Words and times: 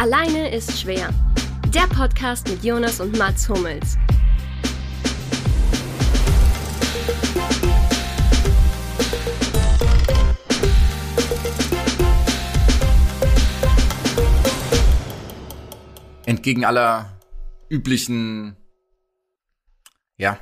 Alleine 0.00 0.54
ist 0.54 0.80
schwer. 0.80 1.12
Der 1.74 1.88
Podcast 1.88 2.48
mit 2.48 2.62
Jonas 2.62 3.00
und 3.00 3.18
Mats 3.18 3.48
Hummels. 3.48 3.98
Entgegen 16.26 16.64
aller 16.64 17.18
üblichen, 17.68 18.56
ja, 20.16 20.38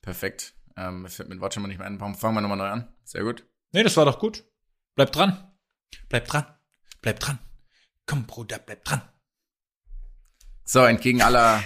perfekt. 0.00 0.54
Ähm, 0.76 1.08
fällt 1.08 1.28
mit 1.28 1.40
Wort 1.40 1.54
schon 1.54 1.64
mal 1.64 1.68
nicht 1.68 1.78
mehr 1.78 1.88
ein. 1.88 1.98
Warum 1.98 2.14
fangen 2.14 2.36
wir 2.36 2.40
nochmal 2.40 2.58
neu 2.58 2.68
an? 2.68 2.94
Sehr 3.02 3.24
gut. 3.24 3.44
Nee, 3.72 3.82
das 3.82 3.96
war 3.96 4.04
doch 4.04 4.20
gut. 4.20 4.44
Bleib 4.94 5.10
dran. 5.10 5.52
Bleib 6.08 6.28
dran. 6.28 6.46
Bleib 7.02 7.18
dran. 7.18 7.40
Komm, 8.10 8.26
Bruder, 8.26 8.58
bleib 8.58 8.84
dran. 8.84 9.02
So, 10.64 10.80
entgegen 10.80 11.22
aller 11.22 11.62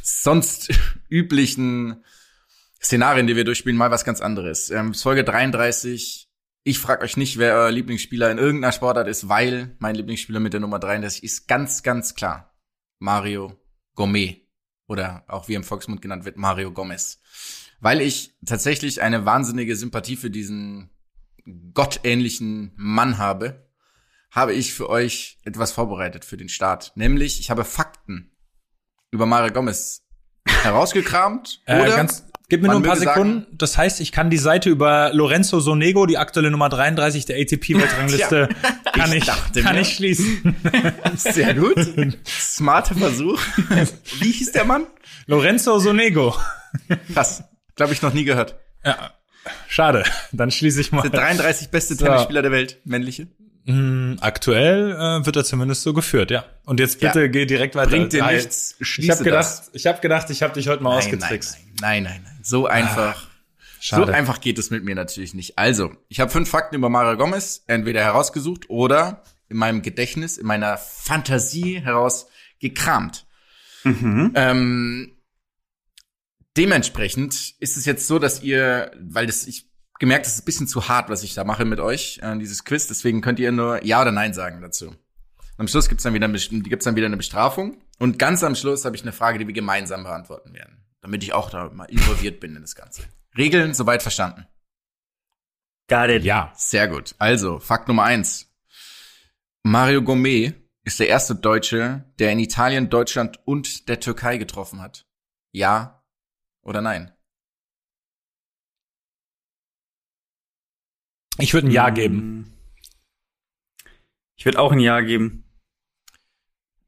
sonst 0.00 0.72
üblichen 1.08 2.04
Szenarien, 2.80 3.26
die 3.26 3.34
wir 3.34 3.42
durchspielen, 3.42 3.76
mal 3.76 3.90
was 3.90 4.04
ganz 4.04 4.20
anderes. 4.20 4.70
Ähm, 4.70 4.94
Folge 4.94 5.24
33. 5.24 6.30
Ich 6.62 6.78
frage 6.78 7.02
euch 7.02 7.16
nicht, 7.16 7.36
wer 7.38 7.56
euer 7.56 7.72
Lieblingsspieler 7.72 8.30
in 8.30 8.38
irgendeiner 8.38 8.70
Sportart 8.70 9.08
ist, 9.08 9.28
weil 9.28 9.74
mein 9.80 9.96
Lieblingsspieler 9.96 10.38
mit 10.38 10.52
der 10.52 10.60
Nummer 10.60 10.78
33 10.78 11.24
ist 11.24 11.48
ganz, 11.48 11.82
ganz 11.82 12.14
klar 12.14 12.56
Mario 13.00 13.60
Gomez. 13.96 14.36
Oder 14.86 15.24
auch 15.26 15.48
wie 15.48 15.54
im 15.54 15.64
Volksmund 15.64 16.00
genannt 16.00 16.24
wird, 16.24 16.36
Mario 16.36 16.70
Gomez. 16.70 17.20
Weil 17.80 18.00
ich 18.02 18.36
tatsächlich 18.46 19.02
eine 19.02 19.24
wahnsinnige 19.26 19.74
Sympathie 19.74 20.14
für 20.14 20.30
diesen 20.30 20.90
gottähnlichen 21.74 22.70
Mann 22.76 23.18
habe, 23.18 23.67
habe 24.30 24.52
ich 24.52 24.74
für 24.74 24.88
euch 24.90 25.38
etwas 25.44 25.72
vorbereitet 25.72 26.24
für 26.24 26.36
den 26.36 26.48
Start. 26.48 26.92
Nämlich, 26.94 27.40
ich 27.40 27.50
habe 27.50 27.64
Fakten 27.64 28.30
über 29.10 29.26
Mario 29.26 29.52
Gomez 29.52 30.02
herausgekramt. 30.62 31.60
Äh, 31.66 31.80
oder 31.80 31.96
ganz, 31.96 32.26
gib 32.48 32.62
mir 32.62 32.68
nur 32.68 32.76
ein 32.76 32.82
paar 32.82 32.94
möge 32.94 33.04
sagen- 33.06 33.20
Sekunden. 33.30 33.58
das 33.58 33.76
heißt, 33.78 34.00
ich 34.00 34.12
kann 34.12 34.28
die 34.30 34.36
Seite 34.38 34.68
über 34.70 35.10
Lorenzo 35.14 35.60
Sonego, 35.60 36.06
die 36.06 36.18
aktuelle 36.18 36.50
Nummer 36.50 36.68
33 36.68 37.24
der 37.26 37.36
ATP-Weltrangliste, 37.38 38.48
kann 38.92 39.12
ich, 39.12 39.24
dachte 39.24 39.62
kann 39.62 39.76
mir. 39.76 39.82
ich 39.82 39.94
schließen. 39.94 40.54
Sehr 41.16 41.54
gut. 41.54 41.78
Smarter 42.26 42.94
Versuch. 42.94 43.40
Wie 44.20 44.30
hieß 44.30 44.52
der 44.52 44.64
Mann? 44.64 44.86
Lorenzo 45.26 45.78
Sonego. 45.78 46.34
Krass. 47.14 47.44
Glaube 47.76 47.92
ich 47.92 48.02
noch 48.02 48.12
nie 48.12 48.24
gehört. 48.24 48.58
Ja, 48.84 49.12
schade. 49.68 50.04
Dann 50.32 50.50
schließe 50.50 50.80
ich 50.80 50.92
mal. 50.92 51.02
Der 51.02 51.10
33 51.10 51.68
beste 51.70 51.96
Tennisspieler 51.96 52.42
der 52.42 52.50
Welt, 52.52 52.80
männliche. 52.84 53.28
Mm, 53.70 54.14
Aktuell 54.20 54.92
äh, 54.92 55.26
wird 55.26 55.36
er 55.36 55.44
zumindest 55.44 55.82
so 55.82 55.92
geführt, 55.92 56.30
ja. 56.30 56.44
Und 56.64 56.80
jetzt 56.80 57.00
bitte 57.00 57.22
Ja. 57.22 57.26
geh 57.28 57.44
direkt 57.44 57.74
weiter. 57.74 57.90
Bringt 57.90 58.12
dir 58.14 58.24
nichts. 58.26 58.76
Ich 58.80 59.10
habe 59.10 59.22
gedacht, 59.22 59.44
das. 59.44 59.70
ich 59.74 59.86
habe 59.86 60.00
gedacht, 60.00 60.30
ich 60.30 60.42
habe 60.42 60.54
dich 60.54 60.68
heute 60.68 60.82
mal 60.82 60.90
Nein, 60.90 60.98
ausgetrickst. 60.98 61.58
Nein, 61.80 62.02
nein, 62.02 62.02
nein, 62.04 62.20
nein. 62.24 62.38
So 62.42 62.66
einfach. 62.66 63.28
So 63.80 63.96
Schade. 63.96 64.14
einfach 64.14 64.40
geht 64.40 64.58
es 64.58 64.70
mit 64.70 64.84
mir 64.84 64.94
natürlich 64.94 65.34
nicht. 65.34 65.58
Also, 65.58 65.92
ich 66.08 66.18
habe 66.18 66.30
fünf 66.30 66.48
Fakten 66.48 66.76
über 66.76 66.88
Mario 66.88 67.16
Gomez 67.18 67.62
entweder 67.68 68.02
herausgesucht 68.02 68.68
oder 68.70 69.22
in 69.50 69.56
meinem 69.58 69.82
Gedächtnis, 69.82 70.36
in 70.38 70.46
meiner 70.46 70.78
Fantasie 70.78 71.80
heraus 71.80 72.26
gekramt. 72.60 73.26
Ähm, 73.84 75.12
dementsprechend 76.56 77.54
ist 77.60 77.76
es 77.76 77.84
jetzt 77.84 78.06
so, 78.06 78.18
dass 78.18 78.42
ihr, 78.42 78.90
weil 79.00 79.26
das 79.26 79.46
ich 79.46 79.67
gemerkt, 79.98 80.26
das 80.26 80.34
ist 80.34 80.42
ein 80.42 80.44
bisschen 80.44 80.68
zu 80.68 80.88
hart, 80.88 81.08
was 81.08 81.22
ich 81.22 81.34
da 81.34 81.44
mache 81.44 81.64
mit 81.64 81.80
euch, 81.80 82.20
äh, 82.22 82.36
dieses 82.38 82.64
Quiz. 82.64 82.86
Deswegen 82.86 83.20
könnt 83.20 83.38
ihr 83.38 83.52
nur 83.52 83.84
ja 83.84 84.00
oder 84.00 84.12
nein 84.12 84.34
sagen 84.34 84.60
dazu. 84.60 84.94
Am 85.56 85.68
Schluss 85.68 85.88
gibt's 85.88 86.04
dann 86.04 86.14
wieder 86.14 86.28
gibt's 86.28 86.84
dann 86.84 86.96
wieder 86.96 87.06
eine 87.06 87.16
Bestrafung 87.16 87.82
und 87.98 88.18
ganz 88.18 88.44
am 88.44 88.54
Schluss 88.54 88.84
habe 88.84 88.96
ich 88.96 89.02
eine 89.02 89.12
Frage, 89.12 89.38
die 89.38 89.46
wir 89.46 89.54
gemeinsam 89.54 90.04
beantworten 90.04 90.54
werden, 90.54 90.84
damit 91.00 91.22
ich 91.22 91.32
auch 91.32 91.50
da 91.50 91.68
mal 91.70 91.86
involviert 91.86 92.40
bin 92.40 92.54
in 92.54 92.62
das 92.62 92.74
Ganze. 92.74 93.02
Regeln 93.36 93.74
soweit 93.74 94.02
verstanden. 94.02 94.46
Got 95.88 96.10
it. 96.10 96.24
Ja. 96.24 96.52
Sehr 96.54 96.86
gut. 96.86 97.14
Also, 97.18 97.58
Fakt 97.58 97.88
Nummer 97.88 98.04
eins. 98.04 98.52
Mario 99.62 100.02
Gomez 100.02 100.54
ist 100.84 101.00
der 101.00 101.08
erste 101.08 101.34
Deutsche, 101.34 102.04
der 102.18 102.32
in 102.32 102.38
Italien, 102.38 102.90
Deutschland 102.90 103.38
und 103.44 103.88
der 103.88 104.00
Türkei 104.00 104.38
getroffen 104.38 104.80
hat. 104.80 105.06
Ja 105.52 106.04
oder 106.62 106.82
nein? 106.82 107.12
Ich 111.38 111.54
würde 111.54 111.68
ein 111.68 111.72
Ja 111.72 111.90
geben. 111.90 112.52
Ich 114.36 114.44
würde 114.44 114.58
auch 114.58 114.72
ein 114.72 114.80
Ja 114.80 115.00
geben. 115.00 115.44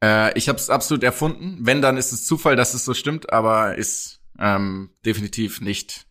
Äh, 0.02 0.36
ich 0.36 0.48
habe 0.48 0.58
es 0.58 0.70
absolut 0.70 1.02
erfunden. 1.02 1.58
Wenn, 1.60 1.82
dann 1.82 1.96
ist 1.96 2.12
es 2.12 2.24
Zufall, 2.24 2.56
dass 2.56 2.74
es 2.74 2.84
so 2.84 2.94
stimmt, 2.94 3.32
aber 3.32 3.76
ist 3.76 4.20
ähm, 4.38 4.90
definitiv 5.04 5.60
nicht. 5.60 6.06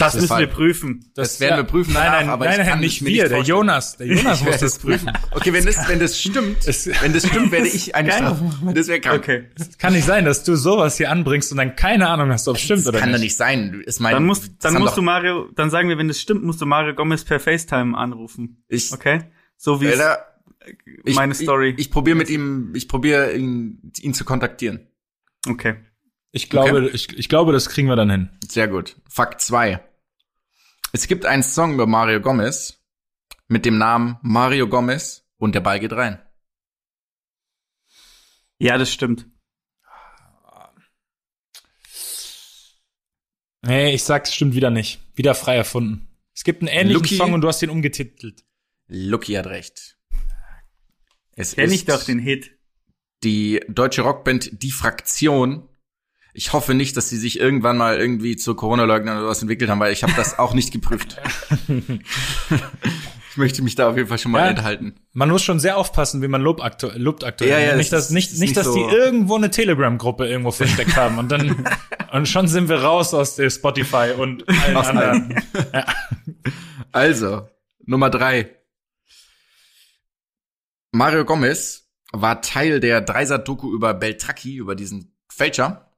Das, 0.00 0.14
müssen 0.20 0.38
wir 0.38 0.46
prüfen. 0.46 1.10
Das 1.14 1.38
werden 1.40 1.56
wir 1.58 1.64
prüfen 1.64 1.92
Nein, 1.92 2.04
danach, 2.06 2.20
nein, 2.20 2.28
aber 2.30 2.44
nein, 2.46 2.52
ich 2.52 2.58
nein, 2.58 2.68
kann 2.68 2.80
nicht 2.80 2.96
es 2.96 3.00
mir 3.02 3.08
wir, 3.10 3.22
nicht 3.24 3.32
der. 3.32 3.42
Jonas. 3.42 3.96
Der 3.98 4.06
Jonas 4.08 4.40
Ich 4.40 4.44
muss 4.46 4.52
das 4.58 4.62
es 4.74 4.78
prüfen. 4.78 5.12
Okay, 5.32 5.52
wenn 5.52 5.64
das, 5.64 5.88
wenn 5.88 5.98
das 6.00 6.18
stimmt, 6.18 6.66
wenn 7.02 7.12
das 7.12 7.26
stimmt, 7.26 7.52
werde 7.52 7.68
ich 7.68 7.94
eine. 7.94 8.10
Strafe 8.12 8.42
machen. 8.44 8.74
Das 8.74 8.88
wäre 8.88 9.00
krank. 9.00 9.20
Okay. 9.22 9.44
Kann 9.78 9.92
nicht 9.92 10.04
sein, 10.06 10.24
dass 10.24 10.42
du 10.44 10.56
sowas 10.56 10.96
hier 10.96 11.10
anbringst 11.10 11.52
und 11.52 11.58
dann 11.58 11.76
keine 11.76 12.08
Ahnung 12.08 12.30
hast, 12.30 12.48
ob 12.48 12.56
es 12.56 12.62
stimmt 12.62 12.80
Das 12.80 12.88
oder 12.88 12.98
kann 13.00 13.10
doch 13.10 13.18
nicht. 13.18 13.24
nicht 13.26 13.36
sein. 13.36 13.82
Ist 13.86 14.00
mein, 14.00 14.12
Dann 14.14 14.24
musst, 14.24 14.44
das 14.48 14.72
dann 14.72 14.74
musst 14.82 14.92
doch- 14.92 14.96
du 14.96 15.02
Mario, 15.02 15.48
dann 15.54 15.70
sagen 15.70 15.88
wir, 15.88 15.98
wenn 15.98 16.08
das 16.08 16.20
stimmt, 16.20 16.42
musst 16.44 16.60
du 16.60 16.66
Mario 16.66 16.94
Gomez 16.94 17.24
per 17.24 17.38
FaceTime 17.40 17.96
anrufen. 17.96 18.64
Ich, 18.68 18.92
Okay? 18.92 19.22
So 19.56 19.80
wie 19.80 19.86
es 19.86 20.00
Alter, 20.00 20.24
ich, 21.04 21.14
meine 21.14 21.34
Story. 21.34 21.70
Ich, 21.76 21.86
ich 21.86 21.90
probiere 21.90 22.16
mit 22.16 22.30
ihm, 22.30 22.72
ich 22.74 22.88
probiere 22.88 23.32
ihn, 23.34 23.92
ihn 24.00 24.14
zu 24.14 24.24
kontaktieren. 24.24 24.88
okay. 25.48 25.76
Ich 26.32 26.48
glaube, 26.48 26.88
ich, 26.92 27.18
ich 27.18 27.28
glaube, 27.28 27.52
das 27.52 27.68
kriegen 27.68 27.88
wir 27.88 27.96
dann 27.96 28.08
hin. 28.08 28.28
Sehr 28.48 28.68
gut. 28.68 28.94
Fakt 29.08 29.40
zwei. 29.40 29.80
Es 30.92 31.06
gibt 31.06 31.24
einen 31.24 31.42
Song 31.42 31.74
über 31.74 31.86
Mario 31.86 32.20
Gomez 32.20 32.82
mit 33.48 33.64
dem 33.64 33.78
Namen 33.78 34.18
Mario 34.22 34.68
Gomez 34.68 35.24
und 35.36 35.54
der 35.54 35.60
Ball 35.60 35.80
geht 35.80 35.92
rein. 35.92 36.20
Ja, 38.58 38.76
das 38.76 38.92
stimmt. 38.92 39.26
Nee, 43.62 43.94
ich 43.94 44.04
sag's 44.04 44.34
stimmt 44.34 44.54
wieder 44.54 44.70
nicht. 44.70 45.00
Wieder 45.14 45.34
frei 45.34 45.56
erfunden. 45.56 46.08
Es 46.34 46.44
gibt 46.44 46.62
einen 46.62 46.68
ähnlichen 46.68 47.02
Lucky. 47.02 47.16
Song 47.16 47.32
und 47.34 47.42
du 47.42 47.48
hast 47.48 47.60
den 47.60 47.70
umgetitelt. 47.70 48.44
Lucky 48.88 49.34
hat 49.34 49.46
recht. 49.46 49.98
Es 51.32 51.54
Kenn 51.54 51.70
ich 51.70 51.80
ist 51.80 51.88
doch 51.88 52.02
den 52.04 52.18
Hit. 52.18 52.58
die 53.22 53.60
deutsche 53.68 54.02
Rockband 54.02 54.62
Die 54.62 54.72
Fraktion. 54.72 55.68
Ich 56.32 56.52
hoffe 56.52 56.74
nicht, 56.74 56.96
dass 56.96 57.08
sie 57.08 57.16
sich 57.16 57.40
irgendwann 57.40 57.76
mal 57.76 57.98
irgendwie 57.98 58.36
zu 58.36 58.54
Corona-Leugnern 58.54 59.18
oder 59.18 59.26
was 59.28 59.42
entwickelt 59.42 59.68
haben, 59.70 59.80
weil 59.80 59.92
ich 59.92 60.02
habe 60.02 60.12
das 60.16 60.38
auch 60.38 60.54
nicht 60.54 60.72
geprüft. 60.72 61.16
ich 63.30 63.36
möchte 63.36 63.62
mich 63.62 63.74
da 63.74 63.90
auf 63.90 63.96
jeden 63.96 64.08
Fall 64.08 64.18
schon 64.18 64.32
mal 64.32 64.44
Ja. 64.44 64.50
enthalten. 64.50 64.94
Man 65.12 65.28
muss 65.30 65.42
schon 65.42 65.58
sehr 65.58 65.76
aufpassen, 65.76 66.22
wie 66.22 66.28
man 66.28 66.40
lobt 66.40 66.62
aktuell. 66.62 67.00
Lobt 67.00 67.24
aktuell. 67.24 67.50
Ja, 67.50 67.58
ja, 67.58 67.76
nicht, 67.76 67.92
das 67.92 68.04
dass, 68.06 68.10
nicht, 68.10 68.30
nicht, 68.32 68.40
nicht 68.40 68.56
dass 68.56 68.66
so- 68.66 68.74
die 68.74 68.94
irgendwo 68.94 69.34
eine 69.36 69.50
Telegram-Gruppe 69.50 70.26
irgendwo 70.28 70.52
versteckt 70.52 70.96
haben 70.96 71.18
und 71.18 71.30
dann 71.32 71.64
und 72.12 72.28
schon 72.28 72.46
sind 72.48 72.68
wir 72.68 72.82
raus 72.82 73.12
aus 73.12 73.34
der 73.36 73.50
Spotify 73.50 74.12
und 74.16 74.48
allen 74.48 74.76
Aus 74.76 74.86
anderen. 74.88 75.42
Also, 76.92 77.48
Nummer 77.86 78.10
drei. 78.10 78.50
Mario 80.92 81.24
Gomez 81.24 81.88
war 82.12 82.42
Teil 82.42 82.80
der 82.80 83.00
Dreisat-Doku 83.00 83.72
über 83.72 83.94
Beltracchi, 83.94 84.56
über 84.56 84.74
diesen 84.74 85.14
Fälscher. 85.28 85.89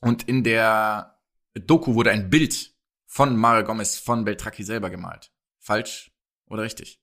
Und 0.00 0.22
in 0.28 0.42
der 0.44 1.18
Doku 1.54 1.94
wurde 1.94 2.10
ein 2.10 2.30
Bild 2.30 2.72
von 3.06 3.36
Mario 3.36 3.64
Gomez 3.64 3.98
von 3.98 4.24
Beltracchi 4.24 4.62
selber 4.64 4.90
gemalt. 4.90 5.30
Falsch 5.58 6.10
oder 6.46 6.62
richtig? 6.62 7.00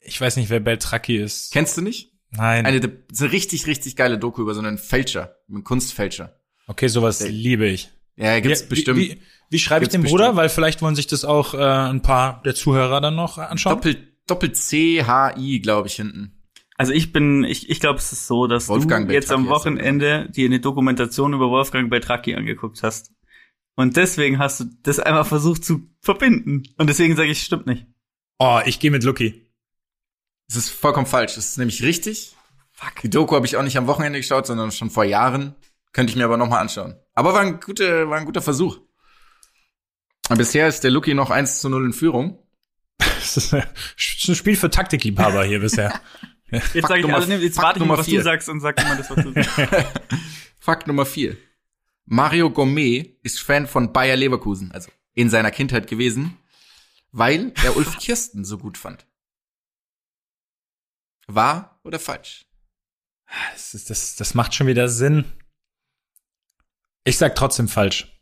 Ich 0.00 0.20
weiß 0.20 0.36
nicht, 0.36 0.50
wer 0.50 0.60
Beltracchi 0.60 1.16
ist. 1.16 1.52
Kennst 1.52 1.76
du 1.76 1.80
nicht? 1.82 2.12
Nein. 2.30 2.66
Eine, 2.66 2.80
eine 2.80 3.32
richtig, 3.32 3.66
richtig 3.66 3.96
geile 3.96 4.18
Doku 4.18 4.42
über 4.42 4.54
so 4.54 4.60
einen 4.60 4.76
Fälscher, 4.78 5.36
einen 5.48 5.64
Kunstfälscher. 5.64 6.38
okay, 6.66 6.88
sowas 6.88 7.18
Der- 7.18 7.28
liebe 7.30 7.66
ich. 7.66 7.90
Ja, 8.16 8.38
gibt's 8.40 8.64
Wie- 8.64 8.68
bestimmt. 8.68 8.98
Wie, 8.98 9.20
wie 9.50 9.58
schreibe 9.58 9.84
ich 9.84 9.90
dem 9.90 10.02
Bruder? 10.02 10.36
Weil 10.36 10.48
vielleicht 10.48 10.82
wollen 10.82 10.94
sich 10.94 11.06
das 11.08 11.24
auch 11.24 11.54
äh, 11.54 11.58
ein 11.58 12.02
paar 12.02 12.42
der 12.42 12.54
Zuhörer 12.54 13.00
dann 13.00 13.16
noch 13.16 13.38
anschauen. 13.38 13.74
Doppel, 13.76 14.16
Doppel 14.26 14.52
C, 14.52 15.02
H, 15.04 15.36
I, 15.36 15.60
glaube 15.60 15.88
ich, 15.88 15.96
hinten. 15.96 16.43
Also 16.76 16.92
ich 16.92 17.12
bin, 17.12 17.44
ich, 17.44 17.70
ich 17.70 17.78
glaube, 17.80 17.98
es 18.00 18.12
ist 18.12 18.26
so, 18.26 18.46
dass 18.48 18.68
Wolfgang 18.68 19.08
du 19.08 19.14
jetzt 19.14 19.30
am. 19.30 19.48
Wochenende 19.48 20.28
dir 20.30 20.46
eine 20.46 20.58
Dokumentation 20.60 21.32
über 21.32 21.48
Wolfgang 21.50 21.88
Beltracchi 21.90 22.34
angeguckt 22.34 22.82
hast. 22.82 23.12
Und 23.76 23.96
deswegen 23.96 24.38
hast 24.38 24.60
du 24.60 24.64
das 24.82 24.98
einmal 24.98 25.24
versucht 25.24 25.64
zu 25.64 25.88
verbinden. 26.00 26.64
Und 26.76 26.88
deswegen 26.88 27.16
sage 27.16 27.30
ich, 27.30 27.42
stimmt 27.42 27.66
nicht. 27.66 27.86
Oh, 28.38 28.60
ich 28.64 28.80
gehe 28.80 28.90
mit 28.90 29.04
Lucky. 29.04 29.48
Das 30.48 30.56
ist 30.56 30.68
vollkommen 30.70 31.06
falsch. 31.06 31.34
Das 31.36 31.46
ist 31.50 31.58
nämlich 31.58 31.82
richtig. 31.82 32.34
Fuck. 32.72 33.02
Die 33.02 33.10
Doku 33.10 33.34
habe 33.36 33.46
ich 33.46 33.56
auch 33.56 33.62
nicht 33.62 33.78
am 33.78 33.86
Wochenende 33.86 34.18
geschaut, 34.18 34.46
sondern 34.46 34.72
schon 34.72 34.90
vor 34.90 35.04
Jahren. 35.04 35.54
Könnte 35.92 36.10
ich 36.10 36.16
mir 36.16 36.24
aber 36.24 36.36
noch 36.36 36.48
mal 36.48 36.58
anschauen. 36.60 36.96
Aber 37.14 37.34
war 37.34 37.40
ein, 37.40 37.60
gute, 37.60 38.08
war 38.10 38.18
ein 38.18 38.24
guter 38.26 38.42
Versuch. 38.42 38.78
Und 40.28 40.38
bisher 40.38 40.66
ist 40.68 40.82
der 40.82 40.90
Lucky 40.90 41.14
noch 41.14 41.30
1 41.30 41.60
zu 41.60 41.68
0 41.68 41.84
in 41.86 41.92
Führung. 41.92 42.38
Das 42.98 43.36
ist, 43.36 43.54
ein- 43.54 43.62
das 43.96 44.18
ist 44.18 44.28
ein 44.28 44.34
Spiel 44.34 44.56
für 44.56 44.70
Taktikliebhaber 44.70 45.44
hier 45.44 45.60
bisher. 45.60 46.00
Jetzt 46.74 46.88
sag 46.88 46.96
ich, 46.96 47.02
Nummer- 47.02 47.16
also, 47.16 47.32
jetzt 47.32 47.54
Fakt 47.56 47.64
warte 47.66 47.78
ich 47.78 47.80
mal, 47.80 47.86
Nummer 47.86 47.98
was 47.98 48.06
vier. 48.06 48.18
du 48.20 48.24
sagst 48.24 48.48
und 48.48 48.60
sag 48.60 48.80
immer 48.80 48.96
das, 48.96 49.10
was 49.10 49.24
du 49.24 49.32
sagst. 49.32 50.00
Fakt 50.60 50.86
Nummer 50.86 51.06
vier. 51.06 51.36
Mario 52.06 52.50
Gourmet 52.50 53.16
ist 53.22 53.40
Fan 53.40 53.66
von 53.66 53.92
Bayer 53.92 54.16
Leverkusen, 54.16 54.72
also 54.72 54.90
in 55.14 55.30
seiner 55.30 55.50
Kindheit 55.50 55.86
gewesen, 55.86 56.36
weil 57.12 57.52
er 57.64 57.76
Ulf 57.76 57.98
Kirsten 58.00 58.44
so 58.44 58.58
gut 58.58 58.76
fand. 58.78 59.06
Wahr 61.26 61.80
oder 61.84 61.98
falsch? 61.98 62.46
Das, 63.52 63.74
ist, 63.74 63.88
das, 63.90 64.16
das 64.16 64.34
macht 64.34 64.54
schon 64.54 64.66
wieder 64.66 64.88
Sinn. 64.88 65.24
Ich 67.04 67.16
sag 67.16 67.34
trotzdem 67.34 67.68
falsch. 67.68 68.13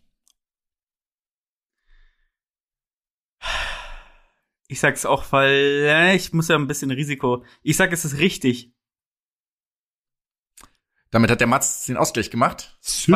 Ich 4.72 4.80
sag's 4.80 5.04
auch, 5.04 5.30
weil 5.32 5.84
äh, 5.86 6.16
ich 6.16 6.32
muss 6.32 6.48
ja 6.48 6.56
ein 6.56 6.66
bisschen 6.66 6.90
Risiko. 6.90 7.44
Ich 7.62 7.76
sag, 7.76 7.92
es 7.92 8.06
ist 8.06 8.16
richtig. 8.16 8.72
Damit 11.10 11.30
hat 11.30 11.40
der 11.40 11.46
Mats 11.46 11.84
den 11.84 11.98
Ausgleich 11.98 12.30
gemacht, 12.30 12.78
Fuck. 12.80 13.12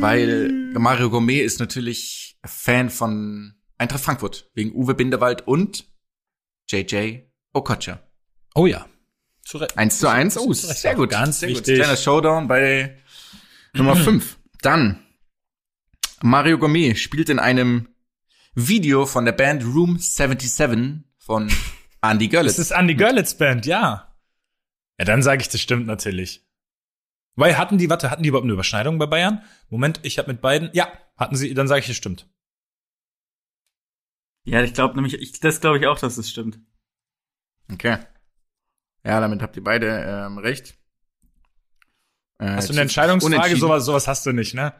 weil 0.00 0.72
Mario 0.72 1.10
Gourmet 1.10 1.40
ist 1.42 1.60
natürlich 1.60 2.38
Fan 2.46 2.88
von 2.88 3.56
Eintracht 3.76 4.02
Frankfurt 4.02 4.50
wegen 4.54 4.72
Uwe 4.74 4.94
Bindewald 4.94 5.46
und 5.46 5.84
JJ 6.70 7.24
Okocha. 7.52 8.02
Oh 8.54 8.66
ja. 8.66 8.86
Zu 9.44 9.58
Recht. 9.58 9.76
Eins 9.76 9.98
zu 9.98 10.08
eins. 10.08 10.38
Oh, 10.38 10.50
sehr 10.54 10.94
gut. 10.94 11.10
Ganz 11.10 11.40
sehr 11.40 11.50
gut. 11.50 11.58
wichtig. 11.58 11.74
Kleiner 11.76 11.98
Showdown 11.98 12.48
bei 12.48 12.96
Nummer 13.74 13.96
5. 14.02 14.38
Dann 14.62 15.04
Mario 16.22 16.56
Gourmet 16.56 16.94
spielt 16.94 17.28
in 17.28 17.38
einem 17.38 17.93
Video 18.54 19.06
von 19.06 19.24
der 19.24 19.32
Band 19.32 19.64
Room 19.64 19.98
77 19.98 21.04
von 21.18 21.50
Andy 22.02 22.28
Das 22.28 22.32
Görlitz. 22.32 22.58
ist 22.58 22.70
Andy 22.70 22.94
Görlitz 22.94 23.34
Band, 23.36 23.66
ja. 23.66 24.14
Ja, 24.98 25.04
dann 25.04 25.22
sage 25.22 25.42
ich, 25.42 25.48
das 25.48 25.60
stimmt 25.60 25.86
natürlich. 25.86 26.46
Weil 27.36 27.58
hatten 27.58 27.78
die, 27.78 27.90
warte, 27.90 28.10
hatten 28.10 28.22
die 28.22 28.28
überhaupt 28.28 28.44
eine 28.44 28.52
Überschneidung 28.52 28.98
bei 28.98 29.06
Bayern? 29.06 29.42
Moment, 29.68 29.98
ich 30.02 30.18
habe 30.18 30.30
mit 30.30 30.40
beiden, 30.40 30.70
ja, 30.72 30.86
hatten 31.16 31.34
sie, 31.34 31.52
dann 31.52 31.66
sage 31.66 31.80
ich, 31.80 31.88
es 31.88 31.96
stimmt. 31.96 32.28
Ja, 34.44 34.62
ich 34.62 34.74
glaube 34.74 34.94
nämlich, 34.94 35.14
ich, 35.14 35.40
das 35.40 35.60
glaube 35.60 35.78
ich 35.78 35.86
auch, 35.86 35.98
dass 35.98 36.16
es 36.16 36.30
stimmt. 36.30 36.60
Okay. 37.72 37.98
Ja, 39.02 39.20
damit 39.20 39.42
habt 39.42 39.56
ihr 39.56 39.64
beide 39.64 39.88
ähm, 40.06 40.38
recht. 40.38 40.76
Äh, 42.38 42.50
Hast 42.50 42.68
du 42.68 42.72
eine 42.74 42.82
Entscheidungsfrage? 42.82 43.56
Sowas, 43.56 43.84
sowas 43.84 44.06
hast 44.06 44.26
du 44.26 44.32
nicht, 44.32 44.54
ne? 44.54 44.74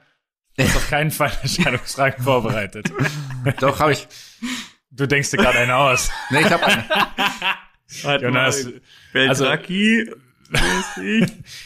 Du 0.57 0.65
hast 0.65 0.77
auf 0.77 0.89
keinen 0.89 1.11
Fall 1.11 1.31
eine 1.31 1.41
Entscheidungsfrage 1.43 2.23
vorbereitet. 2.23 2.93
Doch, 3.61 3.81
habe 3.81 3.93
ich. 3.93 4.09
Du 4.91 5.07
denkst 5.07 5.31
dir 5.31 5.39
gerade 5.39 5.59
eine 5.59 5.77
aus. 5.77 6.11
Nee, 6.31 6.41
ich 6.41 6.51
habe 6.51 6.65
eine. 6.65 6.85
Warte 8.03 8.25
Jonas, 8.25 8.65
mal. 8.65 8.81
Beltraki. 9.13 10.11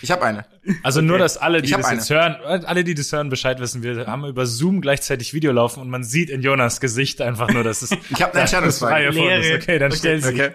Ich 0.01 0.11
habe 0.11 0.25
eine. 0.25 0.47
also 0.83 1.03
nur, 1.03 1.19
dass 1.19 1.37
alle, 1.37 1.61
die 1.61 1.71
das 1.71 1.85
eine. 1.85 1.99
jetzt 1.99 2.09
hören, 2.09 2.37
alle, 2.65 2.85
die 2.85 2.95
das 2.95 3.13
hören, 3.13 3.29
Bescheid 3.29 3.61
wissen, 3.61 3.83
wir 3.83 4.07
haben 4.07 4.25
über 4.25 4.47
Zoom 4.47 4.81
gleichzeitig 4.81 5.35
Video 5.35 5.53
laufen 5.53 5.81
und 5.81 5.91
man 5.91 6.05
sieht 6.05 6.31
in 6.31 6.41
Jonas 6.41 6.81
Gesicht 6.81 7.21
einfach 7.21 7.51
nur, 7.51 7.65
dass 7.65 7.83
es 7.83 7.91
Ich 8.11 8.23
habe 8.23 8.33
eine 8.33 8.43
Entscheidungsfrage. 8.43 9.09
Okay, 9.09 9.79
dann 9.79 9.93
Okay, 9.93 9.99
stell 9.99 10.23
sie. 10.23 10.33
Okay. 10.33 10.53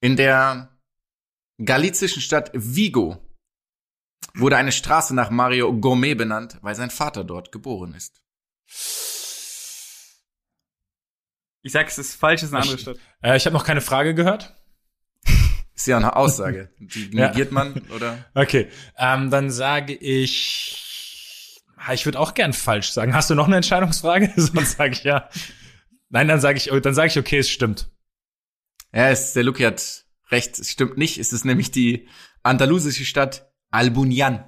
In 0.00 0.16
der 0.16 0.78
galizischen 1.64 2.20
Stadt 2.20 2.50
Vigo 2.54 3.18
wurde 4.34 4.56
eine 4.56 4.72
Straße 4.72 5.14
nach 5.14 5.30
Mario 5.30 5.72
Gourmet 5.72 6.14
benannt, 6.14 6.58
weil 6.62 6.74
sein 6.74 6.90
Vater 6.90 7.24
dort 7.24 7.52
geboren 7.52 7.94
ist. 7.94 8.22
Ich 11.62 11.72
sag, 11.72 11.88
es 11.88 11.98
ist 11.98 12.14
falsch, 12.14 12.42
es 12.42 12.48
ist 12.48 12.54
eine 12.54 12.62
andere 12.62 12.78
Stadt. 12.78 12.96
Äh, 13.22 13.36
ich 13.36 13.46
habe 13.46 13.54
noch 13.54 13.64
keine 13.64 13.80
Frage 13.80 14.14
gehört. 14.14 14.54
Ist 15.74 15.86
ja 15.86 15.96
eine 15.96 16.16
Aussage. 16.16 16.70
Die 16.78 17.10
Ja. 17.12 17.28
negiert 17.28 17.52
man, 17.52 17.80
oder? 17.94 18.18
Okay, 18.34 18.68
ähm, 18.98 19.30
dann 19.30 19.50
sage 19.50 19.94
ich, 19.94 21.62
ich 21.92 22.04
würde 22.04 22.20
auch 22.20 22.34
gern 22.34 22.52
falsch 22.52 22.90
sagen. 22.90 23.14
Hast 23.14 23.30
du 23.30 23.34
noch 23.34 23.46
eine 23.46 23.56
Entscheidungsfrage? 23.56 24.32
Sonst 24.36 24.76
sage 24.76 24.92
ich 24.92 25.04
ja. 25.04 25.28
Nein, 26.10 26.28
dann 26.28 26.40
sage 26.40 26.58
ich, 26.58 26.70
dann 26.82 26.94
sage 26.94 27.08
ich, 27.08 27.18
okay, 27.18 27.38
es 27.38 27.48
stimmt. 27.48 27.88
Ja, 28.92 29.08
es, 29.08 29.32
der 29.32 29.44
Luki 29.44 29.62
hat 29.62 30.04
recht. 30.30 30.58
Es 30.58 30.70
stimmt 30.70 30.98
nicht. 30.98 31.18
Es 31.18 31.32
ist 31.32 31.44
nämlich 31.44 31.70
die 31.70 32.08
andalusische 32.42 33.04
Stadt 33.06 33.50
Albunian, 33.70 34.44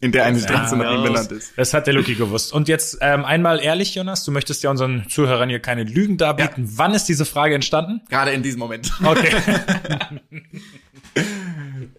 in 0.00 0.12
der 0.12 0.24
eine 0.24 0.40
Straße 0.40 0.76
nach 0.76 0.94
ihm 0.94 1.02
benannt 1.02 1.30
ist. 1.32 1.52
Das 1.56 1.74
hat 1.74 1.86
der 1.86 1.94
Luki 1.94 2.14
gewusst. 2.14 2.52
Und 2.52 2.68
jetzt 2.68 2.98
ähm, 3.00 3.24
einmal 3.24 3.60
ehrlich, 3.60 3.94
Jonas, 3.94 4.24
du 4.24 4.30
möchtest 4.30 4.62
ja 4.62 4.70
unseren 4.70 5.08
Zuhörern 5.08 5.48
hier 5.48 5.60
keine 5.60 5.84
Lügen 5.84 6.16
darbieten. 6.16 6.68
Wann 6.76 6.94
ist 6.94 7.04
diese 7.04 7.24
Frage 7.24 7.54
entstanden? 7.54 8.00
Gerade 8.08 8.32
in 8.32 8.42
diesem 8.42 8.60
Moment. 8.60 8.92
Okay. 9.04 9.30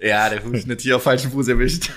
Ja, 0.01 0.29
der 0.29 0.41
Fuß 0.41 0.67
hat 0.67 0.81
hier 0.81 0.95
auf 0.95 1.03
falschen 1.03 1.31
Fuß 1.31 1.47
erwischt. 1.49 1.91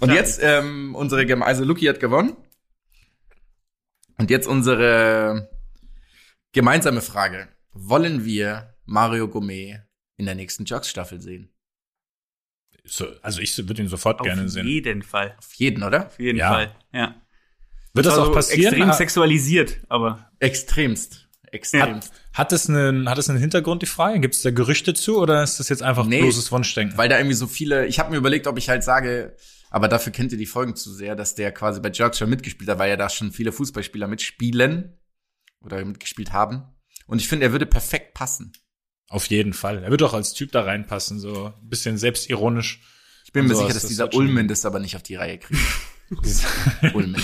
Und 0.00 0.12
jetzt 0.12 0.40
ähm, 0.42 0.94
unsere 0.94 1.44
also 1.44 1.64
Luki 1.64 1.86
hat 1.86 2.00
gewonnen. 2.00 2.36
Und 4.18 4.30
jetzt 4.30 4.46
unsere 4.46 5.48
gemeinsame 6.52 7.02
Frage: 7.02 7.48
Wollen 7.72 8.24
wir 8.24 8.74
Mario 8.84 9.28
Gourmet 9.28 9.80
in 10.16 10.26
der 10.26 10.34
nächsten 10.34 10.64
Jocks-Staffel 10.64 11.20
sehen? 11.20 11.50
So, 12.86 13.06
also 13.22 13.40
ich 13.40 13.56
würde 13.68 13.82
ihn 13.82 13.88
sofort 13.88 14.22
gerne 14.22 14.44
Auf 14.44 14.50
sehen. 14.50 14.66
jeden 14.66 15.02
Fall. 15.02 15.34
Auf 15.38 15.52
jeden, 15.54 15.82
oder? 15.82 16.06
Auf 16.06 16.18
jeden 16.18 16.38
Ja. 16.38 16.50
Fall. 16.52 16.74
Ja. 16.92 17.14
Wird 17.94 18.06
das 18.06 18.14
Also 18.18 18.30
auch 18.30 18.34
passieren? 18.34 18.74
Extrem 18.74 18.90
Ah, 18.90 18.92
sexualisiert, 18.92 19.78
aber 19.88 20.30
Extremst. 20.38 21.28
Extremst. 21.52 22.12
Hat 22.34 22.52
es 22.52 22.68
einen, 22.68 23.08
hat 23.08 23.16
es 23.18 23.30
einen 23.30 23.38
Hintergrund, 23.38 23.80
die 23.82 23.86
Frage? 23.86 24.20
Gibt 24.20 24.34
es 24.34 24.42
da 24.42 24.50
Gerüchte 24.50 24.92
zu 24.94 25.18
oder 25.18 25.42
ist 25.42 25.58
das 25.60 25.68
jetzt 25.68 25.82
einfach 25.82 26.04
Nee. 26.04 26.20
bloßes 26.20 26.50
Wunschdenken? 26.52 26.98
Weil 26.98 27.08
da 27.08 27.16
irgendwie 27.18 27.36
so 27.36 27.46
viele, 27.46 27.86
ich 27.86 27.98
habe 27.98 28.10
mir 28.10 28.16
überlegt, 28.18 28.46
ob 28.46 28.58
ich 28.58 28.68
halt 28.68 28.84
sage, 28.84 29.36
aber 29.70 29.88
dafür 29.88 30.12
kennt 30.12 30.32
ihr 30.32 30.38
die 30.38 30.46
Folgen 30.46 30.76
zu 30.76 30.92
sehr, 30.92 31.16
dass 31.16 31.34
der 31.34 31.52
quasi 31.52 31.80
bei 31.80 31.90
Jerks 31.90 32.18
schon 32.18 32.28
mitgespielt 32.28 32.68
hat, 32.68 32.78
weil 32.78 32.90
ja 32.90 32.96
da 32.96 33.08
schon 33.08 33.32
viele 33.32 33.52
Fußballspieler 33.52 34.06
mitspielen 34.08 34.98
oder 35.60 35.82
mitgespielt 35.84 36.32
haben. 36.32 36.64
Und 37.06 37.20
ich 37.20 37.28
finde, 37.28 37.46
er 37.46 37.52
würde 37.52 37.66
perfekt 37.66 38.12
passen. 38.14 38.52
Auf 39.08 39.26
jeden 39.26 39.52
Fall. 39.52 39.84
Er 39.84 39.90
wird 39.90 40.02
auch 40.02 40.14
als 40.14 40.32
Typ 40.32 40.52
da 40.52 40.62
reinpassen, 40.62 41.20
so 41.20 41.46
ein 41.46 41.68
bisschen 41.68 41.96
selbstironisch. 41.96 42.80
Ich 43.24 43.32
bin 43.32 43.46
mir 43.46 43.50
Und 43.54 43.56
sicher, 43.56 43.72
dass 43.72 43.82
das 43.82 43.88
dieser 43.88 44.12
Ulmen 44.14 44.48
das 44.48 44.64
aber 44.64 44.78
nicht 44.78 44.96
auf 44.96 45.02
die 45.02 45.14
Reihe 45.14 45.38
kriegt. 45.38 45.60
Ulmen. 46.94 47.22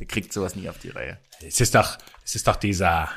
Der 0.00 0.06
kriegt 0.06 0.32
sowas 0.32 0.56
nie 0.56 0.68
auf 0.68 0.78
die 0.78 0.90
Reihe. 0.90 1.18
Es 1.42 1.60
ist 1.60 1.74
doch, 1.74 1.98
es 2.24 2.34
ist 2.34 2.46
doch 2.46 2.56
dieser, 2.56 3.08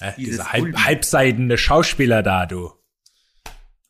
äh, 0.00 0.12
dieser 0.16 0.52
halb, 0.52 0.76
halbseidene 0.76 1.58
Schauspieler 1.58 2.22
da, 2.22 2.46
du. 2.46 2.72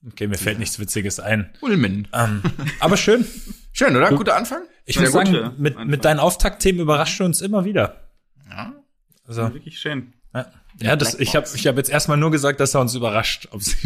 Okay, 0.06 0.26
mir 0.26 0.38
fällt 0.38 0.58
nichts 0.58 0.78
Witziges 0.78 1.20
ein. 1.20 1.52
Ulmen. 1.60 2.08
Ähm, 2.12 2.42
aber 2.80 2.96
schön. 2.96 3.24
Schön, 3.72 3.96
oder? 3.96 4.10
Guter 4.10 4.36
Anfang? 4.36 4.62
Ich 4.84 4.96
gut, 4.96 5.08
sagen, 5.08 5.54
mit, 5.58 5.78
mit 5.78 6.04
deinen 6.04 6.18
Auftaktthemen 6.18 6.80
überrascht 6.80 7.20
du 7.20 7.24
uns 7.24 7.40
immer 7.40 7.64
wieder. 7.64 8.10
Ja. 8.50 8.74
Also, 9.24 9.54
wirklich 9.54 9.78
schön. 9.78 10.14
ja, 10.34 10.50
ja 10.80 10.96
das, 10.96 11.14
ich 11.14 11.34
habe 11.36 11.46
ich 11.54 11.66
hab 11.66 11.76
jetzt 11.76 11.90
erstmal 11.90 12.16
nur 12.16 12.30
gesagt, 12.30 12.60
dass 12.60 12.74
er 12.74 12.80
uns 12.80 12.94
überrascht. 12.94 13.48
Ob 13.50 13.62
sie, 13.62 13.76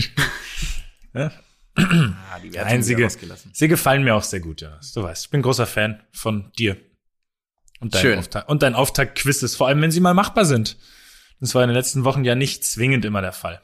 ja? 1.14 1.30
Ah, 1.78 2.38
die 2.42 2.52
Wertung 2.54 2.72
Einzige- 2.72 2.96
wieder 2.98 3.06
rausgelassen. 3.06 3.50
sie 3.54 3.68
gefallen 3.68 4.02
mir 4.04 4.14
auch 4.14 4.22
sehr 4.22 4.40
gut, 4.40 4.60
Jonas. 4.62 4.92
Du 4.92 5.02
weißt, 5.02 5.24
ich 5.26 5.30
bin 5.30 5.42
großer 5.42 5.66
Fan 5.66 6.02
von 6.12 6.50
dir. 6.58 6.76
Und 7.80 7.94
dein 7.94 8.00
Schön. 8.02 8.18
Auftakt, 8.18 8.48
und 8.48 8.62
dein 8.62 8.74
Auftakt-Quizzes, 8.74 9.54
vor 9.56 9.66
allem 9.68 9.82
wenn 9.82 9.90
sie 9.90 10.00
mal 10.00 10.14
machbar 10.14 10.46
sind. 10.46 10.78
Das 11.40 11.54
war 11.54 11.62
in 11.62 11.68
den 11.68 11.76
letzten 11.76 12.04
Wochen 12.04 12.24
ja 12.24 12.34
nicht 12.34 12.64
zwingend 12.64 13.04
immer 13.04 13.20
der 13.20 13.32
Fall. 13.34 13.60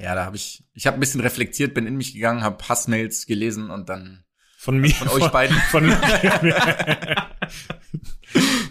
Ja, 0.00 0.14
da 0.14 0.24
habe 0.24 0.36
ich, 0.36 0.62
ich 0.74 0.86
habe 0.86 0.96
ein 0.96 1.00
bisschen 1.00 1.20
reflektiert, 1.20 1.74
bin 1.74 1.86
in 1.88 1.96
mich 1.96 2.12
gegangen, 2.14 2.42
habe 2.44 2.62
Hassmails 2.68 3.26
gelesen 3.26 3.70
und 3.70 3.88
dann 3.88 4.22
Von 4.58 4.78
mir. 4.78 4.90
von 4.94 5.08
euch 5.08 5.26
beiden 5.28 5.56
Von, 5.72 5.90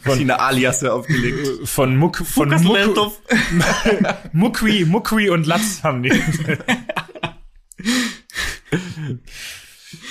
verschiedene 0.02 0.40
Aliasse 0.40 0.94
aufgelegt. 0.94 1.68
von 1.68 1.96
Muck, 1.98 2.18
von 2.18 2.50
Muck. 2.50 3.14
Muckwi, 4.34 4.86
Muckwi 4.86 5.30
und 5.30 5.48
Latz 5.48 5.82
haben 5.84 6.04
die. 6.04 6.12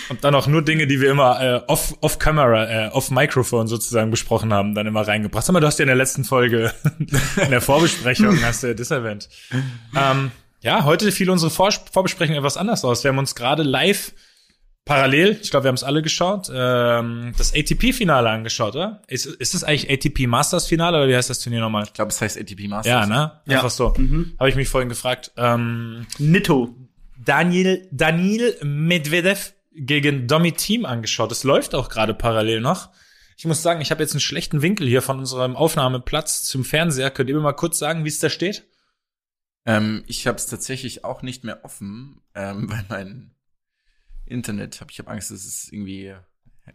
Und 0.08 0.22
dann 0.22 0.34
auch 0.34 0.46
nur 0.46 0.62
Dinge, 0.62 0.86
die 0.86 1.00
wir 1.00 1.10
immer 1.10 1.40
äh, 1.40 1.60
off, 1.66 1.96
off 2.00 2.18
Camera, 2.18 2.86
äh, 2.86 2.88
off 2.90 3.10
Microphone 3.10 3.68
sozusagen 3.68 4.10
besprochen 4.10 4.52
haben, 4.52 4.74
dann 4.74 4.86
immer 4.86 5.06
reingebracht. 5.06 5.44
Sag 5.44 5.52
mal, 5.52 5.60
du 5.60 5.66
hast 5.66 5.78
ja 5.78 5.84
in 5.84 5.88
der 5.88 5.96
letzten 5.96 6.24
Folge, 6.24 6.72
in 7.42 7.50
der 7.50 7.60
Vorbesprechung, 7.60 8.42
hast 8.42 8.62
du 8.62 8.68
ja 8.68 8.74
das 8.74 8.90
erwähnt. 8.90 9.28
Ähm, 9.96 10.30
ja, 10.60 10.84
heute 10.84 11.10
fiel 11.12 11.30
unsere 11.30 11.50
Vor 11.50 11.70
Vorbesprechung 11.92 12.36
etwas 12.36 12.56
anders 12.56 12.84
aus. 12.84 13.04
Wir 13.04 13.10
haben 13.10 13.18
uns 13.18 13.34
gerade 13.34 13.62
live 13.62 14.12
parallel, 14.84 15.38
ich 15.42 15.50
glaube, 15.50 15.64
wir 15.64 15.68
haben 15.68 15.76
es 15.76 15.84
alle 15.84 16.02
geschaut, 16.02 16.50
ähm, 16.52 17.32
das 17.36 17.54
ATP-Finale 17.54 18.28
angeschaut, 18.28 18.76
oder? 18.76 19.02
Ist, 19.08 19.26
ist 19.26 19.54
das 19.54 19.64
eigentlich 19.64 19.90
ATP 19.90 20.26
Masters-Finale 20.26 20.98
oder 20.98 21.08
wie 21.08 21.16
heißt 21.16 21.30
das 21.30 21.40
Turnier 21.40 21.60
nochmal? 21.60 21.84
Ich 21.84 21.92
glaube, 21.92 22.10
es 22.10 22.20
heißt 22.20 22.38
ATP 22.38 22.68
Masters. 22.68 22.90
Ja, 22.90 23.06
ne? 23.06 23.40
Ja. 23.46 23.58
Einfach 23.58 23.70
so. 23.70 23.94
Mhm. 23.96 24.34
Habe 24.38 24.48
ich 24.48 24.56
mich 24.56 24.68
vorhin 24.68 24.88
gefragt. 24.88 25.32
Ähm, 25.36 26.06
Nitto. 26.18 26.74
Daniel, 27.16 27.88
Daniel 27.90 28.56
Medvedev 28.62 29.54
gegen 29.72 30.28
Domi 30.28 30.52
Team 30.52 30.84
angeschaut. 30.84 31.30
Das 31.30 31.44
läuft 31.44 31.74
auch 31.74 31.88
gerade 31.88 32.12
parallel 32.12 32.60
noch. 32.60 32.90
Ich 33.36 33.46
muss 33.46 33.62
sagen, 33.62 33.80
ich 33.80 33.90
habe 33.90 34.02
jetzt 34.02 34.12
einen 34.12 34.20
schlechten 34.20 34.62
Winkel 34.62 34.86
hier 34.86 35.02
von 35.02 35.18
unserem 35.18 35.56
Aufnahmeplatz 35.56 36.42
zum 36.42 36.64
Fernseher. 36.64 37.10
Könnt 37.10 37.30
ihr 37.30 37.34
mir 37.36 37.42
mal 37.42 37.52
kurz 37.52 37.78
sagen, 37.78 38.04
wie 38.04 38.08
es 38.08 38.20
da 38.20 38.28
steht? 38.28 38.64
Ähm, 39.66 40.04
ich 40.06 40.26
habe 40.26 40.36
es 40.36 40.46
tatsächlich 40.46 41.04
auch 41.04 41.22
nicht 41.22 41.42
mehr 41.42 41.64
offen, 41.64 42.20
ähm, 42.34 42.68
weil 42.70 42.84
mein 42.88 43.33
Internet, 44.26 44.80
hab, 44.80 44.90
ich 44.90 44.98
habe 44.98 45.10
Angst, 45.10 45.30
dass 45.30 45.44
es 45.44 45.72
irgendwie 45.72 46.14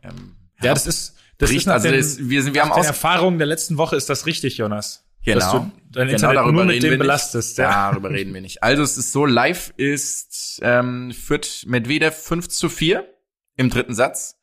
ähm, 0.04 0.36
Ja, 0.62 0.74
das 0.74 0.86
ist, 0.88 1.16
das 1.38 1.50
bricht. 1.50 1.62
ist 1.62 1.68
also 1.68 1.90
den, 1.90 1.98
das, 1.98 2.20
wir 2.30 2.44
sind, 2.44 2.54
wir 2.54 2.62
haben 2.62 2.72
aus 2.72 2.86
Erfahrungen 2.86 3.38
der 3.38 3.48
letzten 3.48 3.78
Woche 3.78 3.96
ist 3.96 4.10
das 4.10 4.26
richtig, 4.26 4.58
Jonas. 4.58 5.06
Genau. 5.26 5.40
Dass 5.40 5.52
du 5.52 5.58
dein 5.58 5.72
Genau, 6.08 6.12
Internet 6.16 6.36
darüber 6.38 6.52
nur 6.54 6.66
mit 6.66 6.74
reden 6.76 6.82
dem 6.84 6.90
wir 6.92 6.98
nicht. 6.98 7.00
belastest. 7.00 7.58
Ja. 7.58 7.92
Darüber 7.92 8.10
reden 8.10 8.34
wir 8.34 8.42
nicht. 8.42 8.64
Also 8.64 8.84
es 8.84 8.98
ist 8.98 9.12
so, 9.12 9.26
live 9.26 9.74
ist 9.78 10.60
ähm, 10.64 11.12
führt 11.12 11.64
Medvedev 11.68 12.16
5 12.16 12.48
zu 12.48 12.70
4 12.70 13.06
im 13.58 13.70
dritten 13.70 13.94
Satz. 13.96 14.38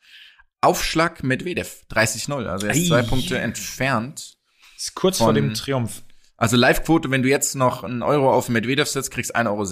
Aufschlag 0.61 1.23
Medvedev 1.23 1.85
30-0. 1.91 2.47
Also 2.47 2.67
er 2.67 2.75
ist 2.75 2.89
zwei 2.89 3.01
Ei. 3.01 3.03
Punkte 3.03 3.39
entfernt. 3.39 4.37
Ist 4.77 4.95
kurz 4.95 5.19
vor 5.19 5.29
Von- 5.29 5.35
dem 5.35 5.55
Triumph. 5.55 6.03
Also 6.37 6.57
Live-Quote, 6.57 7.11
wenn 7.11 7.23
du 7.23 7.31
jetzt 7.31 7.55
noch 7.55 7.83
einen 7.83 8.03
Euro 8.03 8.31
auf 8.31 8.51
Medvedev 8.51 8.89
setzt, 8.91 9.11
kriegst 9.11 9.35
1,06 9.35 9.47
Euro 9.49 9.65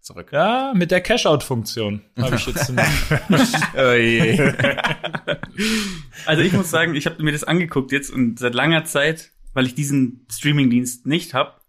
zurück. 0.00 0.30
Ja, 0.32 0.72
mit 0.74 0.90
der 0.90 1.00
Cash-Out-Funktion 1.00 2.02
habe 2.18 2.36
ich 2.36 2.46
jetzt. 2.46 2.72
Oh 3.76 3.92
je. 3.92 4.52
Also 6.26 6.42
ich 6.42 6.52
muss 6.52 6.70
sagen, 6.70 6.94
ich 6.94 7.06
habe 7.06 7.22
mir 7.22 7.32
das 7.32 7.44
angeguckt 7.44 7.92
jetzt 7.92 8.10
und 8.10 8.38
seit 8.38 8.54
langer 8.54 8.84
Zeit, 8.84 9.30
weil 9.54 9.66
ich 9.66 9.74
diesen 9.74 10.26
Streamingdienst 10.30 11.06
nicht 11.06 11.34
hab, 11.34 11.62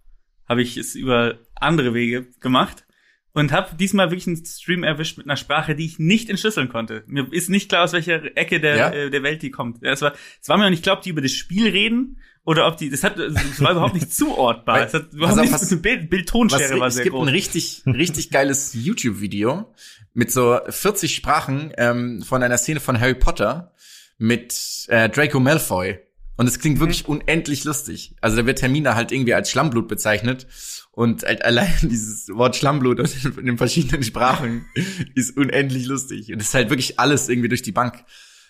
habe 0.47 0.61
ich 0.61 0.77
es 0.77 0.95
über 0.95 1.39
andere 1.55 1.93
Wege 1.93 2.27
gemacht 2.39 2.85
und 3.33 3.51
habe 3.51 3.75
diesmal 3.77 4.11
wirklich 4.11 4.27
einen 4.27 4.45
Stream 4.45 4.83
erwischt 4.83 5.17
mit 5.17 5.25
einer 5.27 5.37
Sprache, 5.37 5.75
die 5.75 5.85
ich 5.85 5.99
nicht 5.99 6.29
entschlüsseln 6.29 6.69
konnte. 6.69 7.03
Mir 7.07 7.27
ist 7.31 7.49
nicht 7.49 7.69
klar, 7.69 7.83
aus 7.83 7.93
welcher 7.93 8.35
Ecke 8.37 8.59
der, 8.59 8.75
Ja? 8.77 8.89
äh, 8.91 9.09
der 9.09 9.23
Welt 9.23 9.41
die 9.41 9.51
kommt. 9.51 9.83
Es 9.83 10.01
war, 10.01 10.13
es 10.41 10.49
war 10.49 10.57
mir 10.57 10.63
noch 10.65 10.69
nicht 10.71 10.83
klar, 10.83 10.97
ob 10.97 11.01
die 11.03 11.09
über 11.11 11.21
das 11.21 11.31
Spiel 11.31 11.67
reden 11.69 12.17
oder 12.43 12.67
ob 12.67 12.77
die, 12.77 12.89
das 12.89 13.03
hat, 13.03 13.17
es 13.19 13.61
war 13.61 13.71
überhaupt 13.71 13.93
nicht 13.93 14.13
zuordbar. 14.13 14.79
Weil- 14.79 14.85
Es 14.87 14.93
hat 14.93 15.13
überhaupt 15.13 15.39
auf, 15.39 15.45
nichts 15.45 15.61
was- 15.61 15.71
mit 15.71 15.71
dem 15.71 15.81
Bild, 15.81 16.09
Bild-Tonschere 16.09 16.71
war 16.71 16.79
Was, 16.81 16.87
es 16.89 16.95
sehr 16.95 17.03
gibt 17.05 17.15
groß. 17.15 17.27
ein 17.27 17.31
richtig, 17.33 17.83
richtig 17.85 18.31
geiles 18.31 18.73
YouTube-Video 18.73 19.73
mit 20.13 20.31
so 20.31 20.59
40 20.67 21.15
Sprachen 21.15 21.71
ähm, 21.77 22.21
von 22.23 22.43
einer 22.43 22.57
Szene 22.57 22.79
von 22.79 22.99
Harry 22.99 23.15
Potter 23.15 23.73
mit 24.17 24.85
äh, 24.89 25.07
Draco 25.09 25.39
Malfoy. 25.39 25.99
Und 26.37 26.47
es 26.47 26.59
klingt 26.59 26.79
wirklich 26.79 27.07
unendlich 27.07 27.63
lustig. 27.65 28.15
Also 28.19 28.37
da 28.37 28.45
wird 28.47 28.61
Hermine 28.61 28.95
halt 28.95 29.11
irgendwie 29.11 29.33
als 29.35 29.51
Schlammblut 29.51 29.87
bezeichnet. 29.87 30.47
Und 30.91 31.23
halt 31.23 31.43
allein 31.43 31.73
dieses 31.81 32.27
Wort 32.29 32.55
Schlammblut 32.55 32.99
in 32.99 33.45
den 33.45 33.57
verschiedenen 33.57 34.03
Sprachen 34.03 34.65
ist 35.15 35.35
unendlich 35.37 35.85
lustig. 35.85 36.31
Und 36.31 36.41
es 36.41 36.49
ist 36.49 36.53
halt 36.53 36.69
wirklich 36.69 36.99
alles 36.99 37.29
irgendwie 37.29 37.49
durch 37.49 37.61
die 37.61 37.71
Bank. 37.71 38.03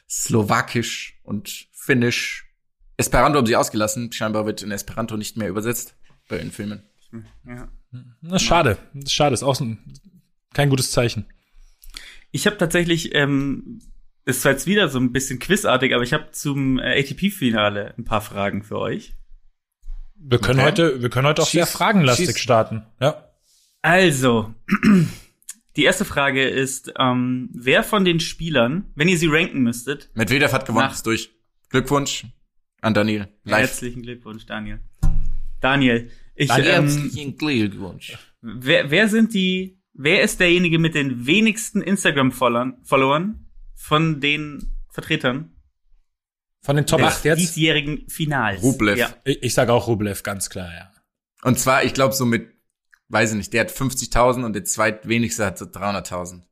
Slowakisch 0.09 1.19
und 1.23 1.67
Finnisch. 1.71 2.45
Esperanto 2.97 3.37
haben 3.37 3.45
sie 3.45 3.55
ausgelassen. 3.55 4.11
Scheinbar 4.11 4.45
wird 4.45 4.61
in 4.61 4.71
Esperanto 4.71 5.15
nicht 5.17 5.37
mehr 5.37 5.49
übersetzt 5.49 5.95
bei 6.27 6.37
den 6.37 6.51
Filmen. 6.51 6.83
Ja. 7.45 7.71
Das 8.21 8.41
ist 8.41 8.47
schade. 8.47 8.77
Das 8.93 9.05
ist 9.05 9.13
schade. 9.13 9.33
Ist 9.33 9.43
auch 9.43 9.55
so 9.55 9.65
ein, 9.65 9.93
kein 10.53 10.69
gutes 10.69 10.91
Zeichen. 10.91 11.25
Ich 12.31 12.45
habe 12.45 12.57
tatsächlich, 12.57 13.13
ähm, 13.15 13.81
ist 14.25 14.41
zwar 14.41 14.53
jetzt 14.53 14.67
wieder 14.67 14.89
so 14.89 14.99
ein 14.99 15.11
bisschen 15.11 15.39
quizartig, 15.39 15.93
aber 15.93 16.03
ich 16.03 16.13
habe 16.13 16.31
zum 16.31 16.79
äh, 16.79 16.99
ATP-Finale 16.99 17.95
ein 17.97 18.05
paar 18.05 18.21
Fragen 18.21 18.63
für 18.63 18.79
euch. 18.79 19.13
Wir 20.23 20.39
können 20.39 20.59
Okay. 20.59 20.67
heute, 20.67 21.01
wir 21.01 21.09
können 21.09 21.27
heute 21.27 21.41
auch 21.41 21.47
Schieß- 21.47 21.51
sehr 21.51 21.67
fragenlastig 21.67 22.27
schieß. 22.27 22.39
starten. 22.39 22.83
Ja. 22.99 23.27
Also, 23.81 24.53
die 25.75 25.83
erste 25.83 26.05
Frage 26.05 26.47
ist, 26.47 26.93
ähm, 26.99 27.49
wer 27.53 27.83
von 27.83 28.05
den 28.05 28.19
Spielern, 28.19 28.85
wenn 28.95 29.07
ihr 29.07 29.17
sie 29.17 29.27
ranken 29.27 29.61
müsstet, 29.61 30.09
Medvedev 30.13 30.53
hat 30.53 30.65
gewonnen, 30.67 30.91
ist 30.91 31.05
durch. 31.05 31.31
Glückwunsch 31.69 32.25
an 32.81 32.93
Daniel. 32.93 33.27
Live. 33.43 33.59
herzlichen 33.61 34.01
Glückwunsch, 34.03 34.45
Daniel. 34.45 34.79
Daniel, 35.61 36.09
ich, 36.35 36.49
Daniel, 36.49 36.67
ähm, 36.71 36.87
herzlichen 36.87 37.37
Glückwunsch. 37.37 38.17
wer, 38.41 38.91
wer 38.91 39.07
sind 39.07 39.33
die, 39.33 39.79
wer 39.93 40.21
ist 40.23 40.39
derjenige 40.39 40.79
mit 40.79 40.95
den 40.95 41.25
wenigsten 41.25 41.81
Instagram-Followern 41.81 43.45
von 43.75 44.19
den 44.19 44.71
Vertretern 44.89 45.55
Von 46.63 46.75
den 46.75 46.85
Top 46.85 46.99
des 46.99 47.17
8 47.17 47.25
jetzt. 47.25 47.39
diesjährigen 47.39 48.07
Finals? 48.07 48.61
Rublev. 48.61 48.97
Ja. 48.97 49.13
Ich, 49.23 49.41
ich 49.41 49.53
sage 49.53 49.73
auch 49.73 49.87
Rublev, 49.87 50.21
ganz 50.23 50.49
klar, 50.49 50.71
ja. 50.73 50.91
Und 51.43 51.59
zwar, 51.59 51.83
ich 51.83 51.93
glaube, 51.93 52.13
so 52.13 52.25
mit, 52.25 52.49
weiß 53.09 53.31
ich 53.31 53.37
nicht, 53.37 53.53
der 53.53 53.61
hat 53.61 53.71
50.000 53.71 54.45
und 54.45 54.53
der 54.53 54.63
zweitwenigste 54.63 55.45
hat 55.45 55.57
so 55.57 55.65
300.000. 55.65 56.43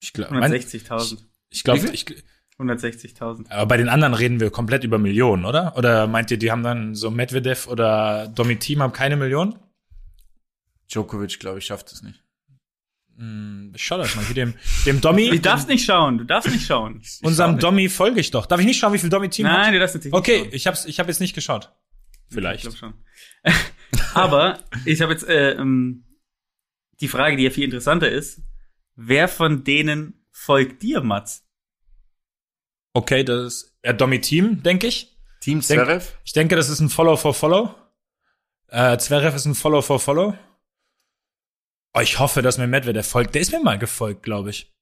Ich 0.00 0.12
glaube, 0.12 0.34
160.000. 0.34 1.18
ich 1.50 1.62
glaube, 1.64 1.82
Wie 1.82 1.86
viel? 1.88 1.94
ich, 1.94 2.24
160.000. 2.58 3.50
aber 3.50 3.66
bei 3.66 3.76
den 3.76 3.88
anderen 3.88 4.14
reden 4.14 4.40
wir 4.40 4.50
komplett 4.50 4.82
über 4.82 4.98
Millionen, 4.98 5.44
oder? 5.44 5.76
Oder 5.76 6.06
meint 6.06 6.30
ihr, 6.30 6.38
die 6.38 6.50
haben 6.50 6.62
dann 6.62 6.94
so 6.94 7.10
Medvedev 7.10 7.68
oder 7.68 8.28
Domitim 8.28 8.82
haben 8.82 8.92
keine 8.92 9.16
Millionen? 9.16 9.56
Djokovic, 10.90 11.38
glaube 11.38 11.58
ich, 11.58 11.66
schafft 11.66 11.92
es 11.92 12.02
nicht. 12.02 12.24
Hm, 13.18 13.72
ich 13.74 13.84
schau 13.84 13.98
das 13.98 14.14
mal. 14.14 14.24
Hier 14.24 14.34
dem, 14.34 14.54
dem 14.86 15.00
Domi, 15.00 15.28
Du 15.30 15.40
darfst 15.40 15.68
nicht 15.68 15.84
schauen, 15.84 16.18
du 16.18 16.24
darfst 16.24 16.50
nicht 16.50 16.64
schauen. 16.66 17.02
unserem 17.22 17.52
nicht. 17.52 17.62
Domi 17.64 17.88
folge 17.88 18.20
ich 18.20 18.30
doch. 18.30 18.46
Darf 18.46 18.60
ich 18.60 18.66
nicht 18.66 18.78
schauen, 18.78 18.92
wie 18.92 18.98
viel 18.98 19.10
Domi-Team 19.10 19.46
hat? 19.48 19.58
Nein, 19.58 19.72
du 19.72 19.80
darfst 19.80 19.96
natürlich 19.96 20.12
nicht 20.12 20.18
Okay, 20.20 20.38
schauen. 20.44 20.48
ich 20.52 20.66
hab's, 20.68 20.84
ich 20.86 21.00
hab 21.00 21.08
jetzt 21.08 21.20
nicht 21.20 21.34
geschaut. 21.34 21.72
Vielleicht. 22.30 22.64
Ich 22.64 22.70
glaube 22.70 22.76
schon. 22.78 22.94
Aber 24.14 24.60
ich 24.84 25.00
habe 25.02 25.12
jetzt 25.12 25.26
äh, 25.28 25.52
ähm, 25.52 26.04
die 27.00 27.08
Frage, 27.08 27.36
die 27.36 27.42
ja 27.44 27.50
viel 27.50 27.64
interessanter 27.64 28.10
ist. 28.10 28.40
Wer 28.94 29.28
von 29.28 29.64
denen 29.64 30.24
folgt 30.30 30.82
dir, 30.82 31.00
Mats? 31.02 31.44
Okay, 32.92 33.24
das 33.24 33.44
ist 33.54 33.78
ja, 33.84 33.92
Domi-Team, 33.92 34.62
denke 34.62 34.86
ich. 34.86 35.16
Team 35.40 35.60
Denk- 35.60 35.64
Zverev? 35.82 36.12
Ich 36.24 36.32
denke, 36.32 36.56
das 36.56 36.68
ist 36.68 36.80
ein 36.80 36.88
Follow 36.88 37.16
for 37.16 37.32
Follow. 37.34 37.74
Äh, 38.68 38.98
Zverev 38.98 39.34
ist 39.36 39.44
ein 39.46 39.54
Follow 39.54 39.82
for 39.82 39.98
Follow. 40.00 40.36
Oh, 41.98 42.00
ich 42.00 42.20
hoffe, 42.20 42.42
dass 42.42 42.58
mir 42.58 42.68
Medvedev 42.68 43.08
folgt. 43.08 43.34
Der 43.34 43.42
ist 43.42 43.50
mir 43.50 43.60
mal 43.60 43.76
gefolgt, 43.76 44.22
glaube 44.22 44.50
ich. 44.50 44.72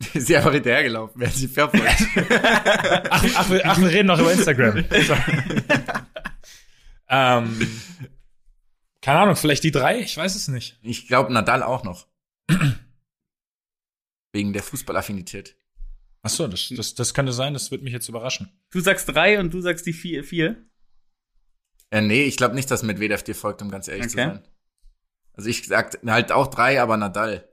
Ist 0.14 0.28
ja 0.28 0.38
einfach 0.38 0.52
hinterhergelaufen, 0.52 1.20
wer 1.20 1.30
sie 1.30 1.48
verfolgt. 1.48 1.86
Ach, 3.10 3.24
ach, 3.34 3.50
wir, 3.50 3.64
ach, 3.64 3.80
wir 3.80 3.88
reden 3.88 4.06
noch 4.08 4.18
über 4.18 4.32
Instagram. 4.32 4.84
Ähm, 7.08 7.70
keine 9.00 9.20
Ahnung, 9.20 9.36
vielleicht 9.36 9.62
die 9.62 9.70
drei? 9.70 10.00
Ich 10.00 10.16
weiß 10.16 10.34
es 10.34 10.48
nicht. 10.48 10.76
ich 10.82 11.06
glaube, 11.06 11.32
Nadal 11.32 11.62
auch 11.62 11.84
noch. 11.84 12.08
Wegen 14.32 14.52
der 14.52 14.64
Fußballaffinität. 14.64 15.56
Ach 16.22 16.30
so, 16.30 16.48
das, 16.48 16.68
das, 16.76 16.96
das 16.96 17.14
könnte 17.14 17.32
sein. 17.32 17.54
Das 17.54 17.70
wird 17.70 17.82
mich 17.84 17.92
jetzt 17.92 18.08
überraschen. 18.08 18.50
Du 18.72 18.80
sagst 18.80 19.08
drei 19.08 19.38
und 19.38 19.54
du 19.54 19.60
sagst 19.60 19.86
die 19.86 19.92
vier. 19.92 20.24
vier. 20.24 20.66
Äh, 21.90 22.00
nee, 22.00 22.24
ich 22.24 22.36
glaube 22.36 22.56
nicht, 22.56 22.68
dass 22.72 22.82
Medvedev 22.82 23.22
dir 23.22 23.36
folgt, 23.36 23.62
um 23.62 23.70
ganz 23.70 23.86
ehrlich 23.86 24.08
zu 24.08 24.18
Okay. 24.18 24.30
sein. 24.30 24.48
Also 25.36 25.48
ich 25.48 25.66
sag 25.66 25.98
halt 26.06 26.32
auch 26.32 26.46
drei, 26.48 26.80
aber 26.80 26.96
Nadal. 26.96 27.48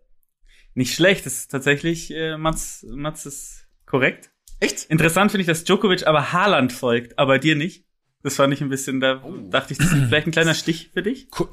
Nicht 0.74 0.94
schlecht, 0.96 1.25
das 1.25 1.34
ist 1.34 1.52
tatsächlich, 1.52 2.12
äh, 2.12 2.38
Mats, 2.38 2.86
Mats 2.90 3.25
ist 3.25 3.68
korrekt. 3.86 4.32
Echt? 4.60 4.86
Interessant 4.86 5.32
finde 5.32 5.42
ich, 5.42 5.48
dass 5.48 5.63
Djokovic 5.66 6.08
aber 6.08 6.32
Haaland 6.32 6.72
folgt, 6.74 7.20
aber 7.20 7.38
dir 7.40 7.56
nicht. 7.56 7.86
Das 8.24 8.36
fand 8.38 8.54
ich 8.54 8.62
ein 8.62 8.70
bisschen, 8.70 9.02
da 9.02 9.22
dachte 9.50 9.74
ich, 9.74 9.80
das 9.80 9.88
ist 9.92 10.06
vielleicht 10.08 10.28
ein 10.28 10.32
kleiner 10.32 10.54
Stich 10.54 10.92
für 10.94 11.04
dich. 11.04 11.30
Ko 11.30 11.50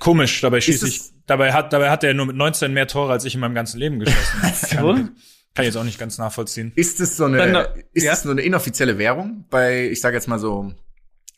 komisch, 0.00 0.40
dabei 0.40 0.60
schieße 0.60 0.88
ich, 0.88 1.02
dabei 1.26 1.52
hat, 1.52 1.72
dabei 1.72 1.90
hat 1.90 2.02
er 2.02 2.14
nur 2.14 2.26
mit 2.26 2.34
19 2.36 2.72
mehr 2.72 2.88
Tore 2.88 3.12
als 3.12 3.24
ich 3.24 3.34
in 3.34 3.40
meinem 3.40 3.54
ganzen 3.54 3.78
Leben 3.78 4.00
geschossen. 4.00 4.40
So? 4.54 4.76
kann, 4.94 5.16
kann 5.54 5.62
ich 5.62 5.66
jetzt 5.66 5.76
auch 5.76 5.84
nicht 5.84 5.98
ganz 6.00 6.18
nachvollziehen. 6.18 6.72
Ist 6.74 6.98
es 7.00 7.16
so 7.16 7.26
eine, 7.26 7.36
Dann 7.36 7.52
noch- 7.52 7.68
ist 7.92 8.02
ja? 8.02 8.14
es 8.14 8.22
so 8.22 8.30
eine 8.30 8.40
inoffizielle 8.42 8.98
Währung 8.98 9.44
bei, 9.50 9.88
ich 9.90 10.00
sage 10.00 10.16
jetzt 10.16 10.26
mal 10.26 10.38
so, 10.40 10.72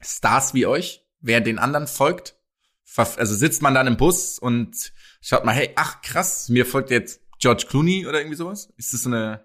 Stars 0.01 0.55
wie 0.55 0.65
euch, 0.67 1.05
wer 1.21 1.41
den 1.41 1.59
anderen 1.59 1.87
folgt? 1.89 2.36
Also 2.97 3.35
sitzt 3.35 3.63
man 3.63 3.75
dann 3.75 3.87
im 3.87 3.97
Bus 3.97 4.39
und 4.39 4.93
schaut 5.21 5.45
mal, 5.45 5.53
hey, 5.55 5.71
ach 5.77 6.01
krass, 6.03 6.49
mir 6.49 6.65
folgt 6.67 6.91
jetzt 6.91 7.21
George 7.39 7.65
Clooney 7.69 8.07
oder 8.07 8.19
irgendwie 8.19 8.37
sowas? 8.37 8.73
Ist 8.77 8.93
das 8.95 9.03
so 9.03 9.11
eine, 9.11 9.45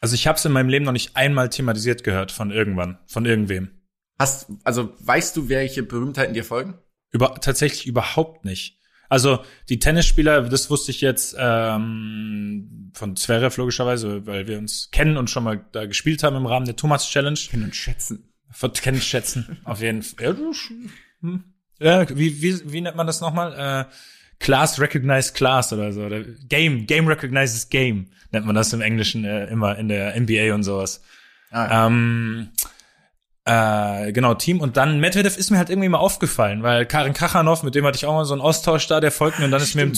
Also 0.00 0.14
ich 0.14 0.26
habe 0.26 0.36
es 0.38 0.44
in 0.44 0.52
meinem 0.52 0.68
Leben 0.68 0.84
noch 0.84 0.92
nicht 0.92 1.16
einmal 1.16 1.48
thematisiert 1.48 2.04
gehört 2.04 2.30
von 2.30 2.50
irgendwann, 2.50 2.98
von 3.06 3.24
irgendwem. 3.26 3.70
hast, 4.18 4.48
also 4.62 4.94
weißt 5.00 5.36
du, 5.36 5.48
welche 5.48 5.82
Berühmtheiten 5.82 6.34
dir 6.34 6.44
folgen? 6.44 6.78
Über, 7.10 7.34
tatsächlich 7.40 7.86
überhaupt 7.86 8.44
nicht. 8.44 8.78
Also 9.08 9.40
die 9.68 9.78
Tennisspieler, 9.78 10.42
das 10.48 10.70
wusste 10.70 10.90
ich 10.90 11.00
jetzt 11.00 11.36
ähm, 11.38 12.90
von 12.94 13.16
Zverev 13.16 13.56
logischerweise, 13.56 14.26
weil 14.26 14.46
wir 14.46 14.58
uns 14.58 14.90
kennen 14.92 15.16
und 15.16 15.30
schon 15.30 15.44
mal 15.44 15.64
da 15.72 15.86
gespielt 15.86 16.22
haben 16.22 16.36
im 16.36 16.46
Rahmen 16.46 16.66
der 16.66 16.76
Thomas 16.76 17.08
Challenge. 17.08 17.38
Kennen 17.50 17.64
und 17.64 17.76
schätzen. 17.76 18.32
Kennen, 18.82 19.00
schätzen, 19.00 19.58
auf 19.64 19.80
jeden 19.80 20.02
Fall. 20.02 20.24
Ja, 20.26 20.32
das- 20.32 20.70
hm. 21.20 21.44
Ja, 21.80 22.08
wie, 22.10 22.42
wie, 22.42 22.72
wie 22.72 22.80
nennt 22.80 22.96
man 22.96 23.06
das 23.06 23.20
nochmal? 23.20 23.86
Äh, 23.88 23.92
Class 24.38 24.80
recognized 24.80 25.34
class 25.34 25.72
oder 25.72 25.92
so. 25.92 26.02
Oder 26.02 26.22
Game, 26.22 26.86
Game 26.86 27.06
recognizes 27.06 27.68
Game, 27.68 28.08
nennt 28.32 28.46
man 28.46 28.54
das 28.54 28.72
im 28.72 28.80
Englischen 28.80 29.24
äh, 29.24 29.46
immer 29.46 29.78
in 29.78 29.88
der 29.88 30.18
NBA 30.20 30.54
und 30.54 30.64
sowas. 30.64 31.02
Ah, 31.50 31.66
ja. 31.66 31.86
Ähm, 31.86 32.48
äh, 33.44 34.12
genau, 34.12 34.34
Team. 34.34 34.60
Und 34.60 34.76
dann 34.76 35.00
Medvedev 35.00 35.36
ist 35.36 35.50
mir 35.50 35.58
halt 35.58 35.70
irgendwie 35.70 35.88
mal 35.88 35.98
aufgefallen, 35.98 36.62
weil 36.62 36.86
Karin 36.86 37.12
Kachanov, 37.12 37.62
mit 37.62 37.74
dem 37.74 37.84
hatte 37.84 37.96
ich 37.96 38.06
auch 38.06 38.14
mal 38.14 38.24
so 38.24 38.34
einen 38.34 38.42
Austausch 38.42 38.86
da, 38.86 39.00
der 39.00 39.12
folgt 39.12 39.38
mir 39.38 39.44
und 39.44 39.50
dann 39.50 39.62
ist 39.62 39.74
mir 39.74 39.82
im, 39.82 39.92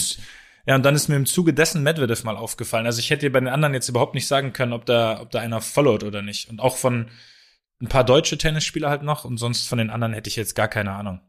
ja, 0.66 0.74
und 0.74 0.82
dann 0.82 0.96
ist 0.96 1.08
mir 1.08 1.16
im 1.16 1.26
Zuge 1.26 1.54
dessen 1.54 1.82
Medvedev 1.82 2.24
mal 2.24 2.36
aufgefallen. 2.36 2.86
Also 2.86 2.98
ich 2.98 3.10
hätte 3.10 3.26
dir 3.26 3.32
bei 3.32 3.40
den 3.40 3.48
anderen 3.48 3.72
jetzt 3.72 3.88
überhaupt 3.88 4.14
nicht 4.14 4.26
sagen 4.26 4.52
können, 4.52 4.72
ob 4.72 4.84
da, 4.84 5.20
ob 5.20 5.30
da 5.30 5.40
einer 5.40 5.60
followt 5.60 6.02
oder 6.02 6.22
nicht. 6.22 6.50
Und 6.50 6.60
auch 6.60 6.76
von 6.76 7.08
ein 7.80 7.88
paar 7.88 8.04
deutsche 8.04 8.36
Tennisspieler 8.36 8.90
halt 8.90 9.02
noch 9.02 9.24
und 9.24 9.38
sonst 9.38 9.68
von 9.68 9.78
den 9.78 9.90
anderen 9.90 10.12
hätte 10.12 10.28
ich 10.28 10.36
jetzt 10.36 10.54
gar 10.54 10.68
keine 10.68 10.92
Ahnung. 10.92 11.20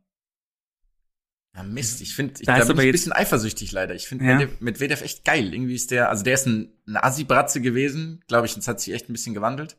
Ja, 1.56 1.64
Mist, 1.64 2.02
ich 2.02 2.14
finde, 2.16 2.36
ich, 2.40 2.46
Da 2.46 2.56
da 2.56 2.62
ist 2.62 2.68
bin 2.68 2.78
ich 2.78 2.86
ein 2.86 2.92
bisschen 2.92 3.14
eifersüchtig 3.14 3.72
leider. 3.72 3.96
Ich 3.96 4.08
finde 4.08 4.26
Ja. 4.26 4.38
Medvedev- 4.62 5.02
echt 5.04 5.26
geil. 5.26 5.54
Irgendwie 5.54 5.74
ist 5.76 5.90
der, 5.92 6.10
also 6.10 6.24
der 6.24 6.36
ist 6.36 6.46
ein, 6.46 6.72
eine 6.88 7.04
Assi-Bratze 7.04 7.62
gewesen, 7.62 8.24
glaube 8.28 8.46
ich, 8.46 8.54
und 8.54 8.60
es 8.60 8.68
hat 8.68 8.80
sich 8.80 8.94
echt 8.94 9.10
ein 9.10 9.14
bisschen 9.14 9.34
gewandelt. 9.34 9.78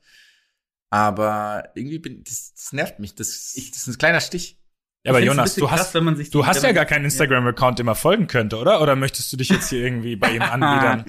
Aber 0.91 1.71
irgendwie 1.75 1.99
bin, 1.99 2.25
das, 2.25 2.55
das 2.55 2.73
nervt 2.73 2.99
mich. 2.99 3.15
Das, 3.15 3.53
das 3.55 3.57
ist 3.57 3.87
ein 3.87 3.99
kleiner 3.99 4.21
Stich. 4.21 4.59
Ja, 5.05 5.13
aber 5.13 5.21
Ich 5.21 5.27
ein 5.27 5.37
Jonas, 5.37 5.55
du 5.55 5.67
krass, 5.67 5.81
hast, 5.81 5.95
wenn 5.95 6.03
man 6.05 6.17
sich 6.17 6.31
du 6.31 6.45
hast 6.47 6.63
ja 6.63 6.73
gar 6.73 6.85
keinen 6.87 7.05
Instagram-Account, 7.05 7.79
dem 7.79 7.87
er 7.89 7.95
folgen 7.95 8.27
könnte, 8.27 8.57
oder? 8.57 8.81
Oder 8.83 8.97
möchtest 8.97 9.33
du 9.33 9.37
dich 9.37 9.49
jetzt 9.49 9.69
hier 9.69 9.85
irgendwie 9.85 10.17
bei 10.17 10.33
ihm 10.35 10.43
anbiedern? 10.43 11.05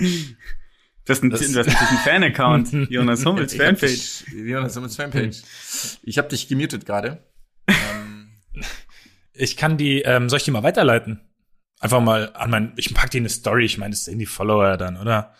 Das 1.05 1.17
ist 1.17 1.23
ein, 1.23 1.29
Das- 1.31 1.41
hast 1.41 1.53
natürlich 1.55 1.79
einen 1.89 1.97
Fan-Account. 1.99 2.71
Jonas 2.91 3.25
Hummels 3.25 3.53
Ich 3.53 3.59
Fanpage. 3.59 3.91
dich- 3.91 4.25
Jonas 4.45 4.75
Hummels 4.75 4.95
Fanpage. 4.95 5.41
Ich 6.03 6.17
habe 6.19 6.27
dich 6.27 6.47
gemutet 6.47 6.85
gerade. 6.85 7.23
ähm, 7.67 8.29
Ich 9.39 9.57
kann 9.57 9.77
die, 9.77 10.01
ähm, 10.01 10.29
soll 10.29 10.37
ich 10.37 10.43
die 10.43 10.51
mal 10.51 10.63
weiterleiten? 10.63 11.21
Einfach 11.79 12.01
mal 12.01 12.33
an 12.33 12.49
mein, 12.49 12.73
ich 12.75 12.93
pack 12.93 13.11
die 13.11 13.17
in 13.17 13.23
eine 13.23 13.29
Story, 13.29 13.65
ich 13.65 13.77
meine, 13.77 13.91
das 13.91 14.05
sehen 14.05 14.19
die 14.19 14.25
Follower 14.25 14.77
dann, 14.77 14.97
oder? 14.97 15.33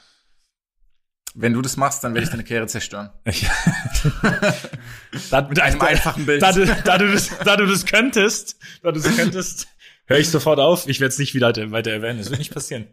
wenn 1.36 1.54
du 1.54 1.62
das 1.62 1.78
machst, 1.78 2.04
dann 2.04 2.14
werde 2.14 2.26
ich 2.26 2.32
deine 2.32 2.44
Karriere 2.44 2.68
zerstören. 2.68 3.10
Ich, 5.12 5.30
da, 5.32 5.42
mit 5.42 5.60
einem 5.60 5.82
einfachen 5.82 6.26
Bild. 6.26 6.42
Da 6.42 6.52
du, 6.52 6.66
da, 6.66 6.98
du 7.00 7.12
das, 7.12 7.36
da 7.40 7.58
du 7.58 7.66
das 7.66 7.86
könntest, 7.86 8.60
da 8.84 8.92
du 8.92 9.00
das 9.00 9.16
könntest, 9.16 9.68
höre 10.06 10.20
ich 10.20 10.30
sofort 10.30 10.60
auf. 10.60 10.88
Ich 10.88 11.00
werde 11.00 11.10
es 11.10 11.18
nicht 11.18 11.34
wieder 11.34 11.54
weiter 11.72 11.92
erwähnen. 11.92 12.20
Das 12.20 12.30
wird 12.30 12.38
nicht 12.38 12.54
passieren. 12.54 12.86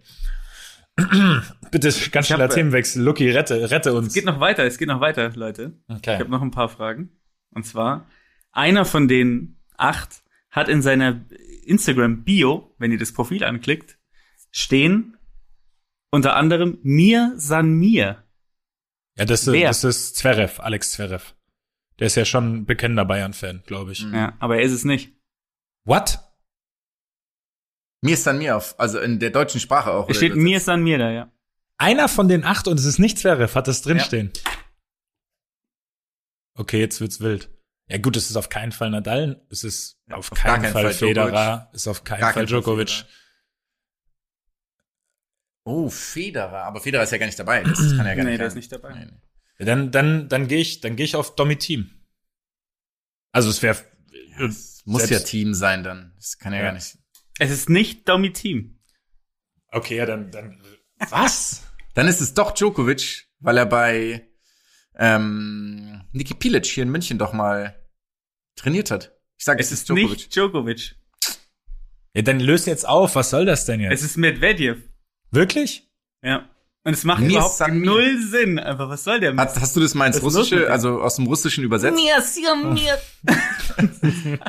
Bitte 1.70 1.92
ganz 2.10 2.26
schneller 2.26 2.44
hab, 2.44 2.52
äh, 2.52 2.54
Themenwechsel. 2.54 3.02
Lucky, 3.02 3.30
rette, 3.30 3.70
rette 3.70 3.92
uns. 3.92 4.08
Es 4.08 4.14
geht 4.14 4.24
noch 4.24 4.40
weiter, 4.40 4.64
es 4.64 4.78
geht 4.78 4.88
noch 4.88 5.00
weiter, 5.00 5.30
Leute. 5.34 5.74
Ich 5.88 5.96
okay. 5.96 6.18
habe 6.18 6.30
noch 6.30 6.40
ein 6.40 6.50
paar 6.50 6.70
Fragen. 6.70 7.10
Und 7.50 7.66
zwar, 7.66 8.06
einer 8.52 8.86
von 8.86 9.08
den 9.08 9.58
acht 9.76 10.22
hat 10.56 10.68
in 10.68 10.82
seiner 10.82 11.24
Instagram-Bio, 11.64 12.74
wenn 12.78 12.90
ihr 12.90 12.98
das 12.98 13.12
Profil 13.12 13.44
anklickt, 13.44 13.98
stehen 14.50 15.16
unter 16.10 16.34
anderem 16.34 16.78
Mir 16.82 17.34
San 17.36 17.74
Mir. 17.74 18.24
Ja, 19.16 19.24
das, 19.24 19.42
ist- 19.46 19.52
Wer? 19.52 19.68
das 19.68 19.84
ist 19.84 20.16
Zverev, 20.16 20.60
Alex 20.60 20.92
Zverev. 20.92 21.34
Der 21.98 22.08
ist 22.08 22.16
ja 22.16 22.24
schon 22.24 22.54
ein 22.56 22.66
bekennender 22.66 23.04
Bayern-Fan, 23.06 23.62
glaube 23.66 23.92
ich. 23.92 24.00
Ja, 24.00 24.34
aber 24.38 24.56
er 24.56 24.62
ist 24.62 24.72
es 24.72 24.84
nicht. 24.84 25.12
What? 25.84 26.18
Mir 28.02 28.12
ist 28.14 28.26
dann 28.26 28.38
mir 28.38 28.56
auf, 28.56 28.78
also 28.78 29.00
in 29.00 29.18
der 29.18 29.30
deutschen 29.30 29.60
Sprache 29.60 29.90
auch. 29.92 30.08
Es 30.08 30.16
steht 30.18 30.32
übersetzt. 30.32 30.44
Mir 30.44 30.60
San 30.60 30.82
Mir 30.82 30.98
da, 30.98 31.10
ja. 31.10 31.32
Einer 31.78 32.08
von 32.08 32.28
den 32.28 32.44
acht 32.44 32.68
und 32.68 32.78
es 32.78 32.84
ist 32.84 32.98
nicht 32.98 33.18
Zverev, 33.18 33.54
hat 33.54 33.68
das 33.68 33.84
Ja. 33.84 33.92
drinstehen. 33.92 34.32
Okay, 36.54 36.78
jetzt 36.80 37.00
wird's 37.00 37.20
wild. 37.20 37.50
Ja 37.88 37.98
gut, 37.98 38.16
es 38.16 38.30
ist 38.30 38.36
auf 38.36 38.48
keinen 38.48 38.72
Fall 38.72 38.90
Nadal, 38.90 39.46
es 39.50 39.62
ist 39.62 39.98
auf, 40.10 40.32
auf 40.32 40.42
gar 40.42 40.54
keinen 40.54 40.62
keinen 40.62 40.72
Fall, 40.72 40.82
Fall 40.84 40.94
Federer, 40.94 41.70
ist 41.72 41.86
auf 41.86 42.02
keinen 42.04 42.20
Fall 42.20 42.32
keinen 42.32 42.48
Fall 42.48 42.60
Djokovic. 42.60 42.88
Federer. 42.90 43.08
Oh, 45.64 45.88
Federer. 45.90 46.64
Aber 46.64 46.80
Federer 46.80 47.02
ist 47.04 47.12
ja 47.12 47.18
gar 47.18 47.26
nicht 47.26 47.38
dabei. 47.38 47.62
Das 47.62 47.78
kann 47.96 48.06
ja 48.06 48.14
gar 48.14 48.24
Nee, 48.24 48.30
nicht. 48.30 48.30
der 48.30 48.38
sein. 48.38 48.46
ist 48.48 48.54
nicht 48.54 48.72
dabei. 48.72 48.92
Nee, 48.94 49.06
nee. 49.06 49.20
Ja, 49.58 49.64
dann 49.66 49.90
dann 49.90 50.28
dann 50.28 50.48
gehe 50.48 50.60
ich 50.60 50.80
dann 50.80 50.96
gehe 50.96 51.04
ich 51.04 51.16
auf 51.16 51.34
Domi 51.34 51.56
Team. 51.56 51.90
Also 53.32 53.50
es 53.50 53.62
wäre 53.62 53.76
Das 54.38 54.82
muss 54.84 55.08
ja 55.10 55.18
Team 55.18 55.54
sein 55.54 55.82
dann. 55.82 56.12
Das 56.16 56.38
kann 56.38 56.52
ja, 56.52 56.58
Ja. 56.60 56.64
gar 56.66 56.72
nicht. 56.72 56.98
Es 57.38 57.50
ist 57.50 57.68
nicht 57.68 58.08
Domi 58.08 58.32
Team. 58.32 58.78
Okay, 59.68 59.96
ja, 59.96 60.06
dann 60.06 60.30
dann 60.30 60.62
was? 61.10 61.62
Dann 61.94 62.06
ist 62.08 62.20
es 62.20 62.34
doch 62.34 62.52
Djokovic, 62.52 63.28
weil 63.40 63.58
er 63.58 63.66
bei 63.66 64.28
ähm, 64.98 66.02
Niki 66.12 66.34
Pilic 66.34 66.66
hier 66.66 66.82
in 66.84 66.90
München 66.90 67.18
doch 67.18 67.32
mal 67.32 67.76
trainiert 68.56 68.90
hat. 68.90 69.12
Ich 69.38 69.44
sage, 69.44 69.60
Es 69.60 69.70
ist 69.72 69.90
nicht 69.90 70.34
Djokovic. 70.34 70.96
Ja, 72.14 72.22
dann 72.22 72.40
löse 72.40 72.70
jetzt 72.70 72.88
auf, 72.88 73.14
was 73.14 73.28
soll 73.30 73.44
das 73.44 73.66
denn 73.66 73.80
jetzt? 73.80 73.92
Es 73.92 74.02
ist 74.02 74.16
Medvedev. 74.16 74.78
Wirklich? 75.30 75.90
Ja. 76.22 76.48
Und 76.84 76.92
es 76.94 77.04
macht 77.04 77.20
Mir 77.20 77.30
überhaupt 77.30 77.56
San 77.56 77.80
Mir. 77.80 77.86
null 77.86 78.22
Sinn. 78.22 78.58
Einfach, 78.58 78.88
was 78.88 79.04
soll 79.04 79.20
der 79.20 79.32
mit? 79.32 79.40
Hast, 79.40 79.60
hast 79.60 79.76
du 79.76 79.80
das 79.80 79.94
mal 79.94 80.06
ins 80.06 80.22
Russische, 80.22 80.70
also 80.70 81.02
aus 81.02 81.16
dem 81.16 81.26
Russischen 81.26 81.64
übersetzt? 81.64 81.96
Mir 81.96 82.22
San 82.22 82.72
Mir. 82.72 82.98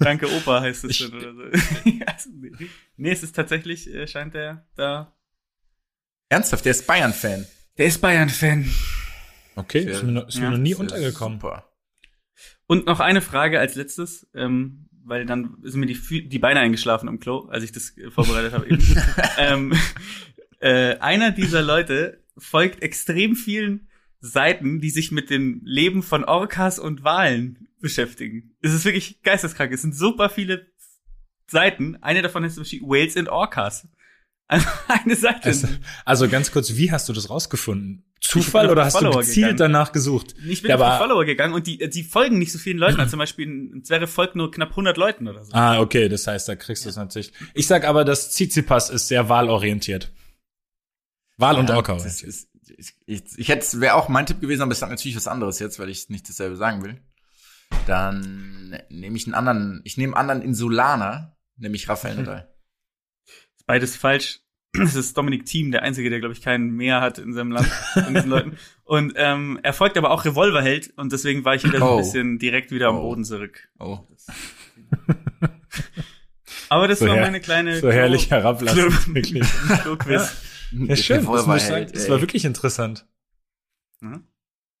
Danke, 0.00 0.26
Opa 0.34 0.62
heißt 0.62 0.84
es 0.84 0.98
dann 0.98 1.12
oder 1.14 1.34
so. 1.34 1.42
Nee, 2.96 3.12
es 3.12 3.22
ist 3.22 3.36
tatsächlich, 3.36 3.92
äh, 3.94 4.06
scheint 4.08 4.34
der 4.34 4.66
da. 4.74 5.14
Ernsthaft, 6.30 6.64
der 6.64 6.70
ist 6.72 6.86
Bayern-Fan. 6.86 7.46
Der 7.80 7.86
ist 7.86 8.02
Bayern-Fan. 8.02 8.70
Okay, 9.56 9.90
ist 9.90 10.02
mir, 10.02 10.12
noch- 10.12 10.28
ist 10.28 10.36
mir 10.36 10.44
Ja, 10.44 10.50
noch 10.50 10.58
nie 10.58 10.72
ist 10.72 10.80
untergekommen. 10.80 11.40
Super. 11.40 11.72
Und 12.66 12.84
noch 12.84 13.00
eine 13.00 13.22
Frage 13.22 13.58
als 13.58 13.74
letztes, 13.74 14.28
ähm, 14.34 14.90
weil 15.02 15.24
dann 15.24 15.56
sind 15.62 15.80
mir 15.80 15.86
die, 15.86 15.94
Fü 15.94 16.20
die 16.20 16.38
Beine 16.38 16.60
eingeschlafen 16.60 17.08
am 17.08 17.20
Klo, 17.20 17.46
als 17.48 17.64
ich 17.64 17.72
das 17.72 17.96
äh, 17.96 18.10
vorbereitet 18.10 18.52
habe 18.52 18.66
eben. 18.68 18.82
ähm, 19.38 19.72
äh, 20.60 20.98
einer 20.98 21.30
dieser 21.30 21.62
Leute 21.62 22.22
folgt 22.36 22.82
extrem 22.82 23.34
vielen 23.34 23.88
Seiten, 24.18 24.82
die 24.82 24.90
sich 24.90 25.10
mit 25.10 25.30
dem 25.30 25.62
Leben 25.64 26.02
von 26.02 26.24
Orcas 26.24 26.78
und 26.78 27.02
Walen 27.02 27.66
beschäftigen. 27.80 28.54
Es 28.60 28.74
ist 28.74 28.84
wirklich 28.84 29.22
geisteskrank. 29.22 29.72
Es 29.72 29.80
sind 29.80 29.96
super 29.96 30.28
viele 30.28 30.66
Seiten. 31.46 31.96
Eine 32.02 32.20
davon 32.20 32.44
heißt 32.44 32.56
zum 32.56 32.64
Beispiel 32.64 32.82
Whales 32.82 33.16
and 33.16 33.30
Orcas. 33.30 33.88
Also 34.52 34.66
eine 34.88 35.14
Seite. 35.14 35.44
Also, 35.44 35.68
also 36.04 36.28
ganz 36.28 36.50
kurz, 36.50 36.74
wie 36.74 36.90
hast 36.90 37.08
du 37.08 37.12
das 37.12 37.30
rausgefunden? 37.30 38.04
Zufall 38.20 38.68
oder 38.68 38.84
hast 38.84 38.94
du 38.96 38.98
Follower 38.98 39.20
gezielt 39.20 39.36
gegangen. 39.52 39.56
danach 39.58 39.92
gesucht? 39.92 40.34
ich 40.44 40.60
bin 40.62 40.70
Ja, 40.70 40.76
auf 40.76 40.98
Follower 40.98 41.24
gegangen 41.24 41.54
und 41.54 41.66
die, 41.68 41.78
die 41.88 42.02
folgen 42.02 42.38
nicht 42.38 42.50
so 42.52 42.58
vielen 42.58 42.76
Leuten. 42.78 42.98
Also 42.98 43.10
zum 43.10 43.18
Beispiel 43.20 43.46
ein 43.48 43.84
Zwerre 43.84 44.06
folgt 44.08 44.34
nur 44.34 44.50
knapp 44.50 44.70
100 44.70 44.96
Leuten 44.96 45.28
oder 45.28 45.44
so. 45.44 45.52
Ah, 45.54 45.78
okay, 45.80 46.08
das 46.08 46.26
heißt, 46.26 46.48
da 46.48 46.56
kriegst 46.56 46.84
du 46.84 46.88
es 46.88 46.96
natürlich. 46.96 47.32
Ich 47.54 47.66
sag 47.68 47.84
aber, 47.84 48.04
dass 48.04 48.30
Tsitsipas 48.32 48.90
ist 48.90 49.06
sehr 49.08 49.28
wahlorientiert. 49.28 50.12
Wahl- 51.38 51.56
und 51.58 51.68
Ja, 51.70 51.76
Orca 51.76 51.92
das 51.94 52.02
orientiert. 52.02 52.28
ist, 52.28 52.48
ich, 52.76 52.92
ich, 53.06 53.22
ich 53.38 53.48
hätte, 53.48 53.80
wäre 53.80 53.94
auch 53.94 54.08
mein 54.08 54.26
Tipp 54.26 54.40
gewesen, 54.40 54.62
aber 54.62 54.72
ich 54.72 54.78
sage 54.78 54.92
natürlich 54.92 55.16
was 55.16 55.28
anderes 55.28 55.58
jetzt, 55.60 55.78
weil 55.78 55.88
ich 55.88 56.08
nicht 56.10 56.28
dasselbe 56.28 56.56
sagen 56.56 56.82
will. 56.82 57.00
Dann 57.86 58.76
nehme 58.90 59.16
ich 59.16 59.26
einen 59.26 59.34
anderen, 59.34 59.80
ich 59.84 59.96
nehme 59.96 60.16
einen 60.16 60.28
anderen 60.30 60.42
Insulaner, 60.42 61.36
nämlich 61.56 61.88
Rafael 61.88 62.16
Nadal. 62.16 62.49
Beides 63.70 63.94
falsch. 63.96 64.40
Es 64.80 64.96
ist 64.96 65.16
Dominik 65.16 65.46
Thiem, 65.46 65.70
der 65.70 65.82
Einzige, 65.82 66.10
der, 66.10 66.18
glaube 66.20 66.32
ich, 66.32 66.42
keinen 66.42 66.70
mehr 66.74 67.00
hat 67.00 67.18
in 67.18 67.32
seinem 67.32 67.52
Land 67.52 67.66
von 67.66 68.12
diesen 68.14 68.30
Leuten. 68.30 68.56
Und 68.84 69.12
ähm, 69.16 69.60
er 69.62 69.72
folgt 69.72 69.96
aber 69.96 70.10
auch 70.10 70.24
Revolverheld 70.24 70.92
und 70.96 71.12
deswegen 71.12 71.44
war 71.44 71.54
ich 71.54 71.62
wieder 71.62 71.78
so 71.78 71.84
Oh. 71.86 71.90
ein 71.96 71.98
bisschen 71.98 72.38
direkt 72.40 72.72
wieder 72.72 72.88
am 72.88 72.96
Oh. 72.96 73.02
Boden 73.02 73.24
zurück. 73.24 73.68
Oh. 73.78 74.00
Aber 76.68 76.86
das 76.88 76.98
So 77.00 77.06
war 77.08 77.16
meine 77.16 77.40
kleine 77.40 77.78
So 77.80 77.90
herrlich 77.90 78.30
herablassen, 78.30 78.80
Klo- 78.88 79.14
wirklich. 79.14 79.48
Klo-Quiz. 79.82 80.36
Ja, 80.72 80.96
schön, 80.96 81.24
das, 81.26 81.46
muss 81.46 81.62
ich 81.62 81.68
sagen, 81.68 81.86
das 81.92 82.08
war 82.08 82.20
wirklich 82.20 82.44
interessant. 82.44 83.06
Ja. 84.02 84.20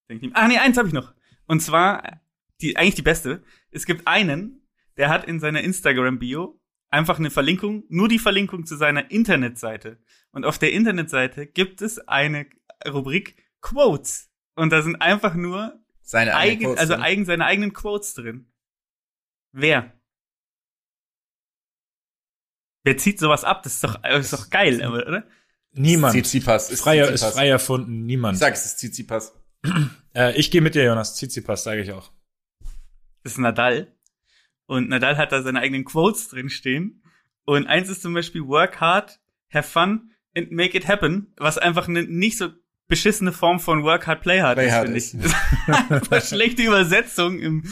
Ihm- 0.08 0.30
Ah, 0.34 0.46
nee, 0.48 0.58
eins 0.58 0.76
habe 0.78 0.86
ich 0.88 0.94
noch. 0.94 1.14
Und 1.46 1.60
zwar, 1.62 2.20
die, 2.60 2.76
eigentlich 2.76 2.94
die 2.96 3.02
beste. 3.02 3.42
Es 3.72 3.86
gibt 3.86 4.06
einen, 4.06 4.66
der 4.96 5.08
hat 5.08 5.24
in 5.26 5.40
seiner 5.40 5.62
Instagram-Bio 5.62 6.59
einfach 6.90 7.18
eine 7.18 7.30
Verlinkung, 7.30 7.84
nur 7.88 8.08
die 8.08 8.18
Verlinkung 8.18 8.66
zu 8.66 8.76
seiner 8.76 9.10
Internetseite. 9.10 9.98
Und 10.32 10.44
auf 10.44 10.58
der 10.58 10.72
Internetseite 10.72 11.46
gibt 11.46 11.82
es 11.82 11.98
eine 12.06 12.46
Rubrik 12.86 13.36
Quotes. 13.60 14.30
Und 14.54 14.70
da 14.70 14.82
sind 14.82 14.96
einfach 14.96 15.34
nur 15.34 15.80
Seine 16.02 16.34
eigen, 16.34 16.64
Quotes 16.64 16.80
also 16.80 16.94
eigen, 16.94 17.24
seine 17.24 17.46
eigenen 17.46 17.72
Quotes 17.72 18.14
drin. 18.14 18.52
Wer? 19.52 19.92
Wer 22.82 22.96
zieht 22.96 23.18
sowas 23.18 23.44
ab? 23.44 23.62
Das 23.62 23.74
ist 23.74 23.84
doch, 23.84 24.00
das 24.02 24.24
ist 24.24 24.32
doch 24.32 24.50
geil, 24.50 24.82
aber, 24.82 25.06
oder? 25.06 25.26
Niemand. 25.72 26.14
Tsitsipas. 26.14 26.70
Ist 26.70 26.80
Freier 26.80 27.04
ist 27.04 27.10
Tsitsipas. 27.20 27.34
frei 27.34 27.48
erfunden, 27.48 28.00
Ich 28.00 28.06
niemand. 28.06 28.38
sag, 28.38 28.54
es 28.54 28.64
ist 28.66 28.78
Tsitsipas. 28.78 29.34
Äh, 30.14 30.36
ich 30.36 30.50
gehe 30.50 30.60
mit 30.60 30.74
dir, 30.74 30.84
Jonas. 30.84 31.14
Tsitsipas, 31.14 31.62
sage 31.62 31.82
ich 31.82 31.92
auch. 31.92 32.10
Das 33.22 33.32
ist 33.32 33.38
Nadal. 33.38 33.94
Und 34.70 34.88
Nadal 34.88 35.16
hat 35.18 35.32
da 35.32 35.42
seine 35.42 35.58
eigenen 35.58 35.84
Quotes 35.84 36.28
drin 36.28 36.48
stehen. 36.48 37.02
Und 37.44 37.66
eins 37.66 37.88
ist 37.88 38.02
zum 38.02 38.14
Beispiel 38.14 38.42
Work 38.46 38.80
hard, 38.80 39.18
have 39.52 39.68
fun 39.68 40.12
and 40.36 40.52
make 40.52 40.78
it 40.78 40.86
happen, 40.86 41.34
was 41.38 41.58
einfach 41.58 41.88
eine 41.88 42.04
nicht 42.04 42.38
so 42.38 42.50
beschissene 42.86 43.32
Form 43.32 43.58
von 43.58 43.82
Work 43.82 44.06
hard, 44.06 44.22
play 44.22 44.40
hard 44.40 44.58
Play 44.58 44.68
ist, 44.68 45.10
finde 45.10 45.26
ist. 45.26 45.34
ich. 45.66 46.08
Das 46.08 46.22
ist 46.24 46.28
schlechte 46.28 46.62
Übersetzung 46.62 47.40
im, 47.40 47.64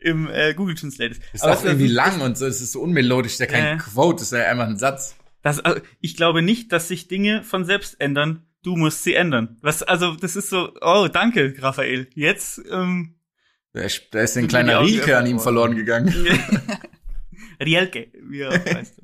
im 0.00 0.28
äh, 0.28 0.52
Google 0.54 0.74
Translate. 0.74 1.14
Ist 1.32 1.44
Aber 1.44 1.56
auch 1.56 1.64
irgendwie 1.64 1.86
ist- 1.86 1.92
lang 1.92 2.20
und 2.20 2.36
so, 2.36 2.46
es 2.46 2.60
ist 2.60 2.72
so 2.72 2.80
unmelodisch, 2.80 3.36
der 3.36 3.46
kein 3.46 3.76
Äh. 3.76 3.80
Quote, 3.80 4.22
ist 4.24 4.32
ja 4.32 4.40
einfach 4.50 4.66
ein 4.66 4.76
Satz. 4.76 5.14
Das, 5.42 5.60
also, 5.60 5.80
ich 6.00 6.16
glaube 6.16 6.42
nicht, 6.42 6.72
dass 6.72 6.88
sich 6.88 7.06
Dinge 7.06 7.44
von 7.44 7.64
selbst 7.64 8.00
ändern. 8.00 8.44
Du 8.64 8.74
musst 8.76 9.04
sie 9.04 9.14
ändern. 9.14 9.56
Was, 9.62 9.84
also, 9.84 10.16
das 10.16 10.34
ist 10.34 10.50
so, 10.50 10.72
oh, 10.80 11.06
danke, 11.06 11.54
Raphael. 11.60 12.08
Jetzt, 12.14 12.60
ähm, 12.72 13.14
Da 13.72 13.82
ist, 13.82 14.02
da 14.10 14.20
ist 14.20 14.36
ein 14.36 14.42
mir 14.42 14.48
kleiner 14.48 14.80
Rieke 14.82 15.16
an 15.16 15.26
ihm 15.26 15.38
verloren 15.40 15.76
gegangen. 15.76 16.08
Rielke, 17.62 18.08
wie 18.28 18.40
er 18.40 18.50
auch 18.50 18.64
heißt. 18.74 19.00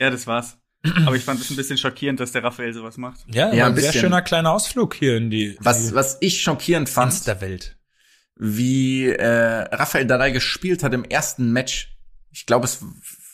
ja, 0.00 0.10
das 0.10 0.26
war's. 0.26 0.58
Aber 1.04 1.16
ich 1.16 1.24
fand 1.24 1.40
es 1.40 1.50
ein 1.50 1.56
bisschen 1.56 1.76
schockierend, 1.76 2.20
dass 2.20 2.32
der 2.32 2.44
Raphael 2.44 2.72
sowas 2.72 2.96
macht. 2.96 3.20
Ja, 3.28 3.52
Ja, 3.52 3.66
ein 3.66 3.72
ein 3.72 3.76
sehr 3.76 3.86
bisschen. 3.88 4.02
schöner 4.02 4.22
kleiner 4.22 4.52
Ausflug 4.52 4.94
hier 4.94 5.16
in 5.16 5.28
die, 5.30 5.56
Was, 5.60 5.88
die 5.88 5.94
was 5.94 6.18
ich 6.20 6.40
schockierend 6.40 6.88
fand, 6.88 7.12
Monsterwelt. 7.12 7.76
wie 8.36 9.06
äh, 9.08 9.26
Rafael 9.74 10.04
Nadal 10.06 10.32
gespielt 10.32 10.82
hat 10.82 10.94
im 10.94 11.04
ersten 11.04 11.52
Match. 11.52 11.96
Ich 12.30 12.46
glaube, 12.46 12.66
es 12.66 12.84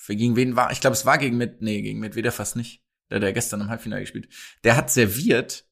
gegen 0.08 0.36
wen 0.36 0.56
war? 0.56 0.72
Ich 0.72 0.80
glaube, 0.80 0.94
es 0.94 1.06
war 1.06 1.18
gegen 1.18 1.36
mit 1.36 1.60
nee, 1.62 1.82
gegen 1.82 2.00
Medvedev 2.00 2.34
fast 2.34 2.56
nicht. 2.56 2.82
Der 3.10 3.20
der 3.20 3.32
gestern 3.34 3.60
im 3.60 3.68
Halbfinale 3.68 4.00
gespielt. 4.02 4.28
Der 4.64 4.76
hat 4.76 4.90
serviert. 4.90 5.66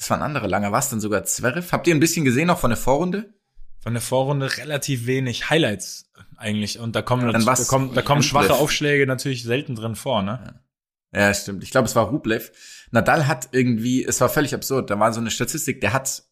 Das 0.00 0.08
war 0.08 0.16
ein 0.16 0.22
anderer 0.22 0.48
langer. 0.48 0.72
War 0.72 0.78
es 0.78 0.88
dann 0.88 0.98
sogar 0.98 1.24
Zverev? 1.24 1.72
Habt 1.72 1.86
ihr 1.86 1.94
ein 1.94 2.00
bisschen 2.00 2.24
gesehen 2.24 2.46
noch 2.46 2.58
von 2.58 2.70
der 2.70 2.78
Vorrunde? 2.78 3.34
Von 3.80 3.92
der 3.92 4.00
Vorrunde 4.00 4.56
relativ 4.56 5.04
wenig 5.04 5.50
Highlights 5.50 6.10
eigentlich 6.38 6.78
und 6.78 6.96
da 6.96 7.02
kommen 7.02 7.26
Ja, 7.26 7.32
dann 7.32 7.44
da 7.44 7.54
kommen, 7.54 7.92
da 7.92 8.00
kommen 8.00 8.22
schwache 8.22 8.54
Aufschläge 8.54 9.06
natürlich 9.06 9.42
selten 9.42 9.74
drin 9.74 9.96
vor, 9.96 10.22
ne? 10.22 10.62
Ja, 11.12 11.34
stimmt. 11.34 11.62
Ich 11.64 11.70
glaube, 11.70 11.86
es 11.86 11.96
war 11.96 12.06
Rublev. 12.06 12.50
Nadal 12.92 13.26
hat 13.26 13.50
irgendwie, 13.52 14.02
es 14.02 14.22
war 14.22 14.30
völlig 14.30 14.54
absurd. 14.54 14.88
Da 14.88 14.98
war 14.98 15.12
so 15.12 15.20
eine 15.20 15.30
Statistik, 15.30 15.82
der 15.82 15.92
hat 15.92 16.24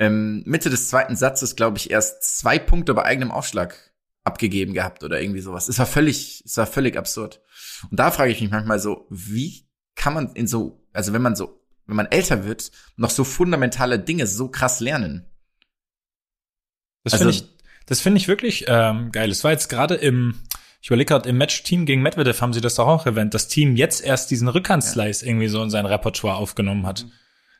ähm, 0.00 0.42
Mitte 0.44 0.68
des 0.68 0.88
zweiten 0.88 1.14
Satzes, 1.14 1.54
glaube 1.54 1.78
ich, 1.78 1.92
erst 1.92 2.38
zwei 2.38 2.58
Punkte 2.58 2.94
bei 2.94 3.04
eigenem 3.04 3.30
Aufschlag 3.30 3.92
abgegeben 4.24 4.74
gehabt 4.74 5.04
oder 5.04 5.20
irgendwie 5.20 5.40
sowas. 5.40 5.68
Es 5.68 5.78
war 5.78 5.86
völlig, 5.86 6.42
es 6.44 6.56
war 6.56 6.66
völlig 6.66 6.96
absurd. 6.96 7.42
Und 7.88 8.00
da 8.00 8.10
frage 8.10 8.32
ich 8.32 8.40
mich 8.40 8.50
manchmal 8.50 8.80
so, 8.80 9.06
wie 9.08 9.68
kann 9.94 10.14
man 10.14 10.32
in 10.32 10.48
so, 10.48 10.84
also 10.92 11.12
wenn 11.12 11.22
man 11.22 11.36
so, 11.36 11.63
wenn 11.86 11.96
man 11.96 12.06
älter 12.06 12.44
wird, 12.44 12.70
noch 12.96 13.10
so 13.10 13.24
fundamentale 13.24 13.98
Dinge 13.98 14.26
so 14.26 14.48
krass 14.48 14.80
lernen? 14.80 15.26
Das 17.02 17.14
Also- 17.14 17.24
finde 17.26 17.36
ich, 17.36 17.44
das 17.86 18.00
finde 18.00 18.18
ich 18.18 18.28
wirklich 18.28 18.64
ähm, 18.68 19.12
geil. 19.12 19.30
Es 19.30 19.44
war 19.44 19.50
jetzt 19.50 19.68
gerade 19.68 19.94
im, 19.94 20.36
ich 20.80 20.88
überlege 20.88 21.08
gerade, 21.08 21.28
im 21.28 21.36
Match-Team 21.36 21.84
gegen 21.86 22.02
Medvedev 22.02 22.40
haben 22.40 22.52
sie 22.54 22.60
das 22.62 22.76
doch 22.76 22.86
auch 22.86 23.04
erwähnt, 23.06 23.34
das 23.34 23.48
Team 23.48 23.76
jetzt 23.76 24.02
erst 24.02 24.30
diesen 24.30 24.48
Rückhandslice 24.48 25.22
irgendwie 25.22 25.48
so 25.48 25.62
in 25.62 25.70
sein 25.70 25.84
Repertoire 25.86 26.36
aufgenommen 26.36 26.86
hat. 26.86 27.06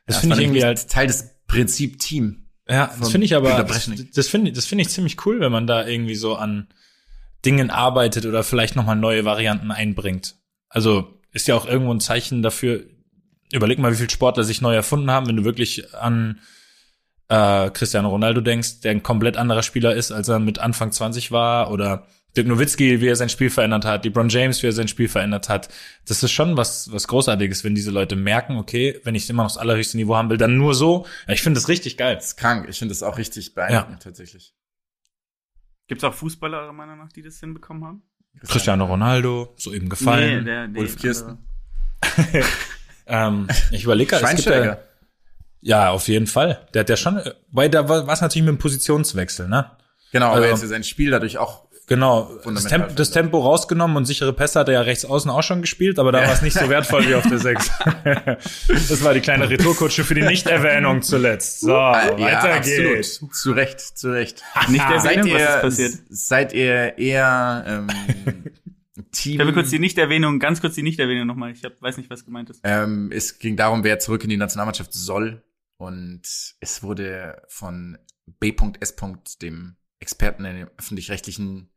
Das 0.07 0.17
Ja, 0.17 0.21
finde 0.21 0.35
ich 0.37 0.41
irgendwie 0.43 0.63
halt, 0.63 0.89
Teil 0.89 1.07
des 1.07 1.35
Prinzip 1.47 1.99
Team. 1.99 2.47
ja, 2.67 2.91
das 2.99 3.11
finde 3.11 3.25
ich 3.25 3.35
aber, 3.35 3.63
das, 3.63 3.89
das 4.13 4.27
finde 4.27 4.49
ich, 4.49 4.55
das 4.55 4.65
finde 4.65 4.81
ich 4.81 4.89
ziemlich 4.89 5.23
cool, 5.27 5.39
wenn 5.39 5.51
man 5.51 5.67
da 5.67 5.85
irgendwie 5.85 6.15
so 6.15 6.35
an 6.35 6.67
Dingen 7.45 7.69
arbeitet 7.69 8.25
oder 8.25 8.43
vielleicht 8.43 8.75
nochmal 8.75 8.95
neue 8.95 9.25
Varianten 9.25 9.69
einbringt. 9.71 10.35
Also 10.69 11.21
ist 11.31 11.47
ja 11.47 11.53
auch 11.55 11.67
irgendwo 11.67 11.93
ein 11.93 11.99
Zeichen 11.99 12.41
dafür, 12.41 12.83
überleg 13.51 13.79
mal, 13.79 13.91
wie 13.91 13.97
viele 13.97 14.09
Sportler 14.09 14.43
sich 14.43 14.61
neu 14.61 14.75
erfunden 14.75 15.11
haben, 15.11 15.27
wenn 15.27 15.35
du 15.35 15.43
wirklich 15.43 15.93
an 15.95 16.39
äh, 17.29 17.69
Cristiano 17.71 18.09
Ronaldo 18.09 18.41
denkst, 18.41 18.81
der 18.81 18.91
ein 18.91 19.03
komplett 19.03 19.37
anderer 19.37 19.63
Spieler 19.63 19.95
ist, 19.95 20.11
als 20.11 20.27
er 20.27 20.39
mit 20.39 20.59
Anfang 20.59 20.91
20 20.91 21.31
war, 21.31 21.71
oder 21.71 22.07
Dirk 22.35 22.47
Nowitzki, 22.47 22.99
wie 22.99 23.07
er 23.07 23.15
sein 23.15 23.29
Spiel 23.29 23.49
verändert 23.49 23.85
hat, 23.85 24.03
LeBron 24.03 24.27
James, 24.29 24.61
wie 24.61 24.67
er 24.67 24.73
sein 24.73 24.89
Spiel 24.89 25.07
verändert 25.07 25.47
hat. 25.47 25.69
Das 26.05 26.21
ist 26.21 26.31
schon 26.31 26.57
was, 26.57 26.91
was 26.91 27.07
Großartiges, 27.07 27.63
wenn 27.63 27.75
diese 27.75 27.91
Leute 27.91 28.15
merken, 28.15 28.57
okay, 28.57 28.99
wenn 29.03 29.15
ich 29.15 29.29
immer 29.29 29.43
noch 29.43 29.51
das 29.51 29.57
allerhöchste 29.57 29.97
Niveau 29.97 30.15
haben 30.15 30.29
will, 30.29 30.37
dann 30.37 30.57
nur 30.57 30.75
so. 30.75 31.05
Ja, 31.27 31.33
ich 31.33 31.41
finde 31.41 31.59
das 31.59 31.69
richtig 31.69 31.97
geil. 31.97 32.15
Das 32.15 32.27
ist 32.27 32.37
krank. 32.37 32.67
Ich 32.69 32.77
finde 32.77 32.93
das 32.93 33.03
auch 33.03 33.17
richtig 33.17 33.53
beeindruckend, 33.53 34.03
tatsächlich. 34.03 34.53
Gibt's 35.87 36.03
auch 36.03 36.13
Fußballer, 36.13 36.59
eurer 36.61 36.73
Meinung 36.73 36.97
nach, 36.97 37.11
die 37.11 37.21
das 37.21 37.39
hinbekommen 37.39 37.85
haben? 37.85 38.03
Cristiano 38.45 38.85
Ronaldo, 38.85 39.53
soeben 39.55 39.87
gefallen. 39.87 40.43
der, 40.43 40.67
der 40.67 40.81
Ulf 40.81 40.97
Kirsten. 40.97 41.37
Ähm, 43.07 43.47
ich 43.71 43.83
überlege 43.83 44.09
gerade, 44.11 44.23
es 44.25 44.29
gibt 44.35 44.45
ja, 44.47 44.53
Schweinsteiger. 44.53 44.83
ja, 45.61 45.89
auf 45.91 46.07
jeden 46.07 46.27
Fall. 46.27 46.59
Der 46.73 46.81
hat 46.81 46.89
ja 46.89 46.97
schon, 46.97 47.21
weil 47.51 47.69
da 47.69 47.87
war 47.87 48.07
es 48.09 48.21
natürlich 48.21 48.45
mit 48.45 48.55
dem 48.55 48.59
Positionswechsel, 48.59 49.47
ne? 49.47 49.71
Genau, 50.11 50.27
aber 50.27 50.35
Also- 50.37 50.47
jetzt 50.47 50.63
ist 50.63 50.69
sein 50.69 50.83
Spiel 50.83 51.11
dadurch 51.11 51.37
auch 51.37 51.65
Genau, 51.87 52.31
das, 52.45 52.63
Tempo, 52.65 52.91
das 52.95 53.11
Tempo 53.11 53.39
rausgenommen 53.39 53.95
und 53.95 54.05
sichere 54.05 54.33
Pässe 54.33 54.59
hat 54.59 54.69
er 54.69 54.73
ja 54.73 54.81
rechts 54.81 55.05
außen 55.05 55.29
auch 55.29 55.43
schon 55.43 55.61
gespielt, 55.61 55.99
aber 55.99 56.11
da 56.11 56.17
war 56.25 56.33
es 56.33 56.41
nicht 56.41 56.57
so 56.57 56.67
wertvoll 56.67 57.07
wie 57.07 57.13
auf 57.13 57.27
der 57.29 57.37
6. 57.37 57.69
das 58.89 59.03
war 59.03 59.13
die 59.13 59.19
kleine 59.19 59.47
Retourkutsche 59.47 60.03
für 60.03 60.15
die 60.15 60.23
Nichterwähnung 60.23 61.03
zuletzt. 61.03 61.59
So, 61.59 61.73
weiter 61.73 62.59
geht's. 62.59 63.19
absolut. 63.21 63.35
Zu 63.35 63.51
Recht, 63.51 63.79
zu 63.99 64.11
Recht. 64.11 64.41
Nicht 64.69 64.83
der 64.89 64.99
seid 64.99 65.17
Erwähnung, 65.17 65.39
was 65.39 65.43
ist 65.43 65.79
ihr, 65.79 65.85
passiert? 65.85 65.93
seid 66.09 66.53
ihr 66.53 66.97
eher 66.97 67.63
ähm, 67.67 67.87
Team? 69.11 69.33
Ich 69.33 69.39
habe 69.39 69.53
kurz 69.53 69.69
die 69.69 69.79
Nichterwähnung, 69.79 70.39
ganz 70.39 70.61
kurz 70.61 70.75
die 70.75 70.83
Nichterwähnung 70.83 71.27
nochmal. 71.27 71.51
Ich 71.51 71.63
hab, 71.63 71.81
weiß 71.81 71.97
nicht, 71.97 72.09
was 72.09 72.25
gemeint 72.25 72.49
ist. 72.49 72.61
ähm, 72.63 73.11
es 73.11 73.39
ging 73.39 73.55
darum, 73.57 73.83
wer 73.83 73.99
zurück 73.99 74.23
in 74.23 74.29
die 74.29 74.37
Nationalmannschaft 74.37 74.93
soll. 74.93 75.43
Und 75.77 76.21
es 76.59 76.83
wurde 76.83 77.41
von 77.49 77.97
B.S. 78.39 78.95
dem 79.41 79.75
Experten 79.99 80.45
in 80.45 80.55
dem 80.55 80.69
öffentlich-rechtlichen 80.77 81.69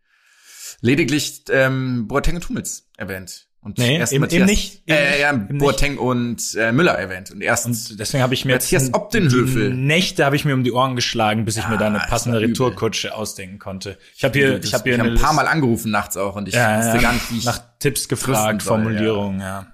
lediglich 0.81 1.45
ähm, 1.51 2.07
Boateng 2.07 2.37
und 2.37 2.49
Hummels 2.49 2.91
erwähnt. 2.97 3.48
Und 3.61 3.77
Nee, 3.79 3.99
erst 3.99 4.13
eben- 4.13 4.21
Matthias, 4.21 4.39
eben 4.41 4.47
nicht, 4.47 4.83
eben 4.87 4.97
äh, 4.99 5.21
ja, 5.21 5.33
nicht, 5.33 5.51
eben 5.51 5.59
Boateng 5.59 5.99
und 5.99 6.55
äh, 6.55 6.71
Müller 6.73 6.93
erwähnt. 6.93 7.31
Und 7.33 7.41
erst 7.43 7.67
Und 7.67 7.99
deswegen 7.99 8.23
habe 8.23 8.33
ich 8.33 8.45
mir 8.45 8.53
Matthias 8.55 8.85
jetzt 8.85 8.95
Obdenhöfel. 8.95 9.75
Nächte 9.75 10.25
habe 10.25 10.37
ich 10.37 10.45
mir 10.45 10.55
um 10.55 10.63
die 10.65 10.71
Ohren 10.73 10.95
geschlagen, 10.95 11.45
bis 11.45 11.57
ich 11.57 11.67
mir 11.69 11.77
da 11.77 11.87
eine 11.87 11.97
Ja, 11.97 12.03
das 12.03 12.11
passende. 12.11 12.41
Retourkutsche 12.41 13.15
ausdenken 13.15 13.59
konnte. 13.59 13.99
Ich 14.17 14.23
habe 14.25 14.39
hier, 14.39 14.63
ich 14.63 14.73
habe 14.75 14.85
hier 14.85 14.95
ich 14.95 15.01
eine 15.01 15.11
ein 15.11 15.19
paar 15.19 15.33
Mal 15.33 15.49
angerufen 15.49 15.91
nachts 15.91 16.17
auch 16.17 16.37
und 16.37 16.47
ich 16.49 16.55
ja, 16.55 16.79
wusste 16.79 16.97
ja, 16.97 17.03
gar 17.03 17.13
nicht, 17.13 17.31
wie 17.33 17.39
ich 17.39 17.45
nach 17.45 17.61
Tipps 17.81 18.09
gefragt, 18.09 18.63
soll, 18.63 18.79
Formulierungen, 18.79 19.41
ja. 19.41 19.67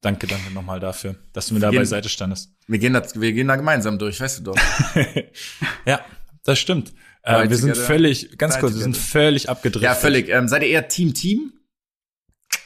Danke, 0.00 0.26
danke 0.26 0.52
nochmal 0.52 0.80
dafür, 0.80 1.14
dass 1.32 1.48
du 1.48 1.54
mir 1.54 1.60
da 1.60 1.70
Jeden- 1.70 1.80
beiseite 1.80 2.08
standest. 2.10 2.50
Wir 2.66 2.78
gehen, 2.78 2.92
da, 2.92 3.02
wir 3.14 3.32
gehen 3.32 3.48
da 3.48 3.56
gemeinsam 3.56 3.98
durch, 3.98 4.20
weißt 4.20 4.38
du 4.40 4.42
doch. 4.52 4.56
Ja, 5.86 6.00
das 6.44 6.58
stimmt. 6.58 6.92
Äh, 7.22 7.48
wir 7.48 7.56
sind 7.56 7.74
völlig, 7.76 8.36
ganz 8.38 8.58
kurz, 8.58 8.74
wir 8.74 8.82
sind 8.82 8.96
völlig 8.98 9.48
abgedriftet. 9.48 9.82
ja, 9.82 9.94
völlig. 9.94 10.28
Ähm, 10.28 10.46
seid 10.46 10.62
ihr 10.62 10.68
eher 10.68 10.88
Team 10.88 11.14
Team 11.14 11.53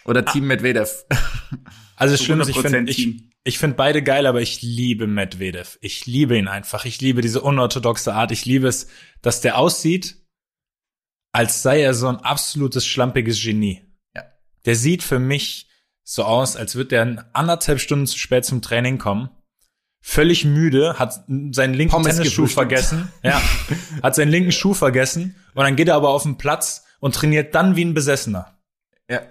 oder 0.08 0.24
Team 0.24 0.46
Medvedev? 0.46 1.04
Also 1.96 2.14
das 2.14 2.22
Schlimme 2.22 2.42
ist, 2.42 2.48
ich 2.48 2.56
100% 2.56 2.70
finde 2.70 2.92
ich, 2.92 3.24
ich 3.44 3.58
finde 3.58 3.76
beide 3.76 4.02
geil, 4.02 4.26
aber 4.26 4.40
ich 4.40 4.62
liebe 4.62 5.06
Medvedev. 5.06 5.78
Ich 5.80 6.06
liebe 6.06 6.38
ihn 6.38 6.48
einfach. 6.48 6.84
Ich 6.84 7.00
liebe 7.00 7.22
diese 7.22 7.40
unorthodoxe 7.40 8.14
Art. 8.14 8.30
Ich 8.30 8.44
liebe 8.44 8.68
es, 8.68 8.88
dass 9.20 9.40
der 9.40 9.58
aussieht, 9.58 10.16
als 11.32 11.62
sei 11.62 11.82
er 11.82 11.94
so 11.94 12.08
ein 12.08 12.16
absolutes 12.16 12.86
schlampiges 12.86 13.42
Genie. 13.42 13.82
Ja. 14.14 14.24
Der 14.64 14.76
sieht 14.76 15.02
für 15.02 15.18
mich 15.18 15.68
so 16.04 16.24
aus, 16.24 16.56
als 16.56 16.74
würde 16.74 16.96
er 16.96 17.02
in 17.02 17.20
anderthalb 17.32 17.80
Stunden 17.80 18.06
zu 18.06 18.18
spät 18.18 18.44
zum 18.44 18.62
Training 18.62 18.98
kommen. 18.98 19.28
Völlig 20.00 20.44
müde, 20.44 20.98
hat 20.98 21.24
seinen 21.50 21.74
linken 21.74 21.92
Pommes 21.92 22.16
Tennisschuh 22.16 22.46
vergessen. 22.46 23.12
Ja. 23.22 23.42
Hat 24.02 24.14
seinen 24.14 24.30
linken 24.30 24.52
Schuh 24.52 24.72
vergessen. 24.72 25.34
Und 25.54 25.64
dann 25.64 25.74
geht 25.74 25.88
er 25.88 25.96
aber 25.96 26.10
auf 26.10 26.22
den 26.22 26.38
Platz 26.38 26.84
und 27.00 27.16
trainiert 27.16 27.54
dann 27.56 27.74
wie 27.74 27.84
ein 27.84 27.94
Besessener. 27.94 28.58
Ja. 29.10 29.22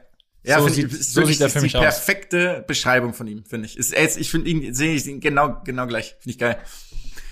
Ja, 0.47 0.61
So 0.61 0.67
sieht- 0.69 0.91
ich, 0.91 1.07
so 1.09 1.25
sieht 1.25 1.41
er 1.41 1.49
für 1.49 1.59
die 1.59 1.63
mich 1.65 1.75
aus. 1.75 1.83
perfekte 1.83 2.63
Beschreibung 2.67 3.13
von 3.13 3.27
ihm, 3.27 3.43
finde 3.45 3.65
ich. 3.67 3.77
Ist, 3.77 3.93
ich 4.17 4.29
finde 4.31 4.49
ihn, 4.49 4.73
sehe 4.73 4.95
ich 4.95 5.05
ihn 5.05 5.19
genau, 5.19 5.61
genau 5.65 5.85
gleich. 5.87 6.15
Finde 6.19 6.29
ich 6.31 6.37
geil. 6.37 6.57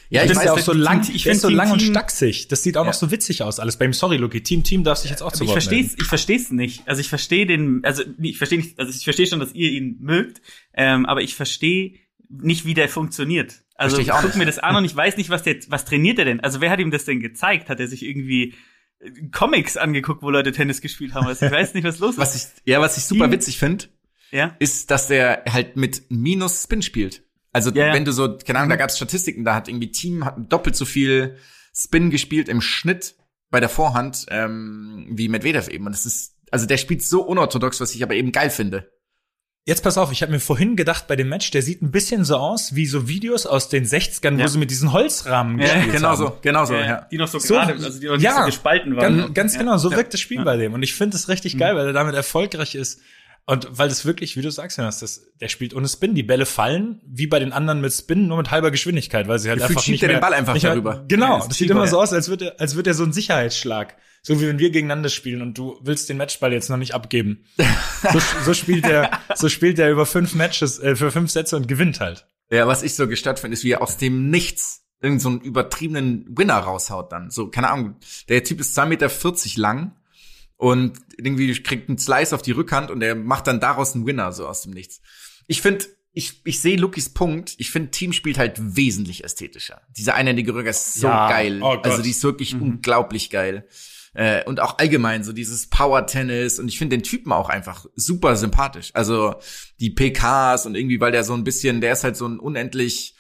Ja, 0.10 0.24
Ich 0.24 0.30
ich 0.30 0.34
finde 0.38 0.46
ja 0.46 0.54
auch 0.54 0.60
so 0.60 0.74
die- 0.74 0.80
lang, 0.80 1.02
ich 1.02 1.16
ich 1.16 1.24
find 1.24 1.36
ist 1.36 1.42
so 1.42 1.50
lang 1.50 1.72
und 1.72 1.82
stachsig. 1.82 2.48
Das 2.50 2.62
sieht 2.62 2.78
auch 2.78 2.86
noch 2.86 2.94
Ja. 2.94 3.00
so 3.00 3.10
witzig 3.10 3.42
aus. 3.42 3.60
Alles 3.60 3.78
beim 3.78 3.92
Sorry, 3.94 4.18
Luki. 4.18 4.44
Team 4.44 4.64
Team 4.64 4.84
darf 4.84 5.00
sich 5.00 5.10
jetzt 5.10 5.24
auch 5.24 5.32
zu 5.32 5.44
ich 5.44 5.50
melden. 5.50 5.92
ich 5.98 6.04
versteh's 6.08 6.52
nicht. 6.52 6.84
Also 6.88 7.02
ich 7.02 7.10
verstehe 7.10 7.46
den, 7.48 7.84
also 7.84 8.04
ich 8.22 8.38
verstehe 8.38 8.60
nicht, 8.60 8.78
also 8.80 8.92
ich 8.96 9.04
verstehe 9.04 9.26
schon, 9.26 9.40
dass 9.40 9.54
ihr 9.54 9.72
ihn 9.72 9.98
mögt, 10.02 10.42
ähm, 10.76 11.06
aber 11.08 11.22
ich 11.22 11.36
verstehe 11.36 11.94
nicht, 12.30 12.66
wie 12.66 12.74
der 12.76 12.88
funktioniert. 12.90 13.62
Also 13.76 13.98
ich 13.98 14.10
guck 14.10 14.36
mir 14.36 14.46
das 14.46 14.60
an 14.60 14.76
und 14.76 14.86
ich 14.86 14.96
weiß 14.96 15.18
nicht, 15.18 15.30
was 15.30 15.42
der, 15.44 15.56
was 15.70 15.86
trainiert 15.86 16.20
er 16.20 16.26
denn? 16.26 16.40
Also 16.40 16.62
wer 16.62 16.70
hat 16.70 16.80
ihm 16.80 16.92
das 16.92 17.06
denn 17.06 17.20
gezeigt? 17.20 17.68
Hat 17.70 17.80
er 17.80 17.88
sich 17.88 18.04
irgendwie 18.04 18.54
Comics 19.32 19.78
angeguckt, 19.78 20.22
wo 20.22 20.30
Leute 20.30 20.52
Tennis 20.52 20.82
gespielt 20.82 21.14
haben? 21.14 21.28
Also 21.28 21.46
ich 21.46 21.52
weiß 21.52 21.74
nicht, 21.74 21.84
was 21.84 22.00
los 22.00 22.12
ist. 22.12 22.18
was 22.18 22.36
ich, 22.36 22.44
ja, 22.66 22.82
was 22.82 22.98
ich 22.98 23.06
super 23.06 23.32
witzig 23.32 23.58
finde, 23.60 23.86
ja? 24.32 24.56
ist, 24.60 24.92
dass 24.92 25.08
der 25.08 25.44
halt 25.50 25.76
mit 25.76 26.04
Minus 26.10 26.64
Spin 26.64 26.82
spielt. 26.82 27.24
Also 27.52 27.72
Ja, 27.72 27.88
ja. 27.88 27.94
wenn 27.94 28.06
du 28.06 28.12
so, 28.12 28.38
keine 28.38 28.60
Ahnung, 28.60 28.70
da 28.70 28.76
gab 28.76 28.90
es 28.90 28.98
Statistiken, 28.98 29.46
da 29.46 29.56
hat 29.56 29.68
irgendwie 29.68 29.92
Team 29.92 30.26
hat 30.26 30.36
doppelt 30.52 30.76
so 30.76 30.86
viel 30.86 31.38
Spin 31.74 32.10
gespielt 32.10 32.50
im 32.50 32.62
Schnitt 32.62 33.16
bei 33.50 33.60
der 33.60 33.70
Vorhand 33.70 34.26
ähm, 34.30 35.08
wie 35.12 35.30
Medvedev 35.30 35.70
eben. 35.70 35.86
Und 35.86 35.94
das 35.94 36.06
ist, 36.06 36.36
also 36.52 36.66
der 36.66 36.78
spielt 36.78 37.04
so 37.04 37.22
unorthodox, 37.22 37.80
was 37.80 37.96
ich 37.96 38.04
aber 38.04 38.16
eben 38.16 38.32
geil 38.32 38.50
finde. 38.50 38.92
Jetzt 39.68 39.82
pass 39.82 39.98
auf, 39.98 40.12
ich 40.12 40.22
habe 40.22 40.32
mir 40.32 40.40
vorhin 40.40 40.76
gedacht 40.76 41.08
bei 41.08 41.16
dem 41.16 41.28
Match, 41.28 41.50
der 41.50 41.64
sieht 41.64 41.82
ein 41.82 41.90
bisschen 41.90 42.24
so 42.24 42.36
aus 42.38 42.76
wie 42.76 42.86
so 42.86 43.08
Videos 43.08 43.48
aus 43.48 43.68
den 43.68 43.84
60ern, 43.84 44.38
Ja. 44.38 44.44
wo 44.44 44.48
sie 44.48 44.60
mit 44.60 44.70
diesen 44.70 44.92
Holzrahmen 44.94 45.58
Ja, 45.58 45.74
gespielt 45.74 45.96
Genau 45.96 46.10
haben. 46.10 46.18
so, 46.18 46.38
genau 46.44 46.66
so, 46.66 46.76
Ja, 46.76 46.86
ja. 46.86 47.08
Die 47.10 47.18
noch 47.18 47.28
so, 47.28 47.40
So- 47.40 47.56
gerade, 47.56 47.74
also 47.74 48.00
die 48.00 48.06
noch 48.06 48.14
nicht 48.14 48.22
ja, 48.24 48.42
so 48.42 48.46
gespalten 48.46 48.96
waren. 48.96 49.18
Ganz, 49.18 49.34
ganz 49.34 49.54
ja. 49.56 49.60
genau, 49.62 49.78
so 49.78 49.90
Ja. 49.90 49.98
wirkt 49.98 50.14
das 50.14 50.22
Spiel 50.22 50.44
bei 50.44 50.56
dem. 50.58 50.74
Und 50.74 50.84
ich 50.84 50.94
finde 50.94 51.18
es 51.18 51.30
richtig 51.30 51.58
geil, 51.58 51.76
weil 51.76 51.88
er 51.88 51.94
damit 51.94 52.14
erfolgreich 52.14 52.76
ist. 52.76 53.02
Und 53.48 53.68
weil 53.72 53.90
das 53.90 54.06
wirklich, 54.06 54.36
wie 54.38 54.42
du 54.42 54.50
sagst, 54.50 54.78
Jonas, 54.78 55.00
das, 55.00 55.28
der 55.40 55.50
spielt 55.50 55.76
ohne 55.76 55.88
Spin. 55.88 56.16
Die 56.16 56.24
Bälle 56.24 56.48
fallen, 56.48 57.00
wie 57.06 57.28
bei 57.28 57.38
den 57.38 57.54
anderen 57.54 57.80
mit 57.80 57.94
Spin, 57.94 58.28
nur 58.28 58.38
mit 58.38 58.50
halber 58.50 58.72
Geschwindigkeit, 58.72 59.28
weil 59.28 59.38
sie 59.38 59.50
halt 59.50 59.60
Gefühlt 59.60 59.78
einfach 59.78 59.84
schiebt 59.84 59.94
nicht 59.94 60.04
er 60.04 60.08
den 60.08 60.14
mehr, 60.16 60.22
Ball 60.22 60.34
einfach 60.34 60.54
nicht 60.56 60.64
mehr, 60.64 60.72
darüber. 60.72 61.06
Genau, 61.08 61.40
Ja, 61.40 61.48
das, 61.48 61.58
sieht 61.58 61.70
immer 61.70 61.88
so 61.88 62.02
aus, 62.02 62.12
als 62.12 62.28
würde 62.28 62.46
er, 62.46 62.60
als 62.60 62.76
würde 62.76 62.90
er 62.90 62.94
so 62.96 63.04
ein 63.04 63.14
Sicherheitsschlag. 63.14 63.98
So 64.24 64.42
wie 64.42 64.48
wenn 64.48 64.58
wir 64.58 64.72
gegeneinander 64.72 65.10
spielen 65.10 65.44
und 65.44 65.56
du 65.56 65.78
willst 65.84 66.10
den 66.10 66.18
Matchball 66.18 66.52
jetzt 66.52 66.72
noch 66.72 66.78
nicht 66.78 66.96
abgeben. 66.96 67.46
so, 68.12 68.20
so 68.44 68.54
spielt 68.56 68.86
er, 68.86 69.12
so 69.36 69.48
spielt 69.50 69.78
er 69.78 69.92
über 69.92 70.08
fünf 70.08 70.34
Matches, 70.34 70.80
äh, 70.80 70.96
für 70.96 71.12
fünf 71.12 71.30
Sätze 71.30 71.56
und 71.56 71.68
gewinnt 71.68 72.00
halt. 72.00 72.26
Ja, 72.50 72.66
was 72.66 72.82
ich 72.82 72.96
so 72.96 73.08
gestört 73.08 73.40
finde, 73.40 73.54
ist, 73.54 73.64
wie 73.64 73.72
er 73.72 73.84
aus 73.84 73.98
dem 73.98 74.32
Nichts 74.32 74.86
irgend 75.02 75.22
so 75.22 75.30
einen 75.30 75.42
übertriebenen 75.42 76.26
Winner 76.36 76.58
raushaut 76.58 77.12
dann. 77.12 77.30
So, 77.30 77.50
keine 77.50 77.70
Ahnung. 77.70 77.96
Der 78.28 78.44
Typ 78.44 78.60
ist 78.60 78.76
2,40 78.76 78.86
Meter 78.88 79.10
lang 79.62 79.96
und 80.58 80.98
irgendwie 81.18 81.54
kriegt 81.62 81.90
einen 81.90 81.98
Slice 81.98 82.34
auf 82.34 82.42
die 82.42 82.52
Rückhand 82.52 82.92
und 82.92 83.02
er 83.02 83.16
macht 83.16 83.48
dann 83.48 83.60
daraus 83.60 83.96
einen 83.96 84.06
Winner, 84.06 84.32
so 84.32 84.48
aus 84.48 84.62
dem 84.62 84.72
Nichts. 84.74 85.02
Ich 85.48 85.62
finde, 85.62 85.86
ich, 86.14 86.42
ich 86.46 86.62
sehe 86.62 86.78
Lukis 86.78 87.10
Punkt. 87.10 87.56
Ich 87.58 87.72
finde, 87.72 87.92
Team 87.92 88.14
spielt 88.14 88.38
halt 88.38 88.54
wesentlich 88.76 89.24
ästhetischer. 89.26 89.82
Diese 89.98 90.14
einhändige 90.14 90.56
Rücker 90.56 90.70
ist 90.70 90.94
so 90.94 91.08
Ja. 91.08 91.30
geil. 91.30 91.60
Oh 91.62 91.76
also 91.84 92.02
die 92.02 92.12
ist 92.12 92.24
wirklich 92.24 92.56
unglaublich 92.56 93.30
geil. 93.30 93.68
Äh, 94.14 94.46
und 94.46 94.62
auch 94.62 94.78
allgemein 94.78 95.26
so 95.26 95.34
dieses 95.34 95.68
Power-Tennis. 95.68 96.58
Und 96.60 96.70
ich 96.70 96.78
finde 96.78 96.96
den 96.96 97.04
Typen 97.04 97.34
auch 97.34 97.50
einfach 97.50 97.86
super 97.96 98.38
sympathisch. 98.38 98.92
Also 98.94 99.36
die 99.82 99.90
PKs 99.90 100.66
und 100.66 100.76
irgendwie, 100.76 101.02
weil 101.02 101.12
der 101.12 101.26
so 101.26 101.34
ein 101.34 101.44
bisschen, 101.44 101.82
der 101.82 101.92
ist 101.92 102.06
halt 102.06 102.16
so 102.16 102.26
ein 102.26 102.40
unendlich 102.40 103.15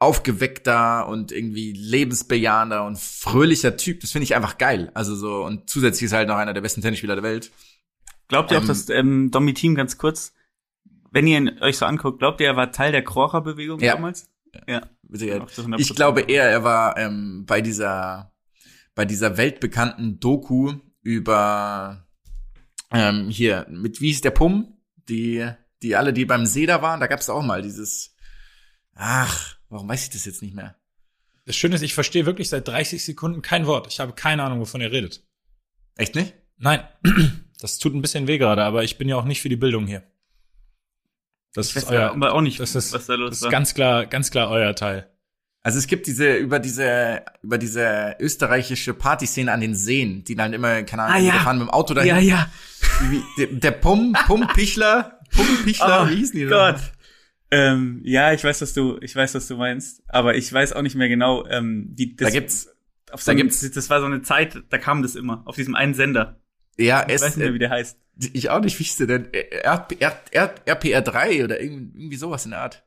aufgeweckter 0.00 1.08
und 1.08 1.32
irgendwie 1.32 1.72
lebensbejahender 1.72 2.84
und 2.84 2.98
fröhlicher 2.98 3.76
Typ. 3.76 4.00
Das 4.00 4.12
finde 4.12 4.24
ich 4.24 4.36
einfach 4.36 4.58
geil. 4.58 4.90
Also 4.94 5.16
so, 5.16 5.44
und 5.44 5.68
zusätzlich 5.68 6.04
ist 6.04 6.12
er 6.12 6.18
halt 6.18 6.28
noch 6.28 6.36
einer 6.36 6.54
der 6.54 6.60
besten 6.60 6.82
Tennisspieler 6.82 7.16
der 7.16 7.24
Welt. 7.24 7.50
Glaubt 8.28 8.50
ihr 8.50 8.58
auch, 8.58 8.62
Ähm, 8.62 8.68
dass 8.68 8.88
ähm, 8.90 9.30
Domi 9.30 9.54
Team 9.54 9.74
ganz 9.74 9.98
kurz, 9.98 10.32
wenn 11.10 11.26
ihr 11.26 11.38
ihn 11.38 11.58
euch 11.62 11.78
so 11.78 11.86
anguckt, 11.86 12.20
glaubt 12.20 12.40
ihr, 12.40 12.46
er 12.48 12.56
war 12.56 12.70
Teil 12.70 12.92
der 12.92 13.02
Krocher-Bewegung 13.02 13.80
Ja. 13.80 13.94
damals? 13.94 14.30
Ja. 14.66 14.82
Auch 14.82 15.48
100%. 15.50 15.78
Ich 15.78 15.94
glaube 15.94 16.22
eher, 16.22 16.44
er 16.44 16.64
war 16.64 16.96
ähm, 16.96 17.44
bei 17.46 17.60
dieser 17.60 18.32
bei 18.94 19.04
dieser 19.04 19.36
weltbekannten 19.36 20.18
Doku 20.20 20.74
über 21.02 22.06
ähm, 22.92 23.28
hier 23.28 23.66
mit 23.70 24.00
wie 24.00 24.08
hieß 24.08 24.22
der 24.22 24.30
Pum, 24.32 24.76
die 25.08 25.48
die 25.82 25.96
alle 25.96 26.12
die 26.12 26.24
beim 26.24 26.46
See 26.46 26.66
da 26.66 26.82
waren, 26.82 26.98
da 27.00 27.06
gab 27.06 27.20
es 27.20 27.30
auch 27.30 27.42
mal 27.42 27.62
dieses 27.62 28.16
ach, 28.94 29.56
warum 29.68 29.88
weiß 29.88 30.04
ich 30.04 30.10
das 30.10 30.24
jetzt 30.24 30.42
nicht 30.42 30.54
mehr? 30.54 30.76
Das 31.44 31.56
Schöne 31.56 31.76
ist, 31.76 31.82
ich 31.82 31.94
verstehe 31.94 32.26
wirklich 32.26 32.48
seit 32.50 32.68
30 32.68 33.02
Sekunden 33.04 33.40
kein 33.42 33.66
Wort. 33.66 33.86
Ich 33.90 34.00
habe 34.00 34.12
keine 34.12 34.42
Ahnung, 34.42 34.60
wovon 34.60 34.80
ihr 34.80 34.92
redet. 34.92 35.24
Echt 35.96 36.14
nicht? 36.14 36.34
Nein, 36.58 36.80
das 37.60 37.78
tut 37.78 37.94
ein 37.94 38.02
bisschen 38.02 38.26
weh 38.26 38.38
gerade, 38.38 38.62
aber 38.64 38.84
ich 38.84 38.98
bin 38.98 39.08
ja 39.08 39.16
auch 39.16 39.24
nicht 39.24 39.40
für 39.40 39.48
die 39.48 39.56
Bildung 39.56 39.86
hier. 39.86 40.02
Das 41.54 41.70
Ich 41.70 41.76
ist 41.76 41.88
euer, 41.90 42.10
aber 42.10 42.34
auch 42.34 42.40
nicht, 42.42 42.60
das 42.60 42.74
ist, 42.74 42.92
was 42.92 43.06
da 43.06 43.14
los 43.14 43.30
das 43.30 43.42
war. 43.42 43.48
ist 43.48 43.52
ganz 43.52 43.74
klar, 43.74 44.06
ganz 44.06 44.30
klar 44.30 44.50
euer 44.50 44.74
Teil. 44.74 45.10
Also 45.62 45.78
es 45.78 45.86
gibt 45.86 46.06
diese 46.06 46.36
über 46.36 46.60
diese 46.60 47.24
über 47.42 47.58
diese 47.58 48.16
österreichische 48.20 48.94
Partyszene 48.94 49.50
an 49.52 49.60
den 49.60 49.74
Seen, 49.74 50.22
die 50.24 50.34
dann 50.36 50.52
immer 50.52 50.82
keine 50.84 51.02
Ahnung, 51.04 51.16
Ah, 51.16 51.20
ja. 51.20 51.32
fahren 51.42 51.58
mit 51.58 51.66
dem 51.68 51.70
Auto 51.70 51.94
dahin. 51.94 52.08
ja, 52.10 52.18
ja. 52.18 52.50
Der, 53.50 53.70
Pum 53.72 54.14
Pum 54.26 54.46
Pichler, 54.54 55.18
Pum 55.30 55.46
Pichler, 55.64 56.04
Oh 56.04 56.08
wie 56.10 56.16
hießen 56.16 56.34
die 56.34 56.40
denn? 56.40 56.50
Gott. 56.50 56.76
Ähm, 57.50 58.00
ja, 58.04 58.32
ich 58.32 58.44
weiß, 58.44 58.60
was 58.60 58.74
du, 58.74 58.98
ich 59.00 59.16
weiß, 59.16 59.34
was 59.34 59.48
du 59.48 59.56
meinst, 59.56 60.02
aber 60.08 60.34
ich 60.36 60.52
weiß 60.52 60.74
auch 60.74 60.82
nicht 60.82 60.96
mehr 60.96 61.08
genau, 61.08 61.46
ähm, 61.46 61.92
wie 61.96 62.14
das. 62.14 62.26
Da 62.28 62.38
gibt's 62.38 62.68
auf 63.10 63.22
so 63.22 63.30
da 63.32 63.36
gibt's- 63.36 63.70
das 63.70 63.88
war 63.88 64.00
so 64.00 64.06
eine 64.06 64.20
Zeit, 64.22 64.62
da 64.68 64.76
kam 64.78 65.02
das 65.02 65.14
immer 65.14 65.42
auf 65.46 65.56
diesem 65.56 65.74
einen 65.74 65.94
Sender. 65.94 66.40
ja, 66.76 67.04
Ich 67.08 67.14
es, 67.14 67.22
weiß 67.22 67.36
nicht 67.36 67.44
mehr, 67.44 67.54
wie 67.54 67.58
der 67.58 67.70
heißt. 67.70 67.98
Ich 68.34 68.50
auch 68.50 68.60
nicht, 68.60 68.78
wie 68.78 68.84
hieß 68.84 68.96
der 68.98 69.06
denn? 69.06 69.32
R, 69.32 69.86
R, 69.98 70.20
R, 70.32 70.54
RPR3 70.66 71.44
oder 71.44 71.60
irgendwie 71.60 72.16
sowas 72.16 72.44
in 72.44 72.50
der 72.50 72.60
Art. 72.60 72.84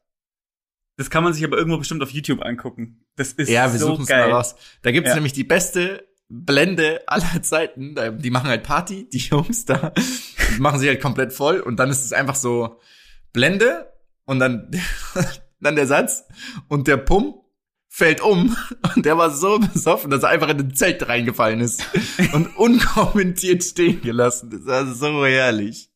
Das 0.98 1.10
kann 1.10 1.24
man 1.24 1.34
sich 1.34 1.44
aber 1.44 1.58
irgendwo 1.58 1.78
bestimmt 1.80 2.04
auf 2.04 2.12
YouTube 2.12 2.44
angucken. 2.46 3.04
Das 3.16 3.32
ist 3.34 3.50
Ja, 3.50 3.72
wir 3.72 3.80
so 3.80 3.88
suchen 3.88 4.04
es 4.04 4.10
mal 4.10 4.30
raus. 4.30 4.56
Da 4.84 4.92
gibt's 4.92 5.10
Ja. 5.10 5.16
nämlich 5.16 5.34
die 5.34 5.46
beste 5.46 6.06
Blende 6.30 7.02
aller 7.08 7.42
Zeiten. 7.42 7.96
Die 8.20 8.30
machen 8.30 8.50
halt 8.50 8.64
Party, 8.64 9.10
die 9.10 9.18
Jungs 9.32 9.66
da. 9.66 9.92
Die 10.56 10.62
machen 10.62 10.80
sich 10.80 10.88
halt 10.90 11.02
komplett 11.02 11.34
voll 11.34 11.62
und 11.62 11.78
dann 11.78 11.90
ist 11.90 12.06
es 12.06 12.14
einfach 12.14 12.36
so 12.36 12.80
Blende 13.34 13.91
und 14.32 14.40
dann, 14.40 14.72
dann 15.60 15.76
der 15.76 15.86
Satz 15.88 16.24
und 16.70 16.88
der 16.88 16.98
Pum 16.98 17.36
fällt 17.90 18.22
um 18.22 18.56
und 18.96 19.06
der 19.06 19.18
war 19.18 19.30
so 19.32 19.60
besoffen, 19.60 20.10
dass 20.10 20.24
er 20.24 20.30
einfach 20.30 20.48
in 20.50 20.58
ein 20.60 20.74
Zelt 20.74 21.08
reingefallen 21.08 21.60
ist 21.60 21.84
und 22.34 22.48
unkommentiert 22.58 23.64
stehen 23.64 24.02
gelassen. 24.02 24.50
Das 24.50 24.66
war 24.66 24.88
so 24.88 25.26
herrlich. 25.26 25.92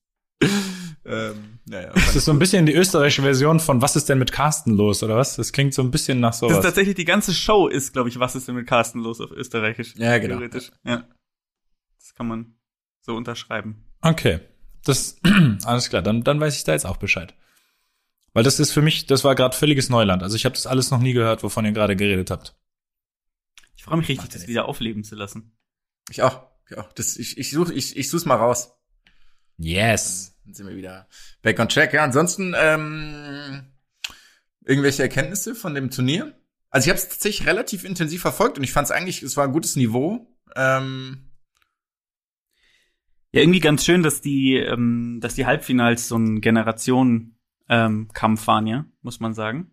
Ähm, 1.06 1.60
naja, 1.68 1.92
Das 1.94 2.16
ist 2.16 2.26
so 2.26 2.32
ein 2.32 2.40
bisschen 2.40 2.66
die 2.66 2.74
österreichische 2.74 3.22
Version 3.22 3.60
von 3.60 3.82
Was 3.82 3.96
ist 3.96 4.10
denn 4.10 4.18
mit 4.20 4.32
Carsten 4.32 4.72
los, 4.72 5.04
oder 5.04 5.16
was? 5.16 5.36
Das 5.38 5.52
klingt 5.54 5.74
so 5.74 5.82
ein 5.84 5.92
bisschen 5.92 6.20
nach 6.20 6.32
Das 6.32 6.40
sowas. 6.40 6.58
ist 6.58 6.64
tatsächlich 6.64 6.96
die 6.96 7.06
ganze 7.06 7.34
Show 7.34 7.68
ist, 7.68 7.94
glaube 7.94 8.10
ich, 8.10 8.20
was 8.20 8.36
ist 8.36 8.48
denn 8.48 8.56
mit 8.56 8.68
Carsten 8.68 9.00
los 9.00 9.22
auf 9.22 9.32
Österreichisch? 9.32 9.94
Ja, 9.96 10.18
genau. 10.18 10.36
Theoretisch. 10.36 10.72
Ja. 10.84 11.08
Das 12.00 12.14
kann 12.16 12.28
man 12.28 12.56
so 13.02 13.16
unterschreiben. 13.16 13.86
Okay. 14.02 14.40
Das, 14.84 15.18
alles 15.64 15.90
klar, 15.90 16.02
dann, 16.02 16.24
dann 16.24 16.40
weiß 16.40 16.58
ich 16.58 16.64
da 16.66 16.74
jetzt 16.74 16.86
auch 16.86 16.98
Bescheid. 16.98 17.34
Weil 18.36 18.44
das 18.44 18.60
ist 18.60 18.74
für 18.74 18.82
mich, 18.82 19.06
das 19.06 19.24
war 19.24 19.34
gerade 19.34 19.56
völliges 19.56 19.90
Neuland. 19.90 20.22
Also 20.22 20.36
ich 20.36 20.44
habe 20.44 20.56
das 20.56 20.68
alles 20.68 20.92
noch 20.92 21.00
nie 21.00 21.14
gehört, 21.14 21.42
wovon 21.42 21.64
ihr 21.64 21.72
gerade 21.72 21.96
geredet 21.96 22.30
habt. 22.30 22.54
Ich 23.78 23.84
freue 23.84 23.98
mich 23.98 24.10
richtig, 24.10 24.30
ja 24.30 24.40
das 24.40 24.48
wieder 24.50 24.66
aufleben 24.68 25.06
zu 25.06 25.16
lassen. 25.16 25.58
Ich 26.10 26.22
auch. 26.22 26.46
Ich 26.70 26.78
auch. 26.78 26.92
Das, 26.92 27.16
ich, 27.16 27.38
ich 27.38 27.52
suche 27.52 27.74
ich, 27.74 27.96
ich 27.96 28.10
such's 28.10 28.26
mal 28.26 28.36
raus. 28.36 28.74
Yes. 29.58 30.38
Dann 30.44 30.54
sind 30.54 30.68
wir 30.68 30.76
wieder 30.76 31.08
back 31.44 31.58
on 31.60 31.70
track. 31.70 31.94
Ja, 31.94 32.04
ansonsten 32.04 32.54
ähm, 32.58 33.72
irgendwelche 34.66 35.04
Erkenntnisse 35.04 35.56
von 35.56 35.74
dem 35.74 35.90
Turnier? 35.90 36.38
Also 36.70 36.88
ich 36.88 36.90
habe 36.90 37.00
es 37.00 37.08
tatsächlich 37.08 37.48
relativ 37.48 37.86
intensiv 37.86 38.22
verfolgt 38.22 38.58
und 38.58 38.66
ich 38.66 38.74
fand 38.74 38.84
es 38.84 38.92
eigentlich, 38.92 39.24
es 39.24 39.38
war 39.38 39.46
ein 39.46 39.54
gutes 39.54 39.78
Niveau. 39.78 40.28
Ähm, 40.58 41.32
Ja, 43.32 43.40
irgendwie 43.40 43.62
ganz 43.62 43.86
schön, 43.86 44.04
dass 44.04 44.20
die, 44.20 44.56
ähm, 44.56 45.20
dass 45.22 45.36
die 45.36 45.46
Halbfinals 45.46 46.10
so 46.10 46.18
ein 46.18 46.42
Generationen 46.42 47.35
ähm, 47.70 48.10
Kampf 48.14 48.48
waren, 48.48 48.68
ja, 48.68 48.86
muss 49.02 49.20
man 49.20 49.34
sagen. 49.34 49.72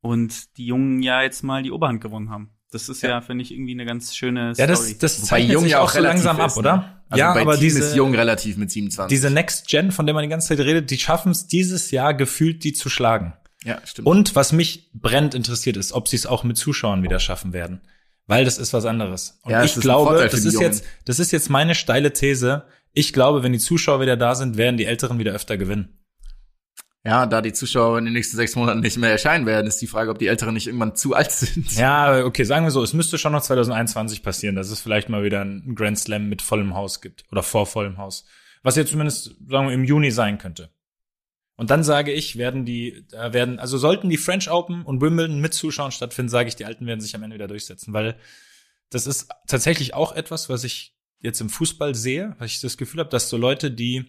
Und 0.00 0.56
die 0.56 0.66
Jungen 0.66 1.02
ja 1.02 1.22
jetzt 1.22 1.42
mal 1.42 1.62
die 1.62 1.70
Oberhand 1.72 2.00
gewonnen 2.00 2.30
haben. 2.30 2.50
Das 2.70 2.88
ist 2.88 3.02
ja, 3.02 3.08
Ja. 3.10 3.20
finde 3.20 3.42
ich, 3.42 3.50
irgendwie 3.52 3.72
eine 3.72 3.86
ganz 3.86 4.14
schöne 4.14 4.52
Ja, 4.56 4.74
Story. 4.76 4.90
das, 4.92 4.98
das 4.98 5.16
Wobei 5.22 5.26
zeichnet 5.28 5.52
Jung 5.54 5.62
sich 5.64 5.72
ja 5.72 5.80
auch 5.80 5.84
auch 5.84 5.90
so 5.90 5.98
relativ 5.98 6.24
langsam 6.24 6.40
ab, 6.40 6.46
ist, 6.48 6.56
ne? 6.56 6.60
oder? 6.60 7.02
also 7.08 7.18
ja, 7.20 7.32
bei 7.34 7.40
aber 7.40 7.52
Team 7.54 7.60
diese, 7.62 7.80
ist 7.80 7.96
Jung 7.96 8.14
relativ 8.14 8.56
mit 8.58 8.70
27. 8.70 9.08
diese 9.08 9.30
Next 9.30 9.68
Gen, 9.68 9.90
von 9.90 10.04
der 10.06 10.14
man 10.14 10.22
die 10.22 10.28
ganze 10.28 10.48
Zeit 10.48 10.58
redet, 10.60 10.90
die 10.90 10.98
schaffen 10.98 11.32
es 11.32 11.46
dieses 11.46 11.90
Jahr 11.90 12.12
gefühlt, 12.14 12.62
die 12.64 12.74
zu 12.74 12.90
schlagen. 12.90 13.32
ja, 13.64 13.80
stimmt. 13.86 14.06
Und 14.06 14.36
was 14.36 14.52
mich 14.52 14.90
brennend 14.92 15.34
interessiert 15.34 15.76
ist, 15.78 15.92
ob 15.92 16.08
sie 16.08 16.16
es 16.16 16.26
auch 16.26 16.44
mit 16.44 16.58
Zuschauern 16.58 17.02
wieder 17.02 17.18
schaffen 17.20 17.52
werden. 17.54 17.80
Weil 18.26 18.44
das 18.44 18.58
ist 18.58 18.74
was 18.74 18.84
anderes. 18.84 19.40
Und 19.42 19.52
Ja, 19.52 19.64
ich 19.64 19.74
glaube, 19.80 20.28
das 20.30 20.44
ist 20.44 20.52
Jungen. 20.52 20.66
jetzt, 20.66 20.84
das 21.06 21.18
ist 21.18 21.32
jetzt 21.32 21.48
meine 21.48 21.74
steile 21.74 22.12
These. 22.12 22.66
Ich 22.92 23.14
glaube, 23.14 23.42
wenn 23.42 23.52
die 23.54 23.58
Zuschauer 23.58 24.02
wieder 24.02 24.18
da 24.18 24.34
sind, 24.34 24.58
werden 24.58 24.76
die 24.76 24.84
Älteren 24.84 25.18
wieder 25.18 25.32
öfter 25.32 25.56
gewinnen. 25.56 25.97
Ja, 27.04 27.26
da 27.26 27.40
die 27.40 27.52
Zuschauer 27.52 27.98
in 27.98 28.04
den 28.04 28.14
nächsten 28.14 28.36
sechs 28.36 28.56
Monaten 28.56 28.80
nicht 28.80 28.98
mehr 28.98 29.10
erscheinen 29.10 29.46
werden, 29.46 29.66
ist 29.66 29.80
die 29.80 29.86
Frage, 29.86 30.10
ob 30.10 30.18
die 30.18 30.26
Älteren 30.26 30.54
nicht 30.54 30.66
irgendwann 30.66 30.96
zu 30.96 31.14
alt 31.14 31.30
sind. 31.30 31.72
Ja, 31.76 32.24
okay, 32.24 32.44
sagen 32.44 32.66
wir 32.66 32.70
so, 32.70 32.82
es 32.82 32.92
müsste 32.92 33.18
schon 33.18 33.32
noch 33.32 33.42
2021 33.42 34.22
passieren, 34.22 34.56
dass 34.56 34.70
es 34.70 34.80
vielleicht 34.80 35.08
mal 35.08 35.22
wieder 35.22 35.40
einen 35.40 35.74
Grand 35.74 35.98
Slam 35.98 36.28
mit 36.28 36.42
vollem 36.42 36.74
Haus 36.74 37.00
gibt 37.00 37.24
oder 37.30 37.42
vor 37.42 37.66
vollem 37.66 37.98
Haus. 37.98 38.24
Was 38.62 38.76
jetzt 38.76 38.90
zumindest, 38.90 39.36
sagen 39.48 39.68
wir, 39.68 39.74
im 39.74 39.84
Juni 39.84 40.10
sein 40.10 40.38
könnte. 40.38 40.70
Und 41.56 41.70
dann 41.70 41.82
sage 41.82 42.12
ich, 42.12 42.36
werden 42.36 42.64
die, 42.64 43.04
äh, 43.12 43.32
werden, 43.32 43.58
also 43.58 43.78
sollten 43.78 44.08
die 44.08 44.16
French 44.16 44.50
Open 44.50 44.82
und 44.82 45.00
Wimbledon 45.00 45.40
mit 45.40 45.54
Zuschauern 45.54 45.90
stattfinden, 45.90 46.28
sage 46.28 46.48
ich, 46.48 46.56
die 46.56 46.64
Alten 46.64 46.86
werden 46.86 47.00
sich 47.00 47.14
am 47.16 47.22
Ende 47.22 47.34
wieder 47.34 47.48
durchsetzen, 47.48 47.92
weil 47.92 48.16
das 48.90 49.06
ist 49.06 49.28
tatsächlich 49.46 49.92
auch 49.92 50.12
etwas, 50.12 50.48
was 50.48 50.64
ich 50.64 50.94
jetzt 51.20 51.40
im 51.40 51.50
Fußball 51.50 51.94
sehe, 51.94 52.36
weil 52.38 52.46
ich 52.46 52.60
das 52.60 52.76
Gefühl 52.76 53.00
habe, 53.00 53.10
dass 53.10 53.28
so 53.28 53.36
Leute, 53.36 53.70
die, 53.70 54.04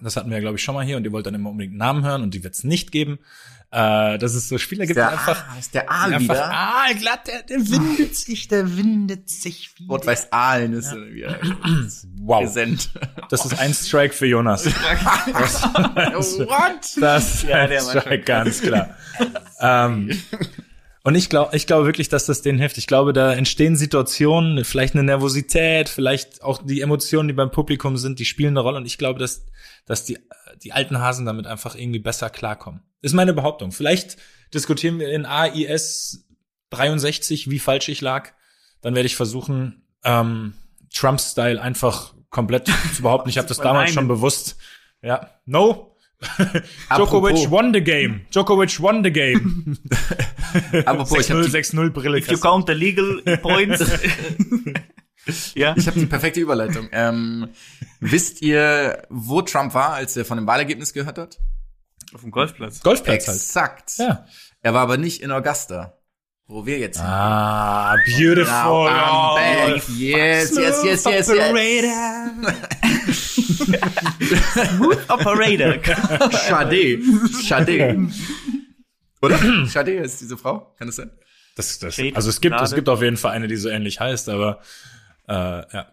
das 0.00 0.16
hatten 0.16 0.30
wir 0.30 0.36
ja, 0.36 0.40
glaube 0.40 0.56
ich, 0.56 0.62
schon 0.64 0.74
mal 0.74 0.84
hier 0.84 0.96
und 0.96 1.04
ihr 1.04 1.12
wollt 1.12 1.26
dann 1.26 1.34
immer 1.34 1.50
unbedingt 1.50 1.76
Namen 1.76 2.04
hören 2.04 2.22
und 2.22 2.34
die 2.34 2.42
wird 2.44 2.54
es 2.54 2.64
nicht 2.64 2.92
geben, 2.92 3.18
äh, 3.70 4.18
dass 4.18 4.34
es 4.34 4.48
so 4.48 4.58
Spieler 4.58 4.86
gibt, 4.86 4.96
die 4.98 5.02
einfach 5.02 5.48
Aal, 5.48 5.58
ist 5.58 5.74
der 5.74 5.90
Aal 5.90 6.20
wieder. 6.20 6.50
ah, 6.52 6.86
glatt, 6.98 7.26
der, 7.26 7.42
der 7.42 7.58
windet 7.68 8.16
sich, 8.16 8.48
der 8.48 8.76
windet 8.76 9.28
sich 9.30 9.70
wieder. 9.78 9.90
Rot-Weiß 9.94 10.32
Aalen 10.32 10.72
ist 10.74 10.94
wieder 10.94 11.38
Wow. 12.20 12.42
präsent. 12.44 12.90
Das 13.30 13.44
ist 13.44 13.58
ein 13.58 13.72
Strike 13.74 14.14
für 14.14 14.26
Jonas. 14.26 14.66
What? 15.66 16.96
Das 17.00 17.34
ist 17.34 17.42
Ja, 17.44 17.56
ein 17.62 17.70
der 17.70 17.84
war 17.86 18.00
Strike, 18.00 18.24
ganz 18.24 18.60
klar. 18.60 18.90
ähm, 19.60 20.10
und 21.04 21.16
ich 21.16 21.28
glaube, 21.28 21.56
ich 21.56 21.66
glaube 21.66 21.86
wirklich, 21.86 22.08
dass 22.08 22.26
das 22.26 22.42
denen 22.42 22.60
hilft. 22.60 22.78
Ich 22.78 22.86
glaube, 22.86 23.12
da 23.12 23.32
entstehen 23.32 23.74
Situationen, 23.74 24.64
vielleicht 24.64 24.94
eine 24.94 25.02
Nervosität, 25.02 25.88
vielleicht 25.88 26.42
auch 26.42 26.62
die 26.62 26.80
Emotionen, 26.80 27.28
die 27.28 27.34
beim 27.34 27.50
Publikum 27.50 27.96
sind, 27.96 28.20
die 28.20 28.24
spielen 28.24 28.50
eine 28.50 28.60
Rolle. 28.60 28.76
Und 28.76 28.86
ich 28.86 28.98
glaube, 28.98 29.18
dass, 29.18 29.44
dass 29.84 30.04
die, 30.04 30.18
die 30.62 30.72
alten 30.72 31.00
Hasen 31.00 31.26
damit 31.26 31.48
einfach 31.48 31.74
irgendwie 31.74 31.98
besser 31.98 32.30
klarkommen. 32.30 32.82
Ist 33.00 33.14
meine 33.14 33.32
Behauptung. 33.32 33.72
Vielleicht 33.72 34.16
diskutieren 34.54 35.00
wir 35.00 35.10
in 35.10 35.26
AIS 35.26 36.24
63, 36.70 37.50
wie 37.50 37.58
falsch 37.58 37.88
ich 37.88 38.00
lag. 38.00 38.30
Dann 38.80 38.94
werde 38.94 39.06
ich 39.06 39.16
versuchen, 39.16 39.84
ähm, 40.04 40.54
Trump-Style 40.94 41.60
einfach 41.60 42.14
komplett 42.30 42.70
zu 42.94 43.02
behaupten. 43.02 43.28
Ich 43.28 43.38
habe 43.38 43.48
das 43.48 43.58
damals 43.58 43.92
schon 43.92 44.06
bewusst. 44.06 44.56
Ja, 45.02 45.30
no. 45.46 45.91
Djokovic 46.22 47.32
Apropos- 47.36 47.50
won 47.50 47.72
the 47.74 47.80
game. 47.82 48.20
Djokovic 48.32 48.80
won 48.80 49.02
the 49.04 49.10
game. 49.12 49.76
Apropos, 50.84 51.18
ich 51.20 51.30
habe 51.30 51.42
6-0, 51.42 51.44
die, 51.50 51.58
6-0 51.58 51.90
Brille. 51.90 52.18
If 52.18 52.30
you 52.30 52.38
count 52.38 52.66
the 52.68 52.74
legal 52.74 53.20
points. 53.42 53.80
ja. 55.54 55.74
ich 55.76 55.86
hab 55.86 55.94
die 55.94 56.06
perfekte 56.06 56.40
Überleitung. 56.40 56.88
Ähm, 56.92 57.48
wisst 58.00 58.42
ihr, 58.42 59.02
wo 59.08 59.42
Trump 59.42 59.74
war, 59.74 59.94
als 59.94 60.16
er 60.16 60.24
von 60.24 60.36
dem 60.38 60.46
Wahlergebnis 60.46 60.92
gehört 60.92 61.18
hat? 61.18 61.38
Auf 62.14 62.20
dem 62.22 62.30
Golfplatz. 62.30 62.80
Golfplatz 62.82 63.26
halt. 63.28 63.36
Exakt. 63.36 63.92
Ja. 63.98 64.26
Er 64.60 64.74
war 64.74 64.82
aber 64.82 64.96
nicht 64.96 65.22
in 65.22 65.30
Augusta. 65.30 65.98
Wo 66.52 66.66
wir 66.66 66.78
jetzt 66.78 67.00
Ah, 67.00 67.96
beautiful. 68.04 68.90
Now 68.90 69.36
I'm 69.36 69.74
back. 69.74 69.88
Yes, 69.96 70.54
yes, 70.56 70.84
yes, 70.84 71.04
yes, 71.04 71.28
yes. 71.28 71.52
Smooth 74.68 75.10
Operator. 75.10 75.82
Schade. 76.32 76.98
Schade. 77.42 78.08
Oder? 79.22 79.38
Schade 79.66 79.92
ist 79.94 80.20
diese 80.20 80.36
Frau? 80.36 80.74
Kann 80.78 80.88
das 80.88 80.96
sein? 80.96 81.10
Das, 81.56 81.78
das, 81.78 81.98
also 82.14 82.30
es 82.30 82.40
gibt, 82.40 82.58
es 82.60 82.74
gibt 82.74 82.88
auf 82.88 83.02
jeden 83.02 83.16
Fall 83.16 83.32
eine, 83.32 83.46
die 83.46 83.56
so 83.56 83.68
ähnlich 83.68 84.00
heißt, 84.00 84.28
aber 84.28 84.60
äh, 85.28 85.34
ja. 85.34 85.92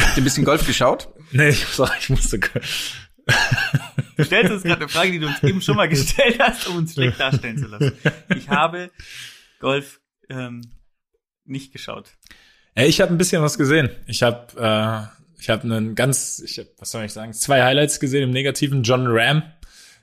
Habt 0.00 0.16
ihr 0.16 0.22
ein 0.22 0.24
bisschen 0.24 0.44
Golf 0.44 0.66
geschaut? 0.66 1.08
Nee, 1.32 1.48
ich, 1.48 1.64
sorry, 1.66 1.90
ich 1.98 2.10
musste. 2.10 2.38
Du 4.16 4.24
stellst 4.24 4.52
uns 4.52 4.62
gerade 4.62 4.82
eine 4.82 4.88
Frage, 4.88 5.10
die 5.12 5.18
du 5.18 5.26
uns 5.26 5.42
eben 5.42 5.60
schon 5.60 5.76
mal 5.76 5.88
gestellt 5.88 6.38
hast, 6.38 6.68
um 6.68 6.76
uns 6.76 6.92
schlecht 6.94 7.18
darstellen 7.18 7.58
zu 7.58 7.66
lassen. 7.66 7.92
Ich 8.36 8.48
habe 8.48 8.90
Golf 9.58 10.00
ähm, 10.28 10.60
nicht 11.44 11.72
geschaut. 11.72 12.10
Ey, 12.74 12.88
ich 12.88 13.00
habe 13.00 13.12
ein 13.12 13.18
bisschen 13.18 13.42
was 13.42 13.58
gesehen. 13.58 13.90
Ich 14.06 14.22
habe 14.22 14.46
äh, 14.56 15.14
ich 15.40 15.50
habe 15.50 15.64
einen 15.64 15.94
ganz, 15.94 16.40
ich 16.44 16.58
hab, 16.58 16.66
was 16.78 16.90
soll 16.90 17.04
ich 17.04 17.12
sagen, 17.12 17.32
zwei 17.34 17.62
Highlights 17.62 18.00
gesehen 18.00 18.22
im 18.22 18.30
negativen. 18.30 18.82
John 18.82 19.04
Ram, 19.08 19.42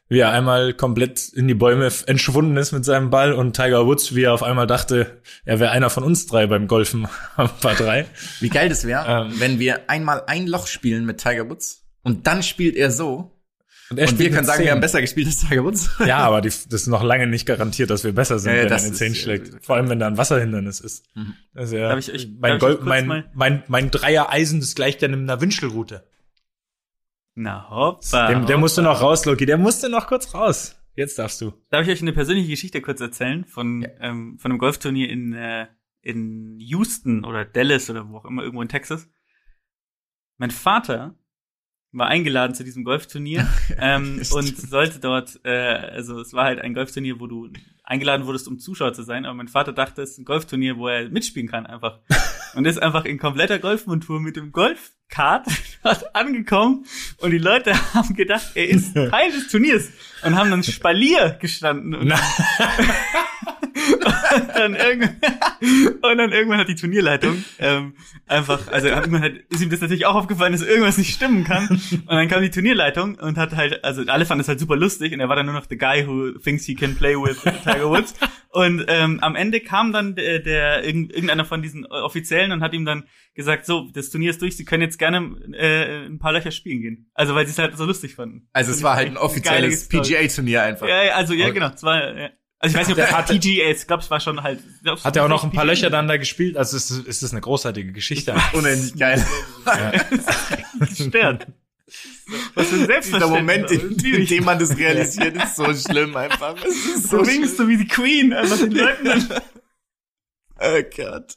wie 0.08 0.20
er 0.20 0.32
einmal 0.32 0.74
komplett 0.74 1.30
in 1.30 1.48
die 1.48 1.54
Bäume 1.54 1.90
entschwunden 2.06 2.58
ist 2.58 2.74
mit 2.74 2.86
seinem 2.86 3.10
Ball 3.10 3.34
und 3.34 3.56
Tiger 3.56 3.88
Woods, 3.88 4.14
wie 4.14 4.24
er 4.24 4.34
auf 4.34 4.44
einmal 4.44 4.68
dachte, 4.68 5.22
er 5.46 5.60
wäre 5.60 5.72
einer 5.72 5.90
von 5.90 6.04
uns 6.04 6.28
drei 6.28 6.48
beim 6.48 6.68
Golfen 6.68 7.08
am 7.38 7.50
Paar 7.60 7.76
drei. 7.76 8.06
Wie 8.40 8.50
geil 8.50 8.70
das 8.70 8.86
wäre, 8.86 9.26
Ähm. 9.26 9.40
wenn 9.40 9.58
wir 9.58 9.90
einmal 9.90 10.24
ein 10.28 10.48
Loch 10.48 10.68
spielen 10.68 11.06
mit 11.06 11.18
Tiger 11.20 11.50
Woods 11.50 11.81
und 12.04 12.28
dann 12.28 12.44
spielt 12.44 12.76
er 12.76 12.92
so 12.92 13.32
Und, 13.90 13.98
er 13.98 14.04
und 14.08 14.12
wir 14.12 14.18
spielt 14.18 14.34
können 14.34 14.46
sagen, 14.46 14.58
zehn. 14.58 14.66
wir 14.66 14.72
haben 14.72 14.82
besser 14.82 15.02
gespielt 15.02 15.28
als 15.28 15.40
Tiger 15.48 15.64
Woods. 15.64 15.90
Ja, 16.06 16.20
aber 16.20 16.42
die, 16.42 16.50
das 16.50 16.66
ist 16.66 16.88
noch 16.88 17.04
lange 17.04 17.28
nicht 17.28 17.46
garantiert, 17.46 17.90
dass 17.90 18.04
wir 18.04 18.14
besser 18.14 18.40
sind, 18.40 18.52
Ja, 18.52 18.58
ja, 18.58 18.64
wenn 18.66 18.72
er 18.72 18.78
eine 18.78 18.88
ist, 18.88 18.98
10 18.98 19.12
äh, 19.12 19.16
schlägt. 19.16 19.66
Vor 19.66 19.76
allem, 19.76 19.90
wenn 19.90 20.00
da 20.00 20.08
ein 20.08 20.18
Wasserhindernis 20.18 20.80
ist. 20.80 21.06
Das 21.54 21.66
ist 21.66 21.74
ja, 21.74 21.90
Darf 21.90 22.00
ich 22.08 22.30
mein, 22.40 22.58
ich 22.58 22.80
mein, 22.82 23.08
mal- 23.08 23.32
mein, 23.34 23.64
mein 23.68 23.92
Dreier-Eisen, 23.92 24.60
das 24.60 24.76
gleicht 24.76 25.02
ja 25.02 25.08
einer 25.10 25.42
Wünschelroute. 25.42 26.08
Na 27.36 27.70
hoppa. 27.70 28.28
Dem, 28.28 28.42
der 28.46 28.56
hoppa. 28.56 28.58
musste 28.58 28.82
noch 28.82 29.02
raus, 29.02 29.26
Loki. 29.26 29.46
Der 29.46 29.58
musste 29.58 29.90
noch 29.90 30.08
kurz 30.08 30.34
raus. 30.34 30.76
Jetzt 30.96 31.18
darfst 31.18 31.40
du. 31.40 31.54
Darf 31.70 31.84
ich 31.88 31.90
euch 31.94 32.02
eine 32.02 32.12
persönliche 32.12 32.50
Geschichte 32.50 32.82
kurz 32.82 33.00
erzählen 33.00 33.46
von, 33.46 33.88
ähm, 34.02 34.38
von 34.40 34.52
einem 34.52 34.60
Golfturnier 34.60 35.10
in, 35.10 35.32
äh, 35.34 35.68
in 36.02 36.60
Houston 36.60 37.24
oder 37.24 37.46
Dallas 37.46 37.90
oder 37.90 38.10
wo 38.10 38.18
auch 38.18 38.26
immer, 38.26 38.44
irgendwo 38.44 38.62
in 38.62 38.68
Texas? 38.68 39.08
Mein 40.38 40.52
Vater 40.52 41.16
war 41.94 42.08
eingeladen 42.08 42.56
zu 42.56 42.64
diesem 42.64 42.84
Golfturnier 42.84 43.48
ähm, 43.80 44.22
und 44.32 44.58
sollte 44.58 45.00
dort, 45.00 45.40
äh, 45.44 45.50
also 45.50 46.20
es 46.20 46.34
war 46.34 46.46
halt 46.46 46.60
ein 46.60 46.74
Golfturnier, 46.74 47.20
wo 47.20 47.28
du 47.28 47.50
eingeladen 47.84 48.26
wurdest, 48.26 48.48
um 48.48 48.60
Zuschauer 48.60 48.94
zu 48.94 49.04
sein, 49.04 49.26
aber 49.26 49.36
mein 49.36 49.50
Vater 49.50 49.74
dachte, 49.74 50.02
es 50.02 50.12
ist 50.12 50.20
ein 50.20 50.26
Golfturnier, 50.26 50.78
wo 50.78 50.88
er 50.88 51.10
mitspielen 51.10 51.50
kann 51.50 51.66
einfach. 51.66 52.00
Und 52.54 52.66
ist 52.66 52.82
einfach 52.82 53.06
in 53.06 53.18
kompletter 53.18 53.60
Golfmontur 53.60 54.20
mit 54.20 54.36
dem 54.36 54.52
Golfkart 54.52 55.48
dort 55.84 56.14
angekommen 56.14 56.86
und 57.20 57.32
die 57.32 57.38
Leute 57.38 57.74
haben 57.94 58.14
gedacht, 58.14 58.52
er 58.56 58.68
ist 58.68 58.94
Teil 58.94 59.32
des 59.32 59.48
Turniers 59.48 59.90
und 60.26 60.36
haben 60.36 60.52
dann 60.52 60.62
Spalier 60.62 61.38
gestanden 61.40 61.96
und 61.96 62.14
dann 64.56 64.76
irgendwann, 64.76 65.18
und 66.02 66.18
dann 66.18 66.32
irgendwann 66.32 66.58
hat 66.60 66.68
die 66.68 66.76
Turnierleitung 66.76 67.44
ähm, 67.60 67.94
einfach, 68.28 68.68
also 68.72 68.88
irgendwann 68.88 69.22
hat, 69.22 69.34
ist 69.50 69.62
ihm 69.62 69.70
das 69.70 69.82
natürlich 69.82 70.06
auch 70.06 70.16
aufgefallen, 70.16 70.52
dass 70.54 70.62
irgendwas 70.62 70.98
nicht 70.98 71.14
stimmen 71.14 71.44
kann. 71.44 71.68
Und 71.70 72.08
dann 72.08 72.28
kam 72.28 72.42
die 72.42 72.50
Turnierleitung 72.50 73.16
und 73.16 73.38
hat 73.38 73.56
halt, 73.56 73.84
also 73.84 74.04
alle 74.08 74.26
fanden 74.26 74.42
es 74.42 74.48
halt 74.48 74.60
super 74.60 74.76
lustig 74.76 75.14
und 75.14 75.20
er 75.20 75.30
war 75.30 75.36
dann 75.36 75.46
nur 75.46 75.56
noch 75.56 75.66
the 75.70 75.78
guy 75.78 76.06
who 76.08 76.32
thinks 76.40 76.66
he 76.66 76.76
can 76.76 76.96
play 76.96 77.16
with 77.16 77.42
Tiger 77.64 77.90
Woods. 77.90 78.14
Und 78.50 78.84
ähm, 78.88 79.20
am 79.22 79.36
Ende 79.36 79.62
kam 79.62 79.94
dann 79.94 80.16
der, 80.16 80.40
der 80.40 80.84
irgend- 80.84 81.14
irgendeiner 81.14 81.46
von 81.46 81.62
diesen 81.62 81.86
Offiziellen 81.86 82.52
und 82.52 82.62
hat 82.62 82.74
ihm 82.74 82.84
dann 82.86 83.06
gesagt, 83.34 83.66
so, 83.66 83.90
das 83.94 84.10
Turnier 84.10 84.32
ist 84.32 84.42
durch, 84.42 84.58
Sie 84.58 84.66
können 84.66 84.82
jetzt 84.84 85.00
gerne 85.00 85.38
äh, 85.58 86.06
ein 86.06 86.20
paar 86.20 86.34
Löcher 86.34 86.52
spielen 86.52 86.82
gehen. 86.82 87.10
Also 87.14 87.34
weil 87.34 87.46
sie 87.46 87.52
es 87.54 87.58
halt 87.60 87.78
so 87.78 87.86
lustig 87.86 88.16
fanden. 88.16 88.50
Also 88.52 88.72
es 88.72 88.84
war 88.84 88.96
halt 88.98 89.08
ein 89.08 89.18
offizielles. 89.18 89.88
PGA-Turnier 89.88 90.64
einfach. 90.64 90.88
Ja, 90.88 91.04
ja, 91.04 91.14
also 91.16 91.34
ja, 91.34 91.46
Okay. 91.46 91.54
genau. 91.54 91.68
Es 91.74 91.84
war, 91.84 92.18
ja. 92.18 92.30
Also 92.64 92.76
ich 92.76 92.80
weiß 92.80 92.88
nicht, 92.90 93.00
ob 93.00 93.10
das 93.10 93.32
ist. 93.32 93.82
Ich 93.82 93.88
glaube, 93.88 94.04
es 94.04 94.12
war 94.12 94.20
schon 94.20 94.44
halt. 94.44 94.60
ich 94.60 94.84
glaub, 94.84 95.04
Hat 95.04 95.16
er 95.16 95.26
auch 95.26 95.30
noch 95.30 95.44
ein 95.44 95.52
paar. 95.52 95.66
Löcher 95.66 95.90
dann 95.90 96.08
da 96.08 96.18
gespielt? 96.18 96.58
Also 96.58 96.78
es 96.78 96.92
ist, 96.92 97.08
es 97.08 97.24
ist 97.24 97.32
eine 97.32 97.42
großartige 97.42 97.92
Geschichte. 97.92 98.36
Unendlich 98.54 98.96
geil. 98.96 99.26
gestört. 100.80 101.48
Was 102.54 102.68
für 102.68 102.76
ein 102.76 102.86
Selbstverständnis. 102.86 103.30
Moment, 103.40 103.72
in, 103.72 103.92
in 104.14 104.22
ich. 104.22 104.30
dem 104.30 104.46
man 104.46 104.60
das 104.60 104.78
realisiert, 104.78 105.36
ist 105.36 105.56
so 105.56 105.74
schlimm 105.74 106.16
einfach. 106.16 106.56
So 107.02 107.26
winkst 107.26 107.56
schlimm. 107.56 107.58
du 107.58 107.68
wie 107.68 107.78
die 107.78 107.88
Queen, 107.88 108.32
einfach 108.32 108.58
den 108.60 108.72
Leuten 108.72 109.06
dann, 109.06 109.42
Oh 110.60 110.82
Gott. 110.96 111.36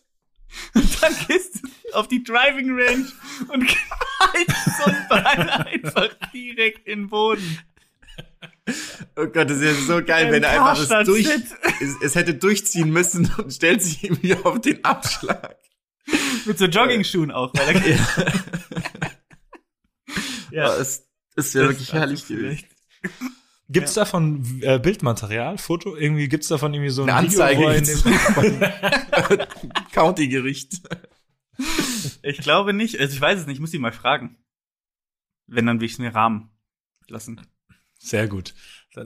dann 1.00 1.14
gehst 1.26 1.60
du 1.62 1.94
auf 1.94 2.06
die 2.06 2.22
Driving 2.22 2.70
Range 2.78 3.06
und 3.48 3.66
knallst 3.66 4.64
so 4.78 4.84
ein 4.84 5.06
Ball 5.08 5.50
einfach 5.50 6.10
direkt 6.32 6.86
in 6.86 7.00
den 7.00 7.08
Boden. 7.08 7.58
Oh 9.16 9.26
Gott, 9.26 9.48
das 9.50 9.60
wäre 9.60 9.74
so 9.74 10.02
geil, 10.04 10.26
Ein 10.26 10.32
wenn 10.32 10.42
er 10.42 10.50
einfach 10.70 10.88
das 10.88 11.06
durch, 11.06 11.26
es, 11.80 11.94
es 12.02 12.14
hätte 12.14 12.34
durchziehen 12.34 12.90
müssen 12.90 13.30
und 13.38 13.52
stellt 13.52 13.82
sich 13.82 14.02
irgendwie 14.04 14.34
auf 14.36 14.60
den 14.60 14.84
Abschlag. 14.84 15.56
Mit 16.46 16.58
so 16.58 16.66
Jogging-Schuhen 16.66 17.30
auch, 17.30 17.52
weil 17.54 17.76
er, 17.76 17.86
Ja. 17.86 17.98
ja. 20.50 20.76
es 20.76 21.06
ist 21.36 21.54
ja 21.54 21.62
Das- 21.62 21.70
wirklich 21.72 21.92
herrlich 21.92 22.26
gewesen. 22.26 22.58
vielleicht- 22.58 22.68
Gibt's 23.70 23.94
davon 23.94 24.60
äh, 24.62 24.78
Bildmaterial, 24.78 25.56
Foto? 25.56 25.96
Irgendwie 25.96 26.28
gibt's 26.28 26.48
davon 26.48 26.74
irgendwie 26.74 26.90
so 26.90 27.02
ein 27.04 27.10
Eine 27.10 27.30
Video, 27.30 27.42
Anzeige 27.68 27.82
dem, 28.42 29.46
County-Gericht. 29.92 30.82
Ich 32.22 32.38
glaube 32.38 32.74
nicht. 32.74 33.00
Also 33.00 33.14
ich 33.14 33.20
weiß 33.20 33.40
es 33.40 33.46
nicht. 33.46 33.54
Ich 33.56 33.60
muss 33.60 33.72
ihn 33.72 33.80
mal 33.80 33.90
fragen. 33.92 34.36
Wenn, 35.46 35.64
dann 35.64 35.80
will 35.80 35.86
ich 35.86 35.92
es 35.94 35.98
mir 35.98 36.14
rahmen 36.14 36.50
lassen. 37.08 37.40
Sehr 38.04 38.28
gut. 38.28 38.54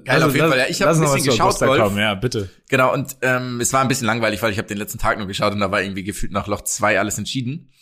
Geil, 0.04 0.22
auf 0.22 0.34
jeden 0.34 0.48
Fall. 0.48 0.58
Ja, 0.58 0.66
ich 0.68 0.82
hab 0.82 0.88
lass 0.88 0.98
ein 0.98 1.04
bisschen 1.04 1.30
geschaut, 1.30 1.58
Golf. 1.60 1.80
kommen. 1.80 1.98
Ja, 1.98 2.14
bitte. 2.14 2.50
Genau, 2.68 2.92
und 2.92 3.16
ähm, 3.22 3.58
es 3.60 3.72
war 3.72 3.80
ein 3.80 3.88
bisschen 3.88 4.06
langweilig, 4.06 4.42
weil 4.42 4.52
ich 4.52 4.58
habe 4.58 4.68
den 4.68 4.76
letzten 4.76 4.98
Tag 4.98 5.16
nur 5.16 5.26
geschaut 5.26 5.54
und 5.54 5.60
da 5.60 5.70
war 5.70 5.80
irgendwie 5.80 6.04
gefühlt 6.04 6.32
nach 6.32 6.46
Loch 6.46 6.62
zwei 6.62 6.98
alles 6.98 7.16
entschieden. 7.16 7.72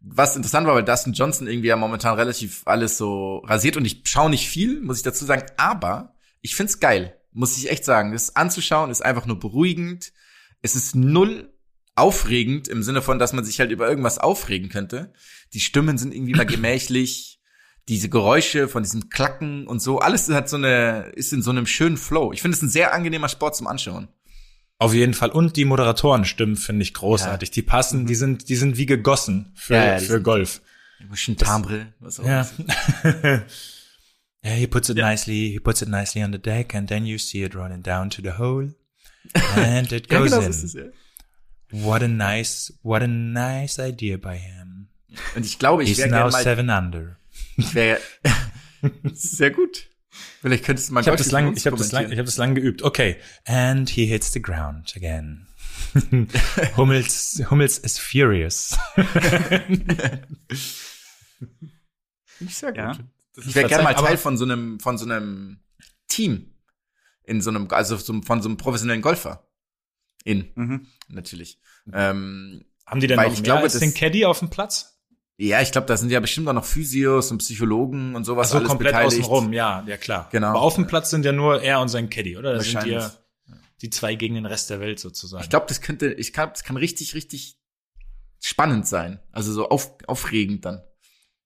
Was 0.00 0.36
interessant 0.36 0.66
war, 0.66 0.74
weil 0.74 0.84
Dustin 0.84 1.14
Johnson 1.14 1.46
irgendwie 1.46 1.68
ja 1.68 1.76
momentan 1.76 2.14
relativ 2.16 2.62
alles 2.66 2.98
so 2.98 3.38
rasiert 3.38 3.78
und 3.78 3.86
ich 3.86 4.02
schaue 4.04 4.28
nicht 4.28 4.48
viel, 4.48 4.80
muss 4.82 4.98
ich 4.98 5.02
dazu 5.02 5.24
sagen, 5.24 5.46
aber 5.56 6.14
ich 6.42 6.54
find's 6.54 6.78
geil, 6.78 7.16
muss 7.32 7.56
ich 7.56 7.70
echt 7.70 7.84
sagen. 7.84 8.12
Das 8.12 8.36
anzuschauen 8.36 8.90
ist 8.90 9.02
einfach 9.02 9.24
nur 9.24 9.40
beruhigend. 9.40 10.12
Es 10.60 10.76
ist 10.76 10.94
null 10.94 11.50
aufregend 11.94 12.68
im 12.68 12.82
Sinne 12.82 13.00
von, 13.00 13.18
dass 13.18 13.32
man 13.32 13.44
sich 13.44 13.58
halt 13.60 13.70
über 13.70 13.88
irgendwas 13.88 14.18
aufregen 14.18 14.68
könnte. 14.68 15.12
Die 15.54 15.60
Stimmen 15.60 15.96
sind 15.96 16.14
irgendwie 16.14 16.34
mal 16.34 16.46
gemächlich. 16.46 17.40
Diese 17.88 18.08
Geräusche 18.08 18.66
von 18.68 18.82
diesem 18.82 19.10
Klacken 19.10 19.66
und 19.68 19.80
so, 19.80 20.00
alles 20.00 20.28
hat 20.30 20.48
so 20.48 20.56
eine, 20.56 21.12
ist 21.14 21.32
in 21.32 21.42
so 21.42 21.50
einem 21.50 21.66
schönen 21.66 21.96
Flow. 21.96 22.32
Ich 22.32 22.42
finde 22.42 22.56
es 22.56 22.62
ein 22.62 22.68
sehr 22.68 22.92
angenehmer 22.92 23.28
Sport 23.28 23.54
zum 23.56 23.66
Anschauen. 23.68 24.08
Auf 24.78 24.92
jeden 24.92 25.14
Fall. 25.14 25.30
Und 25.30 25.56
die 25.56 25.64
Moderatoren-Stimmen 25.64 26.56
finde 26.56 26.82
ich 26.82 26.92
großartig. 26.94 27.50
Die 27.52 27.62
passen, 27.62 28.04
die 28.06 28.14
sind, 28.16 28.48
die 28.48 28.56
sind 28.56 28.76
wie 28.76 28.86
gegossen 28.86 29.52
für, 29.54 29.74
Ja, 29.74 29.84
ja, 29.92 29.98
für 29.98 30.20
Golf. 30.20 30.60
Ein 31.00 31.08
bisschen 31.10 31.36
Timbre, 31.36 31.92
was 32.00 32.18
auch 32.20 32.24
Ja. 32.26 32.46
immer. 32.58 33.22
yeah, 34.44 34.54
he 34.54 34.66
puts 34.66 34.88
it 34.88 34.96
nicely, 34.96 35.50
he 35.52 35.60
puts 35.60 35.80
it 35.82 35.88
nicely 35.88 36.22
on 36.22 36.32
the 36.32 36.38
deck 36.38 36.74
and 36.74 36.88
then 36.88 37.06
you 37.06 37.18
see 37.18 37.42
it 37.42 37.54
running 37.54 37.82
down 37.82 38.10
to 38.10 38.20
the 38.22 38.32
hole. 38.38 38.74
And 39.56 39.90
it 39.92 40.10
Ja, 40.10 40.18
goes 40.18 40.30
genau 40.30 40.40
so 40.40 40.46
in. 40.46 40.50
ist 40.50 40.62
es, 40.64 40.72
ja. 40.74 40.84
What 41.70 42.02
a 42.02 42.08
nice, 42.08 42.72
what 42.82 43.02
a 43.02 43.06
nice 43.08 43.78
idea 43.78 44.16
by 44.18 44.36
him. 44.38 44.88
Und 45.34 45.44
ich 45.44 45.58
glaube, 45.58 45.82
ich 45.82 45.90
He's 45.90 45.98
wäre 45.98 46.08
now 46.10 46.16
gerne 46.16 46.30
mal, 46.32 46.42
seven 46.44 46.70
under. 46.70 47.16
Ich 47.56 47.74
wär, 47.74 48.00
sehr 49.12 49.50
gut. 49.50 49.88
Vielleicht 50.40 50.64
könntest 50.64 50.88
du 50.88 50.94
mal 50.94 51.00
Ich 51.00 51.06
habe 51.08 51.16
das 51.16 51.26
Golf 51.26 51.32
lang, 51.32 51.44
mit 51.44 51.54
uns 51.54 51.60
ich 51.60 51.66
habe 51.66 51.76
das 51.76 51.92
lang, 51.92 52.04
ich 52.06 52.18
habe 52.18 52.24
das 52.24 52.36
lang 52.36 52.54
geübt. 52.54 52.82
Okay. 52.82 53.16
And 53.44 53.88
he 53.88 54.06
hits 54.06 54.32
the 54.32 54.40
ground 54.40 54.94
again. 54.96 55.46
Hummels, 56.76 57.42
Hummels 57.50 57.78
is 57.78 57.98
furious. 57.98 58.76
Ich 62.40 62.56
sehr 62.56 62.70
gut. 62.70 62.78
Ja. 62.78 62.98
Ich 63.36 63.54
wäre 63.54 63.68
gerne 63.68 63.84
mal 63.84 63.94
Teil 63.94 64.16
von 64.16 64.36
so 64.36 64.44
einem, 64.44 64.80
von 64.80 64.98
so 64.98 65.04
einem 65.04 65.60
Team. 66.08 66.54
In 67.24 67.40
so 67.40 67.50
einem, 67.50 67.68
also 67.70 67.96
so, 67.96 68.22
von 68.22 68.40
so 68.42 68.48
einem 68.48 68.56
professionellen 68.56 69.02
Golfer. 69.02 69.48
In, 70.24 70.50
Mhm. 70.54 70.86
natürlich. 71.08 71.60
Ähm, 71.92 72.64
Haben 72.86 73.00
die 73.00 73.06
denn 73.06 73.16
noch 73.16 73.24
ich 73.26 73.34
mehr 73.34 73.42
glaube, 73.42 73.62
als 73.62 73.78
den 73.78 73.94
Caddy 73.94 74.24
auf 74.24 74.38
dem 74.38 74.50
Platz? 74.50 74.95
Ja, 75.38 75.60
ich 75.60 75.70
glaube, 75.70 75.86
da 75.86 75.96
sind 75.96 76.10
ja 76.10 76.20
bestimmt 76.20 76.48
auch 76.48 76.54
noch 76.54 76.64
Physios 76.64 77.30
und 77.30 77.38
Psychologen 77.38 78.14
und 78.14 78.24
sowas 78.24 78.48
Also 78.48 78.58
alles 78.58 78.68
komplett 78.68 78.92
beteiligt. 78.94 79.20
außenrum, 79.20 79.52
ja, 79.52 79.84
ja 79.86 79.96
klar. 79.96 80.28
Genau. 80.32 80.48
Aber 80.48 80.62
auf 80.62 80.76
dem 80.76 80.86
Platz 80.86 81.10
sind 81.10 81.24
ja 81.24 81.32
nur 81.32 81.60
er 81.62 81.80
und 81.80 81.88
sein 81.88 82.08
Caddy, 82.08 82.36
oder? 82.36 82.54
Das 82.54 82.66
sind 82.66 82.86
ja 82.86 83.10
die 83.82 83.90
zwei 83.90 84.14
gegen 84.14 84.34
den 84.34 84.46
Rest 84.46 84.70
der 84.70 84.80
Welt 84.80 84.98
sozusagen. 84.98 85.42
Ich 85.42 85.50
glaube, 85.50 85.66
das 85.68 85.82
könnte, 85.82 86.12
ich 86.12 86.32
glaube, 86.32 86.52
das 86.52 86.64
kann 86.64 86.76
richtig, 86.78 87.14
richtig 87.14 87.58
spannend 88.40 88.86
sein. 88.86 89.20
Also 89.32 89.52
so 89.52 89.68
auf, 89.68 89.92
aufregend 90.06 90.64
dann. 90.64 90.82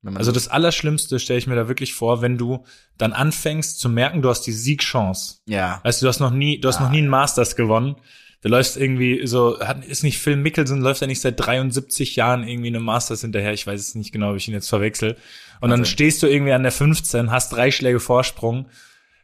Also 0.04 0.30
so, 0.30 0.32
das 0.32 0.48
Allerschlimmste 0.48 1.18
stelle 1.18 1.38
ich 1.38 1.46
mir 1.46 1.56
da 1.56 1.68
wirklich 1.68 1.92
vor, 1.92 2.22
wenn 2.22 2.38
du 2.38 2.64
dann 2.96 3.12
anfängst 3.12 3.78
zu 3.80 3.88
merken, 3.88 4.22
du 4.22 4.30
hast 4.30 4.42
die 4.42 4.52
Siegchance. 4.52 5.40
ja. 5.46 5.80
Weißt 5.82 6.00
du, 6.00 6.06
du 6.06 6.08
hast 6.08 6.20
noch 6.20 6.30
nie, 6.30 6.58
du 6.58 6.68
hast 6.68 6.80
noch 6.80 6.90
nie 6.90 6.98
einen 6.98 7.08
Masters 7.08 7.54
gewonnen. 7.54 7.96
Der 8.42 8.50
läuft 8.50 8.76
irgendwie 8.76 9.26
so, 9.26 9.60
hat, 9.60 9.84
ist 9.84 10.02
nicht 10.02 10.18
Phil 10.18 10.36
Mickelson, 10.36 10.80
läuft 10.80 11.02
er 11.02 11.08
nicht 11.08 11.20
seit 11.20 11.38
73 11.38 12.16
Jahren 12.16 12.46
irgendwie 12.48 12.68
eine 12.68 12.80
Masters 12.80 13.20
hinterher. 13.20 13.52
Ich 13.52 13.66
weiß 13.66 13.78
es 13.80 13.94
nicht 13.94 14.12
genau, 14.12 14.30
ob 14.30 14.36
ich 14.36 14.48
ihn 14.48 14.54
jetzt 14.54 14.68
verwechsel. 14.70 15.16
Und 15.60 15.70
dann 15.70 15.80
Also- 15.80 15.90
stehst 15.92 16.22
du 16.22 16.26
irgendwie 16.26 16.52
an 16.52 16.62
der 16.62 16.72
15, 16.72 17.30
hast 17.30 17.50
drei 17.52 17.70
Schläge 17.70 18.00
Vorsprung. 18.00 18.66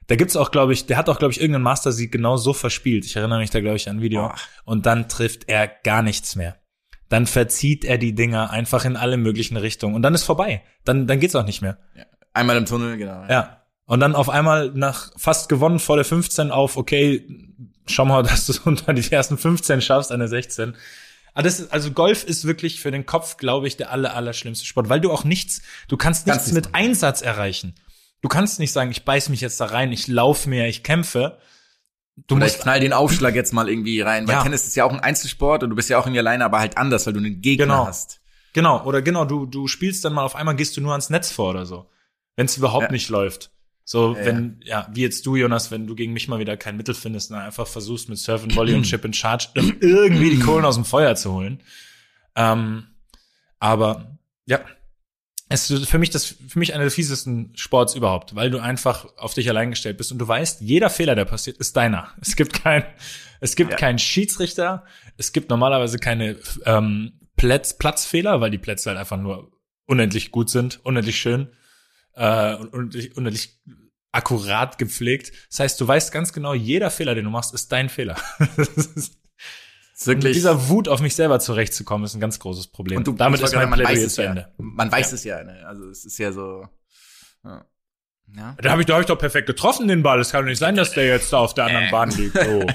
Da 0.07 0.17
gibt's 0.17 0.37
auch, 0.37 0.51
glaube 0.51 0.73
ich, 0.75 0.87
der 0.87 0.99
hat 0.99 1.09
auch, 1.09 1.19
glaube 1.19 1.33
ich, 1.33 1.41
irgendeinen 1.41 1.65
Master-Sieg 1.65 2.13
genau 2.13 2.37
so 2.37 2.53
verspielt. 2.53 3.05
Ich 3.07 3.17
erinnere 3.17 3.39
mich 3.41 3.51
da, 3.51 3.61
glaube 3.61 3.77
ich, 3.77 3.89
an 3.89 3.97
ein 3.97 4.03
Video. 4.03 4.21
Boah. 4.21 4.35
Und 4.65 4.87
dann 4.87 5.09
trifft 5.09 5.49
er 5.49 5.67
gar 5.67 6.03
nichts 6.03 6.37
mehr. 6.37 6.57
Dann 7.09 7.27
verzieht 7.27 7.85
er 7.85 7.99
die 7.99 8.15
Dinger 8.15 8.51
einfach 8.51 8.85
in 8.85 8.97
alle 8.97 9.17
möglichen 9.17 9.57
Richtungen. 9.57 9.95
Und 9.95 10.03
dann 10.03 10.15
ist 10.15 10.25
vorbei. 10.25 10.63
Dann, 10.85 11.07
dann 11.07 11.21
geht's 11.21 11.35
auch 11.35 11.47
nicht 11.47 11.63
mehr. 11.63 11.79
Einmal 12.35 12.57
im 12.57 12.67
Tunnel, 12.67 12.99
genau. 12.99 13.25
Ja. 13.29 13.63
Und 13.87 14.01
dann 14.01 14.15
auf 14.15 14.29
einmal 14.29 14.73
nach 14.75 15.11
fast 15.17 15.49
gewonnen 15.49 15.79
vor 15.79 15.97
der 15.97 16.05
15 16.05 16.51
auf, 16.51 16.77
okay, 16.77 17.25
schau 17.87 18.05
mal, 18.05 18.23
dass 18.25 18.47
du 18.47 18.53
es 18.53 18.59
unter 18.61 18.93
die 18.93 19.11
ersten 19.13 19.39
15 19.39 19.81
schaffst, 19.81 20.13
eine 20.13 20.29
16. 20.29 20.75
Aber 21.35 21.43
das 21.43 21.61
ist, 21.61 21.73
also 21.73 21.91
Golf 21.91 22.25
ist 22.25 22.47
wirklich 22.47 22.81
für 22.81 22.91
den 22.91 23.05
Kopf, 23.05 23.37
glaube 23.37 23.67
ich, 23.69 23.77
der 23.77 23.91
aller, 23.93 24.15
aller 24.15 24.33
schlimmste 24.33 24.65
Sport, 24.65 24.89
weil 24.89 25.01
du 25.01 25.13
auch 25.13 25.25
nichts, 25.25 25.61
du 25.89 25.97
kannst 25.97 26.27
nichts 26.27 26.45
Kannst 26.45 26.55
mit. 26.55 26.75
Einsatz 26.75 27.21
erreichen. 27.21 27.75
Du 28.23 28.29
kannst 28.29 28.59
nicht 28.59 28.73
sagen, 28.73 28.91
ich 28.91 29.05
beiß 29.05 29.29
mich 29.29 29.43
jetzt 29.43 29.61
da 29.61 29.67
rein, 29.67 29.93
ich 29.93 30.09
laufe 30.09 30.49
mehr, 30.49 30.67
ich 30.69 30.83
kämpfe. 30.83 31.39
Du 32.27 32.37
Oder 32.37 32.47
ich 32.47 32.53
musst, 32.55 32.63
knall 32.63 32.81
den 32.81 32.95
Aufschlag 32.95 33.35
jetzt 33.35 33.53
mal 33.53 33.69
irgendwie 33.69 34.01
rein. 34.01 34.27
Weil 34.27 34.37
Ja. 34.37 34.43
Tennis 34.43 34.67
ist 34.67 34.75
ja 34.77 34.85
auch 34.85 34.93
ein 34.93 35.01
Einzelsport 35.01 35.63
und 35.63 35.69
du 35.71 35.77
bist 35.77 35.91
ja 35.91 35.99
auch 35.99 36.07
irgendwie 36.07 36.21
alleine, 36.21 36.47
aber 36.47 36.59
halt 36.61 36.79
anders, 36.79 37.05
weil 37.07 37.13
du 37.13 37.19
einen 37.21 37.43
Gegner 37.43 37.67
Genau. 37.67 37.87
hast. 37.87 38.21
genau, 38.55 38.83
oder 38.85 39.03
genau, 39.03 39.27
du, 39.27 39.45
du 39.45 39.69
spielst 39.69 40.03
dann 40.07 40.15
mal 40.15 40.25
auf 40.25 40.35
einmal, 40.35 40.57
gehst 40.57 40.75
du 40.79 40.81
nur 40.81 40.93
ans 40.93 41.11
Netz 41.11 41.31
vor 41.31 41.51
oder 41.51 41.67
so. 41.67 41.91
Wenn 42.37 42.47
es 42.47 42.57
überhaupt 42.57 42.87
Ja. 42.87 42.93
nicht 42.93 43.11
läuft. 43.11 43.51
So, 43.89 44.17
Ja, 44.19 44.27
wenn, 44.27 44.61
ja, 44.65 44.89
wie 44.93 45.03
jetzt 45.03 45.25
du, 45.27 45.37
Jonas, 45.37 45.71
wenn 45.71 45.87
du 45.87 45.95
gegen 45.95 46.13
mich 46.13 46.27
mal 46.27 46.41
wieder 46.41 46.57
kein 46.57 46.77
Mittel 46.77 46.93
findest, 46.95 47.31
dann 47.31 47.39
einfach 47.39 47.69
versuchst 47.69 48.09
mit 48.09 48.19
Surf 48.19 48.43
and 48.43 48.57
Volley 48.57 48.75
und 48.75 48.83
Chip 48.83 49.05
and 49.05 49.15
Charge 49.15 49.47
irgendwie 49.55 50.31
die 50.31 50.41
Kohlen 50.41 50.65
aus 50.65 50.75
dem 50.75 50.85
Feuer 50.85 51.15
zu 51.15 51.33
holen. 51.33 51.63
Ähm, 52.35 52.89
aber, 53.61 54.19
ja. 54.45 54.61
Es 55.49 55.71
ist 55.71 55.89
für 55.89 55.99
mich 55.99 56.11
das, 56.11 56.25
für 56.49 56.59
mich 56.59 56.75
einer 56.75 56.83
der 56.83 56.91
fiesesten 56.91 57.53
Sports 57.55 57.95
überhaupt, 57.95 58.35
weil 58.35 58.51
du 58.51 58.59
einfach 58.59 59.07
auf 59.17 59.35
dich 59.35 59.49
allein 59.49 59.71
gestellt 59.71 59.97
bist 59.99 60.11
und 60.11 60.19
du 60.19 60.27
weißt, 60.27 60.61
jeder 60.63 60.91
Fehler, 60.91 61.15
der 61.15 61.25
passiert, 61.25 61.59
ist 61.59 61.77
deiner. 61.77 62.09
Es 62.21 62.35
gibt 62.35 62.61
kein, 62.65 62.83
es 63.41 63.55
gibt 63.55 63.71
Ja. 63.71 63.77
keinen 63.77 64.01
Schiedsrichter, 64.01 64.85
es 65.17 65.33
gibt 65.33 65.49
normalerweise 65.49 66.01
keine 66.01 66.37
ähm, 66.65 67.21
Platz, 67.37 67.79
Platzfehler, 67.79 68.41
weil 68.41 68.51
die 68.51 68.59
Plätze 68.59 68.91
halt 68.91 68.99
einfach 68.99 69.19
nur 69.19 69.53
unendlich 69.85 70.33
gut 70.33 70.51
sind, 70.51 70.81
unendlich 70.85 71.21
schön 71.21 71.49
äh, 72.17 72.55
und 72.57 72.73
unendlich, 72.73 73.17
unendlich 73.17 73.61
akkurat 74.13 74.79
gepflegt. 74.79 75.33
Das 75.51 75.61
heißt, 75.61 75.81
du 75.81 75.87
weißt 75.87 76.11
ganz 76.11 76.33
genau, 76.33 76.55
jeder 76.55 76.91
Fehler, 76.91 77.15
den 77.15 77.25
du 77.25 77.31
machst, 77.31 77.55
ist 77.55 77.71
dein 77.73 77.89
Fehler. 77.89 78.17
Das 78.57 78.69
ist- 78.87 79.19
und 79.99 80.07
wirklich. 80.09 80.25
mit 80.25 80.35
dieser 80.37 80.69
Wut 80.69 80.89
auf 80.89 81.01
mich 81.01 81.15
selber 81.15 81.41
zurechtzukommen, 81.41 82.05
ist 82.05 82.13
ein 82.15 82.21
ganz 82.21 82.39
großes 82.39 82.67
Problem. 82.69 82.99
und 82.99 83.07
du, 83.07 83.13
damit 83.15 83.41
ich 83.41 83.47
ist 83.47 83.55
mein 83.55 83.71
Plädoyer 83.71 83.89
weiß 83.95 84.03
es 84.05 84.15
zu 84.15 84.23
ja. 84.25 84.29
Ende. 84.29 84.53
Man 84.59 84.93
weiß 84.93 85.11
Ja. 85.11 85.15
es 85.15 85.25
ja, 85.25 85.43
ne? 85.43 85.67
Also 85.67 85.89
es 85.89 86.05
ist 86.05 86.19
ja 86.19 86.33
so. 86.33 86.69
Ja. 87.43 87.65
ja. 88.37 88.57
Da 88.61 88.71
habe 88.73 88.83
ich, 88.83 88.87
da 88.87 88.93
hab 88.95 89.01
ich 89.01 89.07
doch 89.07 89.19
perfekt 89.19 89.47
getroffen, 89.47 89.89
den 89.89 90.03
Ball. 90.03 90.21
Es 90.21 90.33
kann 90.33 90.43
doch 90.43 90.49
nicht 90.51 90.59
sein, 90.59 90.77
dass 90.77 90.93
der 90.93 91.07
jetzt 91.07 91.33
da 91.33 91.39
auf 91.39 91.55
der 91.55 91.65
anderen 91.65 91.91
Bahn 91.91 92.11
liegt. 92.11 92.37
Oh. 92.37 92.67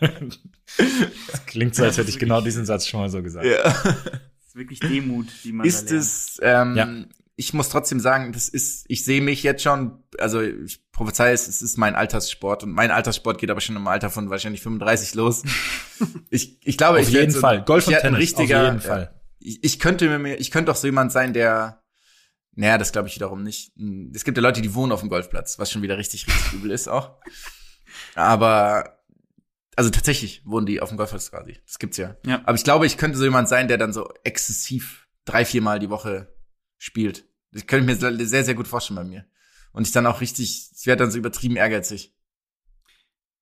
das 0.00 1.46
klingt 1.46 1.74
so, 1.74 1.84
als 1.84 1.98
hätte 1.98 2.10
ich 2.10 2.18
genau 2.18 2.40
diesen 2.40 2.64
Satz 2.66 2.86
schon 2.86 3.00
mal 3.00 3.08
so 3.10 3.22
gesagt. 3.22 3.46
ja. 3.46 3.62
Das 3.62 3.84
ist 4.48 4.56
wirklich 4.56 4.80
Demut, 4.80 5.26
die 5.44 5.52
man 5.52 5.66
Ist 5.66 5.90
es, 5.92 6.38
ähm, 6.42 6.76
Ja. 6.76 6.88
Ich 7.40 7.54
muss 7.54 7.68
trotzdem 7.68 8.00
sagen, 8.00 8.32
das 8.32 8.48
ist, 8.48 8.84
ich 8.88 9.04
sehe 9.04 9.20
mich 9.20 9.44
jetzt 9.44 9.62
schon, 9.62 10.02
also 10.18 10.40
ich 10.42 10.90
prophezei 10.90 11.30
es, 11.30 11.46
es 11.46 11.62
ist 11.62 11.78
mein 11.78 11.94
Alterssport 11.94 12.64
und 12.64 12.72
mein 12.72 12.90
Alterssport 12.90 13.38
geht 13.38 13.48
aber 13.48 13.60
schon 13.60 13.76
im 13.76 13.86
Alter 13.86 14.10
von 14.10 14.28
wahrscheinlich 14.28 14.60
35 14.60 15.14
los. 15.14 15.44
ich, 16.30 16.58
ich 16.66 16.76
glaube, 16.76 16.98
Auf 16.98 17.06
ich 17.06 17.14
jeden 17.14 17.30
so, 17.30 17.38
Fall. 17.38 17.62
Golf 17.62 17.86
und 17.86 17.92
werd 17.92 18.04
ein 18.04 18.14
Tennis, 18.14 18.34
auf 18.34 18.40
richtiger, 18.40 18.64
jeden 18.64 18.80
Fall. 18.80 19.14
Ich, 19.38 19.62
ich 19.62 19.78
könnte 19.78 20.18
mir, 20.18 20.34
ich 20.34 20.50
könnte 20.50 20.72
auch 20.72 20.76
so 20.76 20.88
jemand 20.88 21.12
sein, 21.12 21.32
der, 21.32 21.84
naja, 22.56 22.76
das 22.76 22.90
glaube 22.90 23.06
ich 23.06 23.14
wiederum 23.14 23.44
nicht. 23.44 23.72
Es 24.12 24.24
gibt 24.24 24.36
ja 24.36 24.42
Leute, 24.42 24.60
die 24.60 24.74
wohnen 24.74 24.90
auf 24.90 25.00
dem 25.00 25.08
Golfplatz, 25.08 25.60
was 25.60 25.70
schon 25.70 25.82
wieder 25.82 25.96
richtig, 25.96 26.26
richtig 26.26 26.54
übel 26.54 26.72
ist 26.72 26.88
auch. 26.88 27.20
Aber, 28.16 28.98
also 29.76 29.90
tatsächlich 29.90 30.42
wohnen 30.44 30.66
die 30.66 30.80
auf 30.80 30.88
dem 30.88 30.98
Golfplatz 30.98 31.30
quasi. 31.30 31.56
Das 31.64 31.78
gibt's 31.78 31.98
ja. 31.98 32.16
Ja. 32.26 32.42
Aber 32.46 32.56
ich 32.56 32.64
glaube, 32.64 32.84
ich 32.84 32.96
könnte 32.96 33.16
so 33.16 33.22
jemand 33.22 33.48
sein, 33.48 33.68
der 33.68 33.78
dann 33.78 33.92
so 33.92 34.12
exzessiv 34.24 35.06
drei, 35.24 35.44
viermal 35.44 35.78
die 35.78 35.88
Woche 35.88 36.34
spielt. 36.78 37.27
Das 37.52 37.66
könnte 37.66 37.90
ich 37.92 38.00
mir 38.00 38.26
sehr, 38.26 38.44
sehr 38.44 38.54
gut 38.54 38.68
vorstellen 38.68 38.96
bei 38.96 39.04
mir. 39.04 39.24
Und 39.72 39.86
ich 39.86 39.92
dann 39.92 40.06
auch 40.06 40.20
richtig, 40.20 40.70
ich 40.76 40.86
werde 40.86 41.04
dann 41.04 41.10
so 41.10 41.18
übertrieben 41.18 41.56
ehrgeizig. 41.56 42.14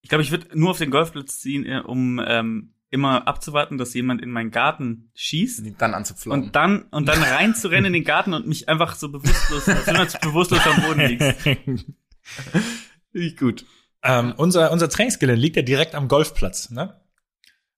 Ich 0.03 0.09
glaube, 0.09 0.23
ich 0.23 0.31
würde 0.31 0.47
nur 0.59 0.71
auf 0.71 0.79
den 0.79 0.91
Golfplatz 0.91 1.41
ziehen, 1.41 1.65
äh, 1.67 1.81
um 1.81 2.21
ähm, 2.25 2.75
immer 2.91 3.27
abzuwarten, 3.27 3.79
dass 3.79 3.95
jemand 3.95 4.23
in 4.23 4.31
meinen 4.31 4.51
Garten 4.51 5.11
schießt. 5.15 5.65
Die 5.65 5.75
dann 5.77 5.95
anzupflaumen. 5.95 6.47
Und 6.47 6.57
dann, 6.57 6.83
und 6.91 7.07
dann 7.07 7.23
reinzurennen 7.23 7.87
in 7.87 7.93
den 7.93 8.05
Garten 8.05 8.33
und 8.33 8.47
mich 8.47 8.69
einfach 8.69 8.95
so 8.95 9.09
bewusstlos, 9.11 9.69
als 9.69 9.87
wenn 9.87 9.95
du 9.97 10.19
bewusstlos 10.29 10.61
am 10.67 10.83
Boden 10.83 11.01
liegst. 11.01 11.47
Richtig 13.15 13.37
gut. 13.39 13.65
ähm, 14.03 14.35
unser, 14.37 14.71
unser 14.71 14.89
Trainingsgelände 14.89 15.41
liegt 15.41 15.57
ja 15.57 15.63
direkt 15.63 15.95
am 15.95 16.09
Golfplatz, 16.09 16.71
ne? 16.71 17.01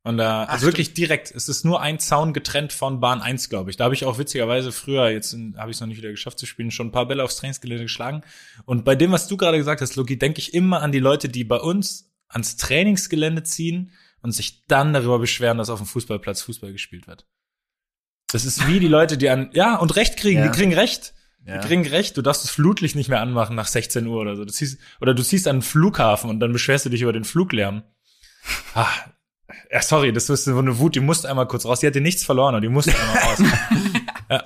Und 0.04 0.16
da, 0.16 0.44
also 0.44 0.64
wirklich 0.66 0.94
direkt, 0.94 1.30
es 1.34 1.48
ist 1.48 1.64
nur 1.64 1.82
ein 1.82 1.98
Zaun 1.98 2.32
getrennt 2.32 2.72
von 2.72 3.00
Bahn 3.00 3.20
1, 3.20 3.48
glaube 3.50 3.70
ich. 3.70 3.76
Da 3.76 3.84
habe 3.84 3.94
ich 3.94 4.04
auch 4.04 4.18
witzigerweise 4.18 4.72
früher, 4.72 5.10
jetzt 5.10 5.36
habe 5.56 5.70
ich 5.70 5.76
es 5.76 5.80
noch 5.80 5.88
nicht 5.88 5.98
wieder 5.98 6.10
geschafft 6.10 6.38
zu 6.38 6.46
spielen, 6.46 6.70
schon 6.70 6.88
ein 6.88 6.92
paar 6.92 7.06
Bälle 7.06 7.24
aufs 7.24 7.36
Trainingsgelände 7.36 7.84
geschlagen. 7.84 8.22
Und 8.64 8.84
bei 8.84 8.94
dem, 8.94 9.12
was 9.12 9.26
du 9.28 9.36
gerade 9.36 9.58
gesagt 9.58 9.80
hast, 9.80 9.96
Loki, 9.96 10.18
denke 10.18 10.38
ich 10.38 10.54
immer 10.54 10.80
an 10.82 10.92
die 10.92 11.00
Leute, 11.00 11.28
die 11.28 11.44
bei 11.44 11.56
uns 11.58 12.10
ans 12.28 12.56
Trainingsgelände 12.56 13.42
ziehen 13.42 13.90
und 14.22 14.32
sich 14.32 14.64
dann 14.66 14.92
darüber 14.92 15.18
beschweren, 15.18 15.58
dass 15.58 15.68
auf 15.70 15.80
dem 15.80 15.86
Fußballplatz 15.86 16.42
Fußball 16.42 16.72
gespielt 16.72 17.06
wird. 17.06 17.26
Das 18.30 18.44
ist 18.44 18.66
wie 18.68 18.78
die 18.80 18.88
Leute, 18.88 19.18
die 19.18 19.28
an, 19.30 19.50
ja, 19.52 19.76
und 19.76 19.96
Recht 19.96 20.16
kriegen, 20.16 20.40
Ja. 20.40 20.48
die 20.48 20.56
kriegen 20.56 20.74
Recht. 20.74 21.14
Ja. 21.46 21.58
Die 21.60 21.66
kriegen 21.66 21.86
recht, 21.86 22.14
du 22.16 22.20
darfst 22.20 22.44
das 22.44 22.50
Flutlicht 22.50 22.94
nicht 22.94 23.08
mehr 23.08 23.20
anmachen 23.22 23.56
nach 23.56 23.68
16 23.68 24.06
Uhr 24.06 24.20
oder 24.20 24.36
so. 24.36 24.44
Du 24.44 24.52
ziehst, 24.52 24.78
oder 25.00 25.14
du 25.14 25.22
ziehst 25.22 25.48
an 25.48 25.56
den 25.56 25.62
Flughafen 25.62 26.28
und 26.28 26.40
dann 26.40 26.52
beschwerst 26.52 26.84
du 26.84 26.90
dich 26.90 27.00
über 27.00 27.12
den 27.14 27.24
Fluglärm. 27.24 27.84
Ah, 28.74 28.86
ja, 29.70 29.82
sorry, 29.82 30.12
das 30.12 30.28
ist 30.28 30.44
so 30.44 30.58
eine 30.58 30.78
Wut, 30.78 30.94
die 30.94 31.00
musste 31.00 31.28
einmal 31.28 31.48
kurz 31.48 31.64
raus. 31.64 31.80
Die 31.80 31.86
hatte 31.86 32.00
nichts 32.00 32.24
verloren 32.24 32.54
und 32.54 32.62
die 32.62 32.68
musste 32.68 32.94
einmal 32.98 33.18
raus. 33.18 33.42
ja, 34.30 34.44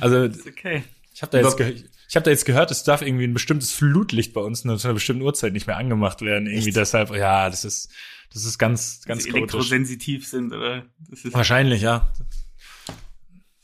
also 0.00 0.28
okay. 0.48 0.84
ich 1.14 1.22
habe 1.22 1.32
da 1.32 1.48
jetzt 1.48 1.84
ich 2.08 2.14
habe 2.14 2.24
da 2.24 2.30
jetzt 2.30 2.44
gehört, 2.44 2.70
es 2.70 2.84
darf 2.84 3.02
irgendwie 3.02 3.24
ein 3.24 3.34
bestimmtes 3.34 3.72
Flutlicht 3.72 4.32
bei 4.32 4.40
uns 4.40 4.64
nur 4.64 4.78
zu 4.78 4.86
einer 4.86 4.94
bestimmten 4.94 5.22
Uhrzeit 5.22 5.52
nicht 5.52 5.66
mehr 5.66 5.76
angemacht 5.76 6.22
werden. 6.22 6.46
Irgendwie 6.46 6.68
Echt? 6.68 6.76
deshalb, 6.76 7.10
ja, 7.10 7.50
das 7.50 7.64
ist 7.64 7.90
das 8.32 8.44
ist 8.44 8.58
ganz 8.58 9.00
Dass 9.00 9.06
ganz 9.06 9.24
chaotisch. 9.24 9.36
elektrosensitiv 9.36 10.26
sind, 10.26 10.52
oder? 10.52 10.84
Das 11.08 11.24
ist 11.24 11.34
Wahrscheinlich, 11.34 11.82
ja. 11.82 12.12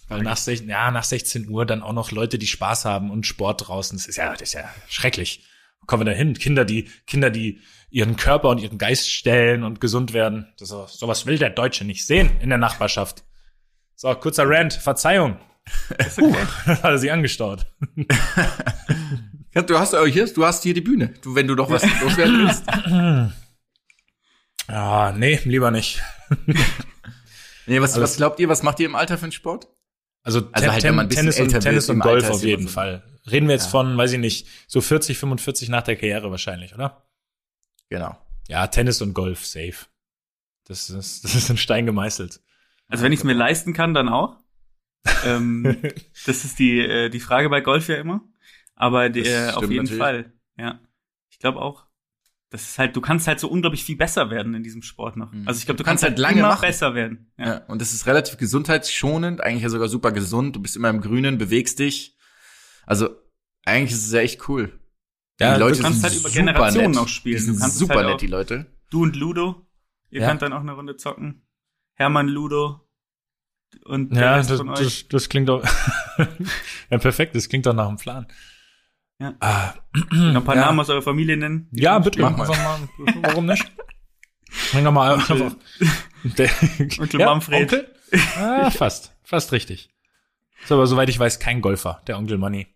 Weil 0.09 0.23
nach, 0.23 0.37
16, 0.37 0.69
ja, 0.69 0.91
nach 0.91 1.05
16 1.05 1.49
Uhr 1.49 1.65
dann 1.65 1.83
auch 1.83 1.93
noch 1.93 2.11
Leute, 2.11 2.39
die 2.39 2.47
Spaß 2.47 2.85
haben 2.85 3.11
und 3.11 3.27
Sport 3.27 3.69
draußen. 3.69 3.97
Das 3.97 4.07
ist 4.07 4.17
ja, 4.17 4.33
das 4.33 4.43
ist 4.43 4.55
ja 4.55 4.69
schrecklich. 4.89 5.45
Wo 5.81 5.87
kommen 5.87 6.07
wir 6.07 6.13
da 6.13 6.17
hin? 6.17 6.35
Kinder, 6.35 6.65
die, 6.65 6.89
Kinder, 7.07 7.31
die 7.31 7.61
ihren 7.93 8.17
Körper 8.17 8.49
und 8.49 8.59
ihren 8.59 8.79
Geist 8.79 9.11
stellen 9.11 9.63
und 9.63 9.81
gesund 9.81 10.13
werden. 10.13 10.53
Das, 10.59 10.71
ist- 10.71 10.99
sowas 10.99 11.27
will 11.27 11.39
der 11.39 11.51
Deutsche 11.51 11.85
nicht 11.85 12.07
sehen 12.07 12.31
in 12.41 12.49
der 12.49 12.59
Nachbarschaft. 12.59 13.23
So, 13.95 14.13
kurzer 14.15 14.49
Rant. 14.49 14.73
Verzeihung. 14.73 15.37
Puh, 16.17 16.35
hat 16.67 16.83
er 16.85 16.99
sich 16.99 17.13
angestaut. 17.13 17.67
Du 19.55 19.79
hast 19.79 19.93
äh, 19.93 20.11
hier, 20.11 20.27
du 20.33 20.45
hast 20.45 20.63
hier 20.63 20.75
die 20.75 20.81
Bühne. 20.81 21.15
Du, 21.23 21.35
wenn 21.35 21.47
du 21.47 21.55
doch 21.55 21.71
was 21.71 21.83
loswerden 22.01 22.47
willst. 22.47 22.65
Ah, 24.69 25.13
nee, 25.17 25.39
lieber 25.45 25.71
nicht. 25.71 26.03
Nee, 27.67 27.81
was, 27.81 27.95
Alles- 27.95 28.11
was 28.11 28.17
glaubt 28.17 28.41
ihr, 28.41 28.49
was 28.49 28.63
macht 28.63 28.81
ihr 28.81 28.87
im 28.87 28.95
Alter 28.95 29.19
für 29.19 29.25
einen 29.25 29.33
Sport? 29.33 29.69
Also, 30.25 30.49
Also 30.53 30.71
halt, 30.73 30.83
wenn 30.85 30.95
man 30.95 31.11
Tennis 31.11 31.39
und 31.41 31.49
Tennis 31.61 31.89
und 31.91 31.99
Golf 32.01 32.25
Alter, 32.25 32.31
auf 32.31 32.37
ist 32.39 32.45
jeden 32.45 32.65
so. 32.69 32.73
Fall. 32.73 33.03
Reden 33.31 33.47
wir 33.49 33.55
jetzt 33.55 33.67
Ja. 33.67 33.71
von, 33.71 33.97
weiß 33.97 34.13
ich 34.13 34.19
nicht, 34.19 34.47
so 34.67 34.81
40, 34.81 35.19
45 35.19 35.69
nach 35.69 35.83
der 35.83 35.97
Karriere 35.97 36.31
wahrscheinlich, 36.31 36.75
oder? 36.75 37.05
Genau. 37.93 38.17
Ja, 38.49 38.67
Tennis 38.69 39.03
und 39.03 39.13
Golf, 39.13 39.45
safe. 39.45 39.87
Das 40.65 40.89
ist, 40.89 41.25
das 41.25 41.35
ist 41.35 41.51
in 41.51 41.59
Stein 41.59 41.85
gemeißelt. 41.85 42.41
Also 42.89 43.05
wenn 43.05 43.13
ich 43.13 43.21
es 43.21 43.25
mir 43.25 43.35
leisten 43.35 43.75
kann, 43.75 43.93
dann 43.93 44.09
auch. 44.09 44.39
ähm, 45.25 45.77
das 46.27 46.45
ist 46.45 46.59
die, 46.59 46.79
äh, 46.81 47.11
die 47.11 47.21
Frage 47.21 47.51
bei 47.51 47.61
Golf 47.61 47.89
ja 47.89 47.97
immer. 47.97 48.23
Aber 48.75 49.11
die, 49.11 49.21
äh, 49.21 49.51
auf 49.51 49.63
jeden 49.71 49.85
natürlich. 49.85 49.99
Fall. 49.99 50.33
Ja. 50.57 50.81
Ich 51.31 51.39
glaube 51.39 51.61
auch. 51.61 51.87
Das 52.49 52.63
ist 52.63 52.79
halt, 52.79 52.97
du 52.97 53.01
kannst 53.01 53.27
halt 53.29 53.41
so 53.41 53.49
unglaublich 53.49 53.85
viel 53.85 53.97
besser 53.97 54.31
werden 54.31 54.55
in 54.55 54.63
diesem 54.63 54.83
Sport 54.83 55.17
noch. 55.17 55.33
Mhm. 55.33 55.47
Also 55.49 55.59
ich 55.59 55.65
glaube, 55.67 55.77
du 55.79 55.85
Du 55.85 55.87
kannst 55.89 56.03
kannst, 56.03 56.05
halt 56.05 56.13
halt 56.13 56.19
lange 56.19 56.41
immer 56.41 56.49
machen. 56.55 56.67
besser 56.67 56.95
werden. 56.95 57.31
Ja. 57.39 57.47
Ja. 57.47 57.57
und 57.67 57.81
das 57.83 57.93
ist 57.93 58.07
relativ 58.07 58.37
gesundheitsschonend, 58.39 59.41
eigentlich 59.43 59.63
ja 59.63 59.69
sogar 59.69 59.89
super 59.89 60.13
gesund. 60.13 60.57
Du 60.57 60.61
bist 60.61 60.77
immer 60.77 60.89
im 60.91 61.01
Grünen, 61.03 61.37
bewegst 61.39 61.79
dich. 61.79 62.17
Also 62.87 63.11
eigentlich 63.65 63.93
ist 63.93 64.07
es 64.07 64.13
ja 64.13 64.21
echt 64.21 64.49
cool. 64.49 64.79
Ja, 65.43 65.55
die 65.55 65.61
Leute 65.61 65.77
du 65.79 65.83
kannst 65.85 66.01
sind 66.01 66.11
halt 66.11 66.21
über 66.21 66.29
super 66.29 66.41
Generationen 66.41 66.91
nett. 66.93 67.01
auch 67.01 67.09
spielen. 67.09 67.37
Die 67.41 67.47
Du 67.47 67.53
sind 67.53 67.61
kannst 67.61 67.79
super 67.79 67.95
halt 67.97 68.07
nett, 68.09 68.21
die 68.21 68.27
Leute. 68.27 68.67
Du 68.91 69.03
und 69.03 69.17
Ludo. 69.17 69.67
Ihr 70.11 70.21
Ja. 70.23 70.29
könnt 70.29 70.43
dann 70.43 70.53
auch 70.53 70.61
eine 70.61 70.73
Runde 70.73 70.97
zocken. 70.97 71.47
Hermann 71.95 72.29
Ludo. 72.29 72.81
Und 73.85 74.15
der 74.15 74.23
Ja, 74.23 74.35
Rest 74.37 74.51
das, 74.51 74.59
von 74.59 74.69
euch. 74.71 74.79
das, 74.79 75.09
das 75.09 75.29
klingt 75.31 75.49
doch, 75.49 75.65
ja, 76.91 76.99
perfekt, 76.99 77.35
das 77.35 77.49
klingt 77.49 77.65
doch 77.65 77.73
nach 77.73 77.89
einem 77.89 77.97
Plan. 77.97 78.27
Ja. 79.19 79.35
Ah, 79.41 79.73
noch 80.11 80.41
ein 80.41 80.45
paar 80.45 80.57
Ja. 80.57 80.67
Namen 80.67 80.81
aus 80.81 80.91
eurer 80.91 81.01
Familie 81.03 81.37
nennen. 81.39 81.69
ja, 81.73 81.99
bitte, 81.99 82.21
Mach 82.21 82.37
mal. 82.37 82.47
mal. 82.49 82.89
Warum 83.23 83.47
nicht? 83.47 83.71
Bring 84.73 84.85
doch 84.85 84.93
mal 84.93 85.15
einfach. 85.15 85.37
Der, 86.25 86.51
Onkel 86.99 87.25
Manfred. 87.25 87.63
Onkel? 87.73 87.95
Ah, 88.37 88.71
fast. 88.71 89.17
Fast 89.23 89.53
richtig. 89.53 89.89
Ist 90.63 90.71
aber, 90.73 90.87
soweit 90.87 91.09
ich 91.09 91.19
weiß, 91.19 91.39
kein 91.39 91.63
Golfer, 91.63 92.03
der 92.07 92.19
Onkel 92.19 92.37
Money. 92.37 92.67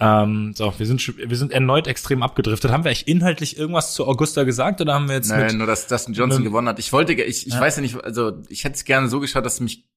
Ähm, 0.00 0.52
so, 0.54 0.72
wir 0.78 0.86
sind, 0.86 1.04
wir 1.18 1.36
sind 1.36 1.50
erneut 1.52 1.88
extrem 1.88 2.22
abgedriftet. 2.22 2.70
Haben 2.70 2.84
wir 2.84 2.90
eigentlich 2.90 3.08
inhaltlich 3.08 3.58
irgendwas 3.58 3.94
zu 3.94 4.06
Augusta 4.06 4.44
gesagt 4.44 4.80
oder 4.80 4.94
haben 4.94 5.08
wir 5.08 5.16
jetzt 5.16 5.28
Nein, 5.28 5.58
nur 5.58 5.66
dass 5.66 5.88
Dustin 5.88 6.14
Johnson 6.14 6.44
gewonnen 6.44 6.68
hat. 6.68 6.78
Ich 6.78 6.92
wollte, 6.92 7.14
ich, 7.14 7.46
ich 7.48 7.54
Ja. 7.54 7.60
weiß 7.60 7.76
ja 7.76 7.82
nicht, 7.82 7.96
also 8.04 8.40
ich 8.48 8.62
hätte 8.62 8.76
es 8.76 8.84
gerne 8.84 9.08
so 9.08 9.18
geschaut, 9.18 9.44
dass 9.44 9.58
mich 9.58 9.88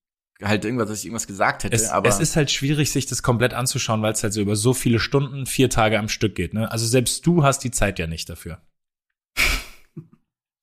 halt 0.41 0.65
irgendwas, 0.65 0.89
dass 0.89 0.99
ich 0.99 1.05
irgendwas 1.05 1.27
gesagt 1.27 1.63
hätte, 1.65 1.75
es, 1.75 1.89
aber 1.89 2.09
es 2.09 2.19
ist 2.19 2.35
halt 2.35 2.49
schwierig, 2.49 2.91
sich 2.91 3.05
das 3.05 3.21
komplett 3.21 3.53
anzuschauen, 3.53 4.01
weil 4.01 4.13
es 4.13 4.23
halt 4.23 4.33
so 4.33 4.41
über 4.41 4.55
so 4.55 4.73
viele 4.73 4.99
Stunden, 4.99 5.45
vier 5.45 5.69
Tage 5.69 5.99
am 5.99 6.09
Stück 6.09 6.33
geht. 6.33 6.55
Ne? 6.55 6.71
Also 6.71 6.87
selbst 6.87 7.27
du 7.27 7.43
hast 7.43 7.59
die 7.59 7.69
Zeit 7.69 7.99
ja 7.99 8.07
nicht 8.07 8.27
dafür. 8.27 8.59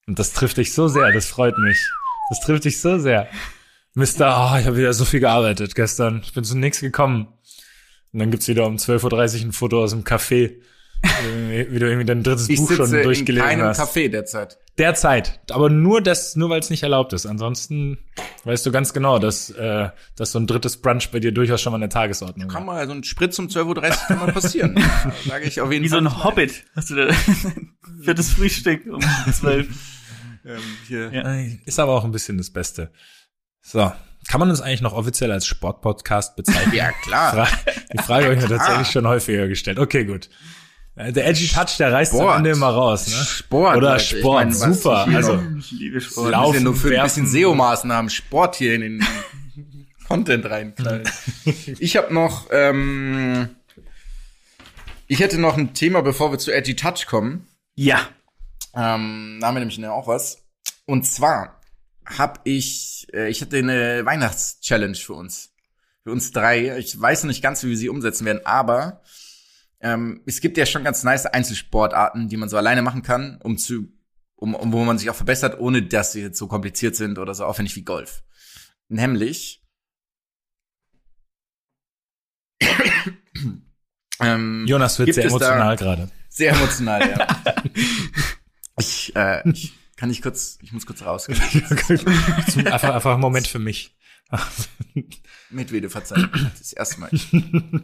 Und 0.05 0.19
das 0.19 0.33
trifft 0.33 0.57
dich 0.57 0.73
so 0.73 0.89
sehr, 0.89 1.13
das 1.13 1.27
freut 1.27 1.57
mich. 1.59 1.77
Das 2.29 2.41
trifft 2.41 2.65
dich 2.65 2.81
so 2.81 2.99
sehr. 2.99 3.29
Mister, 3.93 4.51
oh, 4.53 4.57
ich 4.59 4.65
habe 4.65 4.77
wieder 4.77 4.93
so 4.93 5.05
viel 5.05 5.19
gearbeitet 5.19 5.75
gestern. 5.75 6.21
Ich 6.23 6.33
bin 6.33 6.43
zu 6.43 6.57
nichts 6.57 6.79
gekommen. 6.79 7.27
Und 8.11 8.19
dann 8.19 8.31
gibt's 8.31 8.47
wieder 8.47 8.65
um 8.65 8.75
12.30 8.77 9.39
Uhr 9.41 9.45
ein 9.47 9.51
Foto 9.53 9.83
aus 9.83 9.91
dem 9.91 10.03
Café, 10.03 10.55
wie 11.01 11.79
du 11.79 11.85
irgendwie 11.87 12.05
dein 12.05 12.23
drittes 12.23 12.49
ich 12.49 12.59
Buch 12.59 12.71
schon 12.71 12.85
sitze 12.87 12.97
in 12.97 13.03
durchgelesen 13.03 13.47
keinem 13.47 13.65
hast. 13.67 13.79
Café 13.79 14.09
derzeit. 14.09 14.57
Derzeit. 14.77 15.39
Aber 15.51 15.69
nur 15.69 16.01
das, 16.01 16.35
nur 16.35 16.49
weil 16.49 16.59
es 16.59 16.69
nicht 16.69 16.83
erlaubt 16.83 17.13
ist. 17.13 17.25
Ansonsten 17.25 17.99
weißt 18.45 18.65
du 18.65 18.71
ganz 18.71 18.93
genau, 18.93 19.19
dass, 19.19 19.49
äh, 19.49 19.89
dass 20.15 20.31
so 20.31 20.39
ein 20.39 20.47
drittes 20.47 20.77
Brunch 20.77 21.11
bei 21.11 21.19
dir 21.19 21.31
durchaus 21.33 21.61
schon 21.61 21.71
mal 21.71 21.77
eine 21.77 21.89
Tagesordnung 21.89 22.47
Kann 22.47 22.65
war. 22.65 22.75
mal 22.75 22.87
so 22.87 22.93
ein 22.93 23.03
Spritz 23.03 23.37
um 23.39 23.47
12.30 23.47 23.65
Uhr 23.67 23.79
kann 24.07 24.19
mal 24.19 24.31
passieren. 24.31 24.83
Sage 25.27 25.45
ich 25.45 25.61
auf 25.61 25.71
jeden 25.71 25.83
Wie 25.83 25.89
so 25.89 25.97
Fall. 25.97 26.07
ein 26.07 26.23
Hobbit 26.23 26.65
hast 26.75 26.89
du 26.89 26.95
da 26.95 27.13
für 28.03 28.15
das 28.15 28.29
Frühstück 28.29 28.85
um 28.87 29.01
zwölf. 29.33 29.67
Ähm, 30.45 30.59
hier. 30.87 31.11
Ja. 31.13 31.35
Ist 31.65 31.79
aber 31.79 31.93
auch 31.93 32.05
ein 32.05 32.11
bisschen 32.11 32.37
das 32.37 32.49
Beste. 32.49 32.91
So. 33.61 33.91
Kann 34.27 34.39
man 34.39 34.49
uns 34.49 34.61
eigentlich 34.61 34.81
noch 34.81 34.93
offiziell 34.93 35.31
als 35.31 35.45
Sportpodcast 35.45 36.35
bezeichnen? 36.35 36.75
Ja, 36.75 36.91
klar. 37.03 37.47
Die 37.93 37.97
Frage 38.03 38.25
habe 38.25 38.35
ich 38.35 38.41
mir 38.41 38.49
tatsächlich 38.57 38.87
schon 38.89 39.07
häufiger 39.07 39.47
gestellt. 39.47 39.79
Okay, 39.79 40.05
gut. 40.05 40.29
Äh, 40.95 41.11
Der 41.13 41.27
Edgy 41.27 41.47
Touch, 41.47 41.77
der 41.77 41.91
reißt 41.91 42.13
am 42.13 42.19
Sport. 42.19 42.37
Ende 42.37 42.49
immer 42.51 42.69
raus, 42.69 43.07
ne? 43.07 43.15
Sport. 43.15 43.77
Oder 43.77 43.91
Leute. 43.93 44.03
Sport, 44.03 44.49
meine, 44.49 44.73
super. 44.73 45.07
Also, 45.07 45.41
Ich 45.57 45.71
liebe 45.71 46.01
Sport. 46.01 46.31
Laufen, 46.31 46.55
ja 46.55 46.61
nur 46.61 46.75
für 46.75 46.95
ein 46.97 47.03
bisschen 47.03 47.25
SEO-Maßnahmen 47.25 48.09
Sport 48.09 48.55
hier 48.57 48.75
in 48.75 48.81
den 48.81 49.07
Content 50.07 50.45
reinknallen. 50.45 51.09
Ich 51.79 51.95
habe 51.97 52.13
noch, 52.13 52.47
ähm, 52.51 53.49
ich 55.07 55.19
hätte 55.19 55.39
noch 55.39 55.57
ein 55.57 55.73
Thema, 55.73 56.01
bevor 56.01 56.31
wir 56.31 56.37
zu 56.39 56.51
Edgy 56.51 56.75
Touch 56.75 57.05
kommen. 57.07 57.47
Ja. 57.75 57.99
Ähm, 58.75 59.37
da 59.41 59.47
haben 59.47 59.55
wir 59.55 59.59
nämlich 59.59 59.83
auch 59.87 60.07
was. 60.07 60.43
Und 60.85 61.05
zwar 61.05 61.59
habe 62.05 62.39
ich, 62.43 63.07
äh, 63.13 63.29
ich 63.29 63.41
hatte 63.41 63.57
eine 63.57 64.05
Weihnachts-Challenge 64.05 64.95
für 64.95 65.13
uns. 65.13 65.51
Für 66.09 66.13
uns 66.13 66.31
drei. 66.31 66.75
Ich 66.79 66.99
weiß 66.99 67.23
noch 67.23 67.27
nicht 67.27 67.43
ganz, 67.43 67.61
wie 67.61 67.69
wir 67.69 67.77
sie 67.77 67.87
umsetzen 67.87 68.25
werden, 68.25 68.43
aber 68.43 69.03
ähm, 69.79 70.23
es 70.25 70.41
gibt 70.41 70.57
ja 70.57 70.65
schon 70.65 70.83
ganz 70.83 71.03
nice 71.03 71.27
Einzelsportarten, 71.27 72.29
die 72.29 72.35
man 72.35 72.49
so 72.49 72.57
alleine 72.57 72.81
machen 72.81 73.03
kann, 73.03 73.39
um 73.43 73.59
zu, 73.59 73.89
um, 74.35 74.55
um 74.55 74.73
wo 74.73 74.83
man 74.85 74.97
sich 74.97 75.11
auch 75.11 75.15
verbessert, 75.15 75.59
ohne 75.59 75.83
dass 75.83 76.13
sie 76.13 76.21
jetzt 76.21 76.39
so 76.39 76.47
kompliziert 76.47 76.95
sind 76.95 77.19
oder 77.19 77.35
so 77.35 77.45
aufwendig 77.45 77.75
wie 77.75 77.83
Golf. 77.83 78.23
Nämlich 78.87 79.63
ähm, 84.19 84.65
Jonas 84.65 84.97
wird 84.97 85.13
sehr 85.13 85.25
emotional 85.25 85.75
gerade. 85.75 86.09
sehr 86.27 86.53
emotional, 86.53 87.07
ja. 87.07 87.27
ich, 88.79 89.15
äh, 89.15 89.47
ich 89.47 89.73
kann 89.95 90.09
nicht 90.09 90.23
kurz, 90.23 90.57
ich 90.63 90.73
muss 90.73 90.87
kurz 90.87 91.03
raus. 91.03 91.29
Einfach, 91.29 92.95
einfach 92.95 93.11
einen 93.11 93.21
Moment 93.21 93.45
für 93.45 93.59
mich. 93.59 93.95
Mit 95.49 95.71
Wede 95.71 95.89
verzeihen. 95.89 96.29
Das 96.57 96.73
erste 96.73 96.99
Mal. 96.99 97.09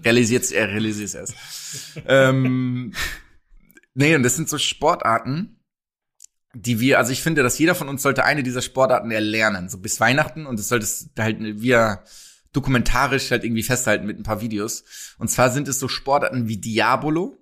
Realisiert, 0.04 0.52
er 0.52 0.68
realisiert 0.70 1.08
es 1.08 1.14
erst. 1.16 1.36
Ähm, 2.06 2.94
nee, 3.94 4.16
und 4.16 4.24
das 4.24 4.36
sind 4.36 4.50
so 4.50 4.58
Sportarten, 4.58 5.60
die 6.54 6.80
wir, 6.80 7.00
also 7.00 7.12
ich 7.12 7.22
finde, 7.22 7.44
dass 7.44 7.60
jeder 7.60 7.76
von 7.76 7.90
uns 7.90 8.02
sollte 8.02 8.24
eine 8.24 8.44
dieser 8.44 8.62
Sportarten 8.62 9.12
erlernen, 9.12 9.70
so 9.70 9.78
bis 9.80 10.00
Weihnachten 10.00 10.46
und 10.46 10.60
das 10.60 10.70
sollte 10.70 10.88
halt 11.18 11.38
wir 11.40 12.04
dokumentarisch 12.54 13.32
halt 13.32 13.44
irgendwie 13.44 13.64
festhalten 13.64 14.06
mit 14.06 14.18
ein 14.18 14.24
paar 14.24 14.42
Videos. 14.42 14.86
Und 15.18 15.30
zwar 15.30 15.52
sind 15.52 15.68
es 15.68 15.80
so 15.80 15.88
Sportarten 15.88 16.48
wie 16.48 16.58
Diabolo, 16.58 17.38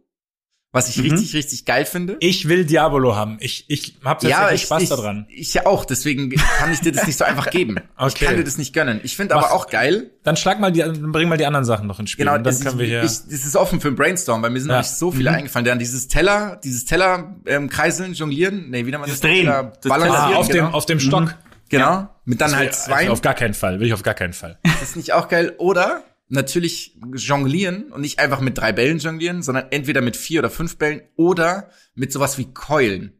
was 0.73 0.89
ich 0.89 0.97
Mhm. 0.97 1.11
richtig, 1.11 1.33
richtig 1.35 1.63
geil 1.65 1.85
finde. 1.85 2.17
Ich 2.19 2.49
will 2.49 2.65
Diabolo 2.65 3.15
haben. 3.15 3.37
Ich, 3.39 3.63
ich 3.69 3.95
habe 4.03 4.27
tatsächlich 4.27 4.63
Spaß 4.63 4.83
ich, 4.83 4.89
daran. 4.89 5.25
Ich 5.29 5.53
ja 5.53 5.65
auch, 5.65 5.85
deswegen 5.85 6.31
kann 6.31 6.73
ich 6.73 6.81
dir 6.81 6.91
das 6.91 7.07
nicht 7.07 7.17
so 7.17 7.23
einfach 7.23 7.49
geben. 7.51 7.77
Ich 7.99 8.03
Okay. 8.15 8.25
kann 8.25 8.35
dir 8.35 8.43
das 8.43 8.57
nicht 8.57 8.73
gönnen. 8.73 8.99
Ich 9.03 9.15
finde 9.15 9.35
aber 9.35 9.53
auch 9.53 9.67
geil. 9.69 10.09
Dann 10.23 10.35
schlag 10.35 10.59
mal 10.59 10.71
die, 10.71 10.79
dann 10.79 11.11
bring 11.13 11.29
mal 11.29 11.37
die 11.37 11.45
anderen 11.45 11.63
Sachen 11.63 11.87
noch 11.87 11.99
ins 11.99 12.09
Spiel. 12.09 12.25
Genau, 12.25 12.35
und 12.37 12.43
dann 12.43 12.53
das, 12.53 12.63
können 12.65 12.79
wir 12.79 12.85
ist, 12.85 12.91
hier. 12.91 13.31
ich, 13.31 13.39
das 13.39 13.47
ist 13.47 13.55
offen 13.55 13.79
für 13.79 13.87
ein 13.89 13.95
Brainstorm, 13.95 14.41
weil 14.41 14.49
mir 14.49 14.59
sind 14.59 14.69
Ja. 14.71 14.77
noch 14.77 14.83
nicht 14.83 14.91
so 14.95 15.11
viele 15.11 15.29
Mhm. 15.29 15.37
eingefallen. 15.37 15.69
An 15.69 15.79
dieses 15.79 16.07
Teller, 16.09 16.59
dieses 16.63 16.83
Teller 16.85 17.35
ähm, 17.45 17.69
kreiseln, 17.69 18.13
jonglieren, 18.13 18.69
nee, 18.69 18.79
wie 18.85 18.91
nennt 18.91 19.01
man 19.01 19.09
Das 19.09 19.19
das? 19.19 19.21
Drehen. 19.21 19.45
Teller 19.45 19.73
Das 19.81 19.89
balancieren, 19.89 20.33
ah, 20.33 20.35
auf 20.37 20.47
genau. 20.49 20.65
dem, 20.67 20.73
auf 20.73 20.85
dem 20.87 20.99
Stock. 20.99 21.35
genau, 21.69 22.09
mit 22.25 22.41
dann 22.41 22.49
Das 22.49 22.57
halt 22.59 22.73
zwei. 22.75 22.95
also 23.01 23.11
auf 23.13 23.21
gar 23.21 23.35
keinen 23.35 23.53
Fall. 23.53 23.79
Will 23.79 23.87
ich 23.87 23.93
auf 23.93 24.03
gar 24.03 24.15
keinen 24.15 24.33
Fall. 24.33 24.57
Das 24.63 24.81
ist 24.81 24.95
nicht 24.95 25.13
auch 25.13 25.27
geil. 25.27 25.53
Oder 25.59 26.03
natürlich 26.29 26.97
jonglieren 27.15 27.91
und 27.91 28.01
nicht 28.01 28.19
einfach 28.19 28.39
mit 28.41 28.57
drei 28.57 28.71
Bällen 28.71 28.99
jonglieren, 28.99 29.41
sondern 29.43 29.65
entweder 29.71 30.01
mit 30.01 30.15
vier 30.15 30.39
oder 30.39 30.49
fünf 30.49 30.77
Bällen 30.77 31.01
oder 31.15 31.69
mit 31.95 32.11
sowas 32.11 32.37
wie 32.37 32.45
Keulen 32.53 33.13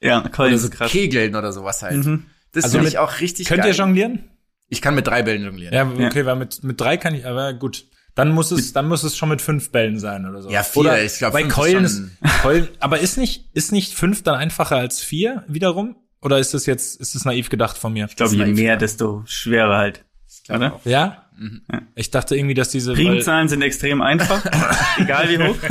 Ja, 0.00 0.20
Colin 0.28 0.54
oder 0.54 0.56
ist 0.56 0.62
so 0.62 0.70
krass. 0.70 0.90
Kegeln 0.90 1.36
oder 1.36 1.52
sowas 1.52 1.82
halt. 1.82 2.04
Mhm. 2.04 2.26
Das 2.52 2.64
Also 2.64 2.78
finde 2.78 2.88
ich 2.88 2.98
auch 2.98 3.20
richtig 3.20 3.46
Könnt 3.48 3.62
geil. 3.62 3.72
ihr 3.72 3.76
jonglieren? 3.76 4.30
ich 4.68 4.82
kann 4.82 4.94
mit 4.96 5.06
drei 5.06 5.22
Bällen 5.22 5.44
jonglieren. 5.44 5.72
Ja, 5.72 6.06
okay, 6.08 6.26
weil 6.26 6.34
mit, 6.36 6.64
mit 6.64 6.80
drei 6.80 6.96
kann 6.96 7.14
ich, 7.14 7.24
aber 7.26 7.52
gut. 7.54 7.84
Dann 8.16 8.30
muss 8.32 8.50
es, 8.50 8.72
dann 8.72 8.88
muss 8.88 9.02
es 9.04 9.14
schon 9.16 9.28
mit 9.28 9.42
fünf 9.42 9.70
Bällen 9.70 9.98
sein 10.00 10.26
oder 10.26 10.40
so. 10.40 10.48
Ja, 10.50 10.62
vier, 10.62 10.80
Oder 10.80 11.04
ich 11.04 11.18
glaub, 11.18 11.34
bei 11.34 11.40
fünf 11.42 11.50
ist 11.50 11.54
Keulen 11.54 11.84
ist, 11.84 11.96
schon- 11.98 12.10
Keulen, 12.42 12.68
aber 12.80 12.98
ist 12.98 13.18
nicht, 13.18 13.50
ist 13.52 13.72
nicht 13.72 13.92
fünf 13.92 14.22
dann 14.22 14.34
einfacher 14.34 14.76
als 14.76 15.00
vier 15.02 15.44
wiederum? 15.48 15.96
Oder 16.22 16.38
ist 16.38 16.54
das 16.54 16.64
jetzt, 16.64 16.98
ist 16.98 17.14
das 17.14 17.26
naiv 17.26 17.50
gedacht 17.50 17.76
von 17.76 17.92
mir? 17.92 18.06
Ich 18.08 18.16
glaube, 18.16 18.34
je 18.34 18.42
ist 18.42 18.56
mehr, 18.56 18.72
ja. 18.72 18.76
desto 18.76 19.22
schwerer 19.26 19.76
halt. 19.76 20.05
Oder? 20.48 20.74
auch. 20.74 20.80
Ja? 20.84 21.24
Mhm. 21.38 21.62
Ich 21.94 22.10
dachte 22.10 22.34
irgendwie, 22.36 22.54
dass 22.54 22.70
diese, 22.70 22.94
Primzahlen 22.94 23.48
sind 23.48 23.62
extrem 23.62 24.00
einfach, 24.02 24.44
egal 24.98 25.28
wie 25.28 25.38
hoch. 25.38 25.56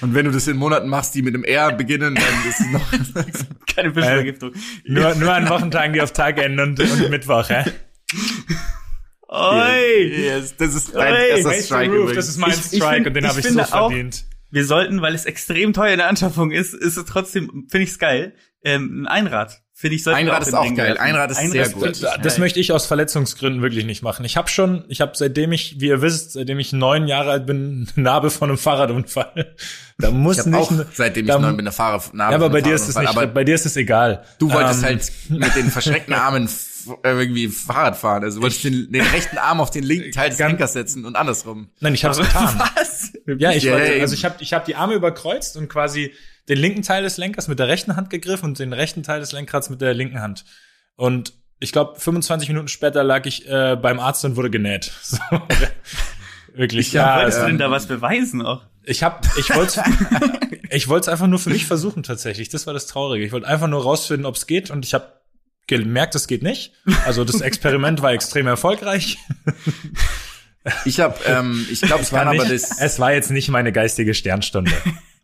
Und 0.00 0.14
wenn 0.14 0.26
du 0.26 0.30
das 0.30 0.46
in 0.46 0.56
Monaten 0.56 0.88
machst, 0.88 1.14
die 1.16 1.22
mit 1.22 1.34
dem 1.34 1.42
R 1.44 1.72
beginnen, 1.72 2.14
dann 2.14 2.48
ist 2.48 2.60
es 2.60 2.66
noch. 2.70 2.90
Keine 3.74 3.92
Fischvergiftung. 3.92 4.52
nur, 4.84 5.14
nur 5.16 5.32
an 5.34 5.48
Wochentagen, 5.48 5.92
die 5.92 6.00
auf 6.00 6.12
Tag 6.12 6.38
enden 6.38 6.60
und, 6.60 6.78
und 6.80 7.10
Mittwoch, 7.10 7.48
hä? 7.48 7.64
Oi! 9.30 10.04
yes, 10.22 10.56
das 10.56 10.74
ist 10.74 10.94
dein 10.94 11.14
erster 11.14 11.52
Strike 11.52 11.90
roof, 11.92 11.96
übrigens. 12.10 12.14
das 12.16 12.28
ist 12.28 12.38
mein 12.38 12.50
Ich- 12.52 12.56
ich 12.72 12.78
Strike 12.82 12.94
find- 12.94 13.06
und 13.08 13.14
den 13.14 13.24
ich 13.24 13.30
habe 13.30 13.40
ich 13.40 13.48
so 13.48 13.60
auch- 13.60 13.88
verdient. 13.88 14.24
Wir 14.50 14.64
sollten, 14.64 15.02
weil 15.02 15.14
es 15.14 15.24
extrem 15.26 15.72
teuer 15.72 15.92
in 15.92 15.98
der 15.98 16.08
Anschaffung 16.08 16.50
ist, 16.50 16.74
ist 16.74 16.96
es 16.96 17.04
trotzdem, 17.04 17.66
finde 17.70 17.84
ich 17.84 17.90
es 17.90 17.98
geil, 17.98 18.34
ähm, 18.64 19.02
ein 19.02 19.06
Einrad. 19.06 19.60
Finde 19.74 19.94
ich, 19.94 20.02
sollten 20.02 20.26
wir 20.26 20.32
Einrad 20.32 20.42
in 20.42 20.48
ist 20.48 20.54
auch 20.54 20.64
geil. 20.74 20.88
werfen. 20.88 21.00
Einrad 21.00 21.30
ist 21.30 21.50
sehr 21.52 21.68
gut. 21.68 22.02
Das 22.02 22.20
geil. 22.22 22.38
möchte 22.40 22.58
ich 22.58 22.72
aus 22.72 22.86
Verletzungsgründen 22.86 23.62
wirklich 23.62 23.84
nicht 23.84 24.02
machen. 24.02 24.24
Ich 24.24 24.36
habe 24.36 24.48
schon, 24.48 24.84
ich 24.88 25.00
habe 25.00 25.12
seitdem 25.14 25.52
ich, 25.52 25.80
wie 25.80 25.86
ihr 25.86 26.02
wisst, 26.02 26.32
seitdem 26.32 26.58
ich 26.58 26.72
neun 26.72 27.06
Jahre 27.06 27.30
alt 27.30 27.46
bin, 27.46 27.88
eine 27.94 28.02
Narbe 28.04 28.30
von 28.30 28.48
einem 28.48 28.58
Fahrradunfall. 28.58 29.54
Da 29.98 30.10
muss 30.10 30.38
Ich 30.38 30.40
habe 30.40 30.50
nicht. 30.50 30.58
auch, 30.60 30.72
seitdem 30.94 31.26
ich 31.26 31.30
da- 31.30 31.38
neun 31.38 31.56
bin, 31.56 31.66
eine 31.66 31.72
Fahrer. 31.72 32.02
ja, 32.12 32.28
aber 32.30 32.50
bei 32.50 32.60
dir 32.60 32.74
ist 32.74 32.88
es 32.88 32.96
nicht, 32.96 33.08
Aber 33.08 33.28
bei 33.28 33.44
dir 33.44 33.54
ist 33.54 33.66
es 33.66 33.76
egal. 33.76 34.24
du 34.40 34.52
wolltest 34.52 34.80
Ähm, 34.82 34.84
halt 34.88 35.12
mit 35.28 35.54
den 35.54 35.70
verschreckten 35.70 36.14
Armen 36.14 36.48
irgendwie 37.02 37.48
Fahrrad 37.48 37.96
fahren. 37.96 38.24
Also 38.24 38.38
du 38.38 38.42
wolltest 38.42 38.64
den, 38.64 38.90
den 38.92 39.02
rechten 39.02 39.38
Arm 39.38 39.60
auf 39.60 39.70
den 39.70 39.84
linken 39.84 40.12
Teil 40.12 40.30
des 40.30 40.38
Lenkers 40.38 40.72
setzen 40.72 41.04
und 41.04 41.16
andersrum. 41.16 41.68
Nein, 41.80 41.94
ich 41.94 42.04
habe 42.04 42.12
es 42.20 42.20
getan. 42.26 42.60
Was? 42.76 43.12
Ja, 43.38 43.52
ich 43.52 43.64
Ja, 43.64 43.72
wollte, 43.72 43.94
ja, 43.94 44.00
also 44.02 44.14
ich 44.14 44.24
habe 44.24 44.36
ich 44.40 44.52
hab 44.52 44.64
die 44.64 44.74
Arme 44.76 44.94
überkreuzt 44.94 45.56
und 45.56 45.68
quasi 45.68 46.12
den 46.48 46.58
linken 46.58 46.82
Teil 46.82 47.02
des 47.02 47.16
Lenkers 47.18 47.48
mit 47.48 47.58
der 47.58 47.68
rechten 47.68 47.96
Hand 47.96 48.10
gegriffen 48.10 48.46
und 48.46 48.58
den 48.58 48.72
rechten 48.72 49.02
Teil 49.02 49.20
des 49.20 49.32
Lenkrads 49.32 49.70
mit 49.70 49.80
der 49.80 49.94
linken 49.94 50.20
Hand. 50.20 50.44
Und 50.96 51.34
ich 51.60 51.72
glaube, 51.72 51.98
25 51.98 52.48
Minuten 52.48 52.68
später 52.68 53.02
lag 53.04 53.26
ich 53.26 53.48
äh, 53.48 53.76
beim 53.76 53.98
Arzt 54.00 54.24
und 54.24 54.36
wurde 54.36 54.50
genäht. 54.50 54.92
So. 55.02 55.18
Wirklich. 56.54 56.88
Ich 56.88 56.96
hab- 56.96 57.06
ja, 57.16 57.22
Wolltest 57.22 57.38
du 57.38 57.42
ähm, 57.42 57.48
denn 57.50 57.58
da 57.58 57.70
was 57.70 57.86
beweisen 57.86 58.42
auch? 58.44 58.62
Ich 58.84 59.02
hab, 59.02 59.26
ich 59.38 59.54
wollte, 59.54 59.82
ich 60.70 60.88
wollte 60.88 61.02
es 61.02 61.08
einfach 61.08 61.26
nur 61.26 61.38
für 61.38 61.50
mich 61.50 61.66
versuchen 61.66 62.02
tatsächlich. 62.02 62.48
Das 62.48 62.66
war 62.66 62.72
das 62.74 62.86
Traurige. 62.86 63.24
Ich 63.24 63.32
wollte 63.32 63.46
einfach 63.46 63.68
nur 63.68 63.82
rausfinden, 63.82 64.24
ob 64.24 64.34
es 64.36 64.46
geht, 64.46 64.70
und 64.70 64.84
ich 64.84 64.94
habe 64.94 65.12
gemerkt, 65.68 66.14
es 66.14 66.26
geht 66.26 66.42
nicht. 66.42 66.72
Also 67.06 67.24
das 67.24 67.40
Experiment 67.40 68.02
war 68.02 68.12
extrem 68.12 68.46
erfolgreich. 68.46 69.18
Ich 70.84 71.00
habe, 71.00 71.16
ähm, 71.24 71.66
ich 71.70 71.80
glaube, 71.80 72.02
Es 72.02 72.12
war, 72.12 72.22
aber 72.22 72.32
nicht, 72.34 72.50
das, 72.50 72.78
es 72.80 72.98
war 72.98 73.12
jetzt 73.12 73.30
nicht 73.30 73.48
meine 73.48 73.72
geistige 73.72 74.12
Sternstunde. 74.12 74.72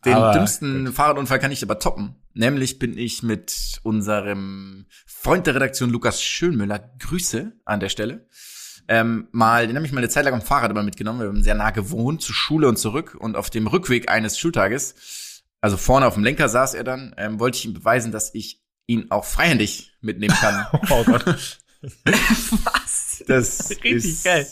den 0.05 0.15
aber- 0.15 0.33
dümmsten 0.33 0.93
Fahrradunfall 0.93 1.39
kann 1.39 1.51
ich 1.53 1.63
aber 1.63 1.79
toppen. 1.79 2.15
Nämlich 2.35 2.79
bin 2.79 2.97
ich 2.97 3.23
mit 3.23 3.81
unserem 3.83 4.87
Freund 5.07 5.47
der 5.47 5.57
Redaktion 5.57 5.91
Lukas 5.91 6.23
Schönmüller, 6.23 6.79
Grüße 6.99 7.53
an 7.65 7.81
der 7.81 7.89
Stelle, 7.89 8.27
ähm, 8.87 9.29
mal, 9.33 9.67
den 9.67 9.77
habe 9.77 9.87
ich 9.87 9.93
mal 9.93 9.99
eine 9.99 10.09
Zeit 10.09 10.25
lang 10.25 10.35
am 10.35 10.43
Fahrrad 10.43 10.71
immer 10.71 10.83
mitgenommen. 10.83 11.21
Wir 11.21 11.29
haben 11.29 11.43
sehr 11.43 11.55
nah 11.55 11.71
gewohnt, 11.71 12.23
zur 12.23 12.35
Schule 12.35 12.69
und 12.69 12.79
zurück. 12.79 13.17
Und 13.19 13.35
auf 13.37 13.51
dem 13.51 13.67
Rückweg 13.67 14.11
eines 14.11 14.39
Schultages 14.39 14.95
also 15.65 15.79
vorne 15.79 16.07
auf 16.07 16.13
dem 16.13 16.25
Lenker 16.25 16.51
saß 16.51 16.75
er 16.75 16.85
dann, 16.85 17.15
ähm, 17.17 17.41
wollte 17.41 17.57
ich 17.57 17.65
ihm 17.65 17.73
beweisen, 17.73 18.13
dass 18.13 18.35
ich 18.35 18.61
ihn 18.87 19.11
auch 19.11 19.25
freihändig 19.25 19.93
mitnehmen 20.01 20.35
kann. 20.35 20.67
Oh 20.91 21.05
Gott. 21.05 21.59
Das 23.27 23.71
Richtig 23.85 23.95
ist 23.95 24.25
geil. 24.25 24.47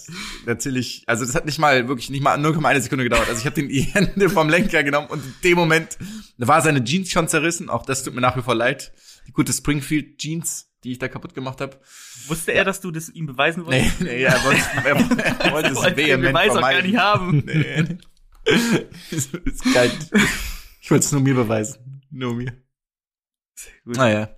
natürlich, 0.47 1.03
also 1.07 1.25
das 1.25 1.35
hat 1.35 1.47
nicht 1.47 1.59
mal, 1.59 1.89
wirklich 1.89 2.11
nicht 2.11 2.23
mal 2.23 2.39
0,1 2.39 2.81
Sekunde 2.81 3.05
gedauert. 3.05 3.29
Also 3.29 3.41
ich 3.41 3.47
habe 3.47 3.55
den 3.55 3.69
die 3.69 3.81
Hände 3.81 4.29
vom 4.31 4.49
Lenker 4.49 4.83
genommen 4.83 5.09
und 5.09 5.25
in 5.25 5.35
dem 5.45 5.57
Moment 5.57 5.97
war 6.39 6.61
seine 6.61 6.85
Jeans 6.85 7.11
schon 7.11 7.29
zerrissen. 7.29 7.71
Auch 7.71 7.85
das 7.87 8.03
tut 8.03 8.15
mir 8.15 8.21
nach 8.21 8.37
wie 8.37 8.43
vor 8.43 8.55
leid. 8.55 8.93
Die 9.27 9.33
gute 9.33 9.53
Springfield 9.53 10.19
Jeans, 10.19 10.71
die 10.85 10.93
ich 10.93 10.99
da 10.99 11.09
kapput 11.09 11.35
gemacht 11.35 11.61
habe. 11.61 11.79
Wusste 12.27 12.53
er, 12.53 12.65
dass 12.65 12.81
du 12.81 12.91
das 12.91 13.09
ihm 13.09 13.27
beweisen 13.27 13.65
wolltest? 13.67 14.01
Nee, 14.01 14.07
nee, 14.07 14.23
er 14.25 14.45
wollte, 14.45 14.63
er, 15.45 15.53
wollte 15.53 15.71
es 15.71 15.97
vehement 15.97 16.33
Beweis 16.33 16.51
auch 16.51 16.61
gar 16.61 16.63
vermeiden. 16.71 16.91
nicht 16.91 16.99
haben. 16.99 17.43
Nee. 17.47 17.99
ist, 19.11 19.35
ist 19.35 19.75
geil. 19.75 19.91
Ich 20.81 20.91
wollte 20.91 21.05
es 21.07 21.13
nur 21.13 21.21
mir 21.21 21.35
beweisen. 21.35 22.03
Nur 22.11 22.35
mir. 22.35 22.53
Gut. 23.85 23.97
Naja. 23.97 24.29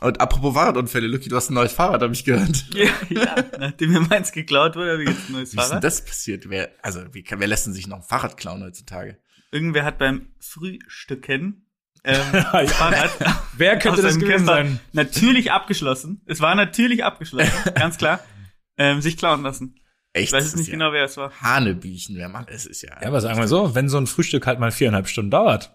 Und 0.00 0.20
apropos 0.20 0.54
Fahrradunfälle, 0.54 1.06
Lucky, 1.06 1.28
du 1.28 1.36
hast 1.36 1.50
ein 1.50 1.54
neues 1.54 1.72
Fahrrad, 1.72 2.02
habe 2.02 2.12
ich 2.12 2.24
gehört. 2.24 2.64
Ja, 2.74 2.90
ja. 3.08 3.36
Nachdem 3.58 3.92
mir 3.92 4.00
meins 4.00 4.32
geklaut 4.32 4.76
wurde, 4.76 4.92
habe 4.92 5.02
ich 5.04 5.08
jetzt 5.08 5.28
ein 5.28 5.32
neues 5.32 5.52
Wie 5.52 5.56
ist 5.56 5.62
denn 5.62 5.68
Fahrrad. 5.68 5.84
das 5.84 6.04
passiert? 6.04 6.50
Wer, 6.50 6.70
also, 6.82 7.02
wie 7.12 7.22
kann, 7.22 7.40
wer 7.40 7.46
lässt 7.46 7.66
denn 7.66 7.72
sich 7.72 7.86
noch 7.86 7.98
ein 7.98 8.02
Fahrrad 8.02 8.36
klauen 8.36 8.62
heutzutage? 8.62 9.18
Irgendwer 9.52 9.84
hat 9.84 9.98
beim 9.98 10.34
Frühstücken 10.40 11.64
ähm, 12.04 12.20
Fahrrad 12.68 13.10
Wer 13.56 13.78
könnte 13.78 14.02
das 14.02 14.18
gewesen 14.18 14.46
sein? 14.46 14.80
Natürlich 14.92 15.50
abgeschlossen. 15.50 16.22
Es 16.26 16.40
war 16.40 16.54
natürlich 16.54 17.02
abgeschlossen, 17.02 17.50
ganz 17.74 17.96
klar. 17.96 18.20
Ähm, 18.76 19.00
sich 19.00 19.16
klauen 19.16 19.42
lassen. 19.42 19.76
Echt? 20.12 20.28
Ich 20.28 20.32
weiß 20.32 20.44
ist 20.44 20.56
nicht 20.56 20.66
ja 20.68 20.72
genau, 20.72 20.92
wer 20.92 21.04
es 21.04 21.16
war. 21.16 21.32
Hanebüchen, 21.40 22.16
wer 22.16 22.28
macht 22.28 22.50
es? 22.50 22.66
ist 22.66 22.82
ja. 22.82 23.00
Ja, 23.00 23.08
aber 23.08 23.20
sagen 23.20 23.38
wir 23.38 23.48
so, 23.48 23.74
wenn 23.74 23.88
so 23.88 23.96
ein 23.96 24.06
Frühstück 24.06 24.46
halt 24.46 24.60
mal 24.60 24.70
viereinhalb 24.70 25.08
Stunden 25.08 25.30
dauert. 25.30 25.73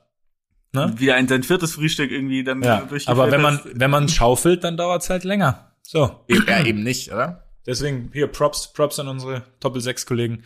Ne? 0.72 0.94
Wieder 0.98 1.16
ein 1.16 1.28
sein 1.28 1.42
viertes 1.44 1.74
Frühstück 1.74 2.12
irgendwie 2.12 2.44
dann 2.44 2.62
Ja, 2.62 2.78
durchgeführt 2.82 3.10
aber 3.10 3.32
wenn 3.32 3.42
man, 3.42 3.60
wenn 3.74 3.90
man 3.90 4.08
schaufelt, 4.08 4.64
dann 4.64 4.78
dauert's 4.78 5.10
halt 5.10 5.24
länger. 5.24 5.72
So. 5.82 6.24
ja, 6.28 6.64
eben 6.64 6.84
nicht, 6.84 7.12
oder? 7.12 7.44
Deswegen 7.66 8.12
hier 8.14 8.28
Props, 8.28 8.72
Props 8.74 9.00
an 9.00 9.08
unsere 9.08 9.44
Doppel 9.60 9.82
6 9.82 10.06
Kollegen. 10.06 10.44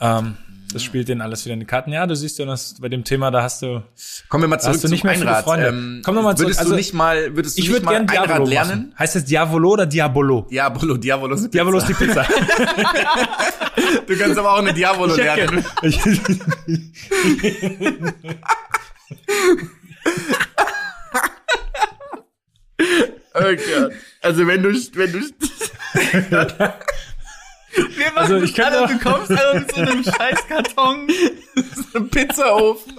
Ähm, 0.00 0.36
das 0.72 0.82
spielt 0.82 1.08
denen 1.08 1.20
alles 1.20 1.44
wieder 1.44 1.52
in 1.54 1.60
die 1.60 1.66
Karten. 1.66 1.92
Ja, 1.92 2.06
du 2.06 2.16
siehst 2.16 2.38
ja, 2.38 2.46
dass 2.46 2.80
bei 2.80 2.88
dem 2.88 3.04
Thema, 3.04 3.30
da 3.30 3.42
hast 3.42 3.60
du. 3.60 3.82
Kommen 4.28 4.44
wir 4.44 4.48
mal 4.48 4.58
zurück 4.60 4.74
hast 4.74 4.84
du 4.84 4.88
zum 4.88 4.92
nicht 4.94 5.04
mehr 5.04 5.14
viele 5.14 5.28
Einrad. 5.28 5.44
Freunde. 5.44 5.66
Ähm, 5.68 6.00
Komm 6.04 6.14
noch 6.14 6.22
mal 6.22 6.36
zurück. 6.36 6.48
Würdest 6.48 6.60
Also, 6.60 6.70
du 6.72 6.76
nicht 6.76 6.94
mal, 6.94 7.36
würdest 7.36 7.58
du 7.58 7.60
Ich 7.60 7.66
nicht 7.68 7.74
würde 7.74 7.84
mal 7.86 7.92
gern 7.92 8.08
Einrad 8.08 8.28
Diabolo 8.28 8.48
lernen? 8.50 8.68
lernen. 8.70 8.94
Heißt 8.98 9.16
das 9.16 9.24
Diavolo 9.26 9.70
oder 9.72 9.84
Diabolo? 9.86 10.46
Diabolo, 10.50 10.96
Diabolo 10.96 11.34
ist 11.34 11.40
eine 11.40 11.48
Diabolo 11.50 11.78
ist 11.78 11.88
die 11.88 11.94
Pizza. 11.94 12.22
Pizza. 12.22 12.42
Du 14.06 14.16
kannst 14.18 14.38
aber 14.38 14.52
auch 14.54 14.58
eine 14.58 14.74
Diabolo 14.74 15.14
lernen. 15.14 15.64
Oh 23.34 23.40
Gott. 23.42 23.92
Also 24.22 24.46
wenn 24.46 24.62
du, 24.62 24.70
wenn 24.70 25.12
du, 25.12 25.20
Wir 27.96 28.06
machen 28.06 28.18
Also, 28.18 28.34
also 28.34 28.44
ich 28.44 28.54
kann 28.54 28.72
alle, 28.72 28.88
du 28.88 28.98
kommst 28.98 29.30
alle 29.30 29.60
mit 29.60 29.74
so 29.74 29.80
einem 29.80 30.04
Scheißkarton. 30.18 31.08
einen 31.94 32.10
Pizzaofen 32.10 32.94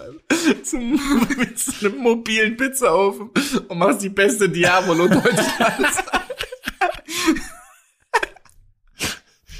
zum, 0.64 1.00
mit 1.38 1.60
so 1.60 1.88
einem 1.88 1.98
mobilen 1.98 2.58
Pizzaofen 2.58 3.30
und 3.68 3.78
machst 3.78 4.02
die 4.02 4.10
beste 4.10 4.50
Diabolo 4.50 5.08
Deutschlands. 5.08 6.04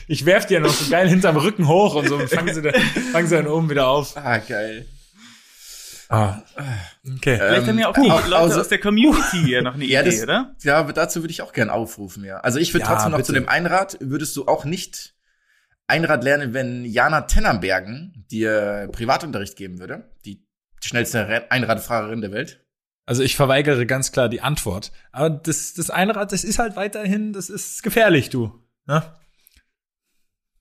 ich 0.08 0.26
werf 0.26 0.46
dir 0.46 0.60
noch 0.60 0.74
so 0.74 0.90
geil 0.90 1.08
hinterm 1.10 1.38
Rücken 1.38 1.68
hoch 1.68 1.96
und 1.96 2.08
so 2.08 2.16
und 2.18 2.30
fangen 2.30 2.54
sie, 2.54 2.62
da, 2.62 2.72
fangen 3.12 3.28
sie 3.28 3.36
dann 3.36 3.48
oben 3.48 3.70
wieder 3.70 3.88
auf. 3.88 4.16
Ah, 4.18 4.38
geil. 4.38 4.86
Ah. 6.12 6.44
Okay. 7.16 7.38
Vielleicht 7.38 7.68
haben 7.68 7.80
ja 7.80 7.88
auch 7.88 7.94
die 7.94 8.12
auch- 8.12 8.24
Leute 8.28 8.36
also- 8.38 8.60
aus 8.62 8.68
der 8.68 8.80
Community 8.80 9.38
hier 9.46 9.62
noch 9.62 9.76
eine 9.76 9.86
Ja, 9.86 10.02
Idee, 10.02 10.12
das, 10.12 10.24
oder? 10.24 10.56
ja, 10.62 10.78
aber 10.78 10.94
dazu 10.94 11.22
würde 11.24 11.32
ich 11.32 11.42
auch 11.42 11.54
gern 11.54 11.70
aufrufen, 11.70 12.24
ja. 12.26 12.38
Also 12.42 12.60
ich 12.60 12.74
würde 12.74 12.86
Ja, 12.86 12.92
trotzdem 12.94 13.12
noch 13.12 13.18
bitte. 13.20 13.28
zu 13.28 13.34
dem 13.34 13.48
Einrad, 13.48 13.98
würdest 14.02 14.36
du 14.36 14.46
auch 14.48 14.66
nicht 14.66 15.16
Einrad 15.88 16.24
lernen, 16.24 16.54
wenn 16.54 16.86
Jana 16.86 17.22
Tennenbergen 17.22 18.26
dir 18.30 18.90
Privatunterricht 18.92 19.56
geben 19.56 19.80
würde? 19.80 20.12
Die 20.26 20.46
schnellste 20.82 21.28
Re- 21.28 21.50
Einradfahrerin 21.52 22.22
der 22.22 22.32
Welt? 22.32 22.66
Also 23.06 23.24
ich 23.24 23.36
verweigere 23.36 23.86
ganz 23.86 24.12
klar 24.12 24.30
die 24.30 24.42
Antwort. 24.42 24.92
Aber 25.12 25.30
das, 25.30 25.74
das 25.74 25.90
Einrad, 25.90 26.32
das 26.32 26.44
ist 26.44 26.60
halt 26.60 26.76
weiterhin, 26.76 27.34
das 27.34 27.50
ist 27.50 27.84
gefährlich, 27.84 28.30
du. 28.30 28.52
Ne? 28.86 29.04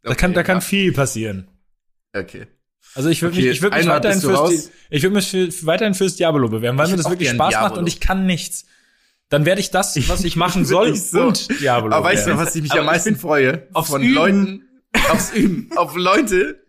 Da 0.03 0.15
kann, 0.15 0.33
da 0.33 0.43
kann 0.43 0.57
ja. 0.57 0.61
viel 0.63 0.93
passieren. 0.93 1.49
Okay. 2.17 2.47
Also 2.95 3.09
ich 3.09 3.23
würde 3.23 3.35
Okay, 3.37 3.47
mich, 3.49 3.57
ich 3.57 3.63
würde 3.63 3.77
mich 3.79 3.87
weiterhin 3.87 4.21
fürs, 4.21 4.71
ich 4.91 5.03
würde 5.03 5.15
mich 5.17 5.29
für, 5.31 5.49
weiterhin 5.67 5.95
fürs 5.95 6.17
Diabolo 6.17 6.49
bewerben, 6.49 6.77
weil 6.79 6.87
Ich 6.87 6.91
mir 6.93 6.97
das 6.99 7.09
wirklich 7.11 7.29
Spaß 7.31 7.39
macht 7.39 7.53
Diabolo. 7.63 7.81
und 7.81 7.87
ich 7.87 8.01
kann 8.01 8.27
nichts. 8.27 8.67
Dann 9.29 9.45
werde 9.47 9.61
ich 9.61 9.71
das, 9.71 9.97
was 10.09 10.25
ich 10.25 10.35
machen 10.45 10.65
soll, 10.65 10.97
so. 10.97 11.23
und 11.29 11.61
Diabolo. 11.61 11.95
Aber 11.95 12.05
weißt 12.07 12.27
du, 12.27 12.37
was 12.37 12.55
ich 12.57 12.63
mich 12.63 12.73
Aber 12.73 12.81
am 12.81 12.87
meisten 12.87 13.17
freue? 13.17 13.69
aufs 13.73 13.91
Von 13.91 14.03
Üben. 14.03 14.15
Leuten, 14.15 14.69
aufs 15.11 15.33
Üben, 15.33 15.71
auf 15.77 15.95
Leute, 15.97 16.65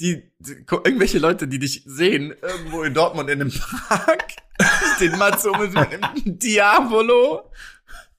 die, 0.00 0.24
die, 0.40 0.52
irgendwelche 0.70 1.18
Leute, 1.20 1.46
die 1.46 1.60
dich 1.60 1.82
sehen, 1.86 2.34
irgendwo 2.42 2.82
in 2.82 2.92
Dortmund 2.94 3.30
in 3.30 3.40
einem 3.40 3.52
Park, 3.52 4.24
den 5.00 5.16
Mats 5.18 5.46
um 5.46 5.56
mit 5.60 5.76
einem 5.76 6.00
Diabolo. 6.24 7.42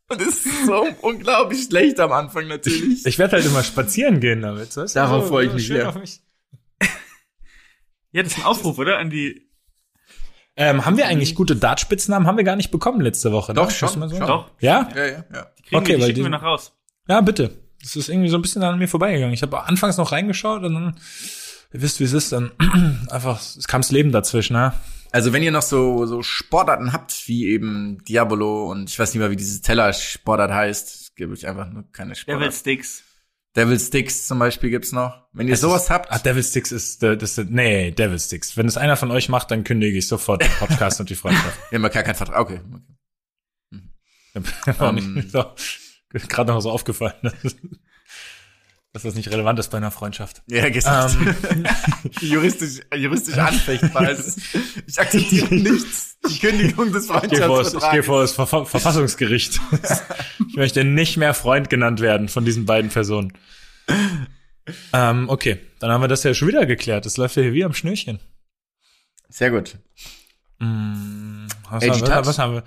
Und 0.08 0.22
es 0.22 0.46
ist 0.46 0.66
so 0.66 0.88
unglaublich 1.02 1.64
schlecht 1.64 2.00
am 2.00 2.12
Anfang 2.12 2.48
natürlich. 2.48 3.06
Ich 3.06 3.18
werde 3.18 3.38
halt 3.38 3.46
immer 3.46 3.64
spazieren 3.64 4.20
gehen 4.20 4.42
damit. 4.42 4.76
Weißt 4.76 4.96
du? 4.96 5.00
Darauf 5.00 5.28
freue 5.28 5.48
ich 5.48 5.54
mich 5.54 5.68
schön 5.68 5.78
sehr. 5.78 5.90
auf 5.90 5.96
mich. 5.96 6.20
Ja, 8.12 8.24
das 8.24 8.34
ist 8.34 8.40
ein 8.40 8.46
Aufruf, 8.46 8.78
oder? 8.78 8.98
An 8.98 9.10
die. 9.10 9.50
Ähm, 10.58 10.86
haben 10.86 10.98
wir 10.98 11.08
eigentlich 11.08 11.34
gute 11.36 11.56
Dartspitznamen? 11.56 12.28
Haben 12.28 12.38
wir 12.38 12.44
gar 12.44 12.56
nicht 12.58 12.72
bekommen 12.72 13.00
letzte 13.02 13.32
Woche. 13.32 13.54
Doch, 13.54 13.68
ne? 13.68 13.72
schon, 13.72 13.88
Muss 13.90 13.96
man 13.98 14.10
so 14.10 14.18
schon. 14.18 14.28
Doch, 14.28 14.50
Ja? 14.60 14.90
Ja, 14.96 15.06
ja, 15.06 15.26
ja. 15.34 15.48
die 15.58 15.64
kriegen 15.64 15.76
Okay, 15.82 15.88
wir, 15.92 15.96
die 15.98 16.04
schicken 16.04 16.16
die- 16.16 16.24
wir 16.24 16.30
noch 16.30 16.44
raus. 16.44 16.74
Ja, 17.08 17.22
bitte. 17.22 17.58
Das 17.82 17.96
ist 17.96 18.10
irgendwie 18.10 18.30
so 18.30 18.38
ein 18.38 18.42
bisschen 18.42 18.62
an 18.62 18.78
mir 18.78 18.88
vorbeigegangen. 18.88 19.34
Ich 19.34 19.42
habe 19.42 19.64
anfangs 19.64 19.98
noch 19.98 20.12
reingeschaut 20.12 20.64
und 20.64 20.74
dann, 20.74 21.00
ihr 21.74 21.82
wisst, 21.82 22.00
wie 22.00 22.04
es 22.04 22.14
ist, 22.14 22.32
dann 22.32 22.52
einfach, 23.10 23.40
es 23.42 23.68
kam 23.68 23.82
das 23.82 23.92
Leben 23.92 24.12
dazwischen, 24.12 24.54
ne? 24.54 24.74
Also 25.14 25.34
wenn 25.34 25.42
ihr 25.44 25.52
noch 25.52 25.62
so, 25.64 26.06
so 26.06 26.22
Sportarten 26.22 26.94
habt, 26.94 27.28
wie 27.28 27.48
eben 27.48 27.98
Diabolo 28.06 28.70
und 28.72 28.90
ich 28.90 28.98
weiß 29.00 29.14
nicht 29.14 29.20
mehr, 29.20 29.32
wie 29.32 29.36
dieses 29.36 29.62
Teller-Sportart 29.62 30.52
heißt, 30.52 31.16
gebe 31.16 31.34
ich 31.34 31.48
einfach 31.48 31.70
nur 31.70 31.84
keine 31.92 32.16
Sportart. 32.16 32.42
Devil 32.44 32.54
Sticks. 32.54 33.04
Devil 33.56 33.80
Sticks 33.80 34.28
zum 34.28 34.40
Beispiel 34.40 34.70
gibt's 34.70 34.92
noch. 34.94 35.28
Wenn 35.34 35.48
ihr 35.48 35.56
Es 35.56 35.62
sowas 35.62 35.84
ist, 35.84 35.90
habt, 35.90 36.12
Ah, 36.12 36.20
Devil 36.20 36.44
Sticks 36.44 36.72
ist, 36.72 37.04
äh, 37.04 37.18
das 37.18 37.38
ist, 37.38 37.50
nee, 37.50 37.92
Devil 37.92 38.20
Sticks. 38.20 38.56
Wenn 38.56 38.68
es 38.68 38.78
einer 38.78 38.96
von 38.96 39.12
euch 39.12 39.28
macht, 39.30 39.52
dann 39.52 39.64
kündige 39.64 39.98
ich 39.98 40.08
sofort 40.08 40.42
den 40.42 40.52
Podcast 40.52 41.00
und 41.00 41.10
die 41.10 41.16
Freundschaft. 41.16 41.60
wir 41.70 41.78
haben 41.78 41.84
ja 41.84 41.90
gar 41.90 42.04
keinen 42.04 42.16
Vertrag. 42.16 42.40
Okay. 42.40 42.62
Ähm. 44.80 45.16
nicht 45.16 45.32
so, 45.32 45.44
gerade 46.10 46.54
noch 46.54 46.62
so 46.62 46.72
aufgefallen, 46.72 47.34
dass, 48.94 49.04
das 49.04 49.16
nicht 49.16 49.32
relevant 49.32 49.58
ist 49.60 49.70
bei 49.70 49.78
einer 49.78 49.92
Freundschaft. 49.92 50.44
Ja, 50.48 50.68
gesagt. 50.70 51.18
Ähm, 51.50 51.66
juristisch, 52.20 52.82
juristisch 52.96 53.38
anfechtbar 53.38 54.12
ist. 54.12 54.40
Ich 54.86 55.00
akzeptiere 55.00 55.54
nichts. 55.56 56.18
Die 56.30 56.40
Kündigung 56.40 56.92
des 56.92 57.08
das- 57.08 57.24
ich 57.24 57.30
gehe 57.32 57.40
Freundschaftsvertrags. 57.48 58.06
vor 58.06 58.22
das 58.22 58.32
Verfa 58.34 58.66
Verfassungsgericht. 58.66 59.60
ich 60.50 60.56
möchte 60.56 60.84
nicht 60.84 61.18
mehr 61.18 61.34
Freund 61.34 61.70
genannt 61.70 62.02
werden 62.02 62.28
von 62.28 62.44
diesen 62.46 62.66
beiden 62.66 62.92
Personen. 62.92 63.34
Ähm, 64.94 65.30
okay, 65.30 65.58
dann 65.80 65.90
haben 65.92 66.02
wir 66.02 66.08
das 66.08 66.24
ja 66.24 66.34
schon 66.34 66.48
wieder 66.50 66.66
geklärt. 66.66 67.06
Das 67.06 67.18
läuft 67.18 67.36
ja 67.38 67.44
hier 67.44 67.54
wie 67.54 67.64
am 67.64 67.74
Schnürchen. 67.74 68.20
Sehr 69.30 69.52
gut. 69.52 69.78
Mm, 70.60 71.48
was, 71.70 71.88
haben 71.88 72.02
wir, 72.02 72.26
was 72.26 72.38
haben 72.40 72.54
wir? 72.56 72.64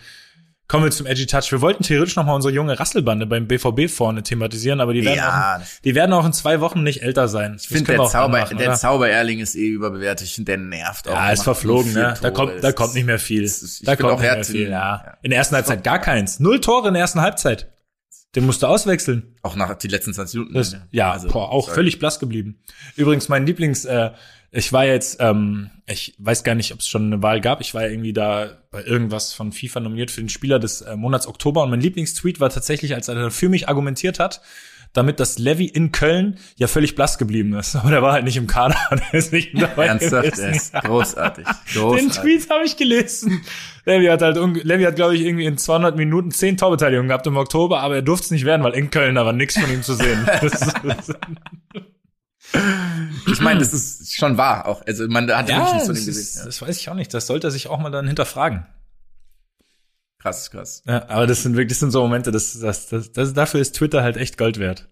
Kommen 0.67 0.85
wir 0.85 0.91
zum 0.91 1.05
Edgy 1.07 1.27
Touch. 1.27 1.53
Wir 1.53 1.61
wollten 1.61 1.83
theoretisch 1.83 2.17
noch 2.17 2.25
mal 2.25 2.35
unsere 2.35 2.53
junge 2.55 2.81
Rasselbande 2.81 3.27
beim 3.27 3.47
BVB 3.47 3.91
vorne 3.91 4.23
thematisieren, 4.23 4.81
aber 4.81 4.95
die 4.95 5.05
werden, 5.05 5.19
Ja, 5.19 5.59
auch, 5.61 5.81
die 5.85 5.95
werden 5.95 6.12
auch 6.15 6.25
in 6.25 6.33
zwei 6.33 6.61
Wochen 6.61 6.83
nicht 6.83 7.03
älter 7.03 7.29
sein. 7.29 7.57
ich 7.61 7.69
finde, 7.69 7.93
der, 7.97 8.07
Zauber, 8.07 8.45
der 8.45 8.73
Zaubererling 8.75 9.41
ist 9.41 9.57
eh 9.57 9.69
überbewertet. 9.69 10.27
Ich 10.27 10.35
finde, 10.35 10.53
der 10.53 10.59
nervt 10.59 11.07
auch. 11.09 11.12
Ja, 11.12 11.31
ist 11.33 11.43
verflogen, 11.43 11.93
ne? 11.93 12.15
Da 12.23 12.31
kommt, 12.31 12.65
da 12.65 12.73
kommt 12.73 12.95
nicht 12.95 13.05
mehr 13.05 13.19
viel. 13.19 13.43
ist- 13.43 13.81
ich 13.81 13.85
da 13.87 13.95
kommt 13.95 14.12
auch 14.15 14.21
nicht 14.21 14.33
mehr 14.33 14.45
viel, 14.45 14.71
ja. 14.71 15.03
ja. 15.05 15.19
In 15.21 15.31
der 15.31 15.39
ersten 15.39 15.55
Halbzeit 15.55 15.85
gar 15.85 15.99
keins. 15.99 16.41
Null 16.41 16.61
Tore 16.62 16.89
in 16.89 16.95
der 16.95 17.03
ersten 17.03 17.21
Halbzeit. 17.21 17.71
Den 18.35 18.47
musst 18.47 18.62
du 18.62 18.67
auswechseln. 18.67 19.37
Auch 19.43 19.55
nach 19.57 19.75
die 19.77 19.87
letzten 19.89 20.12
20 20.15 20.35
Minuten. 20.39 20.55
Das, 20.55 20.77
ja, 20.91 21.12
Also, 21.12 21.29
boah, 21.29 21.51
auch 21.51 21.65
sorry. 21.67 21.75
völlig 21.75 21.99
blass 22.01 22.19
geblieben. 22.19 22.59
Übrigens, 22.97 23.29
mein 23.29 23.47
Lieblings, 23.47 23.85
äh, 23.85 24.11
ich 24.57 24.72
war 24.72 24.86
jetzt, 24.86 25.16
ähm, 25.20 25.70
ich 25.86 26.14
weiß 26.18 26.44
gar 26.44 26.55
nicht, 26.55 26.72
ob 26.72 26.78
es 26.78 26.86
schon 26.86 27.07
eine 27.07 27.22
Wahl 27.22 27.40
gab. 27.40 27.61
Ich 27.61 27.74
war 27.74 27.88
irgendwie 27.88 28.12
da 28.12 28.52
bei 28.70 28.84
irgendwas 28.84 29.32
von 29.32 29.50
FIFA 29.50 29.80
nominiert 29.80 30.12
für 30.12 30.20
den 30.20 30.28
Spieler 30.28 30.61
des 30.61 30.80
äh, 30.80 30.94
Monats 30.94 31.26
Oktober. 31.26 31.64
Und 31.64 31.70
mein 31.70 31.80
Lieblingstweet 31.80 32.38
war 32.38 32.50
tatsächlich, 32.50 32.94
als 32.94 33.09
er 33.09 33.32
für 33.32 33.48
mich 33.48 33.68
argumentiert 33.68 34.20
hat, 34.20 34.42
damit 34.92 35.18
das 35.18 35.40
Levy 35.40 35.64
in 35.64 35.90
Köln 35.90 36.38
ja 36.55 36.68
völlig 36.68 36.94
blass 36.94 37.18
geblieben 37.18 37.52
ist. 37.55 37.74
Aber 37.74 37.90
der 37.90 38.00
war 38.00 38.12
halt 38.12 38.24
nicht 38.24 38.36
im 38.36 38.46
Kader. 38.46 38.76
Der 38.90 39.14
ist 39.14 39.32
nicht 39.32 39.61
dabei 39.61 39.86
Ernsthaft, 39.86 40.36
gewesen. 40.36 40.55
ist 40.55 40.72
großartig. 40.72 41.46
Den 41.46 41.82
großartig. 41.82 42.12
Tweet 42.12 42.50
habe 42.50 42.64
ich 42.64 42.76
gelesen. 42.76 43.42
Levy 43.86 44.07
hat 44.07 44.22
halt, 44.22 44.36
Levy 44.36 44.84
hat, 44.84 44.94
glaube 44.94 45.16
ich, 45.16 45.22
irgendwie 45.22 45.46
in 45.46 45.59
200 45.59 45.96
Minuten 45.96 46.30
10 46.30 46.59
Torbeteiligungen 46.59 47.09
gehabt 47.09 47.26
im 47.26 47.36
Oktober, 47.36 47.80
aber 47.80 47.96
er 47.96 48.02
durfte 48.02 48.26
es 48.26 48.30
nicht 48.30 48.44
werden, 48.44 48.62
weil 48.62 48.74
in 48.74 48.90
Köln 48.90 49.16
da 49.16 49.26
war 49.26 49.32
nichts 49.32 49.59
von 49.59 49.70
ihm 49.70 49.82
zu 49.82 49.94
sehen. 49.94 50.24
Ich 53.26 53.40
meine, 53.40 53.61
das 53.61 53.72
ist 53.72 54.14
schon 54.16 54.36
wahr 54.36 54.66
auch. 54.66 54.84
Also 54.86 55.09
man 55.09 55.30
hat 55.30 55.48
ja, 55.48 55.57
wirklich 55.59 55.72
nichts 55.74 55.86
von 55.86 55.96
ist, 55.96 56.07
gesehen. 56.07 56.38
Ja. 56.40 56.44
das 56.46 56.62
weiß 56.62 56.78
ich 56.78 56.88
auch 56.88 56.94
nicht. 56.94 57.12
Das 57.14 57.26
sollte 57.26 57.46
er 57.48 57.50
sich 57.50 57.68
auch 57.68 57.78
mal 57.80 57.90
dann 57.90 58.07
hinterfragen. 58.07 58.66
Krass, 60.18 60.50
krass. 60.50 60.82
Ja, 60.86 61.09
aber 61.09 61.26
das 61.26 61.42
sind 61.42 61.55
wirklich 61.55 61.70
das 61.70 61.80
sind 61.80 61.90
so 61.90 62.02
Momente, 62.02 62.30
das, 62.32 62.59
das, 62.59 62.88
das, 62.88 63.12
das, 63.12 63.34
dafür 63.34 63.61
ist 63.61 63.74
Twitter 63.76 64.02
halt 64.02 64.16
echt 64.16 64.38
Gold 64.38 64.59
wert. 64.59 64.88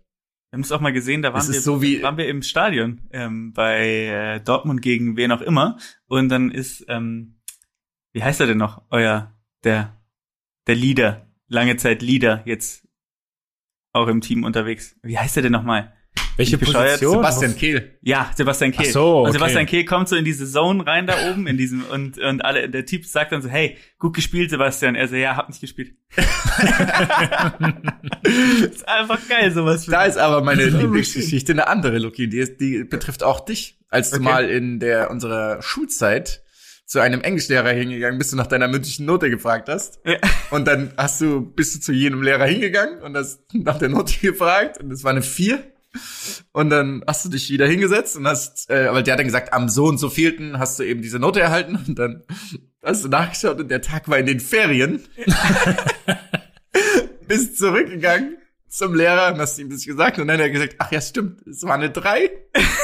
Wir 0.51 0.59
haben 0.59 0.63
es 0.63 0.73
auch 0.73 0.81
mal 0.81 0.93
gesehen, 0.93 1.23
da 1.23 1.33
waren, 1.33 1.41
Es 1.41 1.49
ist 1.49 1.55
wir, 1.57 1.63
so 1.63 1.81
wie- 1.83 2.03
waren 2.03 2.19
wir 2.19 2.29
im 2.29 2.43
Stadion 2.43 3.01
ähm, 3.13 3.53
bei 3.55 4.07
äh, 4.37 4.41
Dortmund 4.41 4.83
gegen 4.83 5.17
wen 5.17 5.33
auch 5.33 5.41
immer. 5.41 5.79
Und 6.07 6.29
dann 6.29 6.51
ist, 6.51 6.85
ähm, 6.89 7.41
wie 8.13 8.23
heißt 8.23 8.41
er 8.41 8.47
denn 8.47 8.59
noch? 8.59 8.83
Euer, 8.91 9.35
der, 9.65 9.97
der 10.67 10.75
Leader, 10.75 11.27
lange 11.49 11.77
Zeit 11.79 12.03
Leader, 12.03 12.43
jetzt 12.45 12.87
auch 13.95 14.09
im 14.09 14.21
Team 14.21 14.45
unterwegs. 14.45 14.97
Wie 15.03 15.19
heißt 15.19 15.37
er 15.37 15.43
denn 15.43 15.53
nochmal? 15.53 15.95
Welche 16.37 16.59
Position? 16.59 17.13
Sebastian 17.17 17.57
Kehl. 17.57 17.99
Ja, 18.01 18.31
Sebastian 18.35 18.73
Kehl. 18.73 18.87
Ach 18.89 18.93
so, 18.93 19.19
Und 19.19 19.23
okay. 19.29 19.33
Sebastian 19.33 19.67
Kehl 19.67 19.85
kommt 19.85 20.09
so 20.09 20.17
in 20.17 20.25
diese 20.25 20.47
Zone 20.51 20.87
rein 20.87 21.07
da 21.07 21.15
oben, 21.31 21.47
in 21.47 21.57
diesem, 21.59 21.85
und, 21.85 22.19
und 22.19 22.45
alle, 22.45 22.69
der 22.71 22.87
Typ 22.87 23.05
sagt 23.05 23.33
dann 23.33 23.43
so, 23.43 23.49
hey, 23.49 23.77
gut 23.99 24.15
gespielt, 24.15 24.51
Sebastian. 24.51 24.95
Er 24.95 25.09
so, 25.09 25.17
ja, 25.17 25.37
hab 25.37 25.49
nicht 25.49 25.61
gespielt. 25.61 25.95
ist 28.73 28.89
einfach 28.89 29.19
geil, 29.29 29.53
sowas. 29.53 29.87
Da 29.87 30.05
ist 30.05 30.19
aber 30.19 30.43
meine 30.43 30.65
Lieblingsgeschichte 30.67 31.53
eine 31.53 31.67
andere, 31.69 31.99
Luki. 31.99 32.29
Die, 32.29 32.39
ist, 32.39 32.61
die 32.61 32.85
betrifft 32.85 33.23
auch 33.23 33.41
dich. 33.41 33.79
Als 33.89 34.11
du 34.11 34.17
Okay. 34.17 34.25
mal 34.25 34.49
in 34.49 34.81
der 34.81 35.11
unserer 35.11 35.61
Schulzeit 35.63 36.43
zu 36.87 37.01
einem 37.01 37.21
Englischlehrer 37.23 37.71
hingegangen 37.71 38.19
bist 38.19 38.33
und 38.33 38.39
nach 38.39 38.47
deiner 38.47 38.69
mündlichen 38.69 39.07
Note 39.07 39.31
gefragt 39.31 39.69
hast. 39.69 40.01
Ja. 40.05 40.17
Und 40.51 40.67
dann 40.67 40.93
hast 40.97 41.21
du, 41.21 41.41
bist 41.41 41.75
du 41.75 41.81
zu 41.81 41.93
jedem 41.93 42.23
Lehrer 42.23 42.47
hingegangen 42.47 43.01
und 43.03 43.17
hast 43.17 43.41
nach 43.55 43.79
der 43.79 43.89
Note 43.89 44.15
gefragt 44.21 44.79
und 44.83 44.91
es 44.91 45.05
war 45.05 45.11
eine 45.13 45.23
vier. 45.23 45.63
Und 46.53 46.71
dann 46.71 47.03
hast 47.07 47.25
du 47.25 47.29
dich 47.29 47.51
wieder 47.51 47.67
hingesetzt 47.67 48.17
und 48.17 48.27
hast, 48.27 48.71
äh, 48.71 48.87
aber 48.87 49.03
der 49.03 49.13
hat 49.13 49.21
dann 49.21 49.27
gesagt, 49.27 49.53
am 49.53 49.69
so 49.69 49.87
und 49.87 49.99
so 49.99 50.11
vielten 50.11 50.59
hast 50.59 50.79
du 50.79 50.85
eben 50.85 51.03
diese 51.03 51.19
Note 51.19 51.41
erhalten 51.41 51.79
und 51.87 51.99
dann 51.99 52.23
hast 52.83 53.05
du 53.05 53.09
nachgeschaut 53.09 53.61
und 53.61 53.69
der 53.69 53.83
Tag 53.83 54.09
war 54.09 54.19
in 54.19 54.27
den 54.27 54.41
Ferien. 54.41 55.03
bist 57.33 57.59
zurückgegangen 57.59 58.37
zum 58.69 58.95
Lehrer 58.95 59.33
und 59.33 59.41
hast 59.41 59.59
ihm 59.59 59.71
das 59.71 59.85
gesagt 59.85 60.19
und 60.19 60.29
dann 60.29 60.39
hat 60.39 60.47
er 60.47 60.51
gesagt, 60.51 60.77
ach 60.79 60.93
ja, 60.93 61.01
stimmt, 61.01 61.47
es 61.47 61.63
war 61.63 61.75
eine 61.75 61.91
drei 61.91 62.31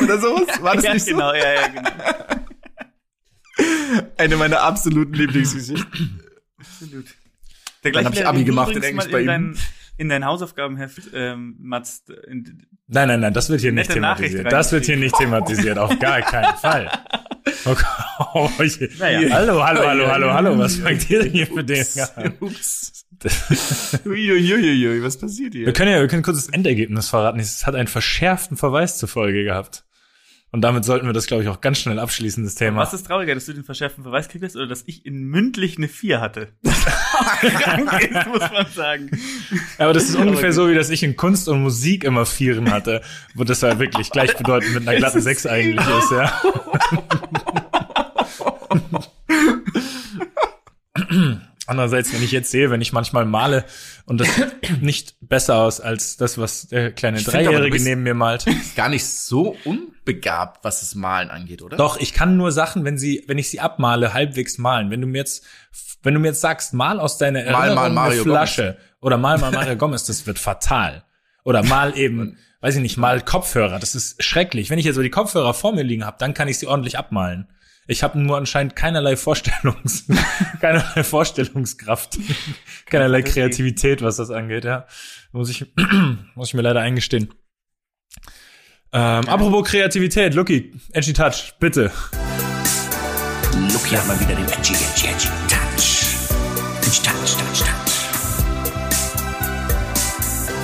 oder 0.03 0.19
sowas. 0.19 0.63
War 0.63 0.75
das 0.75 0.85
ja, 0.85 0.95
nicht 0.95 1.07
so? 1.07 1.13
genau, 1.13 1.35
ja, 1.35 1.55
ja, 1.55 1.69
genau. 1.69 1.91
Eine 4.19 4.37
meiner 4.37 4.61
absoluten 4.61 5.15
Lieblingsgeschichten. 5.15 6.23
Absolut. 6.59 7.07
Der 7.83 7.93
Dann 7.93 8.05
hab 8.05 8.15
ich 8.15 8.27
Abi 8.27 8.45
gemacht 8.45 8.77
in 8.77 8.83
Englisch 8.83 9.11
bei 9.11 9.21
in 9.21 9.25
ihm. 9.25 9.27
dein, 9.27 9.59
in 9.97 10.09
dein 10.09 10.25
Hausaufgabenheft, 10.25 11.11
ähm, 11.15 11.57
Mats, 11.59 12.05
in, 12.27 12.67
Nein, 12.91 13.09
nein, 13.09 13.21
nein, 13.21 13.35
das 13.35 13.51
wird 13.51 13.61
hier 13.61 13.73
nicht 13.73 13.89
Nette 13.89 14.01
thematisiert. 14.01 14.51
Das 14.51 14.73
wird 14.73 14.87
hier 14.87 14.97
nicht 14.97 15.15
thematisiert, 15.15 15.79
auf 15.79 15.99
gar 15.99 16.23
keinen 16.23 16.57
Fall. 16.57 16.91
Oh, 17.65 17.75
oh. 18.35 18.51
Naja. 18.99 19.31
Hallo, 19.31 19.65
hallo, 19.65 19.81
hallo, 19.87 20.07
hallo, 20.07 20.33
hallo, 20.33 20.59
was 20.59 20.77
fangt 20.77 21.09
ihr 21.09 21.23
denn 21.23 21.33
hier 21.33 21.47
für 21.47 21.65
den 21.65 21.85
an? 22.15 22.35
Ups. 22.41 23.07
Uiuiuiui, 24.05 25.03
was 25.03 25.17
passiert 25.17 25.55
hier? 25.55 25.67
Wir 25.67 25.73
können 25.73 25.91
ja, 25.91 26.01
wir 26.01 26.09
können 26.09 26.23
kurz 26.23 26.45
das 26.45 26.53
Endergebnis 26.53 27.09
verraten. 27.09 27.41
Es 27.41 27.67
hat 27.67 27.75
einen 27.75 27.89
verschärften 27.89 28.57
Verweis 28.57 28.99
zur 28.99 29.09
Folge 29.09 29.45
gehabt. 29.45 29.85
Und 30.51 30.63
damit 30.63 30.85
sollten 30.85 31.07
wir 31.07 31.13
das, 31.13 31.27
glaube 31.27 31.43
ich, 31.43 31.49
auch 31.51 31.61
ganz 31.61 31.79
schnell 31.79 31.99
abschließen, 31.99 32.43
das 32.43 32.55
Thema. 32.55 32.81
was 32.81 32.95
ist 32.95 33.07
trauriger, 33.07 33.35
dass 33.35 33.45
du 33.45 33.53
den 33.53 33.65
verschärften 33.65 34.03
Verweis 34.03 34.29
kriegst 34.29 34.57
oder 34.57 34.67
dass 34.67 34.83
ich 34.87 35.05
in 35.05 35.25
mündlich 35.25 35.77
eine 35.77 35.89
4 35.89 36.23
hatte? 36.23 36.49
Krank 36.63 38.03
ist, 38.03 38.27
muss 38.29 38.51
man 38.51 38.67
sagen. 38.75 39.11
Aber 39.77 39.93
das 39.93 40.05
ist 40.05 40.17
ungefähr 40.17 40.53
so, 40.53 40.71
wie 40.71 40.75
dass 40.75 40.89
ich 40.89 41.03
in 41.03 41.17
Kunst 41.17 41.49
und 41.51 41.63
Musik 41.63 42.03
immer 42.03 42.25
Vieren 42.25 42.71
hatte, 42.71 43.03
wo 43.35 43.45
das 43.45 43.61
ja 43.61 43.79
wirklich 43.79 44.11
gleichbedeutend 44.11 44.73
mit 44.73 44.89
einer 44.89 44.97
glatten 44.97 45.21
Sechs 45.21 45.45
eigentlich 45.45 45.87
ist, 45.87 46.11
ja. 46.13 46.33
Andererseits, 51.69 52.15
wenn 52.15 52.23
ich 52.23 52.33
jetzt 52.33 52.51
sehe, 52.51 52.71
wenn 52.71 52.81
ich 52.81 52.95
manchmal 52.95 53.27
male 53.27 53.67
und 54.07 54.23
das 54.23 54.35
sieht 54.35 54.55
nicht 54.81 55.17
besser 55.21 55.57
aus 55.57 55.83
als 55.83 56.17
das, 56.17 56.39
was 56.39 56.69
der 56.69 56.93
kleine 56.93 57.19
Ich 57.19 57.29
aber, 57.29 57.43
Dreijährige 57.43 57.83
neben 57.83 58.03
mir 58.05 58.15
malt. 58.15 58.47
Gar 58.75 58.89
nicht 58.89 59.07
so 59.07 59.55
unbegabt, 59.67 60.65
was 60.65 60.81
das 60.81 60.95
Malen 60.95 61.29
angeht, 61.29 61.61
oder? 61.61 61.77
Doch, 61.77 62.01
ich 62.01 62.15
kann 62.15 62.39
nur 62.39 62.53
Sachen, 62.53 62.87
wenn 62.87 62.97
sie, 62.97 63.23
wenn 63.27 63.37
ich 63.37 63.51
sie 63.51 63.61
abmale, 63.61 64.15
halbwegs 64.15 64.57
malen. 64.57 64.91
Wenn 64.91 65.03
du 65.03 65.07
mir 65.07 65.19
jetzt, 65.19 65.45
wenn 66.03 66.15
du 66.15 66.21
mir 66.21 66.29
jetzt 66.29 66.41
sagst, 66.41 66.73
mal 66.73 67.01
aus 67.01 67.19
deiner 67.19 67.45
Mal, 67.51 67.75
mal 67.75 67.91
Mario 67.91 68.23
eine 68.23 68.31
Flasche 68.31 68.79
oder 69.03 69.19
mal 69.19 69.37
mal 69.37 69.53
Mario 69.53 69.77
Gomez, 69.77 70.05
das 70.05 70.27
wird 70.27 70.39
fatal. 70.39 71.05
Oder 71.45 71.63
mal 71.63 71.99
eben, 71.99 72.39
weiß 72.63 72.77
ich 72.77 72.83
nicht, 72.83 72.97
mal 72.97 73.21
Kopfhörer, 73.21 73.79
das 73.79 73.95
ist 73.95 74.23
schrecklich. 74.23 74.71
Wenn 74.71 74.79
ich 74.79 74.87
jetzt 74.87 74.97
so 74.97 75.03
die 75.03 75.11
Kopfhörer 75.11 75.53
vor 75.53 75.75
mir 75.75 75.83
liegen 75.83 76.07
habe, 76.07 76.17
dann 76.19 76.33
kann 76.33 76.49
ich 76.49 76.59
sie 76.59 76.67
ordentlich 76.67 76.97
abmalen. 76.97 77.47
Ich 77.91 78.03
habe 78.03 78.19
nur 78.19 78.37
anscheinend 78.37 78.77
keinerlei 78.77 79.17
Vorstellungs, 79.17 80.05
keinerlei 80.61 81.03
Vorstellungskraft, 81.03 82.19
keinerlei 82.85 83.23
Kreativität, 83.23 84.03
was 84.03 84.17
das 84.17 84.31
angeht. 84.31 84.67
Ja, 84.67 84.87
muss 85.33 85.49
ich, 85.49 85.73
muss 86.35 86.49
ich 86.49 86.55
mir 86.55 86.61
leider 86.61 86.83
eingestehen. 86.83 87.33
Ähm, 88.93 89.27
apropos 89.27 89.67
Kreativität, 89.69 90.35
Lucky, 90.35 90.75
Edgy 90.93 91.15
Touch, 91.15 91.55
bitte. 91.61 91.91
Lucky 93.73 93.97
hat 93.97 94.07
mal 94.07 94.21
wieder 94.21 94.35
den 94.35 94.45
Edgy, 94.45 94.75
Edgy, 94.75 95.07
Edgy 95.07 95.29
Touch. 95.49 96.05
Edgy 96.83 97.03
Touch, 97.03 97.37
Touch, 97.37 97.61
Touch. 97.61 97.95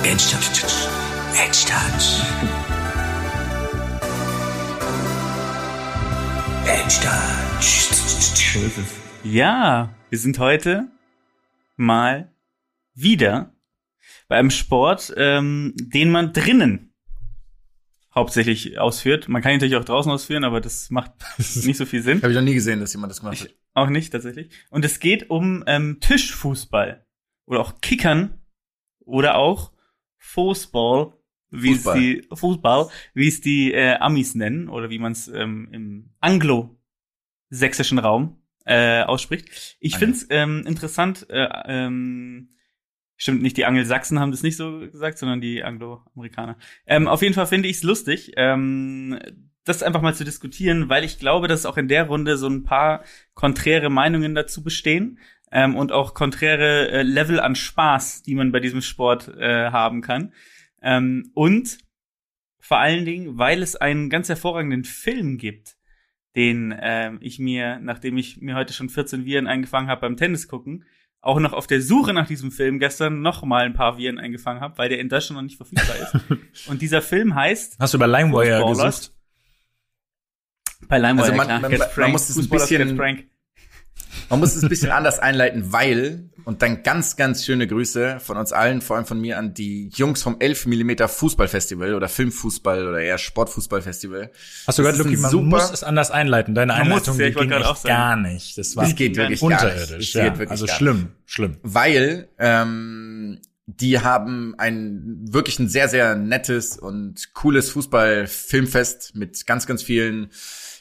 Edgy 0.03 0.29
Touch, 0.29 0.61
Touch. 0.61 0.87
Edgy 1.33 1.65
Touch. 1.65 2.64
Ja, 9.23 9.93
wir 10.09 10.19
sind 10.19 10.39
heute 10.39 10.87
mal 11.75 12.33
wieder 12.93 13.53
bei 14.27 14.37
einem 14.37 14.49
Sport, 14.49 15.13
ähm, 15.17 15.73
den 15.77 16.11
man 16.11 16.33
drinnen 16.33 16.93
hauptsächlich 18.15 18.79
ausführt. 18.79 19.27
Man 19.27 19.41
kann 19.41 19.51
ihn 19.51 19.57
natürlich 19.57 19.75
auch 19.75 19.85
draußen 19.85 20.11
ausführen, 20.11 20.43
aber 20.43 20.61
das 20.61 20.89
macht 20.89 21.11
nicht 21.37 21.77
so 21.77 21.85
viel 21.85 22.01
Sinn. 22.01 22.21
Habe 22.21 22.31
ich 22.31 22.37
noch 22.37 22.43
nie 22.43 22.53
gesehen, 22.53 22.79
dass 22.79 22.93
jemand 22.93 23.11
das 23.11 23.19
gemacht 23.19 23.41
hat. 23.41 23.53
Auch 23.73 23.89
nicht 23.89 24.11
tatsächlich. 24.11 24.49
Und 24.69 24.85
es 24.85 24.99
geht 24.99 25.29
um 25.29 25.63
ähm, 25.67 25.99
Tischfußball 25.99 27.05
oder 27.45 27.59
auch 27.59 27.81
Kickern 27.81 28.41
oder 29.01 29.35
auch 29.35 29.73
Fußball, 30.17 31.13
wie 31.61 31.71
es 31.71 31.83
Fußball. 31.83 31.99
die 31.99 32.27
Fußball, 32.33 32.87
wie 33.13 33.27
es 33.27 33.41
die 33.41 33.73
äh, 33.73 33.95
Amis 33.95 34.35
nennen 34.35 34.69
oder 34.69 34.89
wie 34.89 34.99
man 34.99 35.11
es 35.11 35.27
ähm, 35.27 35.69
im 35.71 36.09
anglo-sächsischen 36.19 37.99
Raum 37.99 38.37
äh, 38.65 39.03
ausspricht. 39.03 39.77
Ich 39.79 39.97
finde 39.97 40.15
es 40.15 40.27
ähm, 40.29 40.63
interessant. 40.65 41.27
Äh, 41.29 41.47
ähm, 41.67 42.49
stimmt 43.17 43.41
nicht, 43.41 43.57
die 43.57 43.65
Angelsachsen 43.65 44.19
haben 44.19 44.31
das 44.31 44.43
nicht 44.43 44.57
so 44.57 44.79
gesagt, 44.79 45.17
sondern 45.17 45.41
die 45.41 45.63
Anglo-Amerikaner. 45.63 46.57
Ähm, 46.85 47.07
auf 47.07 47.21
jeden 47.21 47.33
Fall 47.33 47.47
finde 47.47 47.69
ich 47.69 47.77
es 47.77 47.83
lustig. 47.83 48.33
Ähm, 48.35 49.19
das 49.63 49.83
einfach 49.83 50.01
mal 50.01 50.13
zu 50.13 50.23
diskutieren, 50.23 50.89
weil 50.89 51.03
ich 51.03 51.19
glaube, 51.19 51.47
dass 51.47 51.65
auch 51.65 51.77
in 51.77 51.87
der 51.87 52.05
Runde 52.05 52.37
so 52.37 52.47
ein 52.47 52.63
paar 52.63 53.03
konträre 53.33 53.89
Meinungen 53.89 54.35
dazu 54.35 54.63
bestehen 54.63 55.19
ähm, 55.51 55.75
und 55.75 55.91
auch 55.91 56.13
konträre 56.13 56.89
äh, 56.89 57.01
Level 57.01 57.39
an 57.39 57.55
Spaß, 57.55 58.21
die 58.21 58.35
man 58.35 58.51
bei 58.51 58.59
diesem 58.59 58.81
Sport 58.81 59.27
äh, 59.37 59.71
haben 59.71 60.01
kann. 60.01 60.33
Ähm, 60.85 61.31
und 61.33 61.79
vor 62.59 62.77
allen 62.79 63.03
Dingen, 63.05 63.37
weil 63.37 63.61
es 63.61 63.75
einen 63.75 64.09
ganz 64.09 64.29
hervorragenden 64.29 64.85
Film 64.85 65.37
gibt, 65.37 65.75
den 66.35 66.73
ähm, 66.79 67.17
ich 67.21 67.39
mir, 67.39 67.79
nachdem 67.79 68.17
ich 68.17 68.37
mir 68.41 68.55
heute 68.55 68.71
schon 68.73 68.89
14 68.89 69.25
Viren 69.25 69.47
eingefangen 69.47 69.89
habe 69.89 70.01
beim 70.01 70.15
Tennis 70.17 70.47
gucken, 70.47 70.85
auch 71.21 71.39
noch 71.39 71.53
auf 71.53 71.65
der 71.65 71.81
Suche 71.81 72.13
nach 72.13 72.27
diesem 72.27 72.51
Film 72.51 72.77
gestern 72.77 73.21
noch 73.21 73.43
mal 73.43 73.65
ein 73.65 73.73
paar 73.73 73.97
Viren 73.97 74.19
eingefangen 74.19 74.61
habe, 74.61 74.77
weil 74.77 74.89
der 74.89 74.99
in 74.99 75.09
Deutschland 75.09 75.37
noch 75.37 75.43
nicht 75.43 75.57
verfügbar 75.57 75.95
ist. 75.95 76.67
und 76.67 76.81
dieser 76.83 77.01
Film 77.01 77.33
heißt 77.35 77.77
Hast 77.79 77.93
du 77.95 77.99
bei 77.99 78.05
LimeWire 78.05 78.63
gesucht? 78.67 79.11
Bei 80.87 80.99
LimeWire, 80.99 81.23
Also 81.23 81.33
man- 81.35 81.47
klar. 81.47 81.59
man- 81.61 81.71
man 81.77 81.89
Frank, 81.89 82.11
muss 82.11 82.29
es 82.29 82.37
ein 82.37 82.47
bisschen-. 82.49 83.17
Man 84.29 84.39
muss 84.39 84.55
es 84.55 84.63
ein 84.63 84.69
bisschen 84.69 84.91
anders 84.91 85.19
einleiten, 85.19 85.71
weil, 85.71 86.29
und 86.45 86.61
dann 86.61 86.83
ganz, 86.83 87.15
ganz 87.15 87.45
schöne 87.45 87.67
Grüße 87.67 88.19
von 88.19 88.37
uns 88.37 88.51
allen, 88.51 88.81
vor 88.81 88.95
allem 88.97 89.05
von 89.05 89.19
mir 89.21 89.37
an 89.37 89.53
die 89.53 89.89
Jungs 89.95 90.23
vom 90.23 90.37
11 90.39 90.65
mm 90.65 90.91
Fußballfestival 91.07 91.93
oder 91.93 92.09
Filmfußball 92.09 92.87
oder 92.87 92.99
eher 92.99 93.17
Sportfußballfestival. 93.17 94.31
Hast 94.65 94.77
du 94.79 94.83
gehört, 94.83 94.97
Lucky, 94.97 95.17
man 95.17 95.31
super- 95.31 95.45
muss 95.45 95.71
es 95.71 95.83
anders 95.83 96.11
einleiten. 96.11 96.55
Deine 96.55 96.73
muss 96.73 96.81
Einleitung 96.81 97.19
wollte 97.19 97.31
ging 97.47 97.51
echt 97.51 97.83
gar 97.83 98.15
nicht. 98.15 98.57
Das 98.57 98.75
war 98.75 98.83
Das 98.85 98.95
geht 98.95 99.15
wirklich 99.15 99.39
gar 99.41 99.49
nicht. 99.49 99.63
unterirdisch. 99.63 100.13
Ja, 100.15 100.23
geht 100.29 100.33
wirklich 100.39 100.51
also 100.51 100.65
gar 100.65 100.75
schlimm, 100.75 101.07
schlimm. 101.25 101.57
weil 101.63 102.27
ähm, 102.39 103.39
die 103.67 103.99
haben 103.99 104.53
ein 104.57 105.21
wirklich 105.31 105.57
ein 105.59 105.67
sehr 105.69 105.87
sehr 105.87 106.15
nettes 106.15 106.77
und 106.77 107.33
cooles 107.33 107.71
Fußball-Filmfest 107.71 109.15
mit 109.15 109.45
ganz 109.47 109.65
ganz 109.65 109.81
vielen 109.83 110.29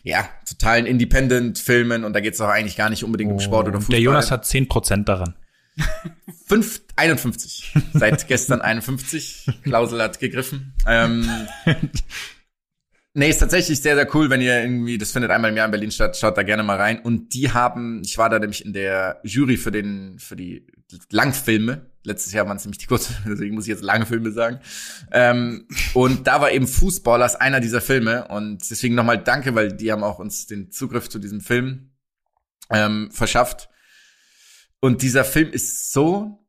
ja 0.04 0.28
totalen 0.48 0.86
Independent-Filmen 0.86 2.04
und 2.04 2.12
da 2.12 2.20
geht 2.20 2.34
es 2.34 2.40
auch 2.40 2.48
eigentlich 2.48 2.76
gar 2.76 2.90
nicht 2.90 3.02
unbedingt 3.02 3.32
um 3.32 3.40
Sport 3.40 3.66
oder 3.66 3.76
Und 3.76 3.82
Fußball. 3.82 3.96
Der 3.96 4.02
Jonas 4.02 4.30
hat 4.30 4.44
10% 4.44 5.04
daran. 5.04 5.34
Fünf, 6.46 6.82
51. 6.94 7.74
Seit 7.94 8.28
gestern 8.28 8.60
51. 8.60 9.62
Klausel 9.64 10.00
hat 10.00 10.20
gegriffen. 10.20 10.74
Ähm, 10.86 11.28
Nee, 13.16 13.30
ist 13.30 13.38
tatsächlich 13.38 13.80
sehr, 13.80 13.94
sehr 13.94 14.12
cool, 14.16 14.28
wenn 14.28 14.40
ihr 14.40 14.60
irgendwie, 14.60 14.98
das 14.98 15.12
findet 15.12 15.30
einmal 15.30 15.52
im 15.52 15.56
Jahr 15.56 15.66
in 15.66 15.70
Berlin 15.70 15.92
statt, 15.92 16.16
schaut 16.16 16.36
da 16.36 16.42
gerne 16.42 16.64
mal 16.64 16.76
rein. 16.76 16.98
Und 16.98 17.32
die 17.32 17.52
haben, 17.52 18.02
ich 18.04 18.18
war 18.18 18.28
da 18.28 18.40
nämlich 18.40 18.64
in 18.64 18.72
der 18.72 19.20
Jury 19.22 19.56
für 19.56 19.70
den, 19.70 20.18
für 20.18 20.34
die 20.34 20.66
Langfilme. 21.12 21.92
Letztes 22.06 22.32
Jahr 22.32 22.46
waren 22.46 22.56
es 22.58 22.64
nämlich 22.64 22.78
die 22.78 22.86
kurzen, 22.86 23.16
deswegen 23.26 23.54
muss 23.54 23.64
ich 23.64 23.70
jetzt 23.70 23.82
lange 23.82 24.06
Filme 24.06 24.30
sagen. 24.30 24.60
Ähm, 25.10 25.66
und 25.94 26.26
da 26.26 26.40
war 26.40 26.52
eben 26.52 26.68
Fußballers 26.68 27.36
einer 27.36 27.60
dieser 27.60 27.80
Filme. 27.80 28.28
Und 28.28 28.70
deswegen 28.70 28.94
nochmal 28.94 29.22
danke, 29.22 29.54
weil 29.54 29.72
die 29.72 29.90
haben 29.90 30.04
auch 30.04 30.18
uns 30.18 30.46
den 30.46 30.70
Zugriff 30.70 31.08
zu 31.08 31.18
diesem 31.18 31.40
Film 31.40 31.90
ähm, 32.70 33.10
verschafft. 33.10 33.68
Und 34.80 35.00
dieser 35.02 35.24
Film 35.24 35.50
ist 35.50 35.92
so 35.92 36.46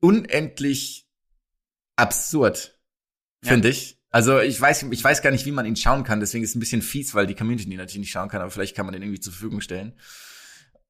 unendlich 0.00 1.06
absurd, 1.96 2.78
Ja. 3.42 3.50
finde 3.50 3.68
ich. 3.68 3.98
Also 4.10 4.40
ich 4.40 4.58
weiß, 4.58 4.84
ich 4.90 5.04
weiß 5.04 5.20
gar 5.20 5.30
nicht, 5.30 5.44
wie 5.44 5.52
man 5.52 5.66
ihn 5.66 5.76
schauen 5.76 6.04
kann. 6.04 6.20
Deswegen 6.20 6.42
ist 6.42 6.50
es 6.50 6.56
ein 6.56 6.60
bisschen 6.60 6.80
fies, 6.80 7.14
weil 7.14 7.26
die 7.26 7.34
Community 7.34 7.68
ihn 7.70 7.76
natürlich 7.76 7.98
nicht 7.98 8.10
schauen 8.10 8.30
kann. 8.30 8.40
Aber 8.40 8.50
vielleicht 8.50 8.74
kann 8.74 8.86
man 8.86 8.94
den 8.94 9.02
irgendwie 9.02 9.20
zur 9.20 9.32
Verfügung 9.32 9.60
stellen, 9.60 9.92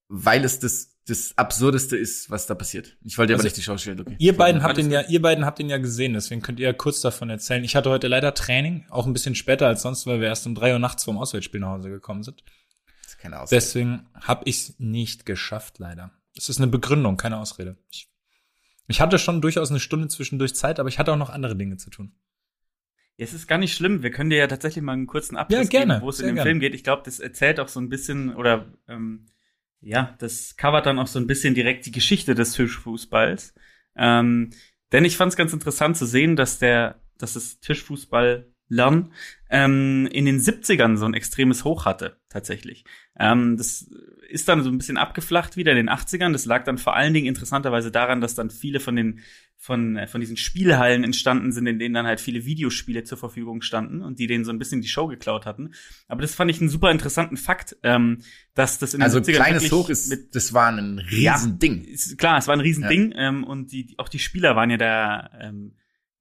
weil 0.08 0.44
es 0.44 0.58
das 0.60 0.92
das 1.08 1.38
absurdeste 1.38 1.96
ist, 1.96 2.30
was 2.30 2.46
da 2.48 2.56
passiert. 2.56 2.96
Ich 3.04 3.16
wollte 3.16 3.28
dir 3.28 3.34
aber 3.34 3.40
Also, 3.42 3.46
nicht 3.46 3.56
die 3.58 3.62
Schau 3.62 3.78
stellen, 3.78 4.00
okay. 4.00 4.16
Ihr 4.18 4.36
beiden 4.36 4.64
habt 4.64 4.76
ihn 4.76 4.90
ja, 4.90 5.02
ihr 5.02 5.22
beiden 5.22 5.44
habt 5.44 5.60
ihn 5.60 5.70
ja 5.70 5.78
gesehen, 5.78 6.14
deswegen 6.14 6.42
könnt 6.42 6.58
ihr 6.58 6.66
ja 6.66 6.72
kurz 6.72 7.00
davon 7.00 7.30
erzählen. 7.30 7.62
Ich 7.62 7.76
hatte 7.76 7.90
heute 7.90 8.08
leider 8.08 8.34
Training, 8.34 8.86
auch 8.90 9.06
ein 9.06 9.12
bisschen 9.12 9.36
später 9.36 9.68
als 9.68 9.82
sonst, 9.82 10.04
weil 10.08 10.20
wir 10.20 10.26
erst 10.26 10.48
um 10.48 10.56
drei 10.56 10.72
Uhr 10.72 10.80
nachts 10.80 11.04
vom 11.04 11.16
Auswärtsspiel 11.16 11.60
nach 11.60 11.68
Hause 11.68 11.90
gekommen 11.90 12.24
sind. 12.24 12.42
Das 13.04 13.12
ist 13.12 13.18
keine 13.18 13.38
Ausrede. 13.38 13.60
Deswegen 13.60 14.06
habe 14.14 14.42
ich 14.46 14.74
nicht 14.78 15.26
geschafft, 15.26 15.78
leider. 15.78 16.10
Es 16.36 16.48
ist 16.48 16.58
eine 16.58 16.66
Begründung, 16.66 17.16
keine 17.16 17.38
Ausrede. 17.38 17.76
Ich, 17.92 18.08
ich 18.88 19.00
hatte 19.00 19.20
schon 19.20 19.40
durchaus 19.40 19.70
eine 19.70 19.78
Stunde 19.78 20.08
zwischendurch 20.08 20.56
Zeit, 20.56 20.80
aber 20.80 20.88
ich 20.88 20.98
hatte 20.98 21.12
auch 21.12 21.16
noch 21.16 21.30
andere 21.30 21.54
Dinge 21.54 21.76
zu 21.76 21.88
tun. 21.88 22.16
Ja, 23.16 23.24
Es 23.26 23.32
ist 23.32 23.46
gar 23.46 23.58
nicht 23.58 23.74
schlimm. 23.74 24.02
Wir 24.02 24.10
können 24.10 24.30
dir 24.30 24.38
ja 24.38 24.48
tatsächlich 24.48 24.82
mal 24.82 24.94
einen 24.94 25.06
kurzen 25.06 25.36
Abriss 25.36 25.56
Ja, 25.56 25.62
gerne. 25.64 25.94
geben, 25.94 26.04
wo 26.04 26.08
es 26.10 26.18
in 26.18 26.26
dem 26.26 26.34
gerne. 26.34 26.50
Film 26.50 26.58
geht. 26.58 26.74
Ich 26.74 26.82
glaube, 26.82 27.02
das 27.04 27.20
erzählt 27.20 27.60
auch 27.60 27.68
so 27.68 27.78
ein 27.78 27.88
bisschen 27.88 28.34
oder 28.34 28.66
ähm, 28.88 29.26
ja, 29.80 30.16
das 30.18 30.56
covert 30.56 30.86
dann 30.86 30.98
auch 30.98 31.06
so 31.06 31.18
ein 31.18 31.26
bisschen 31.26 31.54
direkt 31.54 31.86
die 31.86 31.92
Geschichte 31.92 32.34
des 32.34 32.52
Tischfußballs. 32.52 33.54
Ähm, 33.96 34.50
denn 34.92 35.04
ich 35.04 35.16
fand 35.16 35.30
es 35.30 35.36
ganz 35.36 35.52
interessant 35.52 35.96
zu 35.96 36.06
sehen, 36.06 36.36
dass 36.36 36.58
der, 36.58 37.00
dass 37.18 37.34
das 37.34 37.60
Tischfußball 37.60 38.52
lernen 38.68 39.12
ähm, 39.48 40.08
in 40.10 40.24
den 40.24 40.40
70ern 40.40 40.96
so 40.96 41.06
ein 41.06 41.14
extremes 41.14 41.64
Hoch 41.64 41.84
hatte, 41.84 42.16
tatsächlich. 42.28 42.84
Ähm, 43.18 43.56
das 43.56 43.88
ist 44.28 44.48
dann 44.48 44.62
so 44.62 44.70
ein 44.70 44.78
bisschen 44.78 44.96
abgeflacht 44.96 45.56
wieder 45.56 45.72
in 45.72 45.76
den 45.76 45.90
80ern. 45.90 46.32
Das 46.32 46.46
lag 46.46 46.64
dann 46.64 46.78
vor 46.78 46.96
allen 46.96 47.14
Dingen 47.14 47.26
interessanterweise 47.26 47.92
daran, 47.92 48.20
dass 48.20 48.34
dann 48.34 48.50
viele 48.50 48.80
von 48.80 48.96
den 48.96 49.20
von, 49.58 49.96
äh, 49.96 50.06
von 50.06 50.20
diesen 50.20 50.36
Spielhallen 50.36 51.02
entstanden 51.02 51.50
sind, 51.50 51.66
in 51.66 51.78
denen 51.78 51.94
dann 51.94 52.06
halt 52.06 52.20
viele 52.20 52.44
Videospiele 52.44 53.04
zur 53.04 53.18
Verfügung 53.18 53.62
standen 53.62 54.02
und 54.02 54.18
die 54.18 54.26
denen 54.26 54.44
so 54.44 54.52
ein 54.52 54.58
bisschen 54.58 54.80
die 54.80 54.88
Show 54.88 55.06
geklaut 55.06 55.46
hatten. 55.46 55.72
Aber 56.08 56.22
das 56.22 56.34
fand 56.34 56.50
ich 56.50 56.60
einen 56.60 56.68
super 56.68 56.90
interessanten 56.90 57.36
Fakt, 57.36 57.76
ähm, 57.82 58.18
dass 58.54 58.78
das 58.78 58.94
in 58.94 59.00
den 59.00 59.04
Also 59.04 59.18
70ern 59.18 59.34
kleines 59.34 59.62
wirklich 59.62 59.72
Hoch 59.72 59.88
ist, 59.88 60.10
mit 60.10 60.34
das 60.34 60.52
war 60.52 60.70
ein 60.70 60.98
Riesending. 60.98 61.84
ist, 61.84 62.18
klar, 62.18 62.38
es 62.38 62.46
war 62.46 62.54
ein 62.54 62.60
Riesending 62.60 63.14
ähm, 63.16 63.44
und 63.44 63.72
die, 63.72 63.94
auch 63.96 64.08
die 64.08 64.18
Spieler 64.18 64.56
waren 64.56 64.70
ja 64.70 64.76
da, 64.76 65.30
ähm, 65.40 65.72